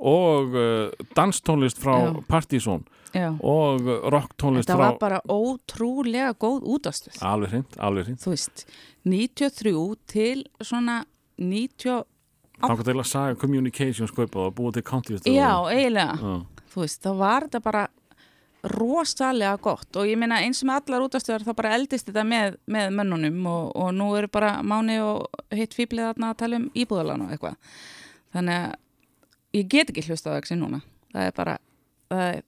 og 0.01 0.57
uh, 0.57 1.07
danstónlist 1.17 1.81
frá. 1.81 1.97
Partizón 2.29 2.87
já. 3.15 3.31
og 3.41 3.85
uh, 3.85 4.09
rocktónlist 4.13 4.69
þetta 4.69 4.79
frá 4.79 4.85
var 4.87 4.99
bara 5.01 5.21
ótrúlega 5.29 6.33
góð 6.41 6.65
útastuð 6.77 7.21
alveg 7.27 7.55
hreint, 7.55 7.79
alveg 7.79 8.09
hreint 8.09 8.25
þú 8.25 8.35
veist, 8.35 8.65
93 9.05 9.75
til 10.11 10.45
svona 10.61 11.03
90 11.41 12.05
þá 12.61 12.85
til 12.85 12.97
að 12.97 13.09
saga 13.09 13.39
communications 13.41 14.13
kaupa 14.15 14.49
og 14.49 14.57
búa 14.59 14.75
til 14.75 14.85
country 14.87 15.21
já, 15.25 15.53
eiginlega 15.71 16.19
Já. 16.21 16.37
þú 16.75 16.85
veist, 16.85 17.03
þá 17.05 17.13
var 17.21 17.49
þetta 17.49 17.65
bara 17.65 17.87
rosalega 18.61 19.57
gott 19.57 19.97
og 19.97 20.09
ég 20.09 20.21
meina 20.21 20.43
eins 20.45 20.61
með 20.69 20.83
allar 20.83 21.07
útastöðar 21.07 21.47
þá 21.47 21.55
bara 21.57 21.73
eldist 21.79 22.11
þetta 22.11 22.27
með, 22.29 22.59
með 22.69 22.93
mönnunum 22.99 23.47
og, 23.49 23.71
og 23.73 23.95
nú 23.97 24.11
eru 24.19 24.29
bara 24.33 24.59
Máni 24.61 24.99
og 25.01 25.31
hitt 25.57 25.75
fýblið 25.77 26.13
að 26.13 26.37
tala 26.43 26.61
um 26.61 26.69
íbúðalan 26.77 27.25
og 27.25 27.33
eitthvað 27.33 27.57
þannig 28.37 28.61
að 28.61 28.79
ég 29.57 29.69
get 29.71 29.91
ekki 29.93 30.05
hlustað 30.09 30.37
á 30.37 30.39
þessi 30.41 30.59
núna 30.61 30.81
það 31.15 31.27
er 31.29 31.37
bara, 31.37 31.55
það 32.11 32.27
er, 32.35 32.43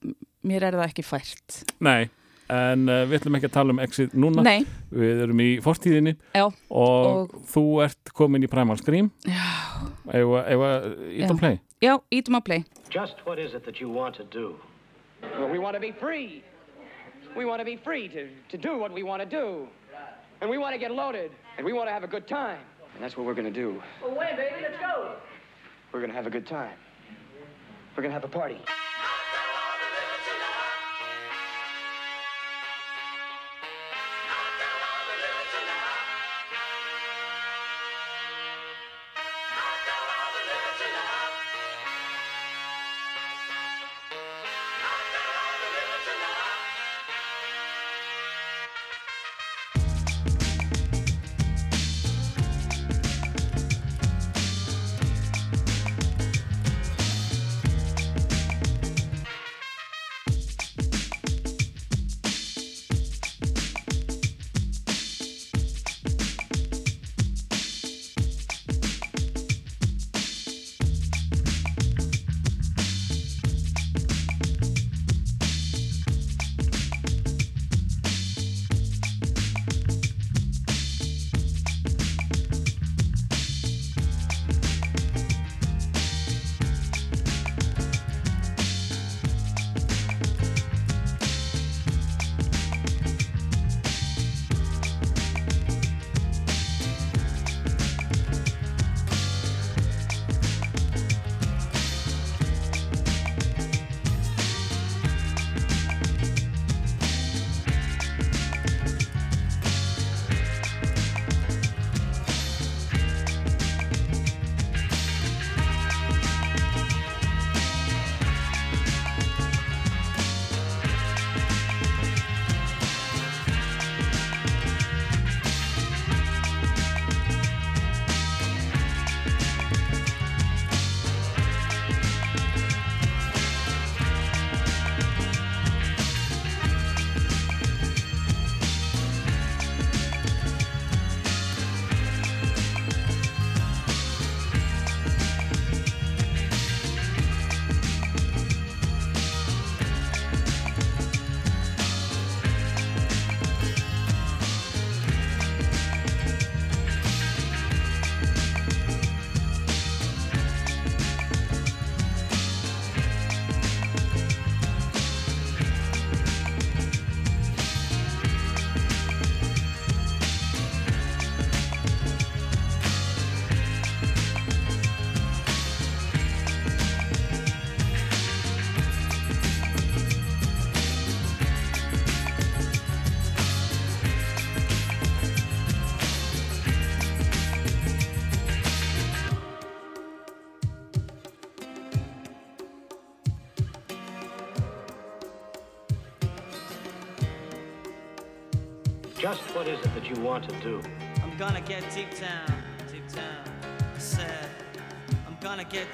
mér 0.46 0.66
er 0.68 0.76
það 0.78 0.84
ekki 0.88 1.04
fært 1.06 1.58
Nei, 1.82 2.08
en 2.52 2.88
uh, 2.88 3.02
við 3.10 3.18
ætlum 3.20 3.38
ekki 3.40 3.48
að 3.50 3.56
tala 3.58 3.74
um 3.76 3.82
exit 3.82 4.14
núna 4.14 4.44
Nei, 4.46 4.64
við 4.92 5.22
erum 5.26 5.42
í 5.44 5.48
fortíðinni 5.64 6.16
já, 6.36 6.44
og, 6.46 6.62
Og- 6.70 7.36
þú 7.52 7.64
ert 7.86 8.12
komin 8.14 8.44
í 8.46 8.50
Primal 8.52 8.78
Scream 8.80 9.10
já, 9.26 9.42
eða, 10.12 10.44
eða 10.54 10.72
ít 11.10 11.24
Já. 11.26 11.30
og 11.34 11.38
play 11.42 11.58
já, 11.82 11.94
ítum 12.14 12.38
að 12.38 12.44
play 12.50 12.64
Just 12.92 13.24
what 13.26 13.38
is 13.38 13.54
it 13.54 13.64
that 13.64 13.80
you 13.80 13.88
want 13.88 14.14
to 14.16 14.24
do? 14.24 14.54
Well, 15.38 15.48
we 15.48 15.58
want 15.58 15.74
to 15.74 15.80
be 15.80 15.92
free. 15.92 16.42
We 17.34 17.46
want 17.46 17.60
to 17.60 17.64
be 17.64 17.76
free 17.76 18.06
to, 18.08 18.28
to 18.50 18.58
do 18.58 18.76
what 18.76 18.92
we 18.92 19.02
want 19.02 19.22
to 19.22 19.26
do. 19.26 19.66
And 20.42 20.50
we 20.50 20.58
want 20.58 20.74
to 20.74 20.78
get 20.78 20.90
loaded. 20.90 21.30
And 21.56 21.64
we 21.64 21.72
want 21.72 21.88
to 21.88 21.92
have 21.94 22.02
a 22.04 22.06
good 22.06 22.26
time. 22.28 22.58
And 22.94 23.02
that's 23.02 23.16
what 23.16 23.24
we're 23.24 23.32
going 23.32 23.48
to 23.50 23.60
do. 23.64 23.80
Well, 24.02 24.14
wait, 24.14 24.36
baby, 24.36 24.60
let's 24.60 24.76
go. 24.78 25.14
We're 25.92 26.00
going 26.00 26.10
to 26.10 26.16
have 26.16 26.26
a 26.26 26.30
good 26.30 26.46
time. 26.46 26.76
We're 27.96 28.02
to 28.14 28.20
have 28.20 28.24
a 28.24 28.28
party. 28.28 28.56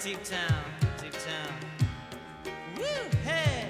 Deep 0.02 0.22
down, 0.22 0.64
deep 1.02 1.12
down. 1.12 1.52
Woo, 2.76 2.84
hey! 3.24 3.68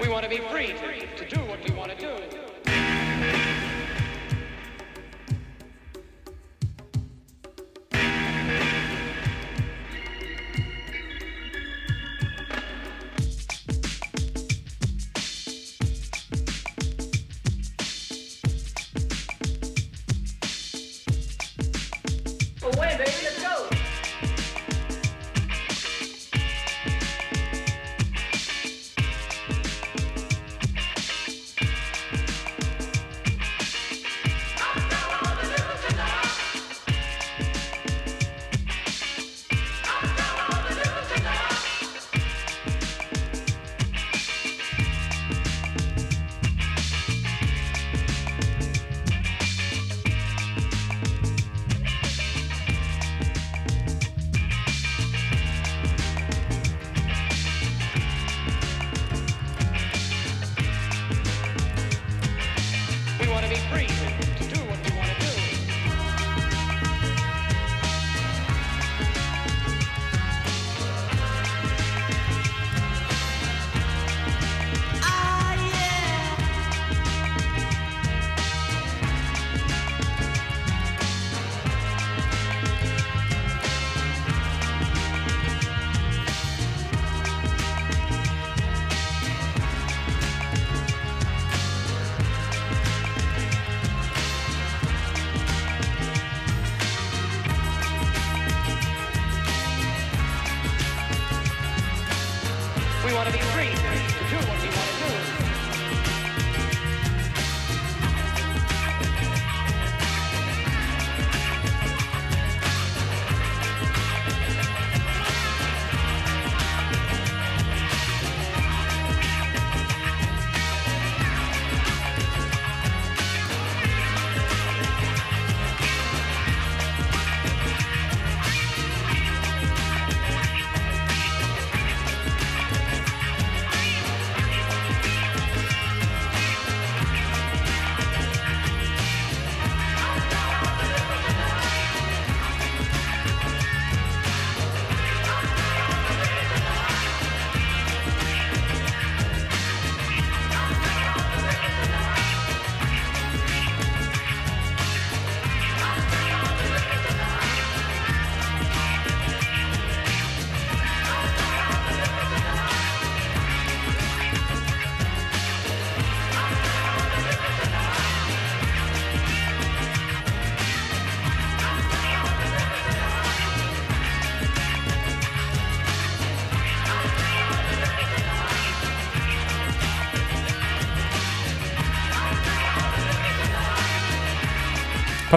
We 0.00 0.08
want 0.08 0.22
to 0.22 0.30
be 0.30 0.38
free 0.38 0.74
to 1.16 1.28
do 1.28 1.47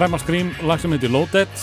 Primal 0.02 0.18
Scream, 0.18 0.48
lag 0.66 0.80
sem 0.82 0.90
heitir 0.90 1.12
Loaded. 1.14 1.60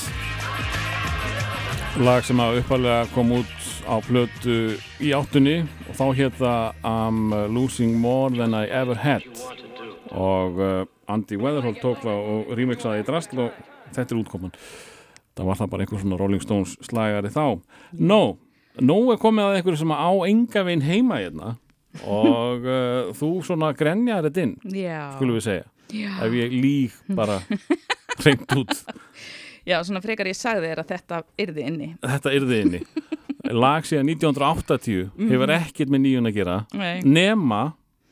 Lag 1.99 2.23
sem 2.23 2.39
að 2.39 2.61
uppalega 2.61 3.09
kom 3.11 3.33
út 3.35 3.65
á 3.83 3.99
plötu 3.99 4.77
í 5.03 5.09
áttunni 5.11 5.57
og 5.89 5.97
þá 5.97 6.05
það 6.37 6.85
I'm 6.87 7.33
losing 7.51 7.97
more 7.99 8.31
than 8.31 8.55
I 8.55 8.69
ever 8.71 8.95
had. 8.95 9.27
Og 10.15 10.55
uh, 10.55 10.85
Andy 11.11 11.35
Weatherholt 11.35 11.83
tók 11.83 11.99
það 12.05 12.31
og 12.31 12.55
remixaði 12.55 13.03
í 13.03 13.07
drastl 13.09 13.43
og 13.49 13.59
þetta 13.91 14.15
er 14.15 14.21
útkoman. 14.21 14.55
Það 15.35 15.51
var 15.51 15.59
það 15.59 15.71
bara 15.75 15.83
einhver 15.89 16.03
svona 16.05 16.21
Rolling 16.23 16.47
Stones 16.47 16.79
slagari 16.87 17.35
þá. 17.35 17.59
No, 17.91 18.21
no 18.79 18.99
er 19.11 19.19
komið 19.19 19.49
að 19.49 19.59
einhverju 19.59 19.83
sem 19.83 19.95
á 19.99 20.11
enga 20.31 20.63
veginn 20.69 20.87
heima 20.87 21.19
hérna. 21.25 21.57
Og 22.07 22.63
uh, 22.63 23.11
þú 23.19 23.35
svona 23.43 23.75
grenjar 23.75 24.31
þetta 24.31 24.47
inn 24.47 24.57
Já. 24.79 25.09
skulum 25.17 25.41
við 25.41 25.47
segja. 25.51 25.71
Já. 25.89 26.11
ef 26.21 26.33
ég 26.37 26.51
líg 26.53 27.15
bara 27.17 27.41
reynd 28.25 28.45
út 28.57 28.73
Já, 29.69 29.81
svona 29.85 30.01
frekar 30.01 30.25
ég 30.25 30.37
sagði 30.39 30.69
þér 30.71 30.79
að 30.81 30.87
þetta 30.93 31.17
yrði 31.43 31.65
inni. 31.67 31.89
þetta 32.01 32.31
yrði 32.33 32.61
inni 32.65 32.81
lag 33.55 33.85
síðan 33.87 34.09
1980 34.13 35.11
hefur 35.29 35.51
ekkert 35.55 35.89
með 35.93 36.01
nýjun 36.05 36.29
að 36.29 36.35
gera 36.39 36.57
Mhm. 36.73 36.79
Nei. 36.79 37.01
nema 37.03 37.61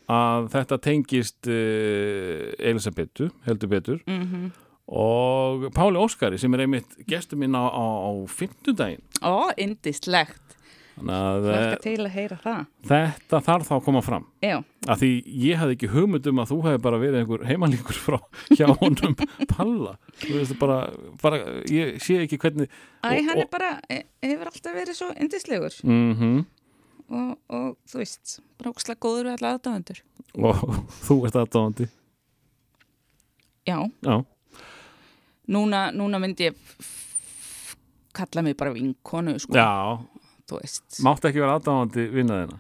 að 0.07 0.45
þetta 0.53 0.77
tengist 0.79 1.47
uh, 1.51 2.53
Elisabetu 2.59 3.29
heldur 3.47 3.67
betur 3.73 3.99
Mhm. 4.07 4.51
og 4.87 5.67
Páli 5.75 5.99
Óskari 5.99 6.37
sem 6.39 6.53
er 6.55 6.63
einmitt 6.63 6.95
gestur 7.07 7.37
minn 7.37 7.51
á, 7.55 7.67
á, 7.67 7.85
á 8.07 8.11
fimmtudaginn 8.31 9.01
Ó, 9.21 9.51
indislegt. 9.57 10.46
Eh, 10.97 11.75
til 11.83 11.97
að 12.01 12.09
heyra 12.15 12.37
það. 12.41 12.61
þetta 12.89 13.39
þarf 13.45 13.67
þá 13.69 13.73
að 13.77 13.83
koma 13.85 14.01
fram 14.01 14.25
Já, 14.41 14.55
að 14.89 15.01
því 15.03 15.09
ég 15.45 15.59
hafði 15.61 15.75
ekki 15.77 15.89
hugmynd 15.93 16.27
um 16.31 16.41
að 16.41 16.49
þú 16.51 16.57
hefði 16.65 16.81
bara 16.87 16.99
verið 17.03 17.19
einhver 17.21 17.45
heimalíkur 17.49 17.99
frá 18.01 18.17
hjá 18.57 18.65
honum 18.81 19.15
Palla 19.53 19.93
bara, 20.59 20.77
bara 21.21 21.39
ég 21.69 21.99
sé 22.01 22.17
ekki 22.23 22.39
hvernig 22.41 22.69
Æ, 23.05 23.21
hann 23.27 23.43
er 23.43 23.49
bara, 23.51 23.73
e- 23.93 24.03
hefur 24.25 24.49
alltaf 24.49 24.73
verið 24.79 24.97
svo 24.97 25.11
indislegur 25.21 25.77
Mhm. 25.83 26.45
og, 27.07 27.37
og 27.49 27.77
þú 27.87 28.01
veist, 28.01 28.39
bara 28.57 28.73
ókslega 28.73 28.99
góður 28.99 29.29
við 29.29 29.37
alla 29.37 29.53
aðdáðendur. 29.55 30.01
og 30.41 30.65
þú 31.05 31.19
ert 31.29 31.37
aðdáðandi 31.43 31.87
Já, 33.67 33.77
já, 34.01 34.23
núna, 35.51 35.91
núna 35.91 36.19
myndi 36.23 36.47
ég 36.49 36.55
kalla 38.17 38.41
mig 38.41 38.55
bara 38.57 38.71
vinkonu, 38.73 39.37
sko. 39.39 39.53
já, 39.53 39.99
Þú 40.47 40.61
veist. 40.61 40.85
máttu 41.03 41.27
ekki 41.29 41.41
vera 41.43 41.57
aðdáðandi 41.59 42.07
vinna 42.13 42.37
þeina 42.43 42.59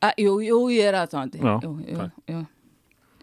A, 0.00 0.12
jú, 0.16 0.36
jú, 0.46 0.58
ég 0.70 0.86
er 0.92 0.94
aðdáðandi. 1.00 1.40
Já, 1.42 1.56
jú, 1.64 1.72
jú, 1.82 2.04
jú. 2.30 2.42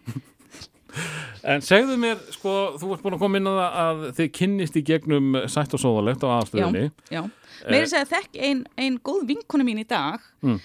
En 1.45 1.61
segðu 1.63 1.95
mér, 1.99 2.19
sko, 2.31 2.51
þú 2.79 2.89
ert 2.95 3.03
búin 3.03 3.15
að 3.17 3.21
koma 3.21 3.39
inn 3.39 3.47
á 3.47 3.53
það 3.55 3.77
að 3.83 4.01
þið 4.17 4.29
kynnist 4.39 4.77
í 4.79 4.83
gegnum 4.87 5.35
sætt 5.51 5.73
og 5.75 5.81
sóðalegt 5.83 6.23
á 6.23 6.29
aðstöðinni. 6.39 6.83
Já, 7.11 7.21
mér 7.67 7.77
er 7.81 7.85
að 7.87 7.91
segja 7.91 8.07
þekk 8.13 8.39
ein, 8.47 8.61
ein 8.79 8.97
góð 9.03 9.25
vinkonu 9.33 9.67
mín 9.67 9.81
í 9.83 9.87
dag 9.87 10.23
Mm. 10.45 10.59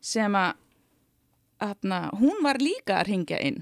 sem 0.00 0.34
að 0.38 0.54
hún 2.18 2.42
var 2.42 2.58
líka 2.62 2.98
að 3.00 3.06
ringja 3.10 3.38
inn 3.42 3.60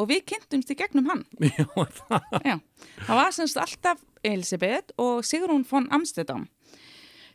og 0.00 0.08
við 0.08 0.22
kynntumst 0.32 0.70
í 0.72 0.76
gegnum 0.80 1.08
hann. 1.12 1.24
Já, 1.58 1.66
það. 1.68 2.40
Já, 2.44 2.56
það 3.04 3.18
var 3.20 3.34
semst 3.36 3.60
alltaf 3.60 4.00
Elisabeth 4.24 4.92
og 5.02 5.20
Sigrún 5.28 5.64
von 5.68 5.88
Amsterdam 5.92 6.46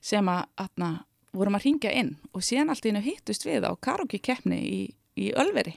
sem 0.08 0.30
að 0.32 0.46
atna, 0.64 0.92
vorum 1.36 1.58
að 1.58 1.68
ringja 1.68 1.92
inn 2.00 2.14
og 2.32 2.46
síðan 2.46 2.72
allt 2.74 2.88
í 2.88 2.94
einu 2.94 3.04
hittust 3.04 3.46
við 3.48 3.68
á 3.68 3.72
karaoke 3.76 4.22
keppni 4.24 4.62
í, 4.64 4.80
í 5.20 5.32
Ölveri 5.36 5.76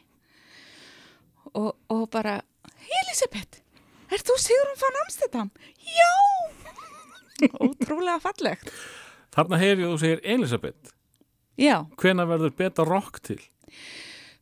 og, 1.52 1.74
og 1.90 2.05
bara 2.15 2.39
Elisabeth, 3.02 3.61
ert 4.11 4.27
þú 4.27 4.36
Sigrún 4.40 4.78
von 4.81 5.01
Amsterdam? 5.05 5.51
Já! 5.82 6.12
Ótrúlega 7.65 8.20
fallegt. 8.23 8.70
Þarna 9.35 9.59
heyri 9.61 9.86
þú 9.86 9.98
segir 10.01 10.23
Elisabeth. 10.27 10.94
Já, 11.61 11.85
Hvena 12.01 12.27
verður 12.28 12.55
beta 12.57 12.86
rock 12.86 13.20
til? 13.24 13.40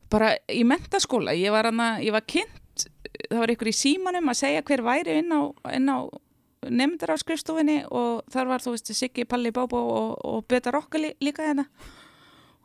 bara 0.09 0.33
í 0.49 0.63
mentaskóla, 0.67 1.35
ég 1.37 1.53
var, 1.53 1.69
hana, 1.69 1.99
ég 2.01 2.13
var 2.15 2.25
kynnt, 2.25 2.87
það 3.29 3.41
var 3.43 3.53
ykkur 3.53 3.69
í 3.69 3.75
símanum 3.77 4.31
að 4.31 4.39
segja 4.41 4.63
hver 4.65 4.83
væri 4.85 5.19
inn 5.21 5.33
á, 5.33 5.41
inn 5.75 5.91
á 5.91 5.97
nefndar 6.67 7.13
á 7.13 7.17
skrifstofinni 7.21 7.83
og 7.91 8.23
þar 8.33 8.49
var 8.51 8.63
þú 8.65 8.73
veist 8.75 8.91
Siggi, 8.93 9.23
Palli, 9.29 9.51
Bóbó 9.55 9.79
og, 9.79 10.17
og 10.25 10.47
Beta 10.51 10.71
Rock 10.75 10.97
lí, 10.99 11.13
líka 11.23 11.45
hérna 11.47 11.67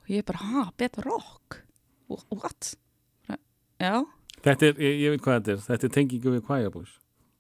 og 0.03 0.11
ég 0.11 0.25
bara, 0.27 0.39
ha, 0.43 0.65
Beta 0.77 1.03
Rock? 1.07 1.61
Wh- 2.11 2.27
What? 2.35 2.75
Já, 3.81 4.05
Þetta 4.45 4.67
er, 4.69 4.75
ég, 4.83 4.99
ég 5.07 5.15
veit 5.15 5.23
hvað 5.25 5.39
þetta 5.39 5.53
er, 5.55 5.63
þetta 5.69 5.87
er 5.89 5.93
tengingu 5.95 6.33
við 6.35 6.43
kvæjabús. 6.47 6.91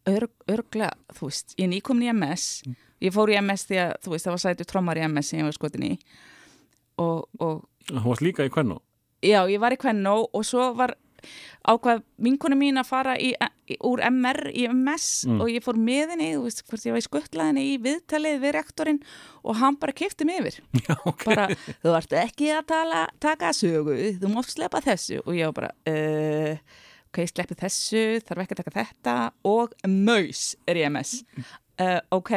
örg, 0.09 0.31
örglega, 0.49 0.93
þú 1.17 1.29
veist, 1.29 1.55
ég 1.59 1.65
er 1.67 1.71
nýkomin 1.75 2.07
í 2.07 2.13
MS, 2.15 2.45
ég 3.05 3.13
fór 3.15 3.33
í 3.33 3.37
MS 3.41 3.67
því 3.69 3.79
að, 3.83 3.93
þú 4.05 4.13
veist, 4.15 4.25
það 4.29 4.35
var 4.37 4.43
sætu 4.45 4.67
trommar 4.69 5.01
í 5.01 5.05
MS 5.09 5.29
sem 5.31 5.41
ég 5.43 5.49
var 5.49 5.57
skotin 5.57 5.85
í 5.91 5.93
og, 7.01 7.27
og 7.41 7.65
Þú 7.91 8.03
varst 8.07 8.25
líka 8.25 8.47
í 8.47 8.53
hvernig? 8.53 8.81
Já, 9.25 9.43
ég 9.49 9.61
var 9.61 9.73
í 9.73 9.79
Kvennó 9.81 10.15
og 10.33 10.45
svo 10.49 10.71
var 10.77 10.95
ákvað 11.69 12.03
vinkonu 12.27 12.57
mín 12.61 12.79
að 12.81 12.89
fara 12.89 13.15
í, 13.21 13.31
í, 13.71 13.77
úr 13.89 14.03
MR 14.11 14.51
í 14.53 14.67
MS 14.71 15.07
Mm. 15.25 15.41
og 15.41 15.49
ég 15.53 15.65
fór 15.65 15.79
með 15.81 16.13
henni, 16.15 16.31
þú 16.37 16.43
veist, 16.45 16.63
hvort 16.69 16.85
ég 16.87 16.93
var 16.95 17.01
í 17.01 17.07
skuttlaðinni 17.09 17.63
í 17.73 17.77
viðtalið 17.85 18.41
við 18.43 18.53
rektorinn 18.59 18.99
og 19.45 19.57
hann 19.61 19.77
bara 19.81 19.95
kefti 19.97 20.27
mig 20.29 20.41
yfir. 20.43 20.59
Já, 20.85 20.97
ok. 21.09 21.25
Bara, 21.31 21.47
þú 21.85 21.95
ert 21.97 22.17
ekki 22.25 22.51
að 22.55 22.67
tala, 22.75 23.05
taka 23.25 23.53
sögu, 23.57 23.95
þú 24.21 24.33
mátt 24.35 24.53
sleppa 24.53 24.83
þessu 24.85 25.23
og 25.25 25.33
ég 25.39 25.49
var 25.49 25.57
bara, 25.61 25.71
uh, 25.89 26.77
ok, 27.09 27.23
sleppi 27.31 27.57
þessu, 27.63 28.05
þarf 28.27 28.45
ekki 28.45 28.57
að 28.59 28.63
taka 28.65 28.77
þetta 28.83 29.17
og 29.49 29.73
maus 29.89 30.45
er 30.69 30.83
í 30.83 30.85
MS. 30.91 31.17
Uh, 31.81 32.01
ok, 32.15 32.33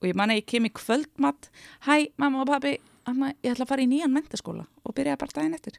og 0.00 0.10
ég 0.10 0.16
man 0.18 0.32
að 0.34 0.42
ég 0.42 0.48
kem 0.50 0.66
í 0.68 0.72
kvöldmatt, 0.76 1.50
hæ, 1.86 2.08
mamma 2.20 2.42
og 2.42 2.50
pabbi, 2.50 2.74
amma, 3.08 3.30
ég 3.44 3.54
ætla 3.54 3.64
að 3.68 3.70
fara 3.70 3.84
í 3.86 3.90
nýjan 3.94 4.12
mentaskóla 4.12 4.66
og 4.84 4.96
byrja 4.98 5.14
bara 5.20 5.38
daginn 5.38 5.54
eftir 5.56 5.78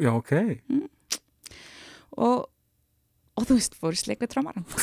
Já, 0.00 0.12
ok. 0.14 0.32
Og, 2.16 2.48
og 3.36 3.46
þú 3.48 3.54
veist, 3.58 3.74
fór 3.80 3.92
í 3.96 4.00
sleik 4.00 4.20
við 4.24 4.32
trámaran 4.34 4.64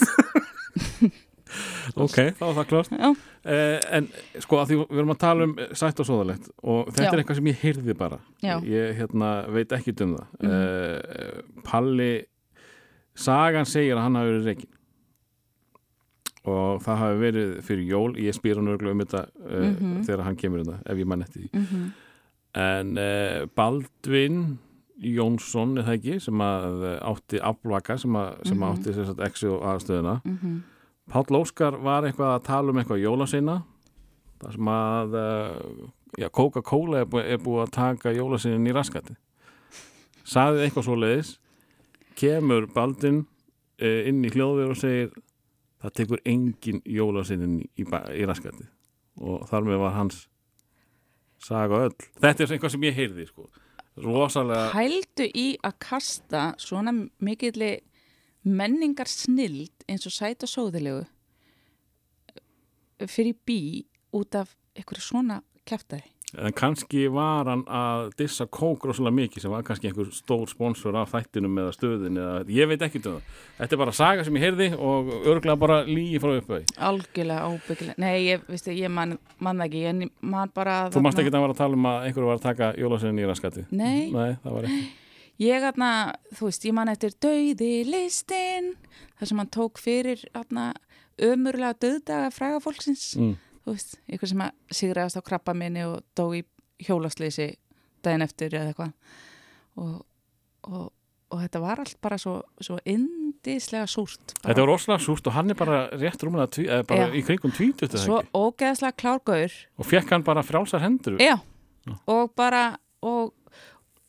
Ok, 1.97 2.17
þá 2.37 2.41
var 2.45 2.55
það 2.59 2.67
klart. 2.69 2.91
Já, 2.93 3.09
Eh, 3.49 3.79
en 3.95 4.07
sko 4.43 4.57
að 4.59 4.67
því 4.69 4.75
við 4.81 4.97
erum 4.99 5.11
að 5.13 5.19
tala 5.23 5.45
um 5.47 5.53
sætt 5.79 6.01
og 6.03 6.05
sóðalegt 6.09 6.49
og 6.61 6.89
þetta 6.91 7.05
Já. 7.05 7.11
er 7.15 7.21
eitthvað 7.21 7.37
sem 7.39 7.47
ég 7.47 7.61
heyrði 7.63 7.93
bara. 7.97 8.17
Já. 8.43 8.57
Ég 8.67 8.97
hérna, 8.99 9.29
veit 9.55 9.71
ekki 9.73 9.93
um 10.03 10.11
það. 10.17 10.25
Mhm. 10.43 10.51
Eh, 10.51 11.61
Palli, 11.63 12.09
sagan 13.15 13.65
segir 13.65 13.95
að 13.95 14.03
hann 14.03 14.15
hafi 14.19 14.33
verið 14.35 14.49
reikin. 14.51 14.69
Og 16.51 16.83
það 16.83 17.01
hafi 17.01 17.17
verið 17.23 17.55
fyrir 17.63 17.87
jól, 17.89 18.11
ég 18.19 18.35
spyr 18.37 18.59
hann 18.59 18.67
örgulega 18.75 18.91
um 18.99 19.05
þetta 19.05 19.23
uh, 19.23 19.71
Mhm. 19.71 20.03
þegar 20.05 20.23
hann 20.27 20.35
kemur 20.35 20.63
þetta, 20.65 20.77
ef 20.85 20.97
ég 20.97 21.05
mann 21.07 21.23
eftir 21.23 21.41
því. 21.41 21.49
Mhm. 21.63 21.89
En 22.59 22.97
uh, 22.97 23.45
Baldvin 23.55 24.59
Jónsson, 24.99 25.77
er 25.79 25.83
það 25.87 25.95
ekki, 25.99 26.17
sem 26.21 26.41
að 26.43 26.83
eh, 26.89 26.97
átti 27.11 27.39
aflvaka, 27.51 27.97
sem, 28.01 28.17
að, 28.19 28.33
sem 28.49 28.57
Mhm. 28.59 28.67
átti 28.71 28.93
sem 28.93 29.05
sagt, 29.07 29.19
exi 29.29 29.47
og 29.47 29.61
aðstöðuna. 29.63 30.17
Mhm. 30.25 30.57
Páll 31.09 31.37
Óskar 31.39 31.77
var 31.81 32.03
eitthvað 32.05 32.35
að 32.35 32.43
tala 32.45 32.69
um 32.69 32.77
eitthvað 32.77 33.01
jólasina 33.01 33.63
þar 34.39 34.51
sem 34.53 34.67
að 34.69 35.15
uh, 35.17 35.87
já, 36.21 36.27
Coca-Cola 36.29 36.99
er, 37.01 37.05
búið, 37.09 37.25
er 37.33 37.37
búið 37.41 37.63
að 37.63 37.71
taka 37.71 38.13
jólasinin 38.13 38.67
í 38.69 38.73
raskati 38.75 39.15
saðið 40.23 40.67
eitthvað 40.67 40.85
svo 40.85 40.95
leiðis 41.01 41.31
kemur 42.19 42.67
Baldin 42.75 43.23
uh, 43.81 44.07
inn 44.07 44.21
í 44.23 44.29
hljóðverð 44.29 44.75
og 44.75 44.77
segir 44.77 45.09
það 45.81 45.95
tekur 45.97 46.21
engin 46.29 46.81
jólasinin 46.85 47.57
í, 47.73 47.83
í 47.89 48.25
raskati 48.29 48.67
og 49.19 49.47
þar 49.49 49.65
með 49.65 49.81
var 49.81 49.95
hans 49.97 50.27
saga 51.41 51.85
öll 51.87 51.95
þetta 52.21 52.45
er 52.45 52.53
eitthvað 52.53 52.75
sem 52.75 52.85
ég 52.85 52.95
heyrði 53.01 53.25
sko. 53.31 53.49
Rosalega 54.03 54.69
Hældu 54.73 55.27
í 55.35 55.47
að 55.65 55.77
kasta 55.83 56.43
svona 56.61 56.93
mikilli 57.23 57.77
menningar 58.43 59.09
snild 59.11 59.85
eins 59.89 60.07
og 60.07 60.15
sæt 60.15 60.45
og 60.45 60.51
sóðilegu 60.51 61.03
fyrir 63.07 63.35
bí 63.47 63.59
út 64.15 64.35
af 64.35 64.55
einhverju 64.75 65.03
svona 65.03 65.41
kæftæði. 65.67 66.03
En 66.37 66.53
kannski 66.53 67.07
var 67.09 67.47
hann 67.49 67.63
að 67.65 68.11
dissa 68.19 68.45
kók 68.45 68.83
rosalega 68.85 69.15
mikið 69.17 69.43
sem 69.43 69.53
var 69.53 69.63
kannski 69.65 69.89
einhver 69.89 70.11
stór 70.13 70.45
sponsor 70.51 70.97
af 70.99 71.09
þættinum 71.15 71.57
eða 71.63 71.73
stöðin 71.73 72.19
eða 72.21 72.35
ég 72.53 72.69
veit 72.69 72.85
ekki 72.85 73.01
um 73.01 73.05
það. 73.07 73.33
Þetta 73.57 73.75
er 73.75 73.81
bara 73.81 73.95
saga 73.97 74.25
sem 74.27 74.37
ég 74.37 74.45
heyrði 74.45 74.69
og 74.77 75.09
örglega 75.17 75.57
bara 75.63 75.79
lígi 75.87 76.21
frá 76.21 76.35
uppöði. 76.35 76.69
Algjörlega 76.89 77.49
óbyggilega. 77.49 77.97
Nei, 78.03 78.13
ég, 78.27 78.45
veistu, 78.45 78.75
ég 78.77 78.93
man, 78.93 79.17
man 79.41 79.65
ekki, 79.65 79.83
ég 79.87 80.05
man 80.21 80.53
bara... 80.53 80.77
Þú 80.93 81.03
mannst 81.07 81.23
ekki 81.23 81.33
að 81.33 81.39
vera 81.47 81.57
að 81.57 81.63
tala 81.63 81.79
um 81.79 81.89
að 81.89 82.09
einhverju 82.09 82.29
var 82.29 82.41
að 82.41 82.45
taka 82.45 82.71
jólasveinin 82.77 83.23
í 83.23 83.29
raskati? 83.29 83.65
Nei. 83.73 84.09
Nei, 84.13 84.37
það 84.43 84.59
var 84.59 84.69
ekki. 84.69 84.87
Ég 85.39 85.63
aðna, 85.63 85.89
þú 86.35 86.49
veist, 86.49 86.65
ég 86.67 86.75
man 86.75 86.91
eftir 86.91 87.13
döiði 87.23 87.73
listin, 87.87 88.73
þar 89.17 89.29
sem 89.31 89.39
hann 89.39 89.51
tók 89.55 89.79
fyrir 89.79 90.25
aðna 90.35 90.73
ömurlega 91.23 91.77
döðdaga 91.79 92.31
fræga 92.35 92.59
fólksins. 92.63 93.13
Mm. 93.19 93.37
Þú 93.69 93.75
veist, 93.75 93.99
ykkur 94.09 94.29
sem 94.31 94.39
að 94.41 94.77
sigraðast 94.79 95.19
á 95.21 95.27
krabba 95.27 95.53
minni 95.53 95.83
og 95.85 95.99
dó 96.17 96.23
í 96.33 96.39
hjólasleysi 96.81 97.51
daginn 98.01 98.25
eftir 98.25 98.55
eða 98.57 98.71
eitthvað. 98.71 98.95
Og, 99.77 99.91
og, 100.65 100.87
og 101.29 101.43
þetta 101.43 101.61
var 101.61 101.83
allt 101.83 101.99
bara 102.01 102.17
svo, 102.17 102.39
svo 102.65 102.79
indislega 102.89 103.85
súrt 103.85 104.33
bara. 104.33 104.47
Þetta 104.47 104.63
var 104.63 104.71
rosalega 104.71 105.05
súrt 105.05 105.29
og 105.29 105.37
hann 105.37 105.53
er 105.53 105.59
bara 105.59 105.83
rétt 105.93 106.25
rúmlega 106.25 106.49
tví, 106.55 106.65
eða 106.65 106.87
bara 106.89 107.05
Já. 107.05 107.13
í 107.13 107.23
kringum 107.27 107.53
tvítut 107.53 107.97
svo 108.01 108.23
ógeðslega 108.33 108.97
klárgaur 109.03 109.59
og 109.77 109.89
fekk 109.91 110.15
hann 110.15 110.25
bara 110.25 110.45
frjálsar 110.49 110.81
hendur? 110.81 111.21
Já, 111.21 111.37
og 112.09 112.33
bara 112.39 112.63
og, 113.05 113.35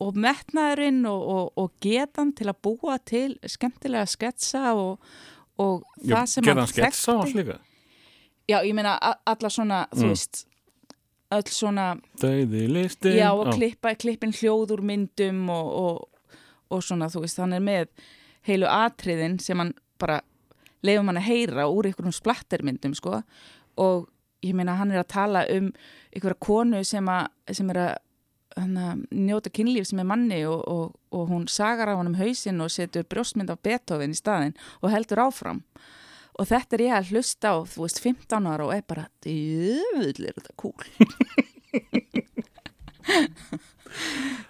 og 0.00 0.20
metnaðurinn 0.24 1.04
og, 1.10 1.26
og, 1.36 1.52
og 1.60 1.74
getan 1.84 2.32
til 2.32 2.48
að 2.48 2.62
búa 2.64 2.96
til 3.04 3.36
skemmtilega 3.44 4.08
sketsa 4.08 4.72
og, 4.72 5.12
og 5.60 5.84
það 6.00 6.30
sem 6.32 6.48
Gerði 6.48 6.70
hann 7.12 7.36
líka 7.36 7.60
já, 8.48 8.60
ég 8.64 8.74
meina 8.74 8.98
a- 9.00 9.18
alla 9.26 9.48
svona, 9.50 9.86
þú 9.92 10.04
Mm. 10.04 10.08
veist 10.14 10.46
öll 11.32 11.46
svona 11.48 12.00
Já, 13.18 13.30
og 13.32 13.46
klippa, 13.54 13.94
klippin 13.94 14.32
hljóð 14.32 14.70
úr 14.74 14.82
myndum 14.82 15.48
og, 15.50 15.68
og, 15.72 16.08
og 16.70 16.82
svona, 16.82 17.06
þú 17.06 17.20
veist, 17.22 17.36
hann 17.38 17.52
er 17.52 17.60
með 17.60 17.86
heilu 18.46 18.66
atriðin 18.66 19.40
sem 19.40 19.58
hann 19.58 19.74
bara 19.98 20.20
leifum 20.82 21.06
hann 21.06 21.16
að 21.20 21.28
heyra 21.28 21.66
úr 21.68 21.84
einhverjum 21.86 22.12
splattermyndum, 22.12 22.94
sko. 22.94 23.22
Og 23.76 24.08
ég 24.42 24.54
meina, 24.54 24.74
hann 24.76 24.90
er 24.90 25.02
að 25.04 25.08
tala 25.08 25.44
um 25.50 25.72
einhverja 26.14 26.40
konu 26.40 26.84
sem, 26.84 27.06
að, 27.06 27.28
sem 27.52 27.70
er 27.70 27.74
að 27.76 27.96
hana, 28.56 28.96
njóta 29.12 29.50
kynlíf 29.52 29.86
sem 29.86 30.00
er 30.00 30.04
manni 30.04 30.44
og, 30.48 30.64
og, 30.66 30.94
og 31.12 31.28
hún 31.28 31.46
sagar 31.48 31.86
á 31.92 31.94
honum 31.96 32.16
hausinn 32.18 32.60
og 32.60 32.70
setur 32.70 33.04
brjóstmynd 33.04 33.50
af 33.50 33.60
Beethoven 33.62 34.10
í 34.10 34.18
staðinn 34.18 34.56
og 34.82 34.90
heldur 34.90 35.18
áfram. 35.28 35.62
og 35.76 35.80
þetta 36.48 36.76
er 36.76 36.84
ég 36.86 36.96
að 36.96 37.12
hlusta 37.14 37.52
á, 37.52 37.56
þú 37.68 37.84
veist, 37.84 38.00
15 38.04 38.50
ára 38.50 38.66
og 38.66 38.74
er 38.74 38.84
bara, 38.88 39.06
djöfull 39.24 40.28
er 40.28 40.36
þetta 40.38 40.56
cool 40.60 40.84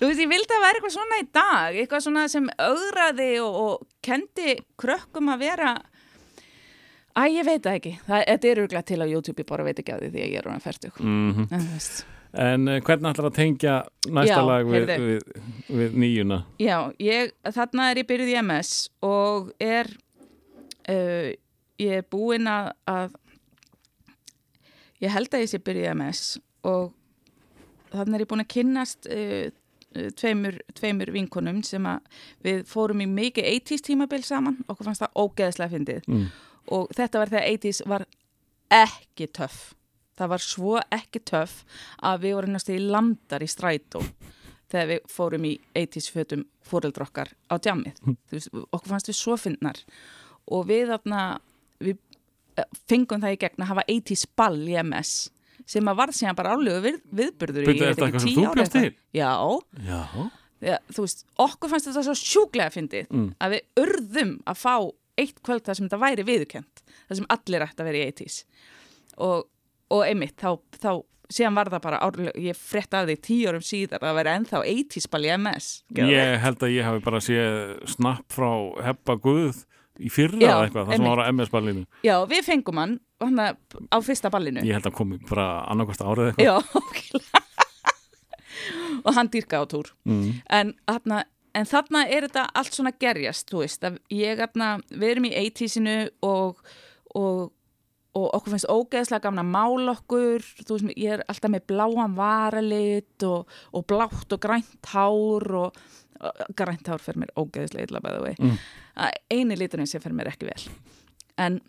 Þú 0.00 0.08
veist, 0.08 0.20
ég 0.20 0.28
vildi 0.28 0.52
að 0.52 0.62
vera 0.64 0.76
eitthvað 0.76 0.94
svona 0.94 1.20
í 1.20 1.26
dag, 1.32 1.76
eitthvað 1.80 2.04
svona 2.04 2.26
sem 2.30 2.46
augraði 2.60 3.30
og, 3.42 3.56
og 3.64 3.86
kendi 4.04 4.58
krökkum 4.80 5.32
að 5.32 5.46
vera 5.46 5.72
Æ, 7.10 7.26
ég 7.34 7.42
veit 7.44 7.64
það 7.64 7.76
ekki. 7.80 7.92
Það, 8.06 8.20
þetta 8.28 8.48
er 8.48 8.60
örgulega 8.62 8.86
til 8.86 9.00
á 9.02 9.06
YouTube, 9.10 9.42
ég 9.42 9.48
bara 9.48 9.64
veit 9.66 9.80
ekki 9.82 9.94
að 9.96 10.04
því 10.04 10.10
því 10.14 10.20
að 10.22 10.28
ég 10.30 10.38
er 10.38 10.48
hann 10.50 10.62
færtug. 10.62 11.00
Mhm. 11.02 11.46
En 11.50 11.64
þú 11.64 11.72
veist. 11.74 12.02
En 12.30 12.70
uh, 12.70 12.76
hvernig 12.86 13.10
ætlar 13.10 13.26
að 13.26 13.38
tengja 13.40 13.72
næsta 14.06 14.36
Já, 14.36 14.44
lag 14.46 14.68
við, 14.70 14.92
við, 15.02 15.24
við 15.80 15.96
nýjuna? 15.98 16.36
Já, 16.62 16.76
ég, 17.02 17.32
þarna 17.56 17.88
er 17.90 18.00
ég 18.04 18.06
byrjuð 18.06 18.30
í 18.30 18.36
MS 18.38 18.70
og 19.02 19.50
er, 19.58 19.90
uh, 20.86 21.32
ég 21.80 21.96
er 22.00 22.06
búin 22.12 22.48
að, 22.50 22.70
að, 22.90 23.14
ég 25.00 25.14
held 25.14 25.32
að 25.34 25.44
ég 25.46 25.50
sé 25.54 25.60
byrjuð 25.64 25.86
í 25.88 25.92
MS 25.94 26.22
og 26.68 26.92
þarna 27.94 28.18
er 28.18 28.24
ég 28.24 28.30
búin 28.30 28.44
að 28.44 28.52
kynnast 28.54 29.08
uh, 29.10 29.48
tveimur, 30.20 30.60
tveimur 30.78 31.10
vinkonum 31.14 31.62
sem 31.66 31.86
að 31.90 32.20
við 32.46 32.60
fórum 32.70 33.00
í 33.02 33.08
mikið 33.10 33.48
80s 33.56 33.86
tímabil 33.88 34.22
saman, 34.26 34.60
okkur 34.70 34.86
fannst 34.90 35.02
það 35.06 35.16
ógeðslega 35.24 35.74
fyndið 35.76 36.08
Mm. 36.10 36.26
og 36.76 36.90
þetta 36.94 37.18
var 37.24 37.32
þegar 37.32 37.48
80s 37.56 37.80
var 37.90 38.04
ekki 38.70 39.26
töff. 39.34 39.60
Það 40.20 40.28
var 40.34 40.42
svo 40.44 40.74
ekki 40.92 41.20
töff 41.26 41.64
að 42.06 42.20
við 42.26 42.34
vorum 42.36 42.52
næstu 42.54 42.74
í 42.76 42.82
landar 42.84 43.42
í 43.42 43.48
strætó 43.50 44.02
þegar 44.70 44.86
við 44.92 45.06
fórum 45.10 45.46
í 45.48 45.54
80s 45.74 46.10
fötum 46.14 46.44
fóreldra 46.62 47.08
okkar 47.08 47.32
á. 47.50 47.56
Þú 47.58 48.36
veist, 48.36 48.50
okkur 48.70 48.92
fannst 48.92 49.08
við 49.10 49.16
svo 49.18 49.34
fyndnar 49.40 49.80
og 50.46 50.68
við 50.68 50.92
þarna, 50.92 51.22
við 51.80 51.96
eh, 52.60 52.64
fengum 52.90 53.22
það 53.22 53.36
í 53.36 53.40
gegn 53.44 53.64
að 53.64 53.70
hafa 53.72 53.84
80s 53.88 54.26
ball 54.36 54.58
í 54.68 54.76
MS 54.82 55.14
sem 55.70 55.86
að 55.92 55.98
varð 56.00 56.16
síðan 56.18 56.36
bara 56.38 56.54
álegu 56.56 56.80
við, 56.82 57.00
sem 58.24 58.32
þú 58.34 58.46
bjóst 58.56 58.72
til? 58.74 58.86
Já, 59.14 59.30
Já. 59.86 60.00
Já, 60.60 60.76
þú 60.92 61.04
veist, 61.06 61.22
okkur 61.40 61.70
fannst 61.72 61.86
þetta 61.88 62.02
svo 62.04 62.14
sjúklega 62.20 62.72
fyndið 62.74 63.06
Mm. 63.08 63.28
að 63.40 63.54
við 63.54 63.84
urðum 63.84 64.32
að 64.50 64.58
fá 64.60 64.74
eitt 65.20 65.38
kvöld 65.44 65.64
þar 65.64 65.76
sem 65.78 65.86
þetta 65.88 66.00
væri 66.02 66.24
viðurkent 66.28 66.82
þar 67.08 67.16
sem 67.16 67.28
allir 67.32 67.64
ætti 67.64 67.80
að 67.80 67.88
vera 67.88 68.00
í 68.00 68.10
80s 68.12 68.36
og, 69.24 69.46
og 69.90 70.02
einmitt 70.04 70.36
þá, 70.40 70.50
þá 70.80 70.90
síðan 71.30 71.56
var 71.56 71.70
það 71.72 71.82
bara 71.86 72.00
árlega, 72.04 72.34
ég 72.42 72.56
frétt 72.58 72.94
af 72.98 73.06
því 73.08 73.16
tíu 73.24 73.48
árum 73.48 73.64
síðar 73.64 74.02
að 74.02 74.08
það 74.10 74.18
væri 74.20 74.34
ennþá 74.36 74.60
80s 74.74 75.08
ball 75.12 75.24
í 75.24 75.32
MS 75.38 75.68
Ég 76.10 76.36
held 76.44 76.64
að 76.66 76.74
ég 76.76 76.88
hafi 76.90 77.04
bara 77.08 77.20
séð 77.24 77.74
snapp 77.94 78.26
frá 78.36 78.50
Heppa 78.84 79.16
Guð 79.22 79.64
í 80.00 80.10
fyrra 80.12 80.40
Já, 80.40 80.54
eitthvað, 80.64 80.88
það 80.90 80.96
sem 81.00 81.08
var 81.10 81.22
á 81.22 81.24
MS-ballinu. 81.32 81.84
Já, 82.06 82.14
við 82.30 82.42
fengum 82.48 82.80
hann 82.82 82.96
hana, 83.20 83.48
á 83.92 83.98
fyrsta 84.04 84.30
ballinu 84.32 84.64
Ég 84.64 84.78
held 84.78 84.88
að 84.90 84.96
komi 84.96 85.18
bara 85.28 85.46
annarkvæmst 85.70 86.04
árið 86.06 86.30
eitthvað. 86.32 86.46
Já, 86.46 86.54
okkurlega 86.80 87.46
og 89.04 89.14
hann 89.16 89.30
dýrka 89.32 89.60
á 89.62 89.64
túr 89.70 89.88
Mm. 90.04 90.40
en, 90.50 90.74
þarna, 90.88 91.22
en 91.56 91.66
þarna 91.68 92.02
er 92.10 92.26
þetta 92.28 92.42
allt 92.54 92.74
svona 92.76 92.92
gerjast, 93.00 93.48
þú 93.50 93.62
veist 93.62 93.84
að 93.86 93.98
ég, 94.12 94.36
þarna, 94.40 94.68
við 94.90 95.10
erum 95.14 95.28
í 95.28 95.32
80-sinu 95.38 95.94
og, 96.26 96.60
og, 97.14 97.50
og 98.14 98.28
okkur 98.34 98.50
finnst 98.56 98.66
ógeðslega 98.72 99.22
gaman 99.22 99.44
að 99.44 99.50
mála 99.54 99.92
okkur. 99.94 100.42
Þú 100.66 100.76
veist, 100.76 100.94
ég 100.98 101.12
er 101.18 101.24
alltaf 101.30 101.50
með 101.52 101.66
bláan 101.70 102.16
varalit 102.18 103.22
og, 103.28 103.46
og 103.72 103.86
blátt 103.86 104.32
og 104.34 104.40
grænt 104.42 104.88
hár 104.92 105.46
og, 105.64 105.76
og 106.20 106.54
grænt 106.58 106.88
hár 106.90 106.98
fyrir 107.04 107.22
mér 107.22 107.34
ógeðslega 107.38 107.86
illa 107.88 108.00
bæða 108.04 108.22
vei 108.26 108.34
Mm. 108.40 108.56
eini 109.30 109.56
liturinn 109.56 109.86
sem 109.86 110.00
fyrir 110.02 110.16
mér 110.18 110.32
ekki 110.32 110.46
vel. 110.50 110.64
En 111.38 111.60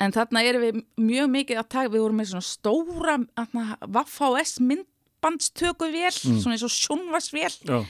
En 0.00 0.12
þarna 0.12 0.40
erum 0.42 0.62
við 0.62 0.76
mjög 0.98 1.28
mikið 1.30 1.58
að 1.60 1.68
taka, 1.68 1.88
við 1.92 2.00
vorum 2.02 2.16
með 2.20 2.28
svona 2.30 2.46
stóra 2.46 3.14
þarna, 3.36 3.76
Vaff-HS 3.94 4.58
myndbandstökuvél, 4.60 6.14
Mm. 6.24 6.40
svona 6.40 6.54
eins 6.56 6.64
og 6.64 6.70
sjónvarsvél 6.70 7.86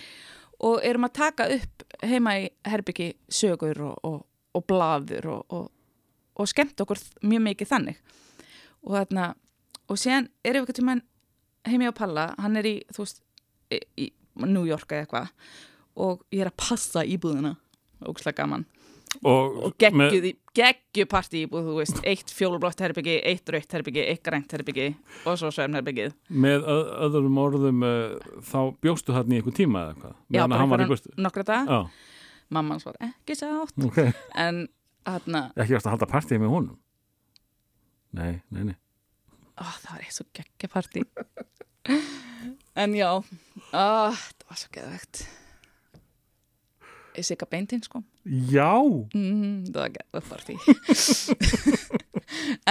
og 0.61 0.81
erum 0.85 1.05
að 1.05 1.12
taka 1.12 1.47
upp 1.55 1.83
heima 2.03 2.31
í 2.41 2.49
herbyggi 2.65 3.15
sögur 3.31 3.81
og, 3.81 3.99
og, 4.05 4.27
og 4.55 4.66
blaður 4.66 5.27
og, 5.27 5.71
og, 6.35 6.48
skemmt 6.51 6.81
okkur 6.85 7.01
mjög 7.23 7.44
mikið 7.48 7.70
þannig 7.70 8.01
og 8.85 8.97
þarna, 8.98 9.28
og 9.89 10.01
síðan 10.01 10.28
erum 10.44 10.65
við 10.65 10.65
eitthvað 10.65 10.81
tímann 10.81 11.05
heimi 11.69 11.89
á 11.89 11.94
Palla, 11.97 12.27
hann 12.40 12.61
er 12.61 12.69
í, 12.69 12.74
þú 12.93 13.06
veist, 13.06 13.23
í, 13.73 13.81
í 14.06 14.11
New 14.44 14.66
York 14.69 14.93
eða 14.93 15.06
eitthvað 15.06 15.28
og 16.05 16.24
ég 16.35 16.44
er 16.44 16.51
að 16.51 16.59
passa 16.61 17.05
íbúðina, 17.06 17.55
ógslag 18.05 18.36
gaman 18.36 18.66
Og, 19.23 19.59
og 19.62 19.74
geggjuð, 19.78 20.27
geggju 20.56 21.06
partí 21.11 21.44
íbúð, 21.44 21.69
þú 21.69 21.74
veist, 21.78 22.01
eitt 22.09 22.32
fjólublátt 22.35 22.81
herbyggi, 22.82 23.19
eitt 23.31 23.51
rautt 23.52 23.77
herbyggi, 23.77 24.02
eitt 24.11 24.23
grænt 24.27 24.55
herbyggi 24.56 24.89
og 25.23 25.39
svo 25.39 25.52
svefnherbyggið. 25.55 26.16
með 26.31 26.66
öð, 26.74 26.90
öðrum 27.06 27.39
orðum 27.44 27.85
uh, 27.86 28.32
þá 28.43 28.59
bjóstu 28.82 29.15
þarna 29.15 29.36
í 29.36 29.40
einhver 29.40 29.56
tíma 29.56 29.85
eða 29.85 29.94
eitthvað? 29.94 30.16
Já, 30.35 30.40
bara 30.43 30.65
hann 30.65 31.23
nokkra 31.28 31.47
dag. 31.51 31.74
Mamma 32.55 32.74
hans 32.74 32.86
var 32.89 32.98
ekki 33.06 33.39
sátt, 33.39 33.78
ok. 33.86 34.01
en 34.44 34.65
hann, 35.09 35.39
Ekki 35.55 35.76
varst 35.76 35.89
að 35.89 35.94
halda 35.97 36.10
partíð 36.10 36.43
með 36.43 36.55
honum? 36.55 36.78
Nei, 38.14 38.35
nei, 38.55 38.64
nei. 38.70 38.76
ó, 39.59 39.60
það 39.66 39.90
var 39.90 40.05
eitt 40.05 40.16
svo 40.16 40.26
geggja 40.36 40.68
partí. 40.70 41.01
en 42.82 42.90
já, 42.94 43.09
ó, 43.10 43.12
það 43.72 44.20
var 44.48 44.56
svo 44.60 44.68
geðvegt. 44.76 45.14
Ég 47.14 47.26
sigga 47.26 47.47
beintinn, 47.47 47.82
sko. 47.86 47.98
Já! 48.26 48.74
Mm, 49.14 49.66
það 49.70 49.81
var 49.81 49.90
geðvegt 49.98 50.31
partí. 50.32 50.55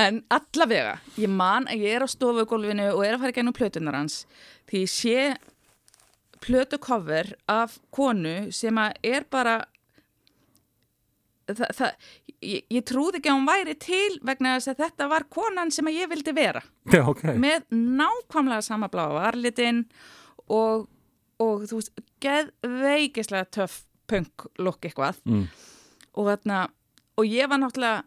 en 0.04 0.22
allavega, 0.34 0.98
ég 1.20 1.32
man 1.32 1.68
að 1.72 1.84
ég 1.86 1.98
er 1.98 2.06
á 2.06 2.08
stofugólfinu 2.12 2.90
og 2.94 3.04
er 3.06 3.16
að 3.16 3.24
fara 3.24 3.34
í 3.34 3.38
gennum 3.38 3.56
plötunar 3.56 3.98
hans 4.00 4.24
því 4.70 4.84
ég 4.84 4.92
sé 4.92 5.18
plötucover 6.44 7.34
af 7.52 7.78
konu 7.94 8.36
sem 8.56 8.76
að 8.80 8.92
er 9.14 9.28
bara 9.32 9.56
það, 11.48 11.68
það, 11.78 12.10
ég, 12.44 12.66
ég 12.70 12.84
trúði 12.90 13.20
ekki 13.22 13.32
að 13.32 13.38
hún 13.40 13.48
væri 13.50 13.76
til 13.82 14.20
vegna 14.28 14.56
þess 14.58 14.72
að 14.74 14.82
þetta 14.84 15.08
var 15.12 15.26
konan 15.34 15.72
sem 15.74 15.90
ég 15.94 16.10
vildi 16.12 16.34
vera 16.38 16.62
Já, 16.92 17.02
ok. 17.10 17.24
með 17.40 17.66
nákvæmlega 17.74 18.62
sama 18.68 18.90
bláa 18.94 19.14
varlitin 19.16 19.84
og, 20.50 20.88
og 21.40 21.66
þú 21.70 21.80
veist, 21.82 22.04
geðveikislega 22.24 23.50
töff 23.52 23.84
punk 24.10 24.48
look 24.60 24.84
eitthvað 24.86 25.20
Mm. 25.26 25.46
og 26.20 26.28
þarna, 26.28 26.68
og 27.18 27.26
ég 27.26 27.48
var 27.50 27.60
náttúrulega 27.64 28.04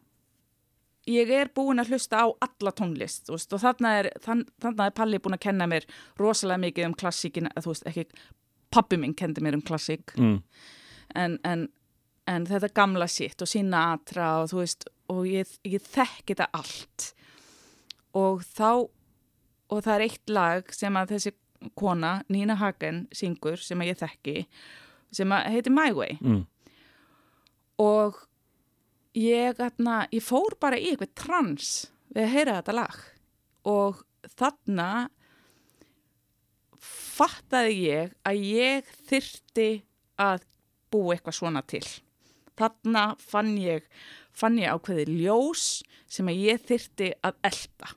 ég 1.07 1.31
er 1.31 1.49
búin 1.55 1.79
að 1.79 1.93
hlusta 1.95 2.19
á 2.19 2.27
alla 2.43 2.73
tónlist 2.75 3.29
veist, 3.31 3.53
og 3.55 3.61
þarna 3.63 3.93
er, 4.01 4.09
þann, 4.25 4.45
þarna 4.61 4.87
er 4.91 4.95
Palli 4.99 5.19
búin 5.23 5.37
að 5.39 5.45
kenna 5.47 5.67
mér 5.71 5.87
rosalega 6.19 6.59
mikið 6.65 6.87
um 6.89 6.95
klassíkin 6.99 7.49
þú 7.55 7.71
veist, 7.73 7.87
ekki, 7.87 8.07
pappi 8.75 8.99
minn 8.99 9.15
kendi 9.15 9.41
mér 9.41 9.55
um 9.55 9.63
klassík 9.63 10.13
Mm. 10.19 10.43
en, 11.15 11.39
en, 11.45 11.69
en 12.31 12.47
þetta 12.49 12.73
gamla 12.75 13.09
sitt 13.11 13.43
og 13.43 13.51
Sinatra 13.51 14.31
og 14.43 14.51
þú 14.51 14.61
veist 14.63 14.87
og 15.13 15.27
ég, 15.31 15.51
ég 15.67 15.83
þekki 15.83 16.35
þetta 16.35 16.49
allt. 16.57 17.11
Og 18.17 18.43
þá 18.43 18.71
og 19.67 19.83
það 19.83 19.93
er 19.95 20.05
eitt 20.07 20.33
lag 20.33 20.73
sem 20.75 20.97
að 20.99 21.17
þessi 21.17 21.33
kona, 21.79 22.21
Nina 22.31 22.57
Hagen 22.61 23.07
syngur 23.15 23.61
sem 23.63 23.81
að 23.83 23.93
ég 23.93 24.01
þekki 24.03 24.37
sem 25.15 25.33
að 25.33 25.51
heiti 25.55 25.73
My 25.73 25.91
Way. 25.97 26.19
Mm. 26.21 26.45
og 27.83 28.23
ég, 29.17 29.59
atna, 29.61 30.07
ég 30.13 30.25
fór 30.25 30.57
bara 30.61 30.79
í 30.79 30.91
eitthvað 30.91 31.15
trans 31.19 31.71
við 32.15 32.25
að 32.25 32.33
heyra 32.35 32.57
þetta 32.61 32.77
lag. 32.77 32.99
Og 33.67 34.03
þarna 34.37 34.89
fattaði 36.87 37.79
ég 37.87 38.17
að 38.27 38.43
ég 38.47 38.91
þyrti 39.09 39.71
að 40.21 40.45
búa 40.93 41.17
eitthvað 41.17 41.39
svona 41.41 41.63
til 41.67 41.85
þarna 42.59 43.09
fann 43.23 43.55
ég 43.61 43.87
fann 44.37 44.59
ég 44.61 44.73
ákveði 44.75 45.07
ljós 45.23 45.83
sem 46.11 46.29
að 46.29 46.43
ég 46.45 46.65
þyrti 46.69 47.11
að 47.25 47.39
elta. 47.49 47.93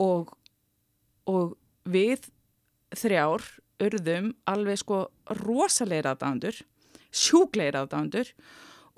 Og, 0.00 0.30
og 1.28 1.56
við 1.88 2.30
þrjár 2.96 3.44
urðum 3.84 4.32
alveg 4.48 4.80
sko 4.80 5.04
rosalegir 5.42 6.08
aðdándur 6.10 6.62
sjúklegir 7.14 7.78
aðdándur 7.78 8.30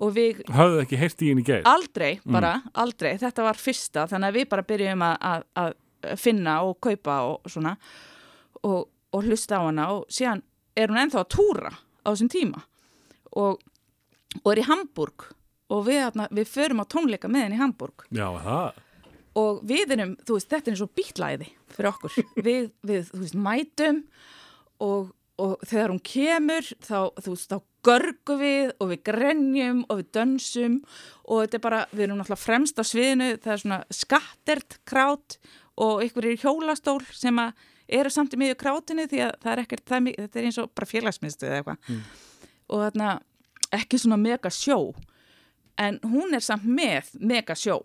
og 0.01 0.13
við 0.15 0.41
Höfðu 0.51 0.81
ekki 0.83 0.99
heyrt 0.99 1.21
í 1.21 1.31
henni 1.31 1.45
gæð? 1.45 1.67
aldrei 1.69 2.11
bara, 2.25 2.55
aldrei, 2.73 3.13
þetta 3.21 3.45
var 3.45 3.59
fyrsta 3.61 4.07
þannig 4.09 4.31
að 4.31 4.39
við 4.39 4.47
bara 4.53 4.67
byrjum 4.71 5.05
að, 5.05 5.15
að, 5.31 5.45
að 5.61 6.21
finna 6.21 6.55
og 6.65 6.79
kaupa 6.81 7.17
og 7.29 7.51
svona 7.51 7.75
og, 8.65 8.87
og 8.89 9.27
hlusta 9.27 9.61
á 9.61 9.67
hana 9.67 9.87
og 9.95 10.07
síðan 10.11 10.41
er 10.77 10.91
hún 10.91 11.01
ennþá 11.03 11.23
að 11.23 11.31
túra 11.35 11.73
á 11.75 12.07
þessum 12.09 12.31
tíma. 12.31 12.63
Og, 13.37 13.61
og 14.43 14.51
er 14.53 14.61
í 14.63 14.67
Hamburg 14.69 15.27
og 15.71 15.85
við, 15.87 16.01
þarna, 16.05 16.27
við 16.35 16.49
förum 16.51 16.81
á 16.83 16.85
tónleika 16.91 17.29
með 17.31 17.45
henni 17.47 17.57
í 17.59 17.61
Hamburg 17.61 18.05
Já, 18.11 18.27
það. 18.43 18.79
og 19.39 19.61
við 19.69 19.93
erum, 19.95 20.13
þú 20.27 20.37
veist, 20.37 20.49
þetta 20.51 20.69
er 20.71 20.75
eins 20.75 20.83
og 20.85 20.93
bítlæði 20.99 21.49
fyrir 21.71 21.91
okkur, 21.93 22.17
við, 22.47 22.69
við 22.87 23.09
þú 23.13 23.21
veist, 23.23 23.37
mætum 23.47 24.01
og, 24.83 25.11
og 25.41 25.57
þegar 25.67 25.93
hún 25.93 26.01
kemur 26.05 26.71
þá, 26.83 26.97
þú 27.23 27.35
veist, 27.35 27.51
þá 27.53 27.61
görgum 27.87 28.37
við 28.43 28.73
og 28.77 28.91
við 28.91 28.99
grenjum 29.07 29.79
og 29.89 29.97
við 30.03 30.09
dönsum. 30.13 30.75
Og 31.25 31.39
þetta 31.41 31.57
er 31.57 31.63
bara, 31.63 31.79
við 31.89 32.03
erum 32.05 32.19
náttúrulega 32.19 32.43
fremst 32.43 32.77
á 32.77 32.85
sviðinu, 32.85 33.29
það 33.41 33.53
er 33.55 33.61
svona 33.63 33.79
skattert 33.97 34.75
krát 34.85 35.37
og 35.81 36.03
ykkur 36.05 36.27
er 36.29 36.37
hjólastól 36.43 36.99
sem 37.09 37.39
að 37.41 37.55
eru 37.97 38.11
samt 38.13 38.35
í 38.35 38.39
miðju 38.41 38.59
krátinu 38.61 39.07
því 39.09 39.23
að 39.25 39.33
það 39.41 39.51
er 39.55 39.61
ekkert, 39.63 39.83
það 39.89 39.97
er, 39.97 40.03
mi- 40.05 40.13
þetta 40.19 40.39
er 40.43 40.47
eins 40.51 40.59
og 40.61 40.69
bara 40.77 40.89
félagsmiðstu 40.91 41.47
eða 41.49 41.57
eitthvað. 41.63 41.97
Og 42.69 42.83
þarna 42.85 43.09
ekki 43.75 43.99
svona 44.01 44.19
mega 44.19 44.51
sjó 44.53 44.93
en 45.81 45.99
hún 46.03 46.35
er 46.35 46.43
samt 46.45 46.67
með 46.67 47.13
mega 47.19 47.55
sjó. 47.57 47.79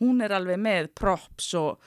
Hún 0.00 0.20
er 0.22 0.34
alveg 0.36 0.60
með 0.60 0.90
props 0.94 1.52
og, 1.58 1.80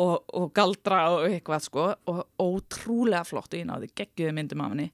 og, 0.00 0.14
og 0.32 0.52
galdra 0.56 1.02
og 1.16 1.26
eitthvað 1.28 1.66
sko 1.66 1.88
og 2.08 2.22
ótrúlega 2.40 3.24
flott. 3.28 3.52
Og 3.52 3.60
ég 3.60 3.68
náði 3.68 3.90
geggjöðu 3.98 4.36
myndum 4.38 4.62
af 4.64 4.72
henni. 4.72 4.88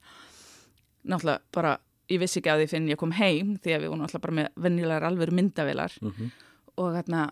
Náttúrulega 1.08 1.54
bara, 1.54 1.76
ég 2.10 2.22
vissi 2.22 2.40
ekki 2.40 2.52
að 2.52 2.64
því 2.64 2.70
finn 2.72 2.88
ég 2.90 3.00
kom 3.00 3.14
heim 3.14 3.56
því 3.62 3.76
að 3.76 3.84
við 3.84 3.92
vorum 3.92 4.02
náttúrulega 4.04 4.26
bara 4.26 4.38
með 4.40 4.64
venjulegar 4.64 5.08
alvöru 5.08 5.36
myndavilar 5.38 5.98
og 6.78 6.96
þarna 6.96 7.28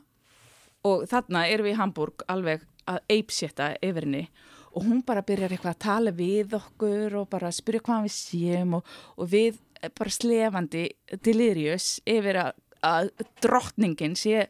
og 0.87 1.07
þarna 1.11 1.47
erum 1.51 1.67
við 1.67 1.75
í 1.75 1.81
Hamburg 1.81 2.25
alveg 2.31 2.67
að 2.87 2.99
eipsetta 3.11 3.73
yfir 3.83 4.07
henni 4.07 4.29
og 4.77 4.85
hún 4.85 5.01
bara 5.07 5.25
byrjar 5.27 5.55
eitthvað 5.57 5.75
að 5.75 5.85
tala 5.87 6.13
við 6.15 6.55
okkur 6.59 7.17
og 7.23 7.29
bara 7.33 7.49
að 7.49 7.57
spyrja 7.59 7.83
hvað 7.87 8.07
við 8.07 8.15
séum 8.15 8.77
og, 8.79 8.91
og 9.17 9.31
við 9.33 9.59
bara 9.95 10.11
slefandi 10.11 10.87
delirious 11.25 12.01
yfir 12.07 12.41
að, 12.43 12.53
að 12.87 13.11
drottningin 13.45 14.17
sé 14.19 14.47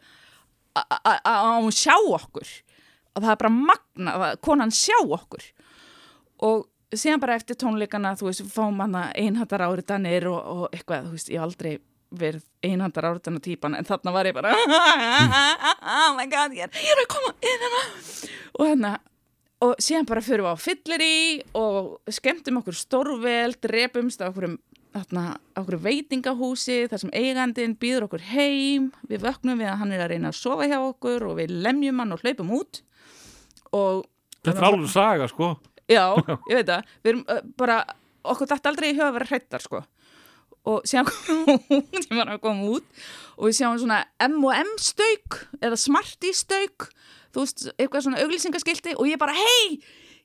að- 0.77 1.61
hún 1.65 1.75
sjá 1.75 1.97
okkur. 1.97 2.49
Og 3.17 3.23
það 3.23 3.31
er 3.33 3.43
bara 3.43 3.55
magna 3.57 4.17
að 4.17 4.41
konan 4.45 4.71
sjá 4.71 4.97
okkur. 5.03 5.45
Og 6.45 6.67
síðan 6.93 7.21
bara 7.21 7.35
eftir 7.37 7.57
tónleikana 7.57 8.15
þú 8.17 8.29
veist, 8.31 8.45
fáum 8.53 8.81
hann 8.85 8.95
einhandar 9.17 9.65
áriðanir 9.67 10.29
og, 10.31 10.41
og 10.47 10.67
eitthvað, 10.73 11.09
þú 11.09 11.17
veist, 11.17 11.31
ég 11.33 11.43
aldrei 11.43 11.79
verið 12.17 12.45
einhandar 12.63 13.09
áriðana 13.11 13.41
típan 13.43 13.75
en 13.75 13.85
þarna 13.85 14.13
var 14.15 14.29
ég 14.29 14.37
bara 14.37 14.53
oh 14.57 16.13
my 16.17 16.27
god, 16.31 16.55
ég 16.55 16.69
er, 16.71 17.01
að 17.03 17.09
koma 17.11 17.33
hana 17.43 17.81
og 18.57 18.63
hérna 18.69 18.93
og 19.67 19.75
síðan 19.83 20.07
bara 20.09 20.23
fyrir 20.23 20.45
við 20.47 20.55
á 20.55 20.57
fyllir 20.61 21.03
í 21.03 21.19
og 21.59 21.91
skemmtum 22.13 22.61
okkur 22.61 22.77
stórvel 22.79 23.57
drepumst 23.59 24.23
á 24.23 24.29
okkur, 24.31 24.55
þarna, 24.97 25.24
okkur 25.60 25.78
veitingahúsi 25.85 26.81
þar 26.90 27.02
sem 27.05 27.14
eigandinn 27.14 27.77
býður 27.81 28.09
okkur 28.09 28.27
heim 28.32 28.90
við 29.10 29.24
vöknum 29.27 29.60
við 29.60 29.70
að 29.70 29.81
hann 29.82 29.94
er 29.94 30.05
að 30.05 30.12
reyna 30.14 30.32
að 30.32 30.39
sofa 30.40 30.68
hjá 30.68 30.78
okkur 30.81 31.28
og 31.28 31.39
við 31.40 31.55
lemjum 31.66 32.02
hann 32.02 32.16
og 32.16 32.24
hlaupum 32.24 32.52
út 32.59 32.82
og 33.77 34.05
Þetta 34.47 34.62
er 34.62 34.66
alveg 34.68 34.90
saga, 34.93 35.27
sko. 35.27 35.51
Já, 35.90 36.05
ég 36.51 36.60
veit 36.60 36.68
það. 36.68 36.90
Við 37.02 37.12
erum 37.12 37.52
bara, 37.59 37.81
okkur 38.27 38.51
dætt 38.51 38.68
aldrei 38.70 38.89
í 38.93 38.94
huga 38.94 39.09
að 39.10 39.16
vera 39.18 39.28
hrættar, 39.32 39.64
sko. 39.64 39.82
Og 40.66 40.86
síðan 40.86 41.09
kom 41.10 41.43
hún, 41.70 41.82
sem 42.02 42.18
var 42.18 42.31
að 42.31 42.43
koma 42.44 42.70
út, 42.77 43.05
og 43.36 43.48
við 43.48 43.59
sjáum 43.59 43.78
svona 43.82 44.01
M&M 44.23 44.73
stauk, 44.82 45.40
eða 45.59 45.78
Smarty 45.78 46.32
stauk, 46.35 46.89
þú 47.35 47.44
veist, 47.44 47.66
eitthvað 47.74 48.06
svona 48.06 48.23
auglýsingaskilti, 48.24 48.97
og 48.98 49.10
ég 49.10 49.20
bara, 49.23 49.35
hei, 49.35 49.78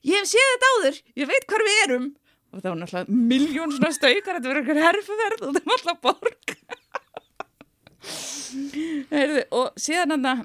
ég 0.06 0.18
hef 0.18 0.30
séð 0.30 0.50
þetta 0.54 0.72
áður, 0.76 1.02
ég 1.22 1.30
veit 1.30 1.48
hvar 1.50 1.66
við 1.68 1.82
erum. 1.86 2.08
Og 2.52 2.60
það 2.60 2.68
var 2.68 2.80
náttúrulega 2.82 3.20
miljón 3.32 3.72
svona 3.72 3.92
staukar, 3.96 4.36
þetta 4.36 4.50
verður 4.50 4.60
eitthvað 4.62 4.86
herfuverð, 4.86 5.44
og 5.46 5.54
það 5.56 5.68
var 5.68 5.78
alltaf 5.78 6.00
borg. 6.04 6.56
Heyrðu, 9.12 9.44
og 9.56 9.78
síðan 9.80 10.14
hann 10.16 10.28
að, 10.28 10.42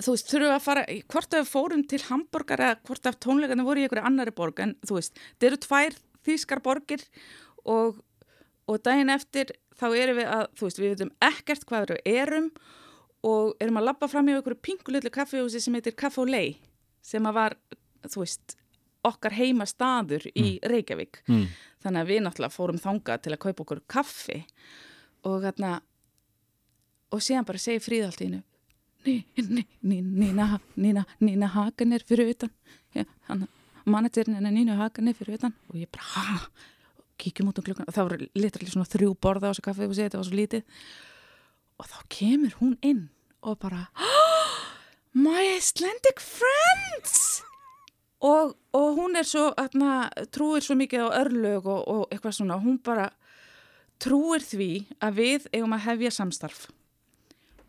þú 0.00 0.14
veist, 0.14 0.30
þurfum 0.30 0.46
við 0.46 0.54
að 0.54 0.64
fara 0.64 0.84
hvort 1.12 1.34
að 1.34 1.42
við 1.42 1.50
fórum 1.50 1.82
til 1.90 2.00
Hamburgar 2.06 2.62
eða 2.64 2.78
hvort 2.88 3.10
af 3.10 3.18
tónleikarnir 3.22 3.66
voru 3.66 3.82
í 3.82 3.86
einhverju 3.86 4.06
annari 4.08 4.34
borg 4.34 4.62
en 4.64 4.76
þú 4.86 4.96
veist, 4.98 5.20
þetta 5.34 5.50
eru 5.50 5.60
tvær 5.66 5.98
þýskar 6.26 6.62
borgir 6.64 7.04
og, 7.68 8.00
og 8.70 8.80
daginn 8.86 9.12
eftir 9.12 9.52
þá 9.80 9.86
erum 9.96 10.20
við 10.20 10.30
að 10.30 10.46
þú 10.58 10.68
veist, 10.68 10.80
við 10.80 10.94
veitum 10.94 11.12
ekkert 11.28 11.66
hvað 11.68 11.92
við 11.92 12.14
erum 12.22 12.48
og 13.26 13.60
erum 13.60 13.80
að 13.80 13.88
labba 13.90 14.08
fram 14.08 14.30
í 14.30 14.34
einhverju 14.34 14.62
pingulitlu 14.64 15.12
kaffehúsi 15.12 15.60
sem 15.60 15.76
heitir 15.76 15.96
Café 15.98 16.24
Lei 16.28 16.56
sem 17.04 17.24
að 17.28 17.36
var, 17.36 17.56
þú 18.08 18.24
veist 18.24 18.56
okkar 19.06 19.36
heima 19.38 19.66
staður 19.68 20.26
í 20.34 20.58
Reykjavík. 20.62 21.22
Mm. 21.28 21.46
þannig 21.80 22.02
að 22.02 22.10
við 22.12 22.22
náttúrulega 22.24 22.52
fórum 22.52 22.80
þangað 22.80 23.22
til 23.24 23.32
að 23.32 23.42
kaupa 23.46 23.64
okkur 23.64 23.80
kaffi 23.88 24.38
og 25.24 25.42
þarna 25.46 25.80
og 27.10 27.22
síðan 27.24 27.46
bara 27.48 27.62
segi 27.62 27.80
fríðaltínu 27.80 28.42
Ní, 29.04 29.24
ní, 29.36 29.66
ní, 29.80 30.02
Nína, 30.02 30.60
Nína, 30.76 31.04
Nína 31.20 31.46
Hagen 31.46 31.92
er 31.92 32.02
fyrir 32.04 32.34
utan. 32.34 32.50
Ja, 32.92 33.04
managerinn 33.88 34.36
hennar 34.36 34.52
Nína 34.52 34.76
Hagen 34.76 35.08
er 35.08 35.16
fyrir 35.16 35.38
utan. 35.38 35.54
Og 35.70 35.78
ég 35.80 35.88
bara, 35.88 36.04
ha? 36.04 36.40
Kíkjum 37.20 37.48
út 37.48 37.60
um 37.60 37.64
klukkan 37.64 37.88
og 37.88 37.96
það 37.96 38.08
voru 38.08 38.28
litrali 38.36 38.68
svona 38.72 38.88
þrjú 38.88 39.14
borða 39.16 39.48
á 39.48 39.50
þessu 39.52 39.64
kaffi 39.64 39.88
og 39.88 39.96
þetta 39.96 40.20
var 40.20 40.28
svo 40.28 40.36
lítið. 40.36 40.84
Og 41.80 41.88
þá 41.88 41.98
kemur 42.12 42.56
hún 42.60 42.76
inn 42.84 43.06
og 43.40 43.56
bara 43.60 43.86
My 45.24 45.48
Icelandic 45.56 46.20
Friends 46.20 47.40
og, 48.20 48.56
og 48.76 48.88
hún 48.98 49.16
er 49.16 49.26
svo, 49.28 49.48
atna, 49.56 50.10
trúir 50.34 50.64
svo 50.64 50.76
mikið 50.78 51.06
á 51.06 51.08
örlög 51.22 51.68
og, 51.70 51.80
og 51.88 52.02
eitthvað 52.12 52.36
svona, 52.36 52.58
hún 52.60 52.76
bara 52.84 53.08
trúir 54.00 54.44
því 54.44 54.70
að 55.00 55.16
við 55.20 55.48
eigum 55.54 55.76
að 55.76 55.86
hefja 55.88 56.12
samstarf. 56.18 56.68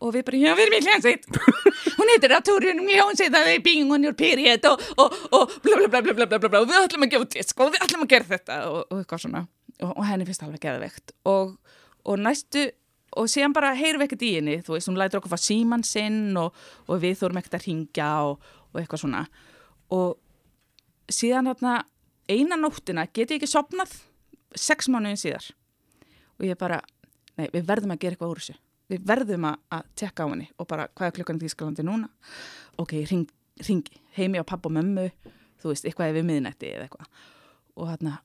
Og 0.02 0.16
við 0.16 0.24
bara, 0.26 0.38
já, 0.40 0.52
við 0.58 0.64
erum 0.64 0.76
í 0.76 0.82
hljansveit 0.82 1.26
hún 1.98 2.10
heitir 2.10 2.32
að 2.34 2.46
túrjunum 2.48 2.88
í 2.90 2.96
hljansveit 2.98 3.36
að 3.38 3.44
við 3.46 3.52
erum 3.52 3.66
being 3.68 3.92
on 3.94 4.06
your 4.08 4.16
period 4.18 4.64
og, 4.66 4.82
og, 4.98 5.18
og 5.38 5.52
bla 5.62 5.78
bla 5.78 6.00
bla 6.02 6.14
bla 6.16 6.26
bla 6.26 6.48
bla 6.48 6.62
og 6.64 6.70
við 6.70 6.78
ætlum 6.80 7.06
að 7.06 7.12
gefa 7.14 7.28
disk 7.36 7.62
og 7.62 7.70
við 7.70 7.84
ætlum 7.86 8.06
að 8.06 8.14
gera 8.14 8.30
þetta 8.32 8.56
og, 8.72 8.80
og 8.88 8.98
eitthvað 8.98 9.22
svona, 9.26 9.44
og 9.92 10.02
henni 10.08 10.26
finnst 10.26 10.42
alveg 10.46 10.64
geðveikt. 10.64 11.14
Og 11.28 12.18
næstu 12.18 12.66
og 13.20 13.28
síðan 13.30 13.54
bara 13.54 13.74
heyrum 13.78 14.02
við 14.02 14.08
ekkert 14.08 14.26
í 14.26 14.32
henni 14.38 14.58
þú 14.64 14.74
veist, 14.74 14.90
hún 14.90 14.98
lætir 14.98 15.20
okkur 15.20 15.30
að 15.30 15.38
fá 15.38 15.46
síman 15.46 15.86
sinn 15.86 16.34
og 16.40 16.92
við 17.02 17.20
þurfum 17.20 17.40
ekkert 17.42 17.58
að 17.60 17.66
ringja 17.68 18.10
og 18.26 18.80
eitthvað 18.80 19.04
svona. 19.04 19.24
Og 19.94 20.16
síðan 21.14 21.50
þarna 21.52 21.76
eina 22.30 22.58
nóttina 22.58 23.06
get 23.10 23.30
ég 23.30 23.38
ekki 23.38 23.50
sopnað 23.50 23.94
sex 24.58 24.88
mánuðin 24.92 25.20
síðar. 25.20 25.48
Og 26.38 26.46
ég 26.48 26.58
bara, 26.60 26.80
nei, 27.38 27.48
við 27.52 27.66
verðum 27.68 27.94
að 27.94 28.02
gera 28.02 28.16
eitthvað 28.16 28.34
úr 28.34 28.42
þessu. 28.42 28.56
Við 28.92 29.04
verðum 29.08 29.46
að, 29.48 29.60
að 29.72 29.86
tekka 30.02 30.26
á 30.26 30.30
henni 30.32 30.48
og 30.60 30.68
bara, 30.68 30.88
hvað 30.92 31.08
er 31.08 31.16
klukkan 31.18 31.38
í 31.38 31.44
Þýskalandi 31.46 31.86
núna? 31.86 32.10
Ok, 32.82 32.96
ring, 33.08 33.30
ring 33.64 33.86
heimi 34.18 34.42
á 34.42 34.44
papp 34.44 34.66
og 34.68 34.74
mömmu 34.76 35.06
þú 35.62 35.70
veist, 35.70 35.86
eitthvað 35.86 36.10
er 36.10 36.18
við 36.18 36.28
miðnætti 36.28 36.72
eða 36.74 36.88
eitthvað. 36.88 37.22
Og 37.78 37.88
þarna, 37.88 38.16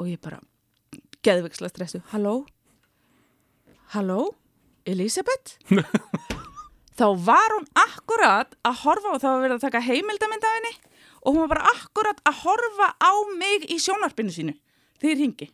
og 0.00 0.10
ég 0.10 0.20
bara 0.24 0.40
geðviksla 1.24 1.70
stressu, 1.72 2.02
halló? 2.12 2.42
Halló, 3.94 4.34
Elisabeth 4.88 5.56
þá 6.98 7.06
var 7.26 7.54
hún 7.56 7.68
akkurat 7.78 8.56
að 8.66 8.80
horfa 8.84 9.14
og 9.14 9.22
það 9.22 9.32
var 9.32 9.44
verið 9.44 9.56
að 9.56 9.64
taka 9.66 9.84
heimildammynd 9.84 10.46
af 10.46 10.58
henni 10.58 10.74
og 11.24 11.34
hún 11.34 11.44
var 11.44 11.54
bara 11.56 11.72
akkurat 11.72 12.22
að 12.28 12.40
horfa 12.44 12.88
á 13.00 13.12
mig 13.38 13.66
í 13.72 13.78
sjónarpinu 13.82 14.32
sínu 14.34 14.54
þegar 15.00 15.12
ég 15.14 15.20
ringi 15.22 15.50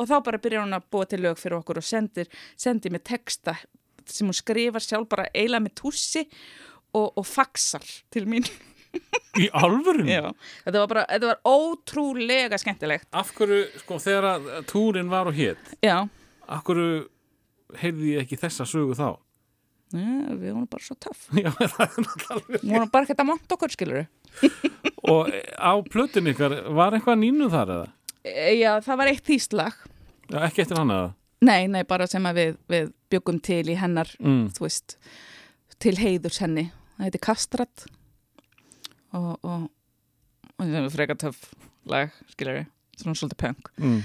og 0.00 0.08
þá 0.08 0.16
bara 0.24 0.40
byrjar 0.40 0.64
hún 0.64 0.76
að 0.78 0.88
búa 0.92 1.08
til 1.08 1.20
lög 1.24 1.38
fyrir 1.40 1.58
okkur 1.60 1.80
og 1.80 1.86
sendir, 1.86 2.30
sendir 2.56 2.92
með 2.94 3.06
texta 3.12 3.56
sem 4.08 4.28
hún 4.28 4.36
skrifar 4.36 4.84
sjálf 4.84 5.08
bara 5.10 5.28
eiginlega 5.34 5.66
með 5.66 5.76
tússi 5.82 6.24
og, 6.96 7.12
og 7.14 7.24
faxar 7.26 7.84
til 8.10 8.24
mín. 8.26 8.46
Í 9.38 9.46
alvörun? 9.54 10.08
Já, 10.10 10.32
þetta 10.64 10.80
var 10.80 10.88
bara, 10.90 11.04
þetta 11.12 11.28
var 11.28 11.42
ótrúlega 11.46 12.58
skemmtilegt. 12.58 13.06
Af 13.14 13.30
hverju, 13.36 13.60
sko, 13.84 14.00
þegar 14.02 14.26
að 14.32 14.48
túrin 14.70 15.12
var 15.12 15.30
og 15.30 15.36
hétt, 15.36 15.76
Já, 15.84 16.00
af 16.50 16.64
hverju 16.66 17.04
heyrði 17.78 18.16
ég 18.16 18.24
ekki 18.24 18.40
þessa 18.40 18.66
sögu 18.66 18.96
þá? 18.98 19.12
Nei, 19.90 20.36
við 20.38 20.52
vorum 20.54 20.66
bara 20.70 20.84
svo 20.86 20.94
töff 21.02 21.24
Við 21.34 21.48
vorum 22.70 22.90
bara 22.92 23.06
ekkert 23.06 23.22
að 23.24 23.28
monta 23.32 23.56
okkur, 23.56 23.72
skilur 23.74 24.04
Og 25.10 25.30
á 25.58 25.72
plötin 25.90 26.28
ykkar, 26.30 26.54
var 26.76 26.94
eitthvað 26.94 27.18
nínu 27.24 27.48
þar 27.50 27.72
eða? 27.74 27.88
Já, 28.54 28.72
það 28.84 29.00
var 29.00 29.10
eitt 29.10 29.24
þýslag 29.26 29.80
ekki 30.30 30.62
eftir 30.62 30.78
hann 30.78 30.92
eða? 30.94 31.08
Nei, 31.42 31.64
nei, 31.72 31.80
bara 31.88 32.06
sem 32.06 32.26
að 32.28 32.36
við, 32.36 32.50
við 32.70 32.90
byggum 33.10 33.38
til 33.42 33.64
í 33.72 33.74
hennar, 33.80 34.10
Mm. 34.20 34.50
þú 34.54 34.66
veist, 34.66 34.94
til 35.80 35.94
heiðurs 35.96 36.38
henni. 36.44 36.66
Það 36.98 37.06
heiti 37.08 37.20
Kastrat 37.24 37.84
og, 39.16 39.38
og, 39.40 39.64
og 40.60 40.60
það 40.60 40.76
er 40.84 40.90
frekar 40.94 41.18
töff 41.22 41.40
lag, 41.88 42.12
skilur 42.34 42.60
svona 43.00 43.16
svolítið 43.16 43.40
punk. 43.40 43.70
Mm. 43.80 44.02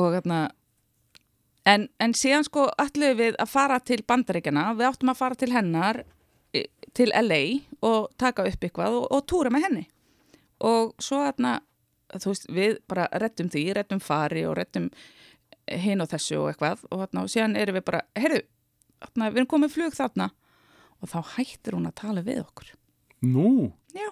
Og 0.00 0.08
þarna, 0.16 0.38
en, 1.68 1.86
en 2.00 2.14
síðan 2.16 2.46
sko 2.46 2.68
allir 2.80 3.16
við 3.18 3.38
að 3.42 3.52
fara 3.52 3.78
til 3.84 4.00
bandaríkjana, 4.08 4.72
við 4.78 4.88
áttum 4.88 5.12
að 5.12 5.20
fara 5.20 5.38
til 5.38 5.52
hennar, 5.52 6.02
til 6.96 7.10
LA 7.12 7.42
og 7.84 8.08
taka 8.18 8.46
upp 8.48 8.64
eitthvað 8.64 8.98
og, 8.98 9.06
og 9.14 9.24
túra 9.28 9.52
með 9.52 9.68
henni. 9.68 9.84
Og 10.64 10.94
svo 11.02 11.20
þarna, 11.22 11.58
þú 12.16 12.32
veist, 12.32 12.48
við 12.56 12.78
bara 12.90 13.06
rettum 13.22 13.50
því, 13.52 13.64
rettum 13.78 14.02
fari 14.02 14.46
og 14.48 14.56
rettum 14.58 14.88
hinn 15.68 16.02
og 16.02 16.08
þessu 16.10 16.38
og 16.40 16.52
eitthvað 16.52 16.86
og, 16.88 17.02
þarna, 17.04 17.24
og 17.24 17.32
síðan 17.32 17.58
erum 17.60 17.78
við 17.78 17.86
bara, 17.90 18.02
heyrðu, 18.18 18.42
þarna, 19.04 19.30
við 19.30 19.42
erum 19.42 19.50
komið 19.52 19.74
flug 19.76 19.98
þarna 19.98 20.30
og 20.98 21.12
þá 21.12 21.18
hættir 21.36 21.76
hún 21.76 21.90
að 21.90 21.98
tala 22.00 22.24
við 22.26 22.42
okkur. 22.42 22.72
Nú, 23.28 23.50
Já. 23.94 24.08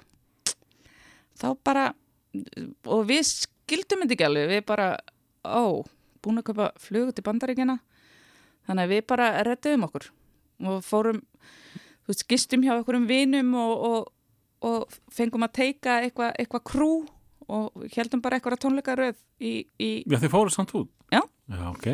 Þá 1.37 1.49
bara, 1.67 1.91
og 2.89 3.03
við 3.09 3.27
skildum 3.29 4.05
þetta 4.05 4.17
ekki 4.17 4.27
alveg, 4.29 4.53
við 4.55 4.63
bara, 4.69 4.87
ó, 5.45 5.85
búin 6.27 6.43
að 6.43 6.49
köpa 6.51 6.69
flug 6.83 7.15
til 7.17 7.25
bandaríkjana, 7.27 7.79
þannig 8.69 8.85
að 8.89 8.93
við 8.95 9.07
bara 9.15 9.31
rettum 9.47 9.87
okkur 9.87 10.11
og 10.67 10.85
fórum, 10.85 11.23
þú 12.07 12.13
veist, 12.13 12.27
gistum 12.31 12.63
hjá 12.65 12.75
einhverjum 12.77 13.09
vinum 13.11 13.55
og, 13.61 13.87
og, 13.91 14.13
og 14.67 14.99
fengum 15.13 15.45
að 15.47 15.57
teika 15.63 15.99
eitthvað 16.05 16.37
eitthva 16.43 16.63
krú 16.65 16.91
og 17.47 17.85
heldum 17.95 18.23
bara 18.25 18.39
eitthvað 18.41 18.59
tónleikaröð 18.65 19.19
í, 19.39 19.53
í, 19.79 19.91
já 20.09 20.19
þið 20.19 20.33
fóru 20.33 20.51
samt 20.55 20.73
út 20.75 20.89
Já. 21.13 21.21
Já, 21.47 21.61
ok 21.71 21.89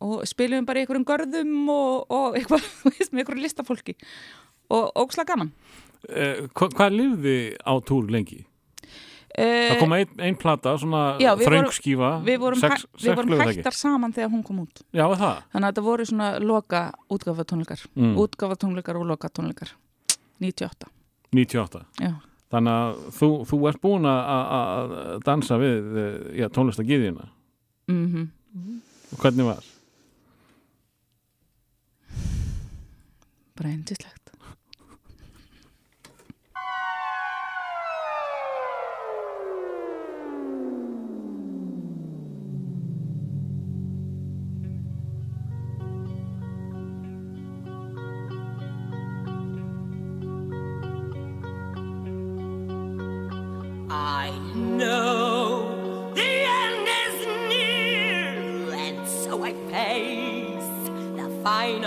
og 0.00 0.22
spilum 0.24 0.64
bara 0.64 0.80
einhverjum 0.80 1.04
görðum 1.04 1.66
og, 1.68 2.06
og 2.08 2.38
eitthvað, 2.38 2.62
þú 2.80 2.92
veist, 2.94 3.12
með 3.12 3.20
einhverjum 3.24 3.44
listafólki 3.44 3.96
og 4.72 4.94
ókslega 5.02 5.34
gaman. 5.34 5.50
eh, 6.08 6.46
hva, 6.54 6.70
Hvað 6.72 6.94
lifði 6.96 7.34
á 7.60 7.72
túr 7.84 8.08
lengi? 8.08 8.46
Það 9.38 9.78
kom 9.80 9.92
ein, 9.94 10.08
ein 10.26 10.36
plata, 10.36 10.72
svona 10.82 11.02
þröngskífa 11.18 12.08
við 12.26 12.38
vorum, 12.42 12.58
sex, 12.60 12.82
hæ, 12.82 12.98
við 13.04 13.14
vorum 13.20 13.42
hættar 13.46 13.76
saman 13.78 14.12
þegar 14.16 14.30
hún 14.32 14.42
kom 14.44 14.58
út. 14.64 14.82
Já, 14.92 15.04
það 15.06 15.36
Þannig 15.52 15.66
að 15.66 15.70
þetta 15.70 15.84
voru 15.86 16.06
svona 16.10 16.30
loka 16.42 16.80
útgáfatónleikar, 17.10 17.84
Mm. 17.96 18.16
útgáfatónleikar 18.24 18.96
og 19.00 19.06
lokatónleikar. 19.06 19.70
98, 20.40 20.88
98 21.32 21.84
já. 22.00 22.12
Þannig 22.50 22.72
að 22.74 22.94
þú, 23.14 23.28
þú 23.46 23.68
ert 23.68 23.80
búin 23.80 24.02
að- 24.10 25.22
dansa 25.24 25.58
við 25.58 26.34
já, 26.34 26.48
tónlistagiðina 26.48 27.28
Mm 27.88 28.30
og 29.12 29.18
hvernig 29.18 29.44
var? 29.46 29.62
Bara 33.56 33.68
eindislegt. 33.70 34.19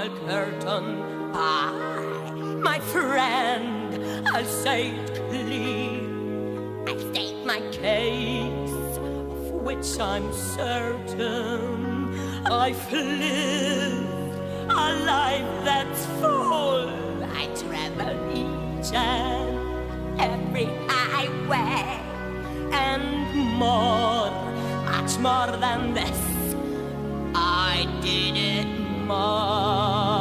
Final 0.04 0.28
curtain. 0.28 1.32
My 2.62 2.80
friend, 2.80 4.28
I'll 4.30 4.46
say 4.46 4.92
it 4.92 5.14
clear. 5.30 6.02
I 6.88 6.98
state 7.12 7.46
my 7.46 7.60
case, 7.72 8.72
of 8.98 9.52
which 9.52 10.00
I'm 10.00 10.32
certain. 10.34 12.16
I've 12.46 12.92
lived 12.92 14.40
a 14.70 15.06
life 15.06 15.66
that's 15.66 16.06
full. 16.20 16.90
I 17.36 17.46
travel 17.56 18.16
each 18.32 18.94
and 18.94 20.22
every 20.22 20.70
highway 20.88 22.00
and 22.72 23.36
more, 23.58 24.32
much 24.86 25.18
more 25.20 25.58
than 25.58 25.94
this. 25.94 26.56
I 27.36 27.88
did 28.02 28.38
it 28.38 28.83
my 29.04 30.13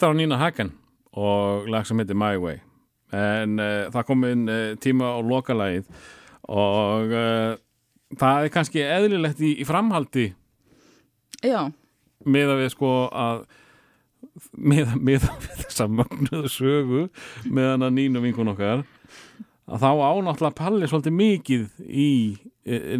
Þetta 0.00 0.14
var 0.14 0.16
Nina 0.16 0.36
Hagen 0.40 0.68
og 1.20 1.66
lag 1.68 1.84
sem 1.84 1.98
heitir 2.00 2.16
My 2.16 2.38
Way. 2.40 2.62
En 3.12 3.58
uh, 3.60 3.90
það 3.92 4.04
kom 4.08 4.22
inn 4.24 4.46
uh, 4.48 4.70
tíma 4.80 5.10
á 5.12 5.20
lokalagið 5.20 5.90
og 6.48 7.10
uh, 7.12 7.58
það 8.16 8.46
er 8.46 8.52
kannski 8.54 8.80
eðlilegt 8.80 9.42
í, 9.44 9.50
í 9.60 9.66
framhaldi 9.68 10.30
Já, 11.44 11.66
með 12.24 12.52
að 12.54 12.62
við 12.62 12.72
sko 12.72 12.92
að 13.12 13.42
með, 14.56 14.94
með 14.96 15.26
við 15.42 15.60
þessa 15.66 15.88
mögnuðu 15.98 16.52
sögu 16.54 17.02
með 17.44 17.68
hana 17.74 17.90
Nínu 17.92 18.22
vinkun 18.24 18.54
okkar 18.54 18.86
að 19.68 19.84
þá 19.84 19.90
ánáttúrulega 19.90 20.58
Palli 20.62 20.88
svolítið 20.88 21.18
mikið 21.18 21.68
í 21.84 22.08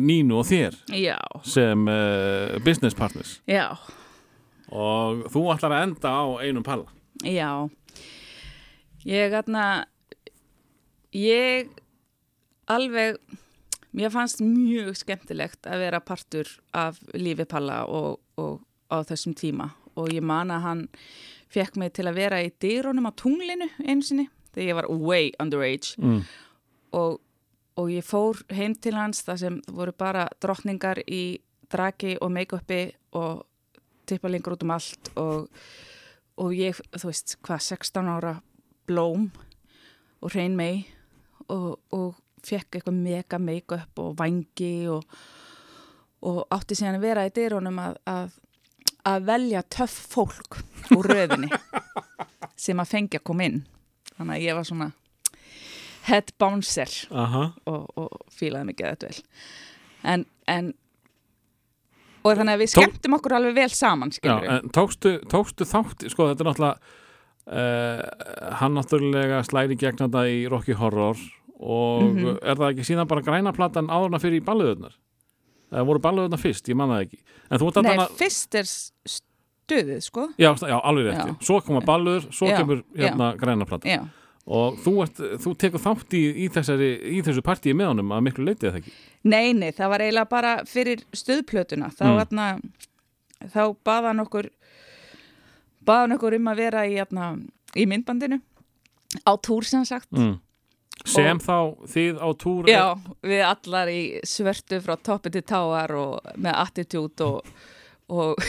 Nínu 0.05 0.43
og 0.43 0.51
þér 0.53 0.77
já, 1.01 1.17
sem 1.49 1.89
business 2.61 2.99
partners. 2.99 3.39
Já, 3.49 3.71
og 4.71 5.27
þú 5.33 5.45
ætlar 5.55 5.77
að 5.77 5.85
enda 5.89 6.15
á 6.15 6.25
einum 6.43 6.67
Palla 6.67 6.89
já. 7.25 7.69
Ég 9.05 9.33
aðna, 9.33 9.87
ég 11.17 11.71
alveg, 12.69 13.17
mér 13.97 14.13
fannst 14.13 14.43
mjög 14.45 14.99
skemmtilegt 15.01 15.67
að 15.67 15.87
vera 15.87 16.03
partur 16.05 16.51
af 16.77 17.01
lífi 17.17 17.47
Palla 17.49 17.83
og, 17.89 18.21
og 18.37 18.61
á 18.93 19.01
þessum 19.09 19.35
tíma 19.39 19.71
og 19.99 20.13
ég 20.13 20.25
man 20.25 20.53
að 20.53 20.65
hann 20.67 20.85
fekk 21.51 21.81
mig 21.81 21.95
til 21.97 22.07
að 22.07 22.21
vera 22.21 22.43
í 22.45 22.53
dýrónum 22.63 23.09
á 23.11 23.13
tunglinu 23.19 23.67
einu 23.83 24.05
sinni 24.07 24.29
þegar 24.55 24.69
ég 24.69 24.79
var 24.79 24.89
way 24.93 25.33
underage 25.43 25.97
mm. 25.99 26.23
og, 26.99 27.19
og 27.81 27.91
ég 27.91 28.07
fór 28.07 28.43
heim 28.55 28.77
til 28.77 28.95
hans 28.99 29.25
þar 29.27 29.41
sem 29.43 29.61
voru 29.71 29.95
bara 29.97 30.29
drottningar 30.43 31.03
í 31.07 31.41
draki 31.71 32.17
og 32.21 32.33
make-upi 32.35 32.83
og 33.19 33.47
tippalingur 34.11 34.57
út 34.57 34.67
um 34.67 34.75
allt 34.75 35.13
og, 35.21 35.63
og 36.41 36.57
ég, 36.57 36.79
þú 36.97 37.11
veist, 37.11 37.37
hvað, 37.47 37.65
16 37.71 38.11
ára 38.11 38.35
blóm 38.91 39.29
og 40.21 40.35
hrein 40.35 40.57
mei 40.59 40.85
og, 41.49 41.81
og 41.95 42.19
fekk 42.47 42.79
eitthvað 42.79 43.01
mega 43.01 43.41
make-up 43.43 44.01
og 44.01 44.15
vangi 44.19 44.75
og, 44.91 45.05
og 46.27 46.45
átti 46.55 46.79
síðan 46.79 47.01
að 47.01 47.07
vera 47.09 47.27
í 47.29 47.35
dyrónum 47.37 47.81
að, 47.83 47.99
að, 48.11 48.39
að 49.11 49.27
velja 49.29 49.65
töff 49.73 49.99
fólk 50.15 50.61
úr 50.97 51.11
röðinni 51.13 51.51
sem 52.65 52.81
að 52.81 52.93
fengi 52.95 53.21
að 53.21 53.27
koma 53.31 53.49
inn. 53.49 53.63
Þannig 54.17 54.37
að 54.37 54.47
ég 54.47 54.59
var 54.59 54.69
svona 54.69 54.91
head 56.09 56.33
bouncer 56.41 56.93
og, 57.69 57.85
og 58.01 58.35
fílaði 58.35 58.71
mikið 58.71 58.93
þetta 58.93 59.11
vel. 59.11 59.25
En, 60.11 60.25
en 60.49 60.73
og 62.25 62.37
þannig 62.37 62.55
að 62.57 62.63
við 62.65 62.73
skemmtum 62.75 63.15
okkur 63.19 63.35
alveg 63.39 63.55
vel 63.55 63.69
saman 63.75 64.11
Já, 64.23 64.61
tókstu, 64.77 65.17
tókstu 65.33 65.65
þátt 65.69 66.09
sko 66.13 66.29
þetta 66.31 66.45
er 66.45 66.51
náttúrulega 66.51 66.77
uh, 67.51 68.55
hann 68.61 68.75
náttúrulega 68.79 69.43
slæri 69.49 69.77
gegn 69.81 69.99
þetta 70.05 70.25
í 70.29 70.43
Rocky 70.53 70.77
Horror 70.77 71.17
og 71.61 72.03
Mhm. 72.11 72.39
er 72.43 72.57
það 72.57 72.71
ekki 72.75 72.85
síðan 72.89 73.09
bara 73.09 73.21
græna 73.25 73.53
platan 73.53 73.89
áðurna 73.93 74.21
fyrir 74.23 74.41
balluðunar 74.45 74.95
það 75.71 75.87
voru 75.87 76.01
balluðunar 76.03 76.41
fyrst, 76.41 76.67
ég 76.69 76.75
man 76.75 76.89
það 76.91 77.03
ekki. 77.05 77.19
Nei, 77.51 77.97
að 78.01 78.15
fyrst 78.19 78.55
er 78.59 78.65
stuðið 78.67 80.01
sko. 80.03 80.25
Já, 80.41 80.51
já, 80.67 80.77
alveg 80.83 81.07
rétt, 81.13 81.29
Já. 81.31 81.37
svo 81.47 81.61
koma 81.63 81.81
balluður 81.87 82.25
svo 82.35 82.49
Já, 82.51 82.57
kemur 82.59 82.81
hérna 82.97 83.29
græna 83.39 83.67
platan. 83.69 83.87
Já, 83.91 84.01
og 84.47 84.79
þú, 84.81 84.93
ert, 85.05 85.21
þú 85.45 85.55
tekur 85.61 85.83
þátt 85.85 86.15
í, 86.17 86.23
í, 86.45 86.49
þessari, 86.53 86.91
í 87.17 87.21
þessu 87.27 87.43
partíi 87.45 87.75
með 87.77 87.93
honum 87.93 88.15
að 88.17 88.25
miklu 88.29 88.47
leitið 88.49 88.71
það 88.71 88.79
ekki 88.81 88.95
nei, 89.29 89.53
nei, 89.53 89.71
það 89.77 89.93
var 89.93 90.05
eiginlega 90.07 90.31
bara 90.31 90.53
fyrir 90.69 91.05
stuðplötuna 91.13 91.91
þá, 91.93 92.07
Mm. 92.11 92.39
mm. 92.41 93.51
þá 93.53 93.63
baða 93.85 94.07
hann 94.11 94.25
okkur 94.25 94.51
baða 95.87 96.07
hann 96.07 96.17
okkur 96.17 96.39
um 96.39 96.53
að 96.53 96.63
vera 96.65 96.87
í, 96.89 96.97
atna, 97.01 97.33
í 97.77 97.87
myndbandinu 97.89 98.41
á 99.27 99.33
túr 99.43 99.67
sem 99.67 99.85
sagt 99.85 100.11
mm. 100.17 100.35
sem 101.05 101.39
þá 101.43 101.77
þið 101.93 102.21
á 102.21 102.29
túr 102.41 102.69
Já, 102.71 102.85
við 103.23 103.45
allar 103.47 103.93
í 103.93 104.03
svörtu 104.25 104.81
frá 104.85 104.97
toppi 104.97 105.33
til 105.35 105.45
táar 105.45 105.95
og 105.99 106.33
með 106.37 106.59
attitude 106.65 107.29
og, 107.29 107.55
og, 108.09 108.41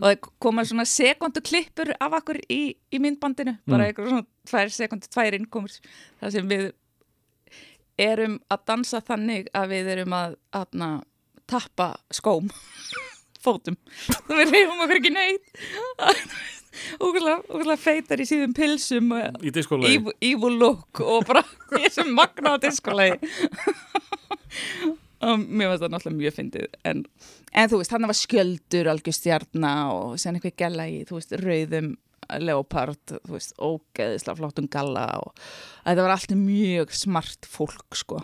og 0.00 0.04
það 0.06 0.28
koma 0.46 0.64
svona 0.68 0.86
sekundu 0.88 1.42
klippur 1.46 1.92
af 2.00 2.16
okkur 2.20 2.40
í, 2.50 2.60
í 2.92 3.00
myndbandinu, 3.02 3.56
bara 3.68 3.84
Mm. 3.84 3.88
eitthvað 3.90 4.12
svona 4.12 4.26
tvær 4.50 4.72
sekundu, 4.76 5.10
tvær 5.14 5.36
innkomur. 5.38 5.76
Þar 6.20 6.34
sem 6.36 6.48
við 6.50 6.68
erum 8.00 8.38
að 8.50 8.64
dansa 8.70 9.02
þannig 9.04 9.50
að 9.54 9.74
við 9.74 9.92
erum 9.96 10.14
að, 10.16 10.38
að 10.56 10.78
tappa 11.50 11.90
skóm 12.14 12.48
fótum, 13.44 13.76
þannig 14.28 14.40
við 14.44 14.54
reyfum 14.56 14.82
okkur 14.86 15.00
ekki 15.02 15.14
neitt. 15.16 15.52
Og 17.02 17.16
feitar 17.82 18.20
í 18.22 18.24
síðum 18.28 18.52
pilsum 18.54 19.08
í 19.42 19.50
diskólagi. 19.52 19.96
Evil, 19.98 20.12
evil 20.22 20.54
look 20.60 21.00
og 21.02 21.26
bara 21.26 21.42
sem 21.96 22.12
magna 22.14 22.54
á 22.54 22.62
diskolegi 22.62 23.18
og 25.20 25.42
mér 25.44 25.70
finnst 25.70 25.82
það 25.84 25.92
náttúrulega 25.94 26.20
mjög 26.20 26.36
fyndið 26.36 26.78
en, 26.88 27.02
en 27.52 27.70
þú 27.70 27.80
veist, 27.80 27.94
hann 27.94 28.08
var 28.08 28.18
skjöldur 28.18 28.90
algjör 28.92 29.16
stjarna 29.16 29.72
og 29.94 30.14
sen 30.20 30.38
eitthvað 30.38 30.56
gæla 30.62 30.86
í 30.88 31.02
þú 31.08 31.18
veist, 31.18 31.34
rauðum 31.42 31.90
leopard, 32.40 33.16
þú 33.26 33.34
veist, 33.34 33.52
ógeðislega 33.58 34.38
flottum 34.38 34.70
galla 34.70 35.06
og 35.18 35.34
þetta 35.84 36.06
var 36.06 36.14
allt 36.14 36.34
mjög 36.38 36.94
smart 36.94 37.48
fólk 37.48 37.98
sko 37.98 38.20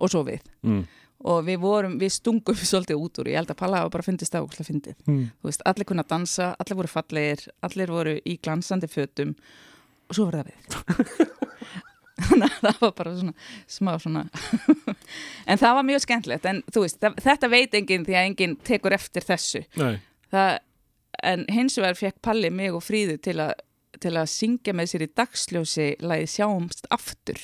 og 0.00 0.12
svo 0.12 0.22
við 0.28 0.44
mm. 0.64 0.84
og 1.28 1.42
við 1.48 1.60
vorum, 1.64 1.98
við 2.00 2.14
stungum 2.16 2.62
svolítið 2.72 3.02
út 3.04 3.20
úr, 3.20 3.32
ég 3.32 3.40
held 3.42 3.52
að 3.52 3.60
Palla 3.60 3.82
bara 3.92 4.06
fyndist 4.06 4.36
það 4.36 4.48
ógæslega 4.48 4.70
fyndið 4.70 4.96
Mm. 5.10 5.26
þú 5.42 5.50
veist, 5.50 5.66
allir 5.66 5.88
kunna 5.88 6.06
dansa, 6.08 6.54
allir 6.62 6.80
voru 6.80 6.92
fallegir 6.92 7.44
allir 7.66 7.92
voru 7.92 8.16
í 8.24 8.38
glansandi 8.40 8.88
fötum 8.88 9.36
og 10.08 10.16
svo 10.16 10.30
var 10.30 10.40
það 10.40 10.52
við 10.52 11.36
það 12.64 12.80
var 12.80 12.92
bara 12.98 13.14
svona 13.16 13.34
smá 13.70 13.92
svona. 14.02 14.26
En 15.46 15.60
það 15.60 15.76
var 15.78 15.86
mjög 15.88 16.04
skemmtilegt. 16.04 16.46
En 16.50 16.62
þú 16.70 16.84
veist, 16.84 17.00
það, 17.02 17.18
þetta 17.24 17.50
veit 17.52 17.74
enginn 17.80 18.06
því 18.06 18.18
að 18.18 18.28
enginn 18.28 18.56
tekur 18.66 18.96
eftir 18.96 19.26
þessu. 19.26 19.64
Það, 20.30 20.52
en 21.32 21.44
hins 21.50 21.78
vegar 21.80 21.98
fekk 21.98 22.22
Palli 22.24 22.52
mig 22.54 22.76
og 22.76 22.84
Fríðu 22.86 23.18
til 23.22 23.38
að 23.42 23.56
til 24.00 24.14
að 24.16 24.30
syngja 24.32 24.74
með 24.76 24.92
sér 24.92 25.04
í 25.04 25.10
dagsljósi 25.18 25.86
lagið 26.04 26.32
sjáumst 26.34 26.88
aftur. 26.94 27.40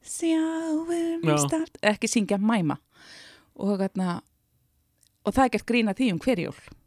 Sjáumst 0.00 1.52
Já. 1.52 1.60
aftur. 1.60 1.80
Ekki 1.92 2.10
syngja 2.10 2.40
mæma 2.40 2.78
og, 3.60 3.84
og 3.84 5.34
það 5.36 5.44
er 5.44 5.52
gert 5.54 5.68
grína 5.68 5.96
því 5.96 6.12
um 6.14 6.22
hver 6.24 6.42
jól. 6.46 6.60
Já. 6.60 6.79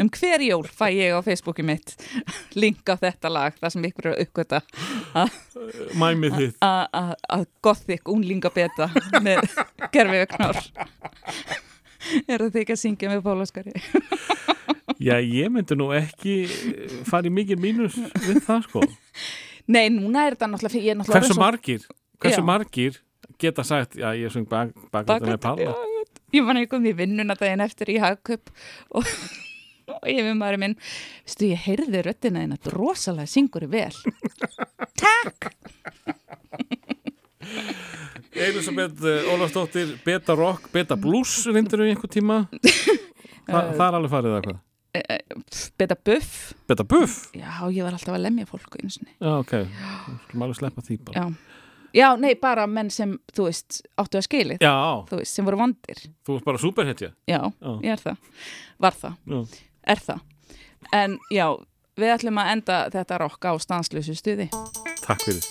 Um 0.00 0.08
hver 0.16 0.40
jól 0.44 0.64
fæ 0.68 0.88
ég 0.94 1.12
á 1.16 1.20
Facebooki 1.24 1.62
mitt 1.66 1.94
link 2.56 2.82
á 2.88 2.94
þetta 3.00 3.30
lag 3.32 3.56
þar 3.60 3.74
sem 3.74 3.84
ykkur 3.90 4.06
er 4.10 4.14
að 4.16 4.22
uppgöta 4.26 4.60
mæmið 6.00 6.36
þitt 6.38 6.58
að- 6.64 6.88
að 7.00 7.12
að 7.36 7.44
gothic 7.66 8.08
unglingabeta 8.08 8.90
með 9.20 9.44
gerfi 9.92 10.22
öknar 10.24 10.60
er 12.28 12.38
það 12.46 12.60
ekki 12.62 12.76
að 12.76 12.82
syngja 12.84 13.12
með 13.12 13.24
Pálaskari 13.26 13.74
Já, 15.00 15.14
ég 15.24 15.48
myndi 15.48 15.76
nú 15.80 15.86
ekki 15.96 16.34
fara 17.08 17.24
í 17.28 17.30
mikið 17.32 17.60
mínus 17.62 17.94
við 18.20 18.42
það 18.44 18.66
sko. 18.66 18.82
Nei, 19.72 19.86
núna 19.88 20.26
er 20.28 20.34
þetta 20.34 20.48
náttúrulega 20.50 20.92
er 20.92 21.06
Hversu 21.08 21.36
margir, 21.40 21.86
hversu 22.20 22.42
Já. 22.42 22.44
margir 22.44 22.98
geta 23.40 23.64
sagt, 23.64 23.94
já, 23.96 24.10
ég 24.12 24.28
söng 24.34 24.44
bak, 24.50 24.74
baklæta 24.92 25.24
með 25.30 25.38
Palla 25.40 25.70
Já, 25.70 25.99
ég 26.36 26.46
man 26.46 26.60
ekki 26.60 26.78
um 26.78 26.86
því 26.86 26.96
vinnuna 27.02 27.36
daginn 27.38 27.64
eftir 27.64 27.92
í 27.92 27.98
hagköp 28.02 28.52
og, 28.96 29.08
og 29.94 30.08
ég 30.10 30.22
við 30.26 30.36
maður 30.38 30.60
minn 30.64 30.76
veistu, 30.80 31.50
ég 31.50 31.66
heyrði 31.66 32.04
röddina 32.06 32.44
þín 32.44 32.56
að 32.56 32.70
rosalega 32.74 33.30
syngur 33.30 33.68
vel. 33.70 33.92
Takk! 35.00 35.52
Elisabeth 38.30 39.02
uh, 39.02 39.32
Ólafsdóttir, 39.34 39.96
Beta 40.04 40.36
Rock, 40.38 40.70
Beta 40.72 40.96
Blues 40.96 41.32
reyndir 41.50 41.82
við 41.82 41.94
einhver 41.94 42.10
tíma. 42.12 42.42
Þa, 42.60 43.62
Það 43.78 43.86
er 43.86 43.96
alveg 43.98 44.12
farið 44.12 44.34
eða 44.34 44.42
hvað? 44.46 44.60
Eh, 44.90 45.02
eh, 45.14 45.58
Beta 45.78 45.94
buff. 45.94 46.52
Beta 46.66 46.84
Buff? 46.84 47.28
Já, 47.34 47.50
ég 47.70 47.84
var 47.86 47.94
alltaf 47.94 48.16
að 48.16 48.24
lemja 48.24 48.46
fólk 48.50 48.78
einu 48.78 48.90
sinni. 48.90 49.12
Já, 49.18 49.32
ok, 49.38 49.52
skulum 50.26 50.46
alveg 50.46 50.58
sleppa 50.58 50.86
því 50.86 50.96
bara. 51.06 51.22
Já. 51.22 51.59
Já, 51.96 52.16
nei, 52.20 52.34
bara 52.38 52.66
menn 52.70 52.90
sem, 52.94 53.16
þú 53.34 53.48
veist, 53.48 53.80
áttu 53.98 54.20
að 54.20 54.26
skilið 54.28 54.62
Já, 54.62 54.74
þú 55.10 55.18
veist, 55.22 55.34
sem 55.34 55.44
voru 55.48 55.58
vondir. 55.60 56.02
Þú 56.26 56.36
ert 56.38 56.44
bara 56.46 56.60
superhetja 56.62 57.10
Já, 57.26 57.40
Já. 57.50 57.72
ég 57.82 57.90
er 57.96 58.04
það. 58.04 58.16
Var 58.78 58.98
það, 59.02 59.16
Já. 59.26 59.40
er 59.94 60.04
það. 60.06 60.20
En 60.96 61.18
já, 61.30 61.46
við 62.00 62.14
ætlum 62.16 62.38
að 62.40 62.52
enda 62.56 62.78
þetta 62.94 63.18
rokk 63.24 63.50
á 63.50 63.52
stanslösu 63.60 64.14
stuði. 64.16 64.48
Takk 65.04 65.26
fyrir. 65.26 65.44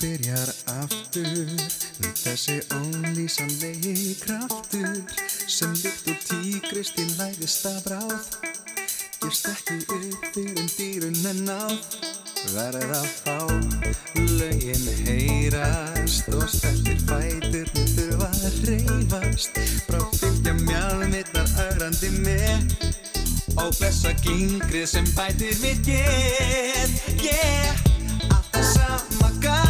Byrjar 0.00 0.48
aftur 0.80 1.50
þessi 2.16 2.56
ólýsanlegi 2.72 4.14
kraftur 4.22 5.02
sem 5.50 5.74
líkt 5.82 6.08
og 6.14 6.22
tígrist 6.30 7.00
í 7.02 7.06
lægist 7.18 7.66
af 7.68 7.82
bráð 7.84 8.30
Ég 9.20 9.32
stekki 9.36 9.74
upp 9.92 10.22
fyrir 10.32 10.68
dýrun 10.76 11.16
en 11.28 11.40
náð. 11.44 11.74
Verð 12.54 12.92
að 12.96 13.08
fá 13.20 13.36
lögin 14.40 14.86
heyrast 15.04 16.30
og 16.32 16.46
stertir 16.48 16.96
fæturni 17.04 17.84
þurfa 17.92 18.30
að 18.48 18.56
reyfast 18.70 19.60
frá 19.84 20.00
fylgja 20.16 20.54
mjálmittar 20.62 21.52
ögrandi 21.66 22.10
með. 22.24 22.72
Og 23.60 23.74
blessa 23.76 24.14
gingrið 24.24 24.88
sem 24.94 25.10
bætir 25.12 25.52
mitt 25.60 25.84
get 25.84 27.20
yeah. 27.20 27.84
allt 28.30 28.48
það 28.56 28.70
sama 28.72 29.34
gamla 29.44 29.69